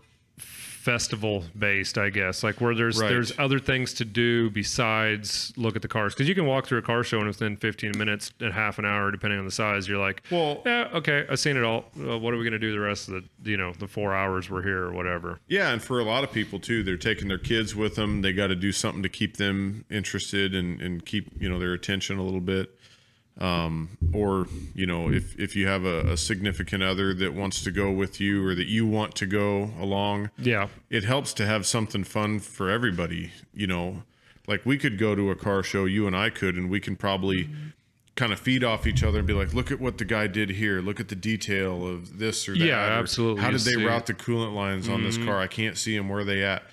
festival 0.85 1.43
based, 1.57 1.97
I 1.97 2.11
guess. 2.11 2.43
Like 2.43 2.61
where 2.61 2.75
there's 2.75 3.01
Right. 3.01 3.09
there's 3.09 3.33
other 3.39 3.57
things 3.57 3.91
to 3.95 4.05
do 4.05 4.51
besides 4.51 5.51
look 5.57 5.75
at 5.75 5.81
the 5.81 5.87
cars. 5.87 6.13
Because 6.13 6.29
you 6.29 6.35
can 6.35 6.45
walk 6.45 6.67
through 6.67 6.77
a 6.77 6.83
car 6.83 7.03
show 7.03 7.17
and 7.17 7.27
within 7.27 7.57
15 7.57 7.93
minutes 7.97 8.31
and 8.39 8.53
half 8.53 8.77
an 8.77 8.85
hour, 8.85 9.09
depending 9.09 9.39
on 9.39 9.45
the 9.45 9.51
size, 9.51 9.87
you're 9.87 9.97
like, 9.97 10.21
Well- 10.29 10.61
yeah, 10.63 10.89
okay, 10.93 11.25
I've 11.27 11.39
seen 11.39 11.57
it 11.57 11.63
all. 11.63 11.89
What 11.95 12.33
are 12.33 12.37
we 12.37 12.43
going 12.43 12.51
to 12.53 12.59
do 12.59 12.71
the 12.71 12.79
rest 12.79 13.09
of 13.09 13.23
the 13.41 13.49
you 13.49 13.57
know 13.57 13.73
the 13.79 13.87
four 13.87 14.13
hours 14.13 14.49
we're 14.49 14.61
here 14.61 14.83
or 14.83 14.91
whatever? 14.93 15.39
Yeah, 15.47 15.71
and 15.73 15.81
for 15.81 15.99
a 15.99 16.03
lot 16.03 16.23
of 16.23 16.31
people 16.31 16.59
too, 16.59 16.83
they're 16.83 16.97
taking 16.97 17.27
their 17.27 17.39
kids 17.39 17.75
with 17.75 17.95
them. 17.95 18.21
They 18.21 18.31
got 18.31 18.47
to 18.47 18.55
do 18.55 18.71
something 18.71 19.01
to 19.03 19.09
keep 19.09 19.37
them 19.37 19.85
interested 19.89 20.53
and, 20.53 20.79
and 20.81 21.03
keep 21.05 21.29
you 21.39 21.49
know 21.49 21.57
their 21.59 21.73
attention 21.73 22.17
a 22.19 22.23
little 22.23 22.41
bit. 22.41 22.69
Um, 23.37 23.89
or 24.13 24.47
you 24.73 24.85
know, 24.85 25.11
if 25.11 25.37
if 25.37 25.55
you 25.57 25.67
have 25.67 25.83
a, 25.83 26.11
a 26.11 26.17
significant 26.17 26.83
other 26.83 27.13
that 27.15 27.33
wants 27.33 27.61
to 27.63 27.71
go 27.71 27.91
with 27.91 28.21
you 28.21 28.47
or 28.47 28.55
that 28.55 28.67
you 28.67 28.85
want 28.87 29.13
to 29.15 29.25
go 29.25 29.71
along, 29.79 30.29
Yeah, 30.37 30.69
it 30.89 31.03
helps 31.03 31.33
to 31.35 31.45
have 31.45 31.65
something 31.65 32.03
fun 32.05 32.39
for 32.39 32.69
everybody. 32.69 33.31
You 33.53 33.67
know, 33.67 34.03
like 34.47 34.65
we 34.65 34.77
could 34.77 34.97
go 34.97 35.15
to 35.15 35.31
a 35.31 35.35
car 35.35 35.63
show, 35.63 35.83
you 35.83 36.07
and 36.07 36.15
I 36.15 36.29
could, 36.29 36.55
and 36.55 36.69
we 36.69 36.79
can 36.79 36.95
probably 36.95 37.49
kind 38.15 38.31
of 38.31 38.39
feed 38.39 38.63
off 38.63 38.87
each 38.87 39.03
other 39.03 39.17
and 39.19 39.27
be 39.27 39.33
like, 39.33 39.53
look 39.53 39.69
at 39.69 39.81
what 39.81 39.97
the 39.97 40.05
guy 40.05 40.27
did 40.27 40.49
here. 40.51 40.79
Look 40.79 41.01
at 41.01 41.09
the 41.09 41.15
detail 41.15 41.85
of 41.85 42.17
this 42.17 42.47
or 42.47 42.53
that. 42.53 42.63
Yeah, 42.63 42.77
or 42.87 42.91
absolutely. 42.99 43.41
How 43.43 43.51
did 43.51 43.59
they 43.61 43.73
Mm-hmm. 43.73 43.85
route 43.87 44.05
the 44.05 44.13
coolant 44.13 44.53
lines 44.55 44.87
on 44.87 45.03
this 45.03 45.17
car? 45.17 45.41
I 45.41 45.47
can't 45.47 45.77
see 45.77 45.97
them 45.97 46.07
where 46.07 46.23
they 46.23 46.41
at. 46.41 46.63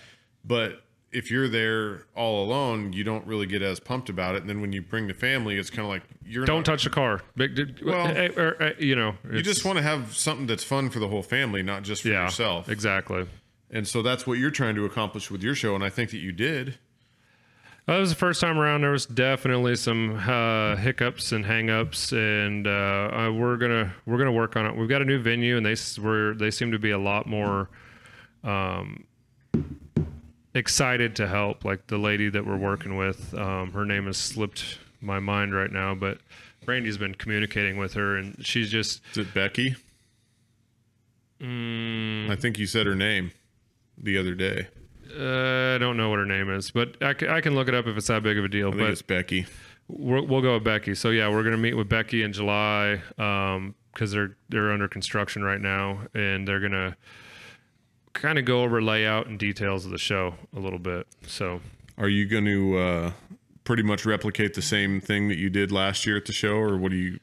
But 0.44 0.80
if 1.12 1.30
you're 1.30 1.48
there 1.48 2.06
all 2.16 2.44
alone, 2.44 2.92
you 2.92 3.04
don't 3.04 3.26
really 3.26 3.46
get 3.46 3.62
as 3.62 3.78
pumped 3.78 4.08
about 4.08 4.34
it. 4.34 4.40
And 4.40 4.48
then 4.48 4.60
when 4.60 4.72
you 4.72 4.82
bring 4.82 5.06
the 5.06 5.14
family, 5.14 5.56
it's 5.56 5.70
kind 5.70 5.82
of 5.82 5.88
like 5.88 6.02
you're 6.24 6.44
don't 6.44 6.58
not, 6.58 6.64
touch 6.64 6.84
the 6.84 6.90
car. 6.90 7.20
Well, 7.36 8.06
eh, 8.06 8.28
eh, 8.36 8.50
eh, 8.60 8.72
you 8.78 8.96
know, 8.96 9.14
You 9.30 9.42
just 9.42 9.64
want 9.64 9.76
to 9.78 9.82
have 9.82 10.16
something 10.16 10.46
that's 10.46 10.64
fun 10.64 10.90
for 10.90 10.98
the 10.98 11.08
whole 11.08 11.22
family, 11.22 11.62
not 11.62 11.82
just 11.82 12.02
for 12.02 12.08
yeah, 12.08 12.24
yourself. 12.24 12.68
exactly. 12.68 13.26
And 13.70 13.86
so 13.86 14.02
that's 14.02 14.26
what 14.26 14.38
you're 14.38 14.50
trying 14.50 14.74
to 14.74 14.84
accomplish 14.84 15.30
with 15.30 15.42
your 15.42 15.54
show, 15.54 15.74
and 15.74 15.84
I 15.84 15.90
think 15.90 16.10
that 16.10 16.18
you 16.18 16.32
did. 16.32 16.78
That 17.86 17.96
was 17.96 18.10
the 18.10 18.16
first 18.16 18.40
time 18.40 18.58
around. 18.58 18.82
There 18.82 18.92
was 18.92 19.06
definitely 19.06 19.74
some 19.76 20.16
uh, 20.16 20.76
hiccups 20.76 21.32
and 21.32 21.44
hangups, 21.44 22.12
and 22.12 22.66
uh, 22.66 23.32
we're 23.32 23.56
gonna 23.56 23.92
we're 24.06 24.18
gonna 24.18 24.30
work 24.30 24.56
on 24.56 24.66
it. 24.66 24.76
We've 24.76 24.88
got 24.88 25.02
a 25.02 25.04
new 25.04 25.18
venue, 25.18 25.56
and 25.56 25.66
they 25.66 25.74
were 26.00 26.34
they 26.34 26.50
seem 26.50 26.70
to 26.70 26.78
be 26.78 26.90
a 26.90 26.98
lot 26.98 27.26
more 27.26 27.70
um, 28.44 29.04
excited 30.54 31.16
to 31.16 31.26
help. 31.28 31.64
Like 31.64 31.86
the 31.86 31.98
lady 31.98 32.28
that 32.30 32.46
we're 32.46 32.56
working 32.56 32.96
with, 32.96 33.34
um, 33.34 33.72
her 33.72 33.84
name 33.84 34.06
has 34.06 34.16
slipped 34.16 34.78
my 35.00 35.18
mind 35.18 35.54
right 35.54 35.70
now, 35.70 35.94
but 35.94 36.18
Brandy's 36.64 36.98
been 36.98 37.14
communicating 37.14 37.76
with 37.76 37.94
her, 37.94 38.16
and 38.16 38.44
she's 38.44 38.70
just 38.70 39.02
Is 39.12 39.18
it 39.18 39.34
Becky? 39.34 39.76
Mm. 41.40 42.30
I 42.30 42.36
think 42.36 42.58
you 42.58 42.66
said 42.66 42.86
her 42.86 42.94
name 42.94 43.32
the 43.98 44.16
other 44.16 44.34
day. 44.34 44.68
uh, 45.18 45.74
I 45.74 45.78
don't 45.78 45.96
know 45.96 46.08
what 46.08 46.18
her 46.18 46.26
name 46.26 46.48
is, 46.50 46.70
but 46.70 46.96
I 47.02 47.14
can, 47.14 47.54
look 47.54 47.68
it 47.68 47.74
up 47.74 47.86
if 47.86 47.96
it's 47.96 48.06
that 48.06 48.22
big 48.22 48.38
of 48.38 48.44
a 48.44 48.48
deal. 48.48 48.68
I 48.68 48.70
think 48.70 48.82
But 48.82 48.90
it's 48.90 49.02
Becky. 49.02 49.46
We're, 49.88 50.22
we'll 50.22 50.40
go 50.40 50.54
with 50.54 50.64
Becky. 50.64 50.94
So 50.94 51.10
yeah, 51.10 51.28
we're 51.28 51.42
gonna 51.42 51.56
meet 51.56 51.74
with 51.74 51.88
Becky 51.88 52.22
in 52.22 52.32
July 52.32 53.02
because 53.16 54.12
they're 54.12 54.36
they're 54.48 54.72
under 54.72 54.88
construction 54.88 55.42
right 55.42 55.60
now, 55.60 56.02
and 56.14 56.46
they're 56.46 56.60
gonna 56.60 56.96
kind 58.12 58.38
of 58.38 58.44
go 58.44 58.62
over 58.62 58.82
layout 58.82 59.26
and 59.26 59.38
details 59.38 59.84
of 59.84 59.90
the 59.90 59.98
show 59.98 60.34
a 60.56 60.60
little 60.60 60.78
bit. 60.78 61.06
So 61.26 61.60
Are 61.98 62.08
you 62.08 62.26
going 62.26 62.44
to 62.44 62.78
uh, 62.78 63.12
pretty 63.64 63.82
much 63.82 64.04
replicate 64.04 64.54
the 64.54 64.62
same 64.62 65.00
thing 65.00 65.28
that 65.28 65.38
you 65.38 65.50
did 65.50 65.72
last 65.72 66.06
year 66.06 66.16
at 66.16 66.26
the 66.26 66.32
show, 66.32 66.54
or 66.56 66.76
what 66.76 66.90
do 66.90 66.96
you? 66.96 67.20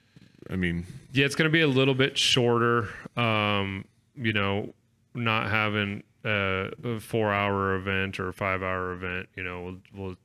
I 0.50 0.56
mean, 0.56 0.86
yeah, 1.12 1.26
it's 1.26 1.36
gonna 1.36 1.50
be 1.50 1.62
a 1.62 1.68
little 1.68 1.94
bit 1.94 2.18
shorter. 2.18 2.90
Um, 3.16 3.86
you 4.16 4.34
know, 4.34 4.74
not 5.14 5.50
having 5.50 6.04
uh, 6.26 6.70
a 6.84 7.00
four-hour 7.00 7.76
event 7.76 8.20
or 8.20 8.30
a 8.30 8.34
five-hour 8.34 8.94
event. 8.94 9.30
You 9.36 9.44
know, 9.44 9.62
we'll, 9.62 9.78
we'll 9.94 10.16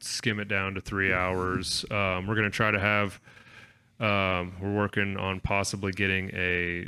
skim 0.00 0.38
it 0.38 0.48
down 0.48 0.74
to 0.74 0.80
three 0.80 1.12
hours. 1.12 1.84
Um, 1.90 2.26
we're 2.26 2.36
gonna 2.36 2.50
try 2.50 2.70
to 2.70 2.80
have. 2.80 3.20
Um, 3.98 4.52
we're 4.60 4.74
working 4.74 5.16
on 5.16 5.40
possibly 5.40 5.90
getting 5.90 6.30
a 6.34 6.86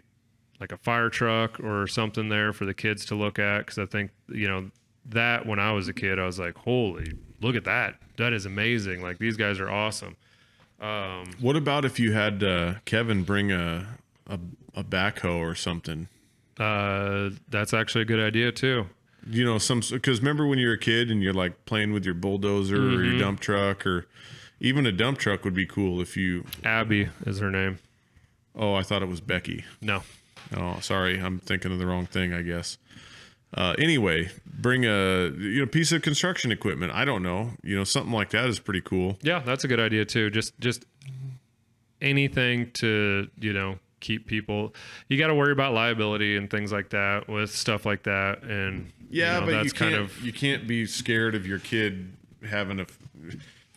like 0.61 0.73
a 0.73 0.77
fire 0.79 1.09
truck 1.11 1.61
or 1.61 1.87
something 1.87 2.29
there 2.29 2.53
for 2.53 2.65
the 2.65 2.75
kids 2.75 3.05
to 3.07 3.15
look 3.15 3.39
at 3.39 3.59
because 3.61 3.79
I 3.79 3.87
think 3.87 4.11
you 4.29 4.49
know 4.49 4.71
that 5.07 5.47
when 5.47 5.59
I 5.59 5.73
was 5.73 5.89
a 5.89 5.93
kid 5.93 6.19
I 6.19 6.27
was 6.27 6.39
like, 6.39 6.57
holy, 6.59 7.13
look 7.41 7.57
at 7.57 7.65
that, 7.65 7.95
that 8.17 8.33
is 8.33 8.45
amazing. 8.47 9.03
Like 9.03 9.19
these 9.19 9.37
guys 9.37 9.59
are 9.61 9.71
awesome. 9.71 10.17
Um, 10.81 11.31
what 11.41 11.57
about 11.57 11.85
if 11.85 11.99
you 11.99 12.13
had 12.13 12.43
uh, 12.45 12.75
Kevin 12.85 13.25
bring 13.25 13.51
a, 13.51 13.87
a 14.29 14.39
a 14.75 14.85
backhoe 14.85 15.39
or 15.39 15.55
something? 15.55 16.09
uh, 16.59 17.31
that's 17.49 17.73
actually 17.73 18.03
a 18.03 18.05
good 18.05 18.21
idea 18.21 18.51
too. 18.53 18.87
You 19.31 19.45
know, 19.45 19.59
some 19.59 19.81
because 19.91 20.21
remember 20.21 20.47
when 20.47 20.59
you 20.59 20.69
were 20.69 20.75
a 20.75 20.79
kid 20.79 21.11
and 21.11 21.23
you're 21.23 21.33
like 21.35 21.65
playing 21.67 21.93
with 21.93 22.05
your 22.05 22.15
bulldozer 22.15 22.77
or 22.77 22.79
Mm-hmm. 22.81 23.05
your 23.11 23.19
dump 23.19 23.41
truck 23.41 23.87
or 23.87 24.07
even 24.61 24.87
a 24.87 24.93
dump 24.93 25.19
truck 25.19 25.45
would 25.45 25.55
be 25.55 25.67
cool 25.67 26.01
if 26.01 26.17
you. 26.17 26.45
Abby 26.65 27.09
is 27.27 27.39
her 27.41 27.51
name. 27.51 27.79
Oh, 28.55 28.75
I 28.75 28.83
thought 28.83 29.03
it 29.03 29.09
was 29.09 29.21
Becky. 29.21 29.65
No, 29.81 30.03
Oh, 30.57 30.79
sorry, 30.81 31.21
I'm 31.21 31.39
thinking 31.39 31.73
of 31.73 31.79
the 31.79 31.87
wrong 31.87 32.07
thing, 32.07 32.33
I 32.33 32.43
guess. 32.43 32.79
Uh, 33.55 33.75
anyway, 33.79 34.31
bring 34.47 34.85
a 34.85 35.31
you 35.39 35.61
know 35.61 35.67
piece 35.67 35.91
of 35.93 36.03
construction 36.03 36.53
equipment. 36.53 36.93
I 36.93 37.05
don't 37.05 37.23
know, 37.23 37.53
you 37.63 37.77
know, 37.77 37.85
something 37.85 38.13
like 38.13 38.31
that 38.31 38.47
is 38.47 38.59
pretty 38.59 38.83
cool. 38.83 39.19
yeah, 39.23 39.41
that's 39.41 39.65
a 39.65 39.69
good 39.69 39.81
idea 39.81 40.05
too. 40.05 40.31
Just 40.31 40.59
just 40.61 40.85
anything 42.01 42.71
to 42.75 43.29
you 43.39 43.53
know 43.53 43.79
keep 44.01 44.27
people. 44.27 44.75
You 45.09 45.19
got 45.19 45.29
to 45.29 45.35
worry 45.35 45.53
about 45.53 45.73
liability 45.73 46.37
and 46.37 46.51
things 46.51 46.73
like 46.73 46.91
that 46.91 47.29
with 47.29 47.51
stuff 47.55 47.87
like 47.87 48.03
that, 48.05 48.43
and 48.43 48.93
Yeah, 49.11 49.35
you 49.37 49.41
know, 49.41 49.47
but 49.47 49.53
that's 49.53 49.65
you 49.67 49.73
can't 49.73 49.93
kind 49.93 49.95
of 49.95 50.23
you 50.23 50.33
can't 50.33 50.67
be 50.67 50.87
scared 50.87 51.35
of 51.35 51.47
your 51.47 51.59
kid 51.59 52.13
having 52.49 52.81
a 52.81 52.87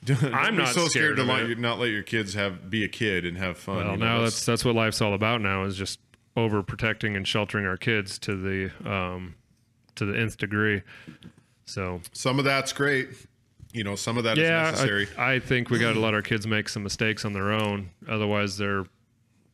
I'm 0.33 0.57
not 0.57 0.69
so 0.69 0.87
scared 0.87 0.89
scared 0.89 1.17
to 1.17 1.23
let 1.23 1.59
not 1.59 1.79
let 1.79 1.89
your 1.91 2.03
kids 2.03 2.33
have 2.33 2.69
be 2.69 2.83
a 2.83 2.87
kid 2.87 3.25
and 3.25 3.37
have 3.37 3.57
fun. 3.57 3.77
Well, 3.77 3.91
you 3.91 3.97
know, 3.97 4.05
now 4.17 4.21
that's 4.23 4.45
that's 4.45 4.65
what 4.65 4.75
life's 4.75 5.01
all 5.01 5.13
about. 5.13 5.41
Now 5.41 5.63
is 5.63 5.77
just 5.77 5.99
overprotecting 6.37 7.15
and 7.15 7.27
sheltering 7.27 7.65
our 7.65 7.77
kids 7.77 8.17
to 8.19 8.35
the 8.35 8.89
um, 8.89 9.35
to 9.95 10.05
the 10.05 10.17
nth 10.17 10.37
degree. 10.37 10.81
So 11.65 12.01
some 12.13 12.39
of 12.39 12.45
that's 12.45 12.73
great. 12.73 13.09
You 13.73 13.83
know, 13.85 13.95
some 13.95 14.17
of 14.17 14.25
that 14.25 14.37
is 14.37 14.43
yeah, 14.43 14.63
necessary. 14.71 15.07
I, 15.17 15.33
I 15.33 15.39
think 15.39 15.69
we 15.69 15.79
got 15.79 15.93
to 15.93 15.99
let 15.99 16.13
our 16.13 16.21
kids 16.21 16.45
make 16.45 16.67
some 16.67 16.83
mistakes 16.83 17.23
on 17.23 17.31
their 17.33 17.51
own. 17.51 17.91
Otherwise, 18.07 18.57
they're 18.57 18.85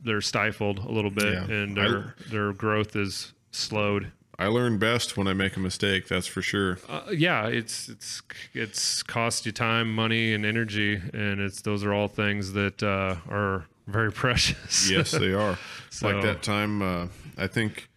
they're 0.03 0.21
stifled 0.21 0.80
a 0.80 0.91
little 0.91 1.11
bit, 1.11 1.34
Yeah. 1.34 1.43
and 1.43 1.78
their 1.78 2.15
their 2.30 2.53
growth 2.53 2.95
is 2.95 3.34
slowed. 3.51 4.11
I 4.39 4.47
learn 4.47 4.78
best 4.78 5.17
when 5.17 5.28
I 5.28 5.34
make 5.34 5.55
a 5.55 5.59
mistake. 5.59 6.07
That's 6.07 6.28
for 6.28 6.43
sure. 6.43 6.78
Uh, 6.88 7.01
yeah, 7.11 7.47
it's 7.47 7.89
it's 7.89 8.21
it's 8.53 9.01
cost 9.03 9.45
you 9.47 9.51
time, 9.51 9.93
money, 9.93 10.34
and 10.34 10.45
energy, 10.45 10.95
and 10.95 11.39
it's 11.39 11.61
those 11.61 11.84
are 11.84 11.93
all 11.93 12.07
things 12.07 12.53
that 12.53 12.84
uh, 12.84 13.15
are 13.30 13.65
very 13.88 14.12
precious. 14.24 14.90
Yes, 14.90 15.12
they 15.12 15.34
are. 15.34 15.58
So- 15.90 16.10
like 16.10 16.22
that 16.22 16.44
time, 16.44 16.82
uh, 16.84 17.08
I 17.38 17.48
think 17.48 17.90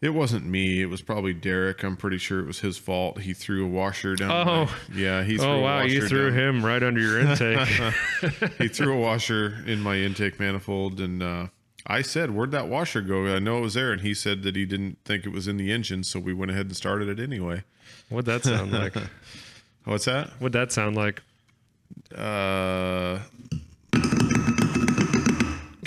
it 0.00 0.08
wasn't 0.10 0.46
me. 0.46 0.80
It 0.82 0.86
was 0.86 1.00
probably 1.02 1.32
Derek. 1.34 1.84
I'm 1.84 1.96
pretty 1.96 2.18
sure 2.18 2.40
it 2.40 2.46
was 2.46 2.58
his 2.60 2.76
fault. 2.78 3.20
He 3.20 3.34
threw 3.34 3.64
a 3.66 3.68
washer 3.68 4.16
down. 4.16 4.30
Oh. 4.48 4.64
my- 4.64 4.96
yeah. 4.96 5.22
He 5.22 5.36
threw 5.36 5.46
Oh 5.46 5.60
wow, 5.60 5.82
you 5.82 6.08
threw 6.08 6.30
down- 6.30 6.38
him 6.38 6.64
right 6.64 6.82
under 6.82 7.00
your 7.00 7.20
intake. 7.20 7.68
he 8.58 8.66
threw 8.68 8.94
a 8.94 9.00
washer 9.00 9.58
in 9.66 9.80
my 9.80 9.96
intake 9.96 10.40
manifold, 10.40 10.98
and 10.98 11.22
uh, 11.22 11.46
I 11.86 12.02
said, 12.02 12.30
"Where'd 12.34 12.50
that 12.52 12.66
washer 12.68 13.00
go?" 13.02 13.26
I 13.32 13.38
know 13.38 13.58
it 13.58 13.62
was 13.62 13.74
there, 13.74 13.92
and 13.92 14.00
he 14.00 14.14
said 14.14 14.42
that 14.42 14.56
he 14.56 14.64
didn't 14.64 14.98
think 15.04 15.24
it 15.26 15.30
was 15.32 15.46
in 15.46 15.56
the 15.56 15.70
engine, 15.70 16.02
so 16.02 16.18
we 16.18 16.32
went 16.34 16.50
ahead 16.50 16.66
and 16.66 16.76
started 16.76 17.08
it 17.08 17.22
anyway. 17.22 17.62
What'd 18.08 18.26
that 18.26 18.42
sound 18.42 18.72
like? 18.72 18.94
What's 19.84 20.06
that? 20.06 20.30
What'd 20.40 20.54
that 20.54 20.72
sound 20.72 20.96
like? 20.96 21.22
Uh, 22.16 23.18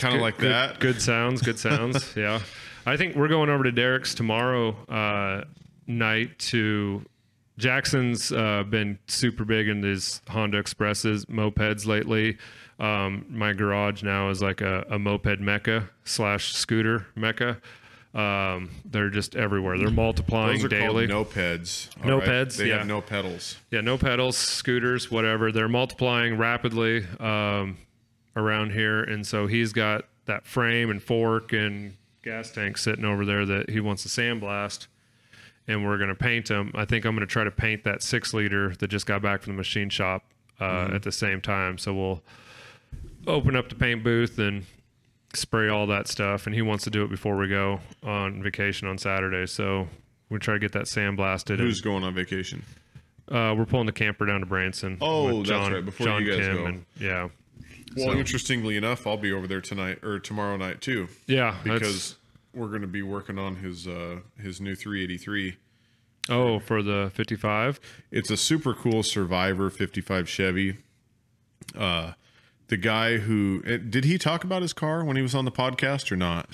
kind 0.03 0.15
of 0.15 0.21
like 0.21 0.37
good, 0.37 0.51
that. 0.51 0.79
Good 0.79 1.01
sounds, 1.01 1.41
good 1.41 1.57
sounds. 1.69 2.15
yeah. 2.15 2.39
I 2.85 2.97
think 2.97 3.15
we're 3.15 3.29
going 3.29 3.49
over 3.49 3.63
to 3.63 3.71
Derek's 3.71 4.13
tomorrow 4.13 4.75
uh, 4.89 5.45
night 5.87 6.37
to. 6.39 7.03
Jackson's 7.57 8.31
uh, 8.31 8.63
been 8.67 8.97
super 9.07 9.45
big 9.45 9.67
in 9.67 9.83
his 9.83 10.21
Honda 10.27 10.57
Expresses, 10.57 11.25
mopeds 11.25 11.85
lately. 11.85 12.37
Um, 12.79 13.27
my 13.29 13.53
garage 13.53 14.01
now 14.01 14.29
is 14.31 14.41
like 14.41 14.59
a, 14.61 14.83
a 14.89 14.97
moped 14.97 15.39
mecca 15.39 15.87
slash 16.03 16.55
scooter 16.55 17.05
mecca. 17.15 17.61
Um, 18.15 18.71
they're 18.85 19.09
just 19.11 19.35
everywhere. 19.35 19.77
They're 19.77 19.91
multiplying 19.91 20.57
Those 20.57 20.65
are 20.65 20.69
daily. 20.69 21.07
called 21.07 21.27
no-peds. 21.27 21.89
No 22.05 22.19
right? 22.19 22.27
peds, 22.27 22.57
They 22.57 22.69
yeah. 22.69 22.79
have 22.79 22.87
no 22.87 23.01
pedals. 23.01 23.57
Yeah, 23.69 23.81
no 23.81 23.97
pedals, 23.99 24.35
scooters, 24.35 25.11
whatever. 25.11 25.51
They're 25.51 25.69
multiplying 25.69 26.37
rapidly 26.37 27.05
um, 27.19 27.77
around 28.35 28.71
here, 28.71 29.01
and 29.03 29.25
so 29.25 29.47
he's 29.47 29.73
got 29.73 30.05
that 30.25 30.45
frame 30.45 30.89
and 30.89 31.01
fork 31.03 31.53
and 31.53 31.95
gas 32.23 32.49
tank 32.51 32.77
sitting 32.77 33.05
over 33.05 33.25
there 33.25 33.45
that 33.45 33.69
he 33.69 33.79
wants 33.79 34.03
to 34.03 34.09
sandblast, 34.09 34.87
and 35.67 35.85
we're 35.85 35.97
gonna 35.97 36.15
paint 36.15 36.47
them. 36.47 36.71
I 36.75 36.85
think 36.85 37.05
I'm 37.05 37.15
gonna 37.15 37.25
try 37.25 37.43
to 37.43 37.51
paint 37.51 37.83
that 37.83 38.01
six 38.01 38.33
liter 38.33 38.73
that 38.75 38.87
just 38.87 39.05
got 39.05 39.21
back 39.21 39.41
from 39.41 39.53
the 39.53 39.57
machine 39.57 39.89
shop 39.89 40.23
uh, 40.59 40.89
at 40.93 41.03
the 41.03 41.11
same 41.11 41.41
time. 41.41 41.77
So 41.77 41.93
we'll 41.93 42.23
open 43.27 43.55
up 43.55 43.69
the 43.69 43.75
paint 43.75 44.03
booth 44.03 44.37
and 44.39 44.65
spray 45.33 45.67
all 45.69 45.87
that 45.87 46.07
stuff, 46.07 46.45
and 46.45 46.55
he 46.55 46.61
wants 46.61 46.83
to 46.85 46.89
do 46.89 47.03
it 47.03 47.09
before 47.09 47.35
we 47.37 47.47
go 47.47 47.79
on 48.03 48.41
vacation 48.43 48.87
on 48.87 48.97
Saturday. 48.97 49.45
So 49.47 49.87
we 50.29 50.39
try 50.39 50.53
to 50.55 50.59
get 50.59 50.71
that 50.73 50.85
sandblasted. 50.85 51.51
and- 51.51 51.59
Who's 51.59 51.81
going 51.81 52.03
on 52.03 52.13
vacation? 52.13 52.63
uh, 53.29 53.55
we're 53.57 53.65
pulling 53.65 53.85
the 53.85 53.91
camper 53.91 54.25
down 54.25 54.41
to 54.41 54.45
Branson. 54.45 54.97
Oh, 55.01 55.25
with 55.25 55.47
that's 55.47 55.49
John, 55.49 55.73
right, 55.73 55.83
before 55.85 56.07
John 56.07 56.23
you 56.25 56.31
guys 56.31 56.39
Kim 56.45 56.55
go. 56.57 56.65
and 56.65 56.85
yeah, 56.99 57.29
Well, 57.95 58.13
So- 58.13 58.17
interestingly 58.17 58.77
enough, 58.77 59.05
I'll 59.07 59.17
be 59.17 59.31
over 59.31 59.47
there 59.47 59.61
tonight 59.61 60.03
or 60.03 60.19
tomorrow 60.19 60.57
night 60.57 60.81
too, 60.81 61.07
yeah. 61.27 61.55
because 61.63 62.15
we're 62.53 62.67
going 62.69 62.81
to 62.81 62.87
be 62.87 63.01
working 63.01 63.37
on 63.39 63.57
his 63.57 63.87
uh, 63.87 64.19
his 64.41 64.59
new 64.61 64.75
383. 64.75 65.57
oh, 66.29 66.59
for 66.59 66.81
the 66.81 67.11
55. 67.13 67.79
It's 68.11 68.29
a 68.29 68.37
super 68.37 68.73
cool 68.73 69.03
Survivor 69.03 69.69
55 69.69 70.29
Chevy. 70.29 70.77
Uh, 71.77 72.13
the 72.67 72.77
guy 72.77 73.17
who 73.17 73.61
eh, 73.65 73.77
did 73.77 74.05
he 74.05 74.17
talk 74.17 74.43
about 74.43 74.61
his 74.61 74.73
car 74.73 75.03
when 75.03 75.15
he 75.15 75.21
was 75.21 75.35
on 75.35 75.45
the 75.45 75.51
podcast 75.51 76.11
or 76.11 76.15
not? 76.15 76.49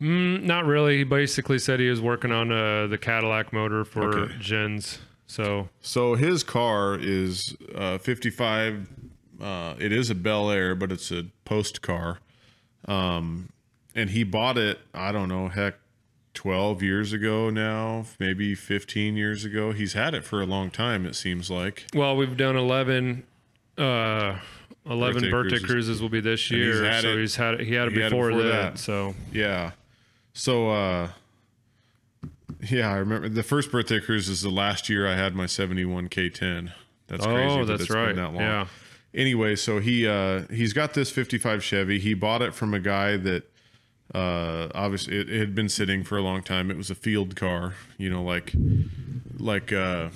Mm, 0.00 0.42
not 0.42 0.64
really. 0.66 0.98
He 0.98 1.04
basically 1.04 1.58
said 1.60 1.78
he 1.78 1.88
was 1.88 2.00
working 2.00 2.32
on 2.32 2.50
uh, 2.50 2.88
the 2.88 2.98
Cadillac 2.98 3.52
motor 3.52 3.84
for 3.84 4.18
Okay. 4.18 4.34
Jens. 4.40 4.98
So 5.28 5.68
So 5.80 6.14
his 6.16 6.42
car 6.42 6.98
is 7.00 7.56
uh, 7.74 7.98
55. 7.98 8.88
Uh, 9.42 9.74
it 9.78 9.90
is 9.92 10.08
a 10.08 10.14
Bel 10.14 10.50
Air, 10.50 10.74
but 10.74 10.92
it's 10.92 11.10
a 11.10 11.26
post 11.44 11.82
car. 11.82 12.20
Um, 12.86 13.50
and 13.94 14.10
he 14.10 14.22
bought 14.24 14.56
it. 14.56 14.78
I 14.94 15.10
don't 15.12 15.28
know, 15.28 15.48
heck, 15.48 15.74
12 16.34 16.82
years 16.82 17.12
ago 17.12 17.50
now, 17.50 18.06
maybe 18.18 18.54
15 18.54 19.16
years 19.16 19.44
ago. 19.44 19.72
He's 19.72 19.92
had 19.94 20.14
it 20.14 20.24
for 20.24 20.40
a 20.40 20.46
long 20.46 20.70
time. 20.70 21.04
It 21.06 21.14
seems 21.16 21.50
like. 21.50 21.86
well, 21.94 22.16
we've 22.16 22.36
done 22.36 22.56
11. 22.56 23.24
Uh, 23.76 24.38
11 24.86 25.14
Birthday 25.14 25.30
birthday, 25.30 25.50
cruises. 25.58 25.66
cruises. 25.70 26.02
will 26.02 26.08
be 26.08 26.20
this 26.20 26.50
And 26.50 26.58
he's 26.60 26.66
year. 26.80 27.00
so 27.02 27.08
it- 27.08 27.18
he's 27.20 27.36
had 27.36 27.54
it. 27.54 27.60
He 27.60 27.74
had 27.74 27.88
it 27.88 27.94
he 27.94 28.00
had 28.00 28.12
it 28.12 28.14
before, 28.14 28.28
before 28.30 28.42
that, 28.44 28.74
that. 28.74 28.78
So 28.78 29.14
Yeah. 29.32 29.72
So, 30.34 30.70
uh, 30.70 31.08
yeah, 32.68 32.90
I 32.92 32.96
remember 32.96 33.28
the 33.28 33.42
first 33.42 33.70
birthday 33.70 34.00
cruise 34.00 34.28
is 34.28 34.42
the 34.42 34.50
last 34.50 34.88
year 34.88 35.06
I 35.06 35.14
had 35.14 35.34
my 35.34 35.46
71 35.46 36.08
K10. 36.08 36.72
That's 37.08 37.24
crazy. 37.26 37.42
oh, 37.44 37.58
that 37.60 37.66
that's 37.66 37.82
it's 37.82 37.88
been 37.92 37.98
right. 38.02 38.16
that 38.16 38.32
long. 38.32 38.40
Yeah. 38.40 38.66
Anyway, 39.14 39.56
so 39.56 39.78
he 39.78 40.06
uh, 40.06 40.42
he's 40.50 40.72
got 40.72 40.94
this 40.94 41.10
55 41.10 41.62
Chevy. 41.62 41.98
He 41.98 42.14
bought 42.14 42.42
it 42.42 42.54
from 42.54 42.74
a 42.74 42.80
guy 42.80 43.16
that 43.16 43.44
uh, 44.14 44.68
obviously 44.74 45.18
it, 45.18 45.30
it 45.30 45.38
had 45.38 45.54
been 45.54 45.68
sitting 45.68 46.04
for 46.04 46.18
a 46.18 46.22
long 46.22 46.42
time. 46.42 46.70
It 46.70 46.76
was 46.76 46.90
a 46.90 46.94
field 46.94 47.36
car, 47.36 47.74
you 47.98 48.10
know, 48.10 48.22
like 48.22 48.52
like 49.38 49.72
uh, 49.72 50.10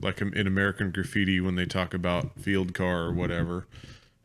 like 0.00 0.20
in 0.20 0.46
American 0.46 0.90
Graffiti 0.90 1.40
when 1.40 1.56
they 1.56 1.66
talk 1.66 1.94
about 1.94 2.38
field 2.40 2.74
car 2.74 3.02
or 3.02 3.12
whatever. 3.12 3.66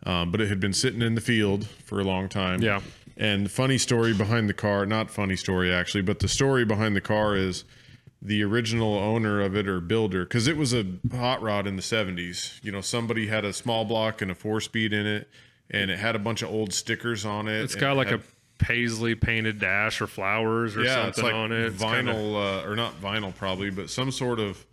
Um, 0.04 0.32
but 0.32 0.40
it 0.40 0.48
had 0.48 0.60
been 0.60 0.74
sitting 0.74 1.02
in 1.02 1.16
the 1.16 1.22
field 1.22 1.68
for 1.68 2.00
a 2.00 2.04
long 2.04 2.30
time. 2.30 2.62
Yeah. 2.62 2.82
And 3.18 3.50
funny 3.50 3.78
story 3.78 4.14
behind 4.14 4.48
the 4.48 4.54
car, 4.54 4.86
not 4.86 5.10
funny 5.10 5.36
story 5.36 5.74
actually, 5.74 6.04
but 6.04 6.20
the 6.20 6.28
story 6.28 6.66
behind 6.66 6.96
the 6.96 7.02
car 7.02 7.36
is 7.36 7.64
the 8.22 8.44
original 8.44 8.96
owner 8.96 9.42
of 9.42 9.56
it 9.56 9.68
or 9.68 9.80
builder, 9.80 10.24
because 10.26 10.48
it 10.48 10.58
was 10.58 10.74
a 10.74 10.86
hot 11.12 11.42
rod 11.42 11.68
in 11.68 11.76
the 11.76 11.82
70s. 11.82 12.60
You 12.64 12.72
know, 12.72 12.82
somebody 12.82 13.28
had 13.28 13.46
a 13.46 13.54
small 13.54 13.86
block 13.86 14.22
and 14.22 14.32
a 14.32 14.36
four 14.36 14.60
speed 14.60 14.92
in 14.94 15.06
it, 15.06 15.30
and 15.70 15.92
it 15.92 16.00
had 16.00 16.16
a 16.16 16.20
bunch 16.20 16.42
of 16.42 16.50
old 16.50 16.74
stickers 16.74 17.26
on 17.26 17.48
it. 17.48 17.62
it's 17.62 17.76
got 17.76 17.96
like 17.96 18.08
had- 18.10 18.20
a 18.20 18.24
paisley 18.64 19.14
painted 19.14 19.60
dash 19.60 20.02
or 20.02 20.08
flowers 20.08 20.76
or 20.76 20.84
yeah, 20.84 21.04
something 21.04 21.26
like 21.26 21.34
on 21.34 21.52
it. 21.52 21.66
It's 21.74 21.82
kinda- 21.84 22.12
vinyl, 22.12 22.64
uh, 22.66 22.68
or 22.68 22.76
not 22.76 23.00
vinyl 23.00 23.36
probably, 23.36 23.70
but 23.70 23.90
some 23.90 24.12
sort 24.12 24.40
of 24.40 24.66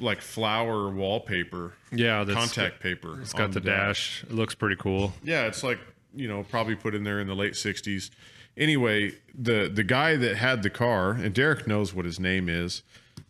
like 0.00 0.20
flower 0.20 0.90
wallpaper, 0.90 1.74
yeah, 1.92 2.24
contact 2.24 2.80
paper. 2.80 3.20
It's 3.20 3.32
got 3.32 3.52
the 3.52 3.60
dash. 3.60 4.24
It 4.24 4.32
looks 4.32 4.54
pretty 4.56 4.74
cool. 4.76 5.12
Yeah, 5.22 5.46
it's 5.46 5.62
like 5.62 5.78
you 6.14 6.26
know 6.26 6.42
probably 6.50 6.74
put 6.74 6.94
in 6.96 7.04
there 7.04 7.20
in 7.20 7.28
the 7.28 7.36
late 7.36 7.52
'60s. 7.52 8.10
Anyway, 8.56 9.12
the 9.34 9.70
the 9.72 9.84
guy 9.84 10.16
that 10.16 10.36
had 10.36 10.62
the 10.62 10.70
car, 10.70 11.12
and 11.12 11.34
Derek 11.34 11.66
knows 11.66 11.94
what 11.94 12.04
his 12.04 12.20
name 12.20 12.48
is. 12.48 12.82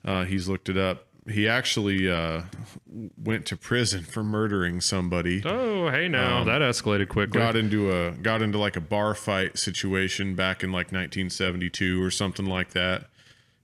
Uh, 0.05 0.25
he's 0.25 0.49
looked 0.49 0.69
it 0.69 0.77
up. 0.77 1.07
He 1.31 1.47
actually 1.47 2.11
uh, 2.11 2.43
went 3.17 3.47
to 3.47 3.57
prison 3.57 4.03
for 4.03 4.25
murdering 4.25 4.81
somebody. 4.81 5.41
Oh, 5.45 5.89
hey 5.89 6.09
now 6.09 6.39
Um, 6.39 6.47
that 6.49 6.61
escalated 6.63 7.09
quickly. 7.09 7.39
Got 7.39 7.55
into 7.55 7.93
a 7.93 8.11
got 8.11 8.43
into 8.43 8.59
like 8.59 8.75
a 8.75 8.81
bar 8.81 9.15
fight 9.15 9.57
situation 9.57 10.35
back 10.35 10.65
in 10.65 10.73
like 10.73 10.87
1972 10.91 12.03
or 12.03 12.11
something 12.11 12.47
like 12.47 12.71
that, 12.71 13.05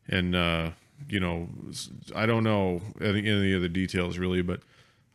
and 0.07 0.37
uh, 0.37 0.71
you 1.09 1.19
know 1.19 1.49
I 2.15 2.27
don't 2.27 2.45
know 2.45 2.81
any, 3.01 3.29
any 3.29 3.53
of 3.53 3.63
the 3.63 3.69
details 3.69 4.19
really, 4.19 4.43
but 4.43 4.61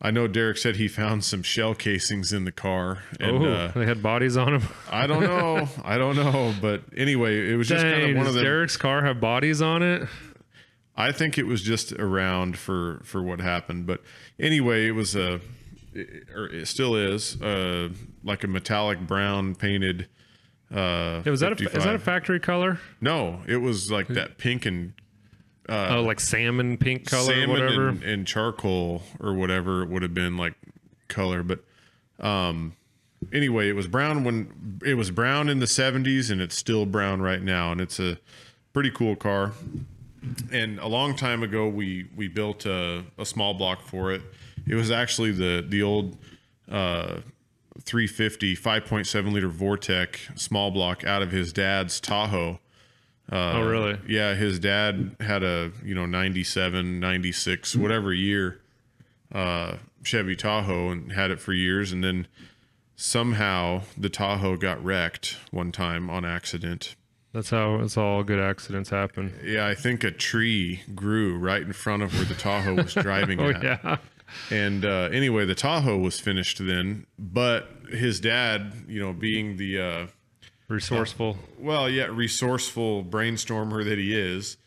I 0.06 0.12
know 0.12 0.28
Derek 0.28 0.58
said 0.58 0.76
he 0.76 0.90
found 0.90 1.24
some 1.24 1.44
shell 1.44 1.74
casings 1.74 2.34
in 2.34 2.44
the 2.44 2.52
car, 2.52 3.04
and 3.22 3.38
oh, 3.38 3.46
uh, 3.46 3.72
they 3.72 3.86
had 3.86 4.04
bodies 4.04 4.36
on 4.36 4.52
them. 4.60 4.70
I 4.92 5.08
don't 5.08 5.24
know. 5.24 5.70
I 5.86 5.98
don't 5.98 6.18
know. 6.18 6.54
But 6.62 6.84
anyway, 6.96 7.50
it 7.50 7.56
was 7.56 7.70
just 7.70 7.84
kind 7.84 8.12
of 8.12 8.18
one 8.18 8.28
of 8.28 8.34
the. 8.34 8.42
Derek's 8.42 8.76
car 8.76 9.06
have 9.06 9.22
bodies 9.22 9.62
on 9.62 9.82
it? 9.82 10.10
I 10.98 11.14
think 11.14 11.38
it 11.38 11.48
was 11.48 11.62
just 11.62 11.94
around 11.94 12.58
for 12.58 13.00
for 13.06 13.24
what 13.24 13.40
happened. 13.40 13.86
But 13.88 14.02
anyway, 14.38 14.88
it 14.88 14.92
was 14.92 15.16
a, 15.16 15.40
or 16.36 16.48
it 16.48 16.68
still 16.68 16.96
is, 16.98 17.42
uh, 17.42 17.88
like 18.26 18.44
a 18.44 18.48
metallic 18.48 19.00
brown 19.08 19.56
painted. 19.56 20.10
Uh, 20.70 21.22
Yeah, 21.24 21.32
was 21.32 21.40
that 21.40 21.60
a, 21.62 21.66
is 21.66 21.84
that 21.84 21.96
a 21.96 22.00
factory 22.00 22.42
color? 22.42 22.80
No, 23.00 23.42
it 23.48 23.58
was 23.58 23.90
like 23.90 24.08
that 24.10 24.38
pink 24.38 24.66
and 24.66 24.94
oh, 25.74 26.04
like 26.04 26.20
salmon 26.20 26.78
pink 26.78 27.10
color, 27.10 27.32
or 27.32 27.36
salmon 27.36 27.50
whatever. 27.50 27.88
and, 27.90 28.04
and 28.04 28.28
charcoal 28.28 29.04
or 29.20 29.34
whatever 29.34 29.84
it 29.84 29.90
would 29.90 30.02
have 30.02 30.14
been 30.14 30.38
like 30.38 30.54
color. 31.08 31.44
But 31.44 31.64
um, 32.20 32.76
anyway, 33.32 33.70
it 33.70 33.76
was 33.76 33.88
brown 33.88 34.24
when 34.24 34.80
it 34.86 34.96
was 34.96 35.12
brown 35.12 35.50
in 35.50 35.60
the 35.60 35.66
70s 35.66 36.30
and 36.30 36.42
it's 36.42 36.56
still 36.58 36.86
brown 36.86 37.22
right 37.22 37.42
now. 37.42 37.72
And 37.72 37.80
it's 37.82 38.00
a 38.00 38.18
pretty 38.74 38.92
cool 38.92 39.16
car. 39.16 39.54
And 40.52 40.80
a 40.80 40.88
long 40.88 41.16
time 41.16 41.44
ago, 41.44 41.68
we 41.68 42.08
we 42.16 42.28
built 42.28 42.66
a, 42.66 43.04
a 43.18 43.26
small 43.26 43.54
block 43.54 43.82
for 43.82 44.12
it, 44.12 44.22
It 44.68 44.76
was 44.76 44.90
actually 44.90 45.32
the 45.32 45.66
the 45.68 45.84
old 45.84 46.18
uh, 46.72 47.20
350 47.82 48.56
5.7 48.56 49.34
liter 49.34 49.50
Vortec 49.50 50.40
small 50.40 50.72
block 50.72 51.04
out 51.04 51.22
of 51.22 51.32
his 51.32 51.52
dad's 51.52 52.00
Tahoe. 52.00 52.60
Uh, 53.34 53.54
oh, 53.56 53.62
really? 53.64 53.98
Yeah, 54.08 54.36
his 54.36 54.60
dad 54.60 55.16
had 55.20 55.42
a 55.44 55.72
you 55.84 55.96
know 55.96 56.06
97, 56.06 57.00
96, 57.00 57.76
whatever 57.76 58.14
year 58.14 58.62
uh, 59.34 59.78
Chevy 60.04 60.36
Tahoe 60.36 60.90
and 60.90 61.12
had 61.12 61.32
it 61.32 61.40
for 61.40 61.54
years, 61.54 61.92
and 61.92 62.04
then 62.04 62.28
somehow 62.96 63.82
the 63.98 64.10
Tahoe 64.10 64.58
got 64.58 64.84
wrecked 64.84 65.38
one 65.52 65.72
time 65.72 66.10
on 66.10 66.26
accident. 66.26 66.96
That's 67.34 67.50
how 67.50 67.80
it's 67.80 67.98
all 67.98 68.24
good 68.24 68.40
accidents 68.40 68.92
happen. 68.92 69.34
Yeah, 69.44 69.66
I 69.66 69.74
think 69.74 70.04
a 70.04 70.12
tree 70.12 70.82
grew 70.94 71.36
right 71.38 71.64
in 71.64 71.74
front 71.74 72.04
of 72.04 72.14
where 72.14 72.26
the 72.26 72.36
Tahoe 72.36 72.76
was 72.76 72.94
driving 72.94 73.40
Oh 73.40 73.50
at. 73.50 73.64
yeah. 73.64 73.98
And 74.52 74.86
uh, 74.86 75.10
anyway, 75.12 75.46
the 75.46 75.56
Tahoe 75.56 75.98
was 75.98 76.20
finished 76.20 76.60
then, 76.64 77.08
but 77.18 77.70
his 77.90 78.20
dad, 78.20 78.74
you 78.88 79.00
know, 79.00 79.14
being 79.14 79.58
the 79.58 79.80
uh, 79.80 80.08
Resourceful. 80.74 81.38
well, 81.58 81.90
yeah, 81.90 82.06
resourceful 82.06 83.04
brainstormer 83.04 83.84
that 83.86 83.98
he 83.98 84.18
is, 84.18 84.58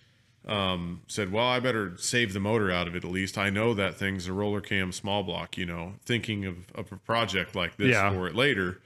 um, 0.46 1.02
said, 1.06 1.32
"Well, 1.32 1.46
I 1.46 1.58
better 1.60 1.94
save 1.98 2.32
the 2.32 2.40
motor 2.40 2.70
out 2.70 2.86
of 2.88 2.94
it 2.94 3.04
at 3.04 3.10
least. 3.10 3.36
I 3.36 3.50
know 3.50 3.74
that 3.74 3.96
thing's 3.96 4.26
a 4.26 4.32
roller 4.32 4.60
cam 4.60 4.92
small 4.92 5.22
block. 5.22 5.56
You 5.58 5.66
know, 5.66 5.94
thinking 6.04 6.44
of, 6.44 6.56
of 6.74 6.92
a 6.92 6.96
project 6.96 7.54
like 7.54 7.76
this 7.76 7.90
Yeah. 7.92 8.12
for 8.12 8.26
it 8.28 8.34
later." 8.34 8.80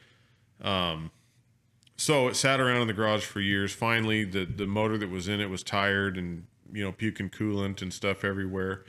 Um, 0.62 1.10
so 1.97 2.28
it 2.28 2.36
sat 2.36 2.60
around 2.60 2.80
in 2.82 2.86
the 2.86 2.94
garage 2.94 3.24
for 3.24 3.40
years. 3.40 3.72
Finally, 3.72 4.24
the 4.24 4.44
the 4.44 4.66
motor 4.66 4.97
that 4.98 5.10
was 5.10 5.28
in 5.28 5.40
it 5.40 5.51
was 5.51 5.62
tired 5.62 6.16
and 6.16 6.47
you 6.72 6.82
know 6.84 6.92
puking 6.92 7.28
coolant 7.30 7.82
and 7.82 7.92
stuff 7.92 8.24
everywhere. 8.24 8.84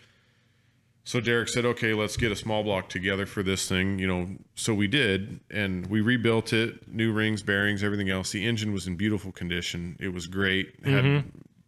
So 1.04 1.20
Derek 1.20 1.50
said, 1.50 1.66
"Okay, 1.66 1.94
let's 1.94 2.16
get 2.16 2.32
a 2.32 2.36
small 2.36 2.64
block 2.64 2.90
together 2.90 3.26
for 3.26 3.42
this 3.42 3.68
thing." 3.68 3.98
You 3.98 4.08
know, 4.08 4.38
so 4.56 4.74
we 4.74 4.88
did, 4.88 5.40
and 5.50 5.88
we 5.88 6.00
rebuilt 6.02 6.54
it, 6.54 6.88
new 6.88 7.12
rings, 7.12 7.42
bearings, 7.42 7.84
everything 7.84 8.10
else. 8.10 8.32
The 8.32 8.46
engine 8.46 8.72
was 8.72 8.88
in 8.88 8.96
beautiful 8.96 9.32
condition. 9.32 9.98
It 10.00 10.14
was 10.14 10.28
great. 10.28 10.76
It 10.84 10.92
Had 10.92 11.24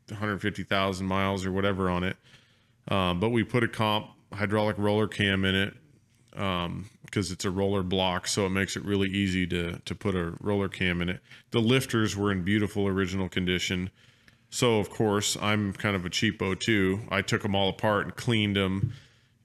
150,000 0.09 1.05
miles 1.07 1.45
or 1.45 1.51
whatever 1.51 1.89
on 1.89 2.03
it. 2.03 2.17
Um, 2.89 3.19
but 3.19 3.29
we 3.29 3.43
put 3.43 3.63
a 3.63 3.67
comp 3.67 4.07
hydraulic 4.33 4.77
roller 4.77 5.07
cam 5.07 5.45
in 5.45 5.55
it 5.55 5.73
because 7.05 7.31
it's 7.31 7.45
a 7.45 7.51
roller 7.51 7.83
block, 7.83 8.27
so 8.27 8.45
it 8.45 8.49
makes 8.49 8.75
it 8.75 8.83
really 8.83 9.09
easy 9.09 9.45
to 9.47 9.79
to 9.85 9.95
put 9.95 10.15
a 10.15 10.33
roller 10.41 10.69
cam 10.69 11.01
in 11.01 11.09
it. 11.09 11.21
The 11.51 11.61
lifters 11.61 12.15
were 12.15 12.31
in 12.31 12.43
beautiful 12.43 12.87
original 12.87 13.29
condition. 13.29 13.89
So 14.49 14.79
of 14.79 14.89
course, 14.89 15.37
I'm 15.41 15.73
kind 15.73 15.95
of 15.95 16.05
a 16.05 16.09
cheapo 16.09 16.59
too. 16.59 17.01
I 17.09 17.21
took 17.21 17.41
them 17.41 17.55
all 17.55 17.69
apart 17.69 18.05
and 18.05 18.15
cleaned 18.15 18.55
them. 18.55 18.93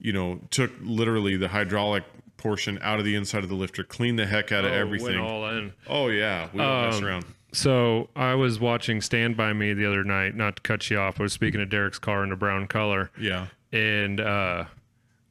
You 0.01 0.13
know, 0.13 0.41
took 0.51 0.71
literally 0.81 1.37
the 1.37 1.49
hydraulic 1.49 2.05
portion 2.37 2.79
out 2.83 2.99
of 3.01 3.05
the 3.05 3.17
inside 3.17 3.43
of 3.43 3.49
the 3.49 3.57
lifter, 3.57 3.83
cleaned 3.83 4.19
the 4.19 4.27
heck 4.27 4.53
out 4.53 4.65
of 4.65 4.71
Oh, 4.71 4.75
everything. 4.75 5.17
Went 5.19 5.21
all 5.21 5.49
in. 5.51 5.73
oh 5.89 6.09
yeah, 6.09 6.49
we 6.53 6.59
don't 6.61 6.85
mess 6.87 6.99
Um, 6.99 7.05
around. 7.05 7.25
So 7.53 8.11
I 8.15 8.35
was 8.35 8.61
watching 8.61 9.01
Stand 9.01 9.37
By 9.37 9.53
Me 9.55 9.73
the 9.73 9.87
other 9.87 10.05
night, 10.05 10.35
not 10.37 10.57
to 10.57 10.63
cut 10.63 10.89
you 10.91 10.99
off. 11.01 11.19
I 11.19 11.23
was 11.25 11.33
speaking 11.33 11.61
of 11.63 11.69
Derek's 11.71 11.99
car 11.99 12.23
in 12.23 12.31
the 12.31 12.37
brown 12.37 12.67
color. 12.69 13.11
Yeah, 13.19 13.47
And 13.73 14.21
uh, 14.21 14.65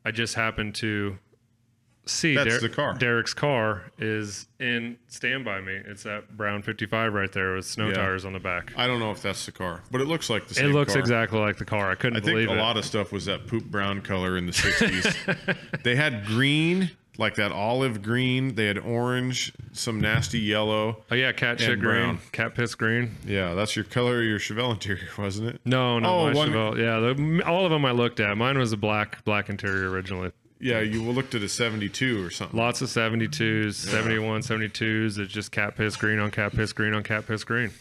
I 0.04 0.12
just 0.12 0.34
happened 0.34 0.74
to 0.76 1.18
see 2.08 2.36
That's 2.36 2.56
Der- 2.56 2.60
the 2.60 2.70
car. 2.70 2.94
Derek's 2.96 3.34
car 3.34 3.84
is 3.98 4.48
in 4.60 4.98
Stand 5.08 5.46
By 5.46 5.62
Me. 5.62 5.74
It's 5.86 6.04
that 6.04 6.36
brown 6.36 6.62
55 6.62 7.14
right 7.14 7.32
there 7.32 7.56
with 7.56 7.66
snow 7.66 7.88
Yeah. 7.90 7.96
tires 7.96 8.26
on 8.26 8.34
the 8.34 8.40
back. 8.40 8.74
I 8.78 8.88
don't 8.88 9.00
know 9.00 9.12
if 9.12 9.22
that's 9.22 9.46
the 9.46 9.52
car, 9.52 9.82
but 9.92 10.02
it 10.02 10.08
looks 10.08 10.30
like 10.30 10.48
the 10.48 10.54
same 10.56 10.72
It 10.72 10.74
looks 10.74 10.94
car. 10.94 11.00
exactly 11.00 11.40
like 11.40 11.58
the 11.58 11.66
car. 11.66 11.90
I 11.92 11.96
couldn't 11.96 12.18
I 12.18 12.20
think 12.22 12.34
believe 12.36 12.50
a 12.50 12.54
it. 12.54 12.58
lot 12.58 12.78
of 12.78 12.86
stuff 12.86 13.12
was 13.12 13.26
that 13.26 13.48
poop 13.48 13.66
brown 13.66 14.02
color 14.02 14.38
in 14.38 14.46
the 14.46 14.52
60s. 14.54 15.84
they 15.84 15.96
had 15.96 16.26
green, 16.26 16.92
like 17.20 17.36
that 17.36 17.52
olive 17.52 18.04
green. 18.04 18.54
They 18.56 18.66
had 18.66 18.78
orange, 18.78 19.52
some 19.74 20.00
nasty 20.00 20.40
yellow. 20.40 21.04
oh 21.12 21.16
yeah, 21.16 21.32
cat 21.32 21.60
shit 21.60 21.80
green, 21.80 22.04
brown. 22.04 22.20
cat 22.32 22.54
piss 22.56 22.76
green. 22.76 23.16
Yeah, 23.26 23.54
that's 23.56 23.76
your 23.76 23.86
color 23.86 24.20
of 24.20 24.26
your 24.26 24.38
Chevelle 24.40 24.72
interior, 24.72 25.08
wasn't 25.18 25.50
it? 25.50 25.62
No, 25.66 25.98
no, 26.00 26.08
Oh, 26.10 26.28
my 26.28 26.34
one- 26.34 26.50
Chevelle. 26.52 26.78
Yeah, 26.78 27.00
the, 27.00 27.44
all 27.46 27.66
of 27.66 27.72
them 27.72 27.86
I 27.86 27.92
looked 27.92 28.20
at. 28.20 28.38
Mine 28.38 28.58
was 28.58 28.72
a 28.72 28.78
black 28.78 29.24
black 29.26 29.50
interior 29.50 29.90
originally. 29.90 30.32
Yeah, 30.60 30.80
you 30.80 31.04
looked 31.04 31.36
at 31.36 31.44
a 31.44 31.50
72 31.50 32.26
or 32.26 32.30
something. 32.32 32.58
Lots 32.58 32.82
of 32.82 32.90
72s, 32.90 33.74
71, 33.76 34.42
72s. 34.42 35.20
It's 35.20 35.32
just 35.32 35.52
cat 35.52 35.76
piss 35.76 35.96
green 35.96 36.20
on 36.20 36.32
cat 36.32 36.54
piss 36.54 36.74
green 36.74 36.94
on 36.94 37.04
cat 37.04 37.28
piss 37.28 37.44
green. 37.44 37.72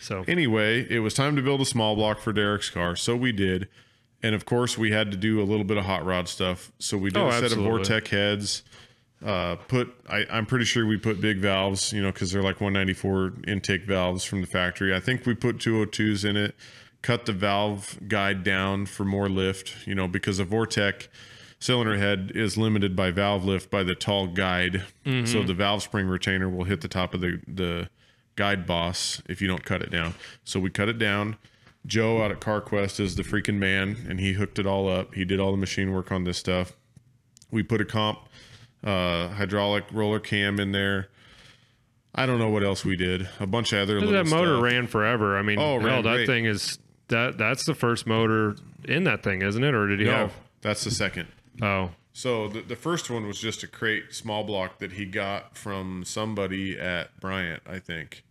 So 0.00 0.24
Anyway, 0.28 0.86
it 0.90 0.98
was 1.00 1.14
time 1.14 1.36
to 1.36 1.42
build 1.42 1.60
a 1.60 1.64
small 1.64 1.94
block 1.96 2.18
for 2.20 2.32
Derek's 2.32 2.68
car, 2.70 2.96
so 2.96 3.16
we 3.16 3.32
did. 3.32 3.68
And 4.22 4.34
of 4.34 4.44
course, 4.44 4.76
we 4.76 4.90
had 4.90 5.10
to 5.12 5.16
do 5.16 5.40
a 5.40 5.44
little 5.44 5.64
bit 5.64 5.78
of 5.78 5.84
hot 5.84 6.04
rod 6.04 6.28
stuff. 6.28 6.70
So 6.78 6.98
we 6.98 7.10
did 7.10 7.22
Oh, 7.22 7.28
a 7.28 7.32
set 7.32 7.44
absolutely. 7.44 7.80
of 7.80 7.86
Vortec 7.86 8.08
heads. 8.08 8.62
Uh, 9.24 9.56
put 9.68 9.94
I, 10.08 10.26
I'm 10.30 10.46
pretty 10.46 10.64
sure 10.64 10.86
we 10.86 10.96
put 10.98 11.20
big 11.20 11.38
valves, 11.38 11.92
you 11.92 12.02
know, 12.02 12.10
because 12.12 12.32
they're 12.32 12.42
like 12.42 12.60
194 12.60 13.32
intake 13.46 13.84
valves 13.84 14.24
from 14.24 14.40
the 14.40 14.46
factory. 14.46 14.94
I 14.94 15.00
think 15.00 15.24
we 15.26 15.34
put 15.34 15.58
202s 15.58 16.24
in 16.24 16.36
it. 16.36 16.54
Cut 17.02 17.24
the 17.26 17.32
valve 17.32 17.98
guide 18.08 18.44
down 18.44 18.84
for 18.86 19.04
more 19.04 19.28
lift, 19.30 19.86
you 19.86 19.94
know, 19.94 20.06
because 20.08 20.38
a 20.38 20.44
Vortec 20.44 21.08
cylinder 21.60 21.96
head 21.98 22.32
is 22.34 22.56
limited 22.58 22.96
by 22.96 23.10
valve 23.12 23.44
lift 23.44 23.70
by 23.70 23.82
the 23.84 23.94
tall 23.94 24.26
guide. 24.26 24.82
So 25.24 25.42
the 25.44 25.54
valve 25.54 25.82
spring 25.82 26.06
retainer 26.08 26.48
will 26.48 26.64
hit 26.64 26.80
the 26.80 26.88
top 26.88 27.14
of 27.14 27.20
the 27.20 27.40
the 27.46 27.88
guide 28.36 28.66
boss 28.66 29.22
if 29.28 29.40
you 29.42 29.46
don't 29.48 29.64
cut 29.64 29.82
it 29.82 29.90
down. 29.90 30.14
So 30.44 30.58
we 30.58 30.70
cut 30.70 30.88
it 30.88 30.98
down. 30.98 31.36
Joe 31.86 32.22
out 32.22 32.30
at 32.30 32.40
CarQuest 32.40 33.00
is 33.00 33.16
the 33.16 33.22
freaking 33.22 33.56
man, 33.56 34.06
and 34.08 34.20
he 34.20 34.34
hooked 34.34 34.58
it 34.58 34.66
all 34.66 34.88
up. 34.88 35.14
He 35.14 35.24
did 35.24 35.40
all 35.40 35.50
the 35.50 35.56
machine 35.56 35.92
work 35.92 36.12
on 36.12 36.24
this 36.24 36.36
stuff. 36.38 36.72
We 37.50 37.62
put 37.62 37.80
a 37.80 37.84
comp 37.86 38.18
uh, 38.84 39.28
hydraulic 39.28 39.84
roller 39.92 40.20
cam 40.20 40.60
in 40.60 40.72
there. 40.72 41.08
I 42.14 42.26
don't 42.26 42.38
know 42.38 42.50
what 42.50 42.62
else 42.64 42.84
we 42.84 42.96
did. 42.96 43.28
A 43.38 43.46
bunch 43.46 43.72
of 43.72 43.78
other 43.80 43.94
little 44.00 44.12
that 44.12 44.26
motor 44.26 44.54
stuff. 44.56 44.62
ran 44.62 44.86
forever. 44.88 45.38
I 45.38 45.42
mean, 45.42 45.58
Oh, 45.58 45.78
hell, 45.80 46.02
that 46.02 46.16
great. 46.16 46.26
thing 46.26 46.44
is 46.44 46.78
that 47.08 47.38
that's 47.38 47.64
the 47.64 47.74
first 47.74 48.06
motor 48.06 48.56
in 48.86 49.04
that 49.04 49.22
thing, 49.22 49.42
isn't 49.42 49.62
it? 49.64 49.74
Or 49.74 49.86
did 49.88 50.00
he 50.00 50.06
No, 50.06 50.12
have? 50.12 50.34
that's 50.60 50.84
the 50.84 50.90
second. 50.90 51.28
Oh, 51.62 51.90
So 52.12 52.48
the, 52.48 52.60
the 52.62 52.76
first 52.76 53.10
one 53.10 53.26
was 53.26 53.38
just 53.38 53.62
a 53.62 53.66
crate 53.66 54.14
small 54.14 54.44
block 54.44 54.78
that 54.78 54.92
he 54.92 55.06
got 55.06 55.56
from 55.56 56.04
somebody 56.04 56.78
at 56.78 57.18
Bryant, 57.20 57.62
I 57.66 57.78
think, 57.78 58.24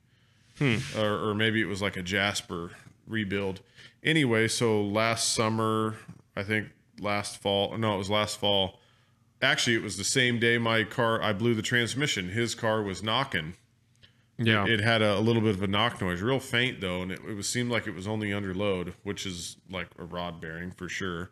hmm. 0.58 0.78
or, 0.98 1.30
or 1.30 1.34
maybe 1.34 1.62
it 1.62 1.66
was 1.66 1.82
like 1.82 1.98
a 1.98 2.04
Jasper 2.04 2.72
rebuild. 3.08 3.62
Anyway, 4.04 4.48
so 4.48 4.82
last 4.82 5.34
summer, 5.34 5.96
I 6.36 6.44
think 6.44 6.70
last 7.00 7.42
fall, 7.42 7.78
no, 7.78 7.96
it 7.96 7.98
was 7.98 8.10
last 8.10 8.40
fall. 8.40 8.80
Actually, 9.42 9.76
it 9.76 9.82
was 9.84 9.98
the 9.98 10.04
same 10.04 10.40
day 10.40 10.58
my 10.58 10.84
car 10.84 11.22
I 11.22 11.34
blew 11.34 11.54
the 11.54 11.62
transmission. 11.62 12.30
His 12.30 12.56
car 12.56 12.82
was 12.82 13.02
knocking. 13.02 13.56
yeah. 14.38 14.66
It 14.68 14.82
had 14.82 15.02
a, 15.02 15.18
a 15.18 15.22
little 15.22 15.42
bit 15.42 15.56
of 15.56 15.64
a 15.64 15.68
knock 15.68 16.02
noise, 16.02 16.22
real 16.22 16.40
faint 16.40 16.82
though, 16.82 17.02
and 17.02 17.12
it, 17.12 17.20
it 17.28 17.36
was 17.36 17.48
seemed 17.48 17.72
like 17.72 17.88
it 17.88 17.96
was 17.96 18.08
only 18.08 18.34
under 18.34 18.54
load, 18.54 18.94
which 19.04 19.26
is 19.26 19.58
like 19.70 19.88
a 19.98 20.04
rod 20.04 20.42
bearing 20.42 20.72
for 20.72 20.90
sure. 20.90 21.32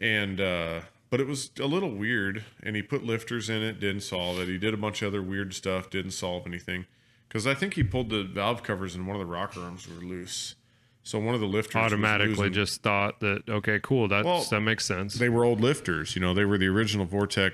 And 0.00 0.40
uh, 0.40 0.80
but 1.10 1.20
it 1.20 1.26
was 1.26 1.50
a 1.60 1.66
little 1.66 1.90
weird. 1.94 2.44
And 2.62 2.74
he 2.74 2.82
put 2.82 3.04
lifters 3.04 3.50
in 3.50 3.62
it, 3.62 3.78
didn't 3.80 4.02
solve 4.02 4.38
it. 4.40 4.48
He 4.48 4.58
did 4.58 4.74
a 4.74 4.78
bunch 4.78 5.02
of 5.02 5.08
other 5.08 5.22
weird 5.22 5.54
stuff, 5.54 5.90
didn't 5.90 6.12
solve 6.12 6.46
anything. 6.46 6.86
Because 7.28 7.46
I 7.46 7.54
think 7.54 7.74
he 7.74 7.82
pulled 7.84 8.10
the 8.10 8.24
valve 8.24 8.62
covers 8.62 8.94
and 8.96 9.06
one 9.06 9.14
of 9.14 9.20
the 9.20 9.32
rocker 9.32 9.60
arms 9.60 9.86
were 9.88 10.02
loose. 10.04 10.56
So 11.02 11.18
one 11.18 11.34
of 11.34 11.40
the 11.40 11.46
lifters 11.46 11.76
automatically 11.76 12.50
just 12.50 12.82
thought 12.82 13.20
that 13.20 13.48
okay, 13.48 13.78
cool, 13.82 14.08
that's 14.08 14.24
Well, 14.24 14.44
that 14.50 14.60
makes 14.60 14.84
sense. 14.84 15.14
they 15.14 15.28
were 15.28 15.44
old 15.44 15.60
lifters. 15.60 16.14
You 16.14 16.22
know, 16.22 16.34
they 16.34 16.44
were 16.44 16.58
the 16.58 16.66
original 16.66 17.06
Vortec 17.06 17.52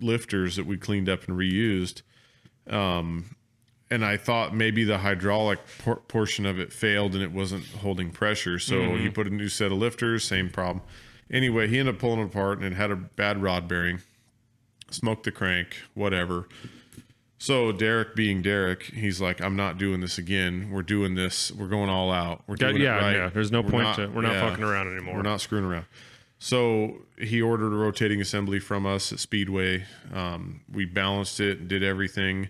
lifters 0.00 0.56
that 0.56 0.66
we 0.66 0.76
cleaned 0.76 1.08
up 1.08 1.28
and 1.28 1.36
reused. 1.36 2.02
Um, 2.68 3.36
and 3.90 4.04
I 4.04 4.16
thought 4.16 4.54
maybe 4.54 4.84
the 4.84 4.98
hydraulic 4.98 5.58
por- 5.84 5.96
portion 5.96 6.46
of 6.46 6.58
it 6.60 6.72
failed 6.72 7.14
and 7.14 7.22
it 7.22 7.32
wasn't 7.32 7.66
holding 7.66 8.10
pressure. 8.10 8.58
So 8.58 8.96
he 8.96 9.10
put 9.10 9.26
a 9.26 9.30
new 9.30 9.48
set 9.48 9.72
of 9.72 9.78
lifters, 9.78 10.24
same 10.24 10.48
problem. 10.48 10.82
Anyway, 11.30 11.68
he 11.68 11.78
ended 11.78 11.94
up 11.94 12.00
pulling 12.00 12.20
it 12.20 12.24
apart 12.24 12.58
and 12.58 12.66
it 12.66 12.74
had 12.74 12.90
a 12.90 12.96
bad 12.96 13.42
rod 13.42 13.68
bearing. 13.68 14.00
Smoked 14.90 15.24
the 15.24 15.30
crank, 15.30 15.76
whatever. 15.94 16.48
So 17.38 17.72
Derek, 17.72 18.14
being 18.16 18.42
Derek, 18.42 18.82
he's 18.82 19.20
like, 19.20 19.40
"I'm 19.40 19.56
not 19.56 19.78
doing 19.78 20.00
this 20.00 20.18
again. 20.18 20.68
We're 20.70 20.82
doing 20.82 21.14
this. 21.14 21.50
We're 21.52 21.68
going 21.68 21.88
all 21.88 22.10
out. 22.10 22.42
We're 22.46 22.56
doing 22.56 22.76
yeah, 22.76 22.98
it 22.98 23.00
right. 23.00 23.16
yeah. 23.16 23.28
There's 23.30 23.52
no 23.52 23.60
We're 23.62 23.70
point 23.70 23.84
not- 23.84 23.96
to 23.96 24.06
we're 24.08 24.22
not 24.22 24.32
yeah. 24.32 24.50
fucking 24.50 24.64
around 24.64 24.88
anymore. 24.94 25.14
We're 25.16 25.22
not 25.22 25.40
screwing 25.40 25.64
around. 25.64 25.86
So 26.38 27.02
he 27.18 27.40
ordered 27.40 27.72
a 27.72 27.76
rotating 27.76 28.20
assembly 28.20 28.58
from 28.58 28.84
us 28.84 29.12
at 29.12 29.20
Speedway. 29.20 29.84
Um, 30.12 30.62
we 30.70 30.84
balanced 30.86 31.38
it, 31.38 31.60
and 31.60 31.68
did 31.68 31.82
everything. 31.82 32.48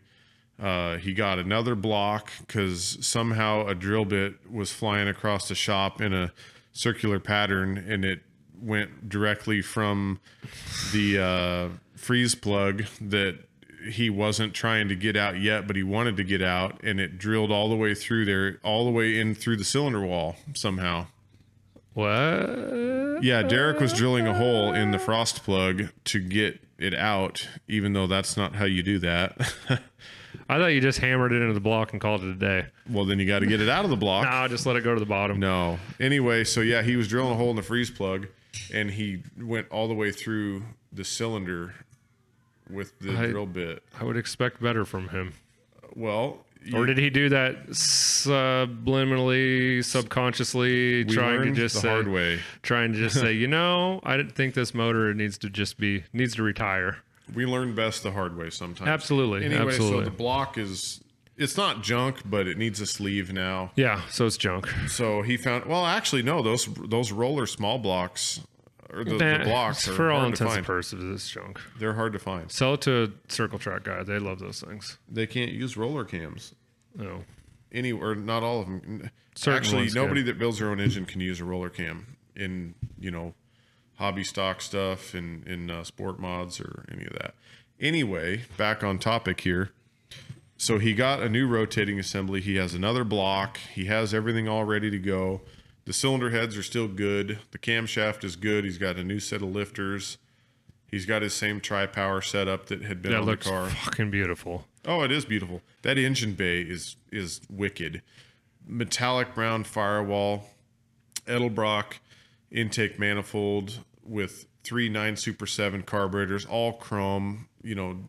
Uh, 0.61 0.97
he 0.97 1.13
got 1.15 1.39
another 1.39 1.75
block 1.75 2.31
because 2.41 2.99
somehow 3.01 3.67
a 3.67 3.75
drill 3.75 4.05
bit 4.05 4.35
was 4.51 4.73
flying 4.73 5.09
across 5.09 5.49
the 5.49 5.55
shop 5.55 6.01
in 6.01 6.13
a 6.13 6.33
circular 6.73 7.19
pattern 7.19 7.79
and 7.79 8.05
it 8.05 8.21
went 8.63 9.09
directly 9.09 9.63
from 9.63 10.21
the 10.93 11.19
uh, 11.19 11.69
freeze 11.97 12.35
plug 12.35 12.85
that 13.01 13.39
he 13.91 14.11
wasn't 14.11 14.53
trying 14.53 14.89
to 14.89 14.95
get 14.95 15.17
out 15.17 15.41
yet, 15.41 15.67
but 15.67 15.75
he 15.77 15.83
wanted 15.83 16.17
to 16.19 16.25
get 16.25 16.43
out, 16.43 16.83
and 16.83 17.01
it 17.01 17.19
drilled 17.19 17.51
all 17.51 17.69
the 17.69 17.77
way 17.77 17.95
through 17.95 18.27
there, 18.27 18.59
all 18.63 18.85
the 18.85 18.91
way 18.91 19.19
in 19.19 19.35
through 19.35 19.57
the 19.57 19.65
cylinder 19.65 20.03
wall 20.03 20.37
somehow. 20.55 21.07
What? 21.95 23.23
Yeah, 23.23 23.43
Derek 23.43 23.81
was 23.81 23.93
drilling 23.93 24.27
a 24.27 24.35
hole 24.35 24.73
in 24.73 24.91
the 24.91 24.99
frost 24.99 25.43
plug 25.45 25.89
to 26.05 26.21
get 26.21 26.61
it 26.79 26.95
out, 26.95 27.49
even 27.69 27.93
though 27.93 28.07
that's 28.07 28.37
not 28.37 28.55
how 28.55 28.65
you 28.65 28.83
do 28.83 28.99
that. 29.01 29.37
I 30.49 30.59
thought 30.59 30.69
you 30.69 30.81
just 30.81 30.99
hammered 30.99 31.33
it 31.33 31.43
into 31.43 31.55
the 31.55 31.61
block 31.61 31.93
and 31.93 32.01
called 32.01 32.23
it 32.23 32.29
a 32.31 32.35
day. 32.35 32.67
well, 32.89 33.05
then 33.05 33.19
you 33.19 33.27
got 33.27 33.41
to 33.41 33.47
get 33.47 33.61
it 33.61 33.69
out 33.69 33.85
of 33.85 33.91
the 33.91 33.97
block. 34.07 34.29
No, 34.31 34.49
just 34.49 34.67
let 34.67 34.77
it 34.77 34.85
go 34.85 34.95
to 34.95 35.01
the 35.01 35.07
bottom. 35.07 35.39
No. 35.41 35.79
Anyway, 35.99 36.45
so 36.45 36.61
yeah, 36.61 36.83
he 36.83 36.97
was 36.97 37.09
drilling 37.09 37.33
a 37.33 37.37
hole 37.37 37.51
in 37.51 37.57
the 37.57 37.63
freeze 37.63 37.91
plug, 37.91 38.29
and 38.73 38.91
he 38.91 39.23
went 39.39 39.69
all 39.71 39.89
the 39.89 39.95
way 39.95 40.13
through 40.13 40.63
the 40.93 41.05
cylinder 41.05 41.75
with 42.69 42.99
the 43.01 43.17
I- 43.17 43.27
drill 43.27 43.47
bit. 43.47 43.83
I 43.99 44.05
would 44.05 44.17
expect 44.17 44.63
better 44.63 44.85
from 44.85 45.09
him. 45.09 45.33
Well, 45.95 46.45
you- 46.65 46.77
Or 46.77 46.87
did 46.87 46.99
he 46.99 47.11
do 47.11 47.29
that 47.31 47.69
subliminally, 47.71 49.85
subconsciously, 49.85 51.05
trying 51.07 51.43
to 51.43 51.53
just 51.53 51.75
the 51.77 51.81
say, 51.83 51.89
hard 51.89 52.09
way. 52.09 52.41
trying 52.63 52.93
to 52.93 52.99
just 52.99 53.19
say, 53.21 53.33
you 53.33 53.47
know, 53.47 54.01
I 54.05 54.17
didn't 54.17 54.35
think 54.35 54.55
this 54.55 54.75
motor 54.75 55.13
needs 55.15 55.39
to 55.39 55.51
just 55.51 55.79
be 55.79 56.05
needs 56.13 56.35
to 56.37 56.43
retire. 56.43 56.99
We 57.35 57.47
learn 57.47 57.75
best 57.75 58.03
the 58.03 58.13
hard 58.13 58.37
way 58.37 58.51
sometimes. 58.51 58.89
Absolutely, 58.89 59.45
Anyway, 59.47 59.61
absolutely. 59.63 60.05
so 60.05 60.11
the 60.11 60.17
block 60.17 60.59
is 60.59 61.01
it's 61.41 61.57
not 61.57 61.83
junk, 61.83 62.23
but 62.25 62.47
it 62.47 62.59
needs 62.59 62.81
a 62.81 62.87
sleeve 62.87 63.33
now. 63.33 63.73
Yeah, 63.75 64.03
so 64.09 64.27
it's 64.27 64.37
junk. 64.37 64.69
So 64.89 65.23
he 65.23 65.37
found 65.37 65.65
well, 65.65 65.87
actually 65.87 66.23
no, 66.23 66.43
those 66.43 66.67
those 66.67 67.11
roller 67.11 67.47
small 67.47 67.79
blocks 67.79 68.41
or 68.93 69.05
the, 69.05 69.17
the 69.17 69.41
blocks 69.45 69.89
are 69.89 69.93
for 69.93 70.11
all 70.11 70.25
intents 70.25 70.57
and 70.57 70.67
purposes, 70.67 71.03
it's 71.03 71.31
junk. 71.31 71.61
They're 71.79 71.95
hard 71.95 72.13
to 72.13 72.19
find. 72.19 72.51
Sell 72.51 72.75
it 72.75 72.83
to 72.83 73.05
a 73.05 73.33
circle 73.33 73.59
track 73.59 73.85
guy. 73.85 74.03
They 74.03 74.19
love 74.19 74.39
those 74.39 74.61
things. 74.61 74.99
They 75.09 75.27
can't 75.27 75.53
use 75.53 75.77
roller 75.77 76.05
cams. 76.05 76.55
No. 76.95 77.25
Any 77.73 77.93
or 77.93 78.15
not 78.15 78.43
all 78.43 78.61
of 78.61 78.67
them. 78.67 79.11
Certain 79.35 79.57
Actually, 79.57 79.91
nobody 79.95 80.21
can. 80.21 80.27
that 80.27 80.39
builds 80.39 80.59
their 80.59 80.71
own 80.71 80.81
engine 80.81 81.07
can 81.07 81.21
use 81.21 81.41
a 81.41 81.45
roller 81.45 81.71
cam 81.71 82.17
in 82.35 82.75
you 82.99 83.11
know 83.11 83.35
hobby 83.97 84.25
stock 84.25 84.61
stuff 84.61 85.15
and 85.15 85.47
in 85.47 85.71
uh, 85.71 85.85
sport 85.85 86.19
mods 86.19 86.61
or 86.61 86.85
any 86.91 87.05
of 87.05 87.13
that. 87.13 87.35
Anyway, 87.79 88.43
back 88.57 88.83
on 88.85 88.99
topic 88.99 89.41
here. 89.41 89.71
So 90.61 90.79
he 90.79 90.93
got 90.93 91.23
a 91.23 91.29
new 91.31 91.47
rotating 91.47 91.99
assembly. 91.99 92.43
He 92.43 92.57
has 92.57 92.75
another 92.75 93.03
block. 93.03 93.59
He 93.73 93.87
has 93.87 94.13
everything 94.13 94.47
all 94.47 94.65
ready 94.65 94.91
to 94.91 94.99
go. 94.99 95.41
The 95.87 95.95
cylinder 95.95 96.29
heads 96.29 96.55
are 96.55 96.63
still 96.63 96.87
good. 96.87 97.39
The 97.51 97.59
camshaft 97.59 98.25
is 98.25 98.37
good. 98.37 98.65
He's 98.65 98.77
got 98.77 98.97
a 98.97 99.03
new 99.03 99.21
set 99.21 99.41
of 99.41 99.49
lifters. 99.49 100.19
He's 100.87 101.07
got 101.07 101.23
his 101.23 101.33
same 101.33 101.63
tri 101.63 101.87
power 101.87 102.21
setup 102.21 102.67
that 102.67 102.83
had 102.83 103.01
been 103.01 103.13
That 103.13 103.21
on 103.23 103.27
the 103.27 103.39
car. 103.39 103.71
fucking 103.71 104.11
beautiful. 104.11 104.67
Oh, 104.85 105.01
it 105.01 105.11
is 105.11 105.25
beautiful. 105.25 105.63
That 105.81 105.97
engine 105.97 106.35
bay 106.35 106.61
is 106.61 106.97
is 107.11 107.41
wicked. 107.49 108.03
Metallic 108.67 109.35
brown 109.35 109.65
firewall, 109.65 110.45
Edelbrock 111.27 112.01
intake 112.51 112.99
manifold 112.99 113.79
with 114.05 114.45
three 114.63 114.91
nine 114.91 115.17
super 115.17 115.47
seven 115.47 115.85
carburetors, 115.85 116.45
all 116.45 116.75
chrome. 116.75 117.49
You 117.63 117.75
know, 117.77 118.01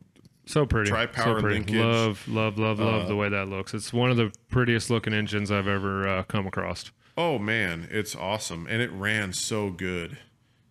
So 0.51 0.65
pretty. 0.65 0.89
Tri-power 0.89 1.35
so 1.35 1.41
pretty. 1.41 1.55
linkage. 1.55 1.75
Uh, 1.77 1.81
Love, 1.81 2.27
love, 2.27 2.57
love, 2.59 2.79
love 2.79 3.07
the 3.07 3.15
way 3.15 3.29
that 3.29 3.47
looks. 3.47 3.73
It's 3.73 3.93
one 3.93 4.11
of 4.11 4.17
the 4.17 4.31
prettiest 4.49 4.89
looking 4.89 5.13
engines 5.13 5.49
I've 5.51 5.67
ever 5.67 6.07
uh, 6.07 6.23
come 6.23 6.45
across. 6.47 6.91
oh 7.17 7.39
man, 7.39 7.87
it's 7.91 8.15
awesome, 8.15 8.67
and 8.69 8.81
it 8.81 8.91
ran 8.91 9.33
so 9.33 9.69
good, 9.69 10.17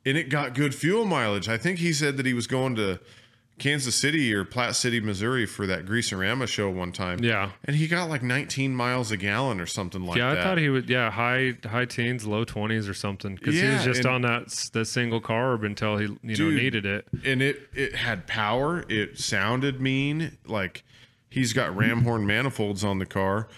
and 0.05 0.17
it 0.19 0.29
got 0.29 0.55
good 0.55 0.75
fuel 0.75 1.05
mileage. 1.05 1.49
I 1.49 1.57
think 1.59 1.79
he 1.79 1.93
said 1.93 2.17
that 2.19 2.27
he 2.27 2.35
was 2.35 2.47
going 2.47 2.77
to 2.77 3.01
Kansas 3.61 3.95
City 3.95 4.35
or 4.35 4.45
Platte 4.45 4.75
City, 4.75 5.01
Missouri 5.01 5.47
for 5.47 5.67
that 5.67 5.87
Greaserama 5.87 6.49
show 6.49 6.69
one 6.69 6.91
time. 6.91 7.23
Yeah. 7.23 7.51
and 7.65 7.77
he 7.77 7.87
got 7.87 8.09
like 8.09 8.23
19 8.23 8.75
miles 8.75 9.13
a 9.13 9.17
gallon 9.17 9.61
or 9.61 9.67
something 9.67 10.05
like 10.05 10.17
yeah, 10.19 10.31
that. 10.31 10.35
Yeah, 10.35 10.41
I 10.41 10.45
thought 10.45 10.59
he 10.59 10.69
would. 10.69 10.89
Yeah, 10.91 11.11
high 11.11 11.57
high 11.65 11.85
teens, 11.85 12.27
low 12.27 12.45
twenties 12.45 12.89
or 12.89 12.95
something. 12.95 13.37
Because 13.37 13.55
he 13.55 13.69
was 13.69 13.85
just 13.85 14.07
on 14.07 14.23
that 14.23 14.49
the 14.73 14.85
single 14.85 15.21
carb 15.21 15.65
until 15.65 15.97
he 15.99 16.07
you 16.23 16.37
know 16.37 16.51
needed 16.51 16.87
it. 16.87 17.07
and 17.25 17.43
it 17.43 17.69
it 17.75 17.95
had 17.95 18.27
power. 18.27 18.85
It 18.89 19.19
sounded 19.19 19.81
mean. 19.81 20.39
Like 20.47 20.83
he's 21.29 21.53
got 21.53 21.75
ram 21.77 22.03
horn 22.03 22.27
manifolds 22.27 22.83
on 22.83 22.99
the 22.99 23.07
car, 23.07 23.49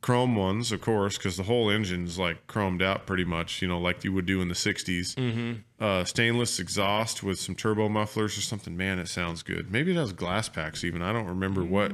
chrome 0.00 0.34
ones, 0.34 0.72
of 0.72 0.80
course, 0.80 1.18
because 1.18 1.36
the 1.36 1.42
whole 1.44 1.70
engine's 1.70 2.18
like 2.18 2.46
chromed 2.46 2.82
out 2.82 3.06
pretty 3.06 3.24
much. 3.24 3.60
You 3.62 3.68
know, 3.68 3.78
like 3.80 4.04
you 4.04 4.12
would 4.12 4.26
do 4.26 4.40
in 4.40 4.48
the 4.48 4.54
'60s. 4.54 5.14
Mm-hmm. 5.14 5.52
Uh, 5.78 6.04
stainless 6.04 6.58
exhaust 6.58 7.22
with 7.22 7.38
some 7.38 7.54
turbo 7.54 7.88
mufflers 7.88 8.36
or 8.36 8.42
something. 8.42 8.76
Man, 8.76 8.98
it 8.98 9.08
sounds 9.08 9.42
good. 9.42 9.70
Maybe 9.70 9.92
it 9.92 9.96
has 9.96 10.12
glass 10.12 10.48
packs 10.48 10.84
even. 10.84 11.02
I 11.02 11.12
don't 11.12 11.26
remember 11.26 11.64
what. 11.64 11.92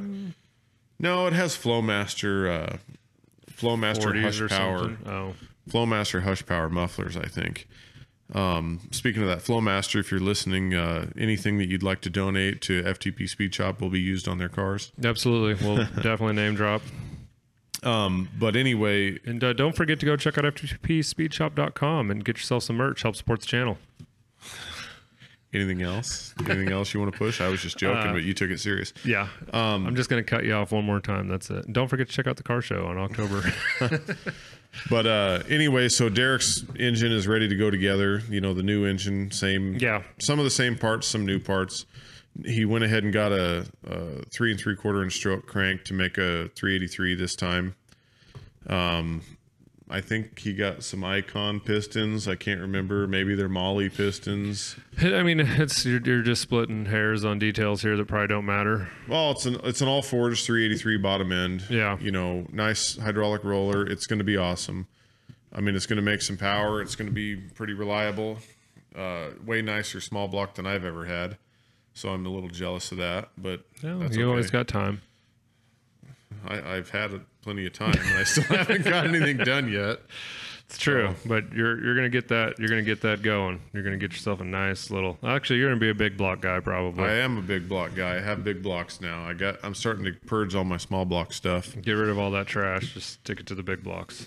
No, 0.98 1.26
it 1.26 1.32
has 1.32 1.56
Flowmaster. 1.56 2.72
Uh, 2.72 2.76
Flowmaster 3.52 4.20
Hush 4.20 4.40
Power. 4.50 4.78
something. 4.78 5.08
Oh, 5.08 5.34
Flowmaster 5.68 6.22
Hush 6.22 6.44
Power 6.44 6.68
mufflers, 6.68 7.16
I 7.16 7.26
think. 7.26 7.66
Um, 8.34 8.80
speaking 8.90 9.22
of 9.22 9.28
that, 9.28 9.38
Flowmaster, 9.38 10.00
if 10.00 10.10
you're 10.10 10.20
listening, 10.20 10.74
uh, 10.74 11.06
anything 11.16 11.58
that 11.58 11.68
you'd 11.68 11.82
like 11.82 12.00
to 12.02 12.10
donate 12.10 12.60
to 12.62 12.82
FTP 12.82 13.28
Speed 13.28 13.54
Shop 13.54 13.80
will 13.80 13.88
be 13.88 14.00
used 14.00 14.26
on 14.26 14.38
their 14.38 14.48
cars. 14.48 14.92
absolutely. 15.02 15.64
We'll 15.64 15.76
definitely 16.02 16.34
name 16.34 16.54
drop. 16.56 16.82
Um, 17.86 18.28
but 18.38 18.56
anyway, 18.56 19.18
And 19.24 19.42
uh, 19.44 19.52
don't 19.52 19.76
forget 19.76 20.00
to 20.00 20.06
go 20.06 20.16
check 20.16 20.36
out 20.38 20.44
ftpspeedshop.com 20.44 22.10
and 22.10 22.24
get 22.24 22.36
yourself 22.38 22.64
some 22.64 22.76
merch. 22.76 23.02
Help 23.02 23.16
support 23.16 23.40
the 23.40 23.46
channel. 23.46 23.78
anything 25.54 25.82
else? 25.82 26.34
anything 26.40 26.70
else 26.72 26.92
you 26.92 27.00
want 27.00 27.12
to 27.12 27.18
push? 27.18 27.40
I 27.40 27.48
was 27.48 27.62
just 27.62 27.78
joking, 27.78 28.10
Uh, 28.10 28.12
but 28.12 28.22
you 28.24 28.34
took 28.34 28.50
it 28.50 28.58
serious. 28.60 28.92
Yeah. 29.04 29.28
Um, 29.52 29.86
I'm 29.86 29.96
just 29.96 30.10
going 30.10 30.22
to 30.22 30.28
cut 30.28 30.44
you 30.44 30.52
off 30.54 30.72
one 30.72 30.84
more 30.84 31.00
time. 31.00 31.28
That's 31.28 31.48
it. 31.50 31.72
Don't 31.72 31.88
forget 31.88 32.08
to 32.08 32.12
check 32.12 32.26
out 32.26 32.36
the 32.36 32.42
car 32.42 32.60
show 32.60 32.86
on 32.86 32.98
October. 32.98 33.42
But 34.90 35.06
uh, 35.06 35.42
anyway, 35.48 35.88
so 35.88 36.10
Derek's 36.10 36.62
engine 36.78 37.10
is 37.10 37.26
ready 37.26 37.48
to 37.48 37.56
go 37.56 37.70
together. 37.70 38.20
You 38.28 38.42
know, 38.42 38.52
the 38.52 38.62
new 38.62 38.84
engine, 38.84 39.30
same. 39.30 39.76
Yeah. 39.76 40.02
Some 40.18 40.38
of 40.38 40.44
the 40.44 40.50
same 40.50 40.76
parts, 40.76 41.06
some 41.06 41.24
new 41.24 41.38
parts. 41.38 41.86
He 42.44 42.64
went 42.64 42.84
ahead 42.84 43.04
and 43.04 43.12
got 43.12 43.32
a, 43.32 43.66
a 43.86 44.24
three 44.30 44.50
and 44.50 44.60
three 44.60 44.76
quarter 44.76 45.02
inch 45.02 45.14
stroke 45.14 45.46
crank 45.46 45.84
to 45.84 45.94
make 45.94 46.18
a 46.18 46.50
383 46.54 47.14
this 47.14 47.34
time. 47.34 47.74
Um, 48.66 49.22
I 49.88 50.00
think 50.00 50.40
he 50.40 50.52
got 50.52 50.82
some 50.82 51.04
Icon 51.04 51.60
pistons. 51.60 52.26
I 52.26 52.34
can't 52.34 52.60
remember. 52.60 53.06
Maybe 53.06 53.36
they're 53.36 53.48
Mahle 53.48 53.88
pistons. 53.88 54.76
I 55.00 55.22
mean, 55.22 55.38
it's 55.40 55.84
you're, 55.84 56.00
you're 56.00 56.22
just 56.22 56.42
splitting 56.42 56.86
hairs 56.86 57.24
on 57.24 57.38
details 57.38 57.82
here 57.82 57.96
that 57.96 58.08
probably 58.08 58.28
don't 58.28 58.46
matter. 58.46 58.88
Well, 59.08 59.30
it's 59.30 59.46
an 59.46 59.60
it's 59.62 59.80
an 59.80 59.88
all 59.88 60.02
forged 60.02 60.44
383 60.44 60.98
bottom 60.98 61.30
end. 61.30 61.64
Yeah. 61.70 61.98
You 62.00 62.10
know, 62.10 62.46
nice 62.50 62.96
hydraulic 62.96 63.44
roller. 63.44 63.86
It's 63.86 64.06
going 64.06 64.18
to 64.18 64.24
be 64.24 64.36
awesome. 64.36 64.88
I 65.52 65.60
mean, 65.60 65.76
it's 65.76 65.86
going 65.86 65.96
to 65.96 66.02
make 66.02 66.20
some 66.20 66.36
power. 66.36 66.82
It's 66.82 66.96
going 66.96 67.06
to 67.08 67.14
be 67.14 67.36
pretty 67.36 67.72
reliable. 67.72 68.38
Uh, 68.94 69.28
way 69.44 69.62
nicer 69.62 70.00
small 70.00 70.26
block 70.26 70.54
than 70.54 70.66
I've 70.66 70.84
ever 70.84 71.04
had. 71.04 71.38
So 71.96 72.10
I'm 72.10 72.26
a 72.26 72.28
little 72.28 72.50
jealous 72.50 72.92
of 72.92 72.98
that, 72.98 73.30
but 73.38 73.62
Yeah, 73.82 73.94
that's 73.98 74.14
you 74.16 74.24
okay. 74.24 74.30
always 74.30 74.50
got 74.50 74.68
time. 74.68 75.00
I, 76.46 76.76
I've 76.76 76.90
had 76.90 77.10
plenty 77.40 77.64
of 77.66 77.72
time, 77.72 77.94
and 77.98 78.18
I 78.18 78.24
still 78.24 78.44
haven't 78.56 78.84
got 78.84 79.06
anything 79.06 79.38
done 79.38 79.72
yet. 79.72 80.00
It's 80.68 80.76
true, 80.78 81.14
but 81.24 81.52
you're 81.54 81.82
you're 81.82 81.94
gonna 81.94 82.10
get 82.10 82.28
that 82.28 82.58
you're 82.58 82.68
gonna 82.68 82.82
get 82.82 83.00
that 83.00 83.22
going. 83.22 83.62
You're 83.72 83.82
gonna 83.82 83.96
get 83.96 84.12
yourself 84.12 84.40
a 84.40 84.44
nice 84.44 84.90
little. 84.90 85.16
Actually, 85.22 85.60
you're 85.60 85.70
gonna 85.70 85.80
be 85.80 85.88
a 85.88 85.94
big 85.94 86.18
block 86.18 86.42
guy 86.42 86.60
probably. 86.60 87.04
I 87.04 87.14
am 87.14 87.38
a 87.38 87.42
big 87.42 87.66
block 87.68 87.94
guy. 87.94 88.16
I 88.16 88.20
have 88.20 88.44
big 88.44 88.62
blocks 88.62 89.00
now. 89.00 89.24
I 89.26 89.32
got. 89.32 89.56
I'm 89.62 89.74
starting 89.74 90.04
to 90.04 90.12
purge 90.26 90.54
all 90.54 90.64
my 90.64 90.76
small 90.76 91.04
block 91.06 91.32
stuff. 91.32 91.74
Get 91.80 91.92
rid 91.92 92.10
of 92.10 92.18
all 92.18 92.30
that 92.32 92.46
trash. 92.46 92.92
Just 92.94 93.10
stick 93.10 93.40
it 93.40 93.46
to 93.46 93.54
the 93.54 93.62
big 93.62 93.82
blocks. 93.82 94.26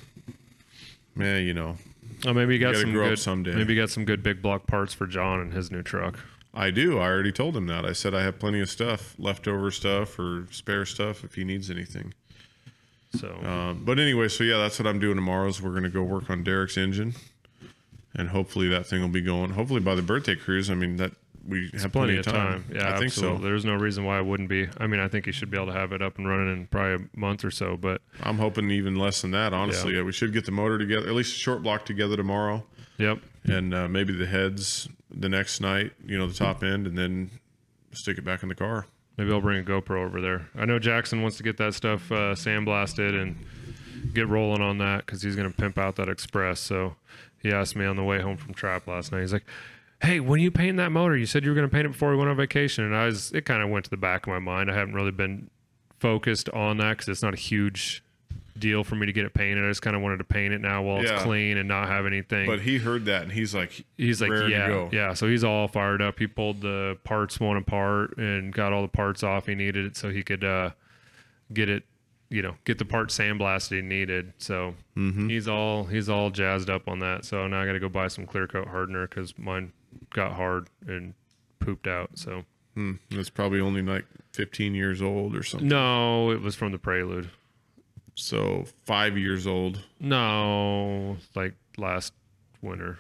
Man, 1.14 1.44
you 1.44 1.54
know, 1.54 1.76
Oh, 2.26 2.34
maybe 2.34 2.54
you 2.56 2.60
got 2.60 2.70
gotta 2.74 2.80
some 2.82 2.94
good. 2.94 3.20
someday. 3.20 3.54
Maybe 3.54 3.74
you 3.76 3.80
got 3.82 3.90
some 3.90 4.06
good 4.06 4.24
big 4.24 4.41
block 4.41 4.66
parts 4.66 4.94
for 4.94 5.06
John 5.08 5.41
and 5.41 5.54
his 5.54 5.70
new 5.72 5.84
truck. 5.84 6.18
I 6.60 6.72
do. 6.72 6.99
I 6.99 7.07
already 7.07 7.31
told 7.31 7.56
him 7.56 7.68
that. 7.68 7.86
I 7.86 7.94
said 7.94 8.14
I 8.14 8.22
have 8.23 8.38
plenty 8.38 8.60
of 8.60 8.69
stuff, 8.69 9.15
leftover 9.18 9.72
stuff 9.72 10.19
or 10.19 10.45
spare 10.52 10.86
stuff 10.86 11.23
if 11.23 11.36
he 11.36 11.44
needs 11.45 11.72
anything. 11.72 12.14
So 13.18 13.30
Uh, 13.30 13.73
but 13.73 13.98
anyway, 13.98 14.27
so 14.27 14.44
yeah, 14.44 14.57
that's 14.57 14.77
what 14.77 14.86
I'm 14.88 14.99
doing 14.99 15.15
tomorrow. 15.15 15.48
Is 15.48 15.61
we're 15.61 15.73
gonna 15.73 15.90
go 15.90 16.03
work 16.03 16.30
on 16.30 16.44
Derek's 16.44 16.77
engine, 16.77 17.15
and 18.14 18.30
hopefully 18.30 18.68
that 18.69 18.86
thing 18.86 19.02
will 19.02 19.07
be 19.07 19.22
going. 19.22 19.52
Hopefully 19.52 19.80
by 19.80 19.95
the 19.95 20.02
birthday 20.02 20.36
cruise. 20.36 20.69
I 20.69 20.76
mean 20.76 20.98
that 20.98 21.14
we 21.48 21.72
have 21.81 21.91
plenty 21.94 22.18
of 22.18 22.26
time. 22.26 22.65
Yeah, 22.72 22.90
I 22.90 22.98
think 22.98 23.06
absolutely. 23.06 23.38
so. 23.40 23.44
There's 23.44 23.65
no 23.65 23.76
reason 23.76 24.03
why 24.03 24.19
it 24.19 24.26
wouldn't 24.26 24.49
be. 24.49 24.68
I 24.77 24.86
mean, 24.86 24.99
I 24.99 25.07
think 25.07 25.26
he 25.26 25.31
should 25.31 25.49
be 25.49 25.57
able 25.57 25.68
to 25.68 25.73
have 25.80 25.94
it 25.94 26.02
up 26.02 26.18
and 26.18 26.27
running 26.27 26.52
in 26.52 26.68
probably 26.68 27.06
a 27.06 27.18
month 27.19 27.44
or 27.45 27.52
so. 27.52 27.77
But 27.77 28.02
I'm 28.22 28.38
hoping 28.38 28.69
even 28.69 28.98
less 28.98 29.22
than 29.22 29.31
that. 29.31 29.53
Honestly, 29.53 29.95
Yeah. 29.95 30.03
we 30.03 30.11
should 30.11 30.34
get 30.34 30.45
the 30.45 30.52
motor 30.52 30.77
together, 30.77 31.07
at 31.07 31.15
least 31.15 31.36
a 31.36 31.40
short 31.40 31.64
block 31.64 31.86
together 31.86 32.18
tomorrow, 32.18 32.65
yep, 32.98 33.19
and 33.45 33.73
uh, 33.73 33.88
maybe 33.88 34.14
the 34.14 34.27
heads 34.27 34.90
the 35.11 35.30
next 35.30 35.61
night. 35.61 35.91
You 36.06 36.18
know, 36.18 36.27
the 36.27 36.34
top 36.34 36.64
end, 36.64 36.88
and 36.88 36.98
then 36.98 37.31
stick 37.91 38.18
it 38.18 38.23
back 38.23 38.44
in 38.44 38.49
the 38.49 38.56
car. 38.56 38.86
maybe 39.18 39.31
I'll 39.31 39.41
bring 39.41 39.60
a 39.60 39.64
GoPro 39.64 40.06
over 40.06 40.22
there. 40.22 40.48
I 40.56 40.65
know 40.65 40.80
Jackson 40.80 41.22
wants 41.22 41.38
to 41.38 41.44
get 41.44 41.57
that 41.57 41.73
stuff 41.73 42.11
uh, 42.11 42.36
sandblasted 42.36 43.19
and 43.19 43.45
get 44.14 44.27
rolling 44.27 44.61
on 44.61 44.77
that 44.77 45.06
because 45.06 45.22
he's 45.22 45.36
gonna 45.36 45.52
pimp 45.52 45.77
out 45.77 45.95
that 45.98 46.10
Express. 46.10 46.60
So 46.60 46.95
he 47.41 47.52
asked 47.52 47.76
me 47.76 47.86
on 47.86 47.95
the 47.95 48.03
way 48.03 48.22
home 48.22 48.38
from 48.38 48.53
trap 48.53 48.88
last 48.88 49.11
night. 49.11 49.22
He's 49.22 49.34
like. 49.34 49.45
Hey, 50.02 50.22
when 50.22 50.40
you 50.40 50.49
paint 50.49 50.77
that 50.77 50.94
motor, 50.94 51.18
you 51.18 51.26
said 51.26 51.44
you 51.44 51.52
were 51.52 51.56
going 51.56 51.68
to 51.68 51.73
paint 51.73 51.86
it 51.86 51.90
before 51.90 52.11
we 52.11 52.15
went 52.15 52.30
on 52.30 52.38
vacation, 52.38 52.86
and 52.86 52.95
I 52.95 53.07
was. 53.07 53.34
It 53.34 53.44
kind 53.44 53.61
of 53.61 53.69
went 53.69 53.84
to 53.84 53.91
the 53.91 53.98
back 53.98 54.26
of 54.26 54.31
my 54.31 54.40
mind. 54.40 54.72
I 54.72 54.73
haven't 54.73 54.94
really 54.94 55.11
been 55.11 55.49
focused 55.99 56.48
on 56.52 56.77
that 56.77 56.91
because 56.91 57.10
it's 57.10 57.22
not 57.22 57.34
a 57.34 57.38
huge 57.38 58.02
deal 58.60 58.84
for 58.84 58.95
me 58.95 59.06
to 59.06 59.14
get 59.14 59.26
it 59.26 59.34
painted. 59.34 59.64
I 59.64 59.69
just 59.69 59.81
kind 59.81 59.95
of 59.95 60.02
wanted 60.02 60.18
to 60.18 60.23
paint 60.23 60.53
it 60.53 60.61
now 60.61 60.81
while 60.84 61.03
Yeah. 61.03 61.14
it's 61.15 61.23
clean 61.23 61.57
and 61.57 61.68
not 61.68 61.88
have 61.88 62.06
anything. 62.06 62.45
But 62.48 62.61
he 62.61 62.77
heard 62.77 63.06
that 63.06 63.23
and 63.23 63.31
he's 63.31 63.56
like, 63.56 63.86
he's 63.98 64.22
like, 64.22 64.31
yeah, 64.49 64.68
go. 64.68 64.90
yeah. 64.91 65.14
So 65.14 65.27
he's 65.27 65.44
all 65.44 65.68
fired 65.68 66.02
up. 66.02 66.19
He 66.19 66.27
pulled 66.27 66.61
the 66.61 66.98
parts 67.03 67.40
one 67.40 67.57
apart 67.57 68.18
and 68.18 68.53
got 68.53 68.73
all 68.73 68.81
the 68.81 68.88
parts 68.88 69.23
off 69.23 69.45
he 69.48 69.56
needed, 69.56 69.86
it 69.86 69.98
so 69.98 70.10
he 70.10 70.22
could 70.23 70.44
uh, 70.44 70.72
get 71.53 71.69
it, 71.69 71.84
you 72.30 72.41
know, 72.41 72.56
get 72.65 72.77
the 72.77 72.86
part 72.86 73.10
sandblasted 73.10 73.72
he 73.77 73.81
needed. 73.81 74.34
So 74.38 74.76
Mm-hmm. 74.98 75.30
he's 75.30 75.48
all 75.48 75.86
he's 75.86 76.10
all 76.10 76.30
jazzed 76.30 76.69
up 76.69 76.88
on 76.90 76.99
that. 76.99 77.23
So 77.26 77.48
now 77.48 77.61
I 77.61 77.65
got 77.65 77.72
to 77.73 77.80
go 77.80 77.88
buy 77.90 78.07
some 78.10 78.26
clear 78.26 78.48
coat 78.48 78.68
hardener 78.68 79.07
because 79.07 79.38
mine 79.38 79.72
got 80.14 80.34
hard 80.34 80.68
and 80.88 81.14
pooped 81.60 81.88
out. 81.88 82.11
So 82.15 82.44
hmm, 82.76 82.94
it's 83.11 83.30
probably 83.30 83.60
only 83.61 83.81
like 83.81 84.06
15 84.34 84.76
years 84.76 85.02
old 85.02 85.36
or 85.36 85.41
something. 85.44 85.68
no, 85.69 86.31
it 86.31 86.41
was 86.41 86.56
from 86.56 86.72
the 86.73 86.77
Prelude. 86.77 87.30
So 88.20 88.66
five 88.86 89.18
years 89.18 89.48
old. 89.48 89.80
No, 90.00 91.18
like 91.36 91.54
last 91.78 92.14
winter, 92.62 93.00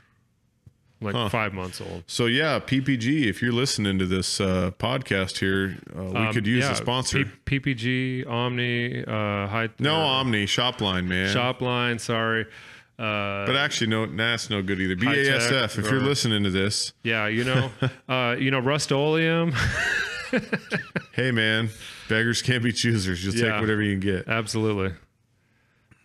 like 1.01 1.13
Huh. 1.15 1.29
five 1.29 1.53
months 1.53 1.81
old. 1.81 2.03
So 2.07 2.25
yeah, 2.25 2.59
PPG. 2.59 3.25
If 3.27 3.41
you're 3.41 3.51
listening 3.51 3.99
to 3.99 4.05
this 4.05 4.39
uh, 4.39 4.71
podcast 4.79 5.39
here, 5.39 5.77
uh, 5.97 6.03
we 6.03 6.15
Um, 6.17 6.33
could 6.33 6.47
use 6.47 6.63
yeah, 6.63 6.71
a 6.71 6.75
sponsor. 6.75 7.25
P- 7.45 7.59
PPG, 7.59 8.25
Omni, 8.29 9.03
uh, 9.05 9.47
high 9.47 9.69
no 9.79 9.97
or 9.99 10.03
Omni 10.05 10.45
Shopline, 10.45 11.05
man. 11.07 11.33
shop 11.33 11.61
line. 11.61 11.99
Sorry. 11.99 12.45
Uh, 12.97 13.45
But 13.45 13.55
actually, 13.55 13.87
no, 13.87 14.05
nah, 14.05 14.31
that's 14.31 14.49
no 14.49 14.61
good 14.61 14.79
either. 14.81 14.95
BASF. 14.97 15.77
If 15.79 15.89
you're 15.89 16.01
listening 16.01 16.43
to 16.43 16.49
this, 16.49 16.91
yeah, 17.03 17.27
you 17.27 17.45
know, 17.45 17.71
uh, 18.09 18.35
you 18.37 18.51
know, 18.51 18.59
Rust-Oleum. 18.59 19.53
hey 21.13 21.31
man, 21.31 21.69
beggars 22.09 22.41
can't 22.41 22.61
be 22.63 22.71
choosers. 22.71 23.23
You'll 23.23 23.35
Yeah. 23.35 23.51
take 23.53 23.61
whatever 23.61 23.81
you 23.81 23.93
can 23.97 23.99
get. 24.01 24.27
Absolutely. 24.27 24.93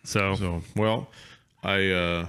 So, 0.05 0.35
So 0.35 0.61
well, 0.75 1.09
I 1.63 1.89
uh, 1.89 2.27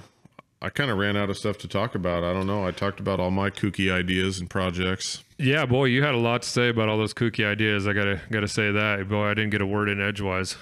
I 0.62 0.70
kind 0.70 0.90
of 0.90 0.98
ran 0.98 1.16
out 1.16 1.30
of 1.30 1.36
stuff 1.36 1.58
to 1.58 1.68
talk 1.68 1.94
about. 1.94 2.24
I 2.24 2.32
don't 2.32 2.46
know. 2.46 2.66
I 2.66 2.70
talked 2.70 2.98
about 3.00 3.20
all 3.20 3.30
my 3.30 3.50
kooky 3.50 3.92
ideas 3.92 4.40
and 4.40 4.48
projects. 4.50 5.22
yeah, 5.38 5.66
boy, 5.66 5.84
you 5.84 6.02
had 6.02 6.14
a 6.14 6.18
lot 6.18 6.42
to 6.42 6.48
say 6.48 6.68
about 6.70 6.88
all 6.88 6.96
those 6.98 7.14
kooky 7.14 7.46
ideas. 7.46 7.86
I 7.86 7.92
gotta 7.92 8.20
gotta 8.30 8.48
say 8.48 8.72
that, 8.72 9.08
boy, 9.08 9.26
I 9.26 9.34
didn't 9.34 9.50
get 9.50 9.60
a 9.60 9.66
word 9.66 9.88
in 9.88 10.00
edgewise. 10.00 10.56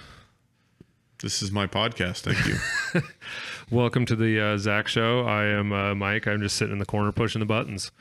This 1.23 1.41
is 1.41 1.51
my 1.53 1.67
podcast. 1.67 2.21
Thank 2.23 2.45
you. 2.47 3.01
Welcome 3.71 4.05
to 4.07 4.17
the 4.17 4.41
uh, 4.41 4.59
Zach 4.59 4.89
Show. 4.89 5.21
I 5.23 5.45
am 5.47 5.73
uh, 5.73 5.95
Mike. 5.95 6.27
I'm 6.27 6.43
just 6.43 6.57
sitting 6.57 6.73
in 6.73 6.79
the 6.79 6.85
corner 6.85 7.13
pushing 7.13 7.39
the 7.41 7.47
buttons. 7.47 7.93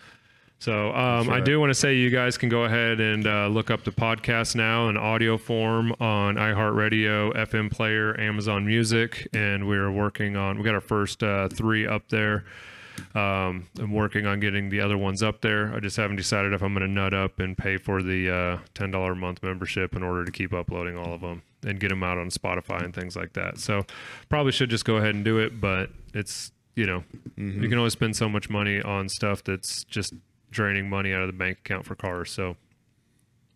So 0.64 0.96
um, 0.96 1.30
I 1.30 1.42
do 1.42 1.60
want 1.60 1.72
to 1.72 1.74
say 1.74 1.98
you 1.98 2.10
guys 2.10 2.38
can 2.38 2.48
go 2.48 2.64
ahead 2.64 3.02
and 3.02 3.28
uh, 3.28 3.48
look 3.48 3.70
up 3.70 3.84
the 3.84 3.92
podcast 3.92 4.56
now 4.56 4.88
in 4.88 4.96
audio 4.96 5.38
form 5.38 5.92
on 6.00 6.36
iHeartRadio, 6.36 7.36
FM 7.36 7.70
Player, 7.70 8.18
Amazon 8.18 8.66
Music, 8.66 9.28
and 9.34 9.68
we're 9.68 9.92
working 9.92 10.38
on. 10.38 10.58
We 10.58 10.64
got 10.64 10.74
our 10.74 10.80
first 10.80 11.22
uh, 11.22 11.50
three 11.50 11.86
up 11.86 12.08
there. 12.08 12.46
Um, 13.14 13.68
I'm 13.78 13.92
working 13.92 14.26
on 14.26 14.40
getting 14.40 14.70
the 14.70 14.80
other 14.80 14.98
ones 14.98 15.22
up 15.22 15.42
there. 15.42 15.76
I 15.76 15.82
just 15.82 15.98
haven't 15.98 16.16
decided 16.16 16.54
if 16.54 16.64
I'm 16.64 16.74
going 16.74 16.88
to 16.88 16.94
nut 16.94 17.14
up 17.14 17.42
and 17.42 17.58
pay 17.58 17.76
for 17.76 18.02
the 18.02 18.34
uh, 18.34 18.58
ten 18.74 18.90
dollar 18.90 19.12
a 19.12 19.16
month 19.18 19.44
membership 19.44 19.98
in 19.98 20.02
order 20.02 20.24
to 20.24 20.32
keep 20.32 20.54
uploading 20.54 20.98
all 20.98 21.14
of 21.14 21.20
them 21.20 21.42
and 21.66 21.78
get 21.78 21.90
them 21.90 22.04
out 22.04 22.18
on 22.18 22.30
Spotify 22.30 22.86
and 22.86 22.96
things 22.96 23.18
like 23.18 23.34
that. 23.34 23.58
So 23.58 23.86
probably 24.30 24.54
should 24.54 24.70
just 24.70 24.86
go 24.86 24.96
ahead 24.96 25.14
and 25.14 25.26
do 25.26 25.40
it, 25.40 25.60
but 25.60 25.90
it's 26.14 26.54
you 26.76 26.86
know 26.86 27.04
you 27.36 27.68
can 27.68 27.78
only 27.78 27.90
spend 27.90 28.16
so 28.16 28.30
much 28.30 28.50
money 28.50 28.82
on 28.82 29.10
stuff 29.10 29.44
that's 29.44 29.84
just 29.84 30.14
draining 30.54 30.90
money 30.90 31.14
out 31.14 31.22
of 31.22 31.28
the 31.28 31.34
bank 31.34 31.60
account 31.66 31.86
for 31.86 31.96
cars. 31.96 32.32
So 32.32 32.56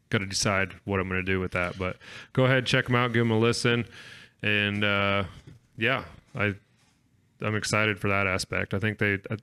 got 0.09 0.19
to 0.19 0.25
decide 0.25 0.73
what 0.85 0.99
I'm 0.99 1.07
going 1.09 1.23
to 1.25 1.31
do 1.31 1.39
with 1.39 1.51
that. 1.51 1.77
But 1.77 1.97
go 2.33 2.45
ahead, 2.45 2.65
check 2.65 2.85
them 2.85 2.95
out, 2.95 3.13
give 3.13 3.21
them 3.21 3.31
a 3.31 3.39
listen, 3.39 3.85
and 4.41 4.83
uh, 4.83 5.23
yeah, 5.77 6.03
I 6.35 6.55
I'm 7.41 7.55
excited 7.55 7.99
for 7.99 8.07
that 8.09 8.25
aspect. 8.27 8.73
I 8.73 8.79
think 8.79 8.97
they, 8.97 9.13
I, 9.29 9.37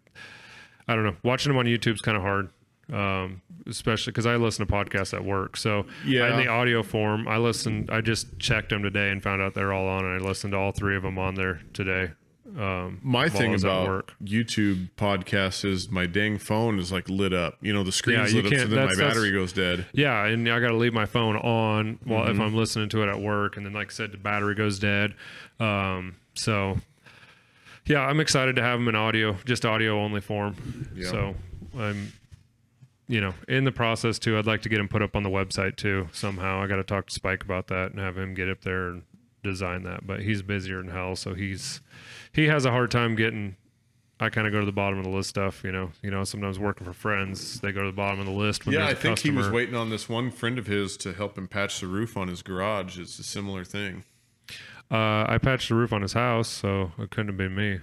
I 0.88 0.94
don't 0.96 1.04
know, 1.04 1.16
watching 1.22 1.50
them 1.50 1.58
on 1.58 1.66
YouTube's 1.66 2.00
kind 2.00 2.16
of 2.16 2.22
hard, 2.24 2.48
um, 2.92 3.40
especially 3.68 4.10
because 4.10 4.26
I 4.26 4.34
listen 4.36 4.66
to 4.66 4.72
podcasts 4.72 5.14
at 5.14 5.24
work. 5.24 5.56
So 5.56 5.86
Yeah. 6.04 6.30
in 6.32 6.36
the 6.44 6.48
audio 6.48 6.82
form, 6.82 7.28
I 7.28 7.36
listened. 7.36 7.90
I 7.92 8.00
just 8.00 8.38
checked 8.40 8.70
them 8.70 8.82
today 8.82 9.10
and 9.10 9.22
found 9.22 9.40
out 9.42 9.54
they're 9.54 9.72
all 9.72 9.86
on, 9.86 10.04
and 10.04 10.20
I 10.22 10.26
listened 10.26 10.52
to 10.52 10.58
all 10.58 10.72
three 10.72 10.96
of 10.96 11.02
them 11.02 11.18
on 11.18 11.34
there 11.36 11.60
today. 11.72 12.10
Um, 12.56 13.00
My 13.02 13.28
thing 13.28 13.54
about 13.54 13.86
work. 13.88 14.14
YouTube 14.22 14.90
podcasts 14.96 15.64
is 15.64 15.90
my 15.90 16.06
dang 16.06 16.38
phone 16.38 16.78
is 16.78 16.92
like 16.92 17.08
lit 17.08 17.32
up. 17.32 17.56
You 17.60 17.72
know, 17.72 17.82
the 17.82 17.90
screen's 17.90 18.32
you 18.32 18.42
lit 18.42 18.52
up, 18.52 18.60
so 18.60 18.66
then 18.68 18.86
my 18.86 18.94
battery 18.94 19.32
goes 19.32 19.52
dead. 19.52 19.86
Yeah, 19.92 20.24
and 20.26 20.48
I 20.48 20.60
got 20.60 20.68
to 20.68 20.76
leave 20.76 20.92
my 20.94 21.06
phone 21.06 21.36
on 21.36 21.98
while 22.04 22.22
Mm-hmm. 22.22 22.30
if 22.32 22.40
I'm 22.40 22.54
listening 22.54 22.88
to 22.90 23.02
it 23.02 23.08
at 23.08 23.20
work, 23.20 23.56
and 23.56 23.66
then 23.66 23.72
like 23.72 23.88
I 23.88 23.90
said, 23.92 24.12
the 24.12 24.18
battery 24.18 24.54
goes 24.54 24.78
dead. 24.78 25.14
Um, 25.58 26.16
so 26.34 26.78
yeah, 27.86 28.00
I'm 28.00 28.20
excited 28.20 28.54
to 28.56 28.62
have 28.62 28.78
them 28.78 28.88
in 28.88 28.94
audio, 28.94 29.36
just 29.44 29.66
audio 29.66 30.00
only 30.00 30.20
form. 30.20 30.88
Yeah. 30.94 31.10
So 31.10 31.34
I'm, 31.76 32.12
you 33.08 33.20
know, 33.20 33.34
in 33.48 33.64
the 33.64 33.72
process 33.72 34.18
too. 34.20 34.38
I'd 34.38 34.46
like 34.46 34.62
to 34.62 34.68
get 34.68 34.78
them 34.78 34.88
put 34.88 35.02
up 35.02 35.16
on 35.16 35.22
the 35.24 35.28
website 35.30 35.74
too 35.76 36.08
somehow. 36.12 36.62
I 36.62 36.66
got 36.68 36.76
to 36.76 36.84
talk 36.84 37.08
to 37.08 37.12
Spike 37.14 37.42
about 37.42 37.66
that 37.66 37.90
and 37.90 37.98
have 37.98 38.16
him 38.16 38.32
get 38.34 38.48
up 38.48 38.62
there 38.62 38.88
and 38.88 39.02
design 39.42 39.82
that. 39.82 40.06
But 40.06 40.20
he's 40.20 40.40
busier 40.40 40.78
than 40.80 40.90
hell, 40.92 41.16
so 41.16 41.34
he's 41.34 41.80
he 42.34 42.46
has 42.48 42.64
a 42.64 42.70
hard 42.70 42.90
time 42.90 43.14
getting. 43.14 43.56
I 44.20 44.30
kind 44.30 44.46
of 44.46 44.52
go 44.52 44.60
to 44.60 44.66
the 44.66 44.72
bottom 44.72 44.98
of 44.98 45.04
the 45.04 45.10
list 45.10 45.28
stuff, 45.30 45.64
you 45.64 45.72
know. 45.72 45.90
You 46.02 46.10
know, 46.10 46.22
sometimes 46.24 46.58
working 46.58 46.86
for 46.86 46.92
friends, 46.92 47.60
they 47.60 47.72
go 47.72 47.80
to 47.82 47.88
the 47.90 47.96
bottom 47.96 48.20
of 48.20 48.26
the 48.26 48.32
list. 48.32 48.64
When 48.64 48.74
Yeah, 48.74 48.86
I 48.86 48.94
think 48.94 49.18
he 49.18 49.30
was 49.30 49.50
waiting 49.50 49.74
on 49.74 49.90
this 49.90 50.08
one 50.08 50.30
friend 50.30 50.58
of 50.58 50.66
his 50.66 50.96
to 50.98 51.12
help 51.12 51.36
him 51.36 51.48
patch 51.48 51.80
the 51.80 51.86
roof 51.88 52.16
on 52.16 52.28
his 52.28 52.40
garage. 52.42 52.98
It's 52.98 53.18
a 53.18 53.24
similar 53.24 53.64
thing. 53.64 54.04
Uh, 54.90 55.24
I 55.28 55.38
patched 55.42 55.68
the 55.70 55.74
roof 55.74 55.92
on 55.92 56.02
his 56.02 56.12
house, 56.12 56.48
so 56.48 56.92
it 56.98 57.10
couldn't 57.10 57.28
have 57.28 57.36
been 57.36 57.54
me. 57.54 57.80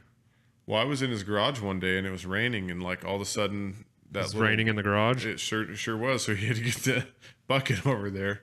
Well, 0.65 0.79
I 0.79 0.85
was 0.85 1.01
in 1.01 1.09
his 1.09 1.23
garage 1.23 1.59
one 1.59 1.79
day 1.79 1.97
and 1.97 2.07
it 2.07 2.11
was 2.11 2.25
raining, 2.25 2.71
and 2.71 2.81
like 2.81 3.03
all 3.03 3.15
of 3.15 3.21
a 3.21 3.25
sudden, 3.25 3.85
that 4.11 4.25
It's 4.25 4.33
little- 4.33 4.47
raining 4.47 4.67
in 4.67 4.75
the 4.77 4.83
garage. 4.83 5.25
It 5.25 5.39
sure 5.39 5.69
it 5.69 5.75
sure 5.77 5.97
was. 5.97 6.23
So 6.25 6.35
he 6.35 6.45
had 6.47 6.55
to 6.55 6.61
get 6.61 6.75
the 6.75 7.07
bucket 7.47 7.85
over 7.85 8.09
there. 8.09 8.41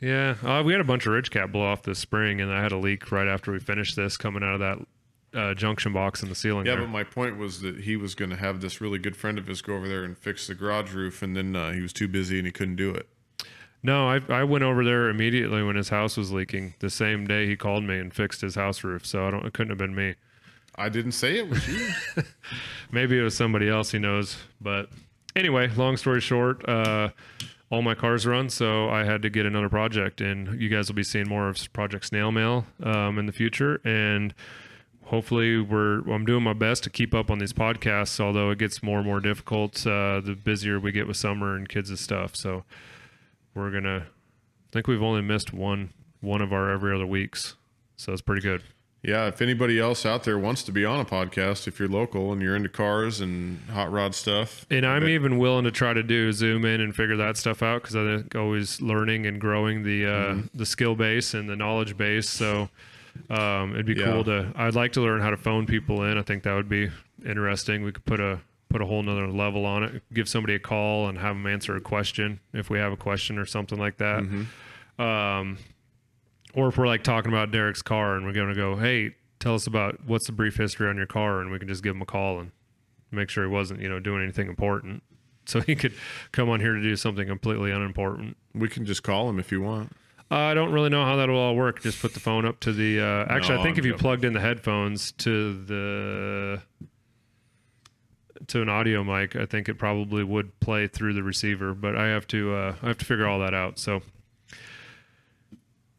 Yeah, 0.00 0.36
uh, 0.42 0.62
we 0.64 0.72
had 0.72 0.80
a 0.80 0.84
bunch 0.84 1.06
of 1.06 1.12
ridge 1.12 1.30
cap 1.30 1.52
blow 1.52 1.66
off 1.66 1.82
this 1.82 1.98
spring, 1.98 2.40
and 2.40 2.50
I 2.52 2.62
had 2.62 2.72
a 2.72 2.78
leak 2.78 3.10
right 3.12 3.28
after 3.28 3.52
we 3.52 3.58
finished 3.58 3.94
this 3.96 4.16
coming 4.16 4.42
out 4.42 4.54
of 4.54 4.60
that 4.60 4.78
uh, 5.34 5.54
junction 5.54 5.92
box 5.92 6.22
in 6.22 6.28
the 6.28 6.34
ceiling. 6.34 6.66
Yeah, 6.66 6.76
there. 6.76 6.82
but 6.82 6.90
my 6.90 7.04
point 7.04 7.36
was 7.36 7.60
that 7.60 7.80
he 7.80 7.96
was 7.96 8.14
going 8.14 8.30
to 8.30 8.36
have 8.36 8.60
this 8.60 8.80
really 8.80 8.98
good 8.98 9.16
friend 9.16 9.38
of 9.38 9.46
his 9.46 9.62
go 9.62 9.74
over 9.74 9.88
there 9.88 10.04
and 10.04 10.16
fix 10.16 10.46
the 10.46 10.54
garage 10.54 10.92
roof, 10.92 11.22
and 11.22 11.36
then 11.36 11.56
uh, 11.56 11.72
he 11.72 11.80
was 11.80 11.92
too 11.92 12.08
busy 12.08 12.38
and 12.38 12.46
he 12.46 12.52
couldn't 12.52 12.76
do 12.76 12.90
it. 12.90 13.08
no, 13.82 14.08
I 14.08 14.20
I 14.28 14.44
went 14.44 14.64
over 14.64 14.84
there 14.84 15.08
immediately 15.08 15.62
when 15.62 15.76
his 15.76 15.88
house 15.88 16.16
was 16.16 16.32
leaking. 16.32 16.74
The 16.78 16.90
same 16.90 17.26
day 17.26 17.46
he 17.46 17.56
called 17.56 17.84
me 17.84 17.98
and 17.98 18.12
fixed 18.12 18.40
his 18.40 18.54
house 18.54 18.84
roof, 18.84 19.06
so 19.06 19.26
I 19.26 19.30
don't. 19.30 19.44
It 19.44 19.52
couldn't 19.52 19.70
have 19.70 19.78
been 19.78 19.94
me. 19.94 20.14
I 20.76 20.88
didn't 20.88 21.12
say 21.12 21.38
it 21.38 21.48
was 21.48 21.66
you. 21.68 21.88
Maybe 22.90 23.18
it 23.18 23.22
was 23.22 23.36
somebody 23.36 23.68
else 23.68 23.92
he 23.92 23.98
knows. 23.98 24.36
But 24.60 24.88
anyway, 25.36 25.68
long 25.68 25.96
story 25.96 26.20
short, 26.20 26.68
uh, 26.68 27.10
all 27.70 27.82
my 27.82 27.94
cars 27.94 28.26
run, 28.26 28.50
so 28.50 28.88
I 28.88 29.04
had 29.04 29.22
to 29.22 29.30
get 29.30 29.46
another 29.46 29.68
project, 29.68 30.20
and 30.20 30.60
you 30.60 30.68
guys 30.68 30.88
will 30.88 30.94
be 30.94 31.02
seeing 31.02 31.28
more 31.28 31.48
of 31.48 31.72
Project 31.72 32.06
Snail 32.06 32.32
Mail 32.32 32.66
um, 32.82 33.18
in 33.18 33.26
the 33.26 33.32
future, 33.32 33.80
and 33.84 34.34
hopefully 35.06 35.60
we're 35.60 36.00
I'm 36.10 36.24
doing 36.24 36.42
my 36.42 36.52
best 36.52 36.82
to 36.84 36.90
keep 36.90 37.14
up 37.14 37.30
on 37.30 37.38
these 37.38 37.52
podcasts. 37.52 38.18
Although 38.20 38.50
it 38.50 38.58
gets 38.58 38.82
more 38.82 38.98
and 38.98 39.06
more 39.06 39.20
difficult 39.20 39.86
uh, 39.86 40.20
the 40.20 40.34
busier 40.42 40.78
we 40.80 40.92
get 40.92 41.06
with 41.06 41.16
summer 41.16 41.54
and 41.56 41.68
kids 41.68 41.90
and 41.90 41.98
stuff. 41.98 42.34
So 42.36 42.64
we're 43.54 43.70
gonna. 43.70 44.06
I 44.06 44.70
think 44.72 44.86
we've 44.88 45.02
only 45.02 45.22
missed 45.22 45.52
one 45.52 45.90
one 46.20 46.40
of 46.40 46.52
our 46.52 46.70
every 46.70 46.94
other 46.94 47.06
weeks, 47.06 47.54
so 47.96 48.12
it's 48.12 48.22
pretty 48.22 48.40
good. 48.42 48.62
yeah, 49.02 49.26
if 49.26 49.42
anybody 49.42 49.78
else 49.78 50.06
out 50.06 50.24
there 50.24 50.38
wants 50.38 50.62
to 50.64 50.72
be 50.72 50.84
on 50.86 50.98
a 50.98 51.04
podcast, 51.04 51.68
if 51.68 51.78
you're 51.78 51.86
local 51.88 52.32
and 52.32 52.40
you're 52.40 52.56
into 52.56 52.70
cars 52.70 53.20
and 53.20 53.60
hot 53.70 53.92
rod 53.92 54.14
stuff, 54.14 54.64
And 54.70 54.86
I'm 54.86 55.06
even 55.06 55.36
willing 55.36 55.64
to 55.64 55.70
try 55.70 55.92
to 55.92 56.02
do 56.02 56.32
zoom 56.32 56.64
in 56.64 56.80
and 56.80 56.96
figure 56.96 57.16
that 57.18 57.36
stuff 57.36 57.62
out 57.62 57.82
because 57.82 57.94
I 57.94 58.04
think 58.16 58.34
always 58.34 58.80
learning 58.80 59.26
and 59.26 59.38
growing 59.40 59.82
the 59.84 60.06
uh, 60.06 60.08
Mm-hmm. 60.10 60.58
the 60.58 60.64
skill 60.66 60.94
base 60.96 61.34
and 61.34 61.48
the 61.48 61.54
knowledge 61.56 61.96
base. 61.98 62.28
So 62.30 62.70
um, 63.30 63.72
it'd 63.74 63.86
be 63.86 63.94
Yeah. 63.94 64.04
cool 64.06 64.24
to. 64.24 64.52
I'd 64.56 64.74
like 64.74 64.92
to 64.92 65.00
learn 65.00 65.20
how 65.20 65.30
to 65.30 65.36
phone 65.36 65.66
people 65.66 66.02
in. 66.04 66.18
I 66.18 66.22
think 66.22 66.42
that 66.44 66.54
would 66.54 66.68
be 66.68 66.90
interesting. 67.24 67.82
We 67.84 67.92
could 67.92 68.04
put 68.04 68.20
a 68.20 68.40
put 68.68 68.82
a 68.82 68.86
whole 68.86 69.02
nother 69.02 69.28
level 69.28 69.64
on 69.66 69.84
it. 69.84 70.02
Give 70.12 70.28
somebody 70.28 70.54
a 70.54 70.58
call 70.58 71.08
and 71.08 71.16
have 71.18 71.36
them 71.36 71.46
answer 71.46 71.76
a 71.76 71.80
question 71.80 72.40
if 72.52 72.68
we 72.70 72.78
have 72.78 72.92
a 72.92 72.96
question 72.96 73.38
or 73.38 73.46
something 73.46 73.78
like 73.78 73.98
that. 73.98 74.24
Mm-hmm. 74.24 75.00
Um, 75.00 75.58
or 76.54 76.68
if 76.68 76.76
we're 76.78 76.86
like 76.88 77.02
talking 77.04 77.30
about 77.32 77.50
Derek's 77.52 77.82
car 77.82 78.16
and 78.16 78.26
we're 78.26 78.32
going 78.32 78.48
to 78.48 78.54
go, 78.54 78.74
hey, 78.76 79.14
tell 79.38 79.54
us 79.54 79.66
about 79.68 80.00
what's 80.06 80.26
the 80.26 80.32
brief 80.32 80.56
history 80.56 80.88
on 80.88 80.96
your 80.96 81.06
car, 81.06 81.40
and 81.40 81.50
we 81.52 81.58
can 81.60 81.68
just 81.68 81.82
give 81.84 81.94
him 81.94 82.02
a 82.02 82.06
call 82.06 82.40
and 82.40 82.50
make 83.12 83.28
sure 83.30 83.44
he 83.44 83.50
wasn't, 83.50 83.80
you 83.80 83.88
know, 83.88 84.00
doing 84.00 84.22
anything 84.22 84.48
important. 84.48 85.02
So 85.46 85.60
he 85.60 85.76
could 85.76 85.92
come 86.32 86.48
on 86.48 86.60
here 86.60 86.72
to 86.72 86.80
do 86.80 86.96
something 86.96 87.28
completely 87.28 87.70
unimportant. 87.70 88.38
we 88.54 88.66
can 88.66 88.86
just 88.86 89.02
call 89.02 89.28
him 89.28 89.38
if 89.38 89.52
you 89.52 89.60
want. 89.60 89.92
Uh, 90.30 90.36
I 90.36 90.54
don't 90.54 90.72
really 90.72 90.88
know 90.88 91.04
how 91.04 91.16
that'll 91.16 91.36
all 91.38 91.54
work. 91.54 91.82
Just 91.82 92.00
put 92.00 92.14
the 92.14 92.20
phone 92.20 92.44
up 92.44 92.58
to 92.60 92.72
the. 92.72 93.00
Uh, 93.00 93.26
actually, 93.32 93.56
No, 93.56 93.60
I 93.60 93.64
think 93.64 93.76
I'm 93.76 93.80
if 93.80 93.84
you 93.84 93.92
joking. 93.92 94.02
plugged 94.02 94.24
in 94.24 94.32
the 94.32 94.40
headphones 94.40 95.12
to 95.12 95.62
the 95.64 96.62
to 98.48 98.60
an 98.62 98.68
audio 98.68 99.04
mic, 99.04 99.36
I 99.36 99.46
think 99.46 99.68
it 99.68 99.74
probably 99.78 100.24
would 100.24 100.58
play 100.60 100.86
through 100.88 101.14
the 101.14 101.22
receiver. 101.22 101.72
But 101.74 101.96
I 101.96 102.08
have 102.08 102.26
to 102.28 102.54
uh, 102.54 102.74
I 102.82 102.88
have 102.88 102.98
to 102.98 103.04
figure 103.04 103.26
all 103.26 103.38
that 103.40 103.54
out. 103.54 103.78
So 103.78 104.02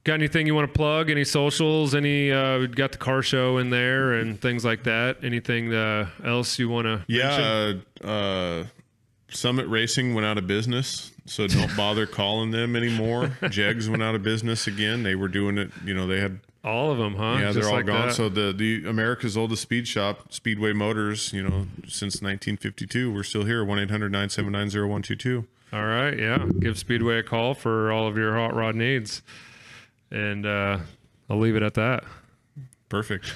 got 0.04 0.16
anything 0.16 0.46
you 0.48 0.54
want 0.56 0.72
to 0.72 0.78
plug? 0.78 1.10
Any 1.10 1.24
socials? 1.24 1.96
Any? 1.96 2.32
Uh, 2.32 2.66
got 2.68 2.92
the 2.92 2.98
car 2.98 3.22
show 3.22 3.58
in 3.58 3.70
there 3.70 4.14
and 4.14 4.40
things 4.42 4.66
like 4.66 4.84
that. 4.84 5.24
Anything 5.24 5.74
uh, 5.74 6.10
else 6.24 6.60
you 6.60 6.68
want 6.70 6.86
to? 6.86 7.06
Yeah, 7.08 7.74
uh, 8.04 8.06
uh, 8.08 8.66
Summit 9.30 9.68
Racing 9.68 10.14
went 10.14 10.26
out 10.26 10.38
of 10.38 10.46
business, 10.48 11.12
so 11.26 11.48
don't 11.48 11.76
bother 11.76 12.06
calling 12.06 12.52
them 12.52 12.76
anymore. 12.76 13.38
Jegs 13.50 13.90
went 13.90 14.04
out 14.04 14.16
of 14.16 14.24
business 14.24 14.68
again. 14.68 15.04
They 15.04 15.16
were 15.16 15.28
doing 15.28 15.58
it. 15.58 15.72
You 15.84 15.94
know, 15.94 16.06
they 16.08 16.20
had 16.20 16.40
All 16.64 16.92
of 16.92 16.98
them, 16.98 17.16
huh? 17.16 17.38
yeah, 17.40 17.52
Just 17.52 17.60
they're 17.60 17.68
all 17.70 17.76
like 17.76 17.86
gone. 17.86 18.08
that? 18.08 18.14
So 18.16 18.30
the 18.30 18.54
the 18.54 18.86
America's 18.88 19.36
oldest 19.38 19.62
speed 19.62 19.88
shop, 19.88 20.32
Speedway 20.34 20.74
Motors, 20.74 21.34
you 21.34 21.44
know, 21.44 21.68
since 21.88 22.22
1952, 22.22 23.12
we're 23.14 23.24
still 23.24 23.46
here. 23.46 23.64
One 23.66 23.78
122 23.80 25.48
All 25.74 25.86
right, 25.86 26.18
yeah. 26.18 26.46
Give 26.60 26.78
Speedway 26.78 27.18
a 27.20 27.24
call 27.24 27.54
for 27.54 27.92
all 27.92 28.08
of 28.08 28.18
your 28.18 28.36
hot 28.36 28.54
rod 28.56 28.76
needs, 28.76 29.22
and 30.12 30.46
uh, 30.46 30.80
I'll 31.30 31.40
leave 31.40 31.56
it 31.56 31.64
at 31.64 31.74
that. 31.76 32.04
Perfect. 32.90 33.34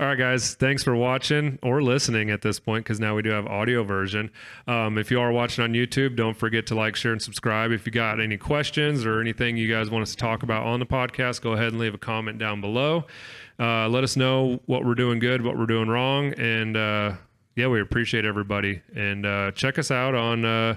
All 0.00 0.06
right, 0.06 0.16
guys. 0.16 0.54
Thanks 0.54 0.82
for 0.82 0.96
watching 0.96 1.58
or 1.62 1.82
listening 1.82 2.30
at 2.30 2.40
this 2.40 2.58
point 2.58 2.86
because 2.86 2.98
now 2.98 3.14
we 3.14 3.20
do 3.20 3.28
have 3.28 3.46
audio 3.46 3.84
version. 3.84 4.30
Um, 4.66 4.96
if 4.96 5.10
you 5.10 5.20
are 5.20 5.30
watching 5.30 5.62
on 5.62 5.74
YouTube, 5.74 6.16
don't 6.16 6.32
forget 6.38 6.66
to 6.68 6.74
like, 6.74 6.96
share, 6.96 7.12
and 7.12 7.20
subscribe. 7.20 7.70
If 7.70 7.84
you 7.84 7.92
got 7.92 8.18
any 8.18 8.38
questions 8.38 9.04
or 9.04 9.20
anything 9.20 9.58
you 9.58 9.68
guys 9.68 9.90
want 9.90 10.00
us 10.00 10.12
to 10.12 10.16
talk 10.16 10.42
about 10.42 10.64
on 10.64 10.80
the 10.80 10.86
podcast, 10.86 11.42
go 11.42 11.52
ahead 11.52 11.68
and 11.68 11.78
leave 11.78 11.92
a 11.92 11.98
comment 11.98 12.38
down 12.38 12.62
below. 12.62 13.04
Uh, 13.58 13.90
let 13.90 14.02
us 14.02 14.16
know 14.16 14.58
what 14.64 14.86
we're 14.86 14.94
doing 14.94 15.18
good, 15.18 15.42
what 15.42 15.58
we're 15.58 15.66
doing 15.66 15.90
wrong, 15.90 16.32
and 16.38 16.78
uh, 16.78 17.12
yeah, 17.54 17.66
we 17.66 17.78
appreciate 17.82 18.24
everybody. 18.24 18.80
And 18.96 19.26
uh, 19.26 19.50
check 19.50 19.78
us 19.78 19.90
out 19.90 20.14
on. 20.14 20.46
Uh, 20.46 20.76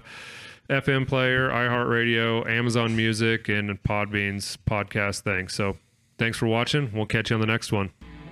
FM 0.69 1.07
player, 1.07 1.49
iHeartRadio, 1.49 2.49
Amazon 2.49 2.95
Music, 2.95 3.49
and 3.49 3.81
Podbean's 3.83 4.57
podcast 4.65 5.21
thing. 5.21 5.49
So 5.49 5.77
thanks 6.17 6.37
for 6.37 6.47
watching. 6.47 6.89
We'll 6.93 7.05
catch 7.05 7.29
you 7.29 7.35
on 7.35 7.41
the 7.41 7.47
next 7.47 7.73
one. 7.73 7.91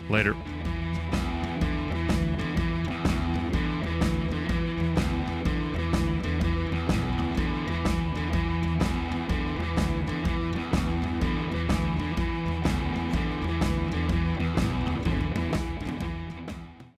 Later. 0.10 0.34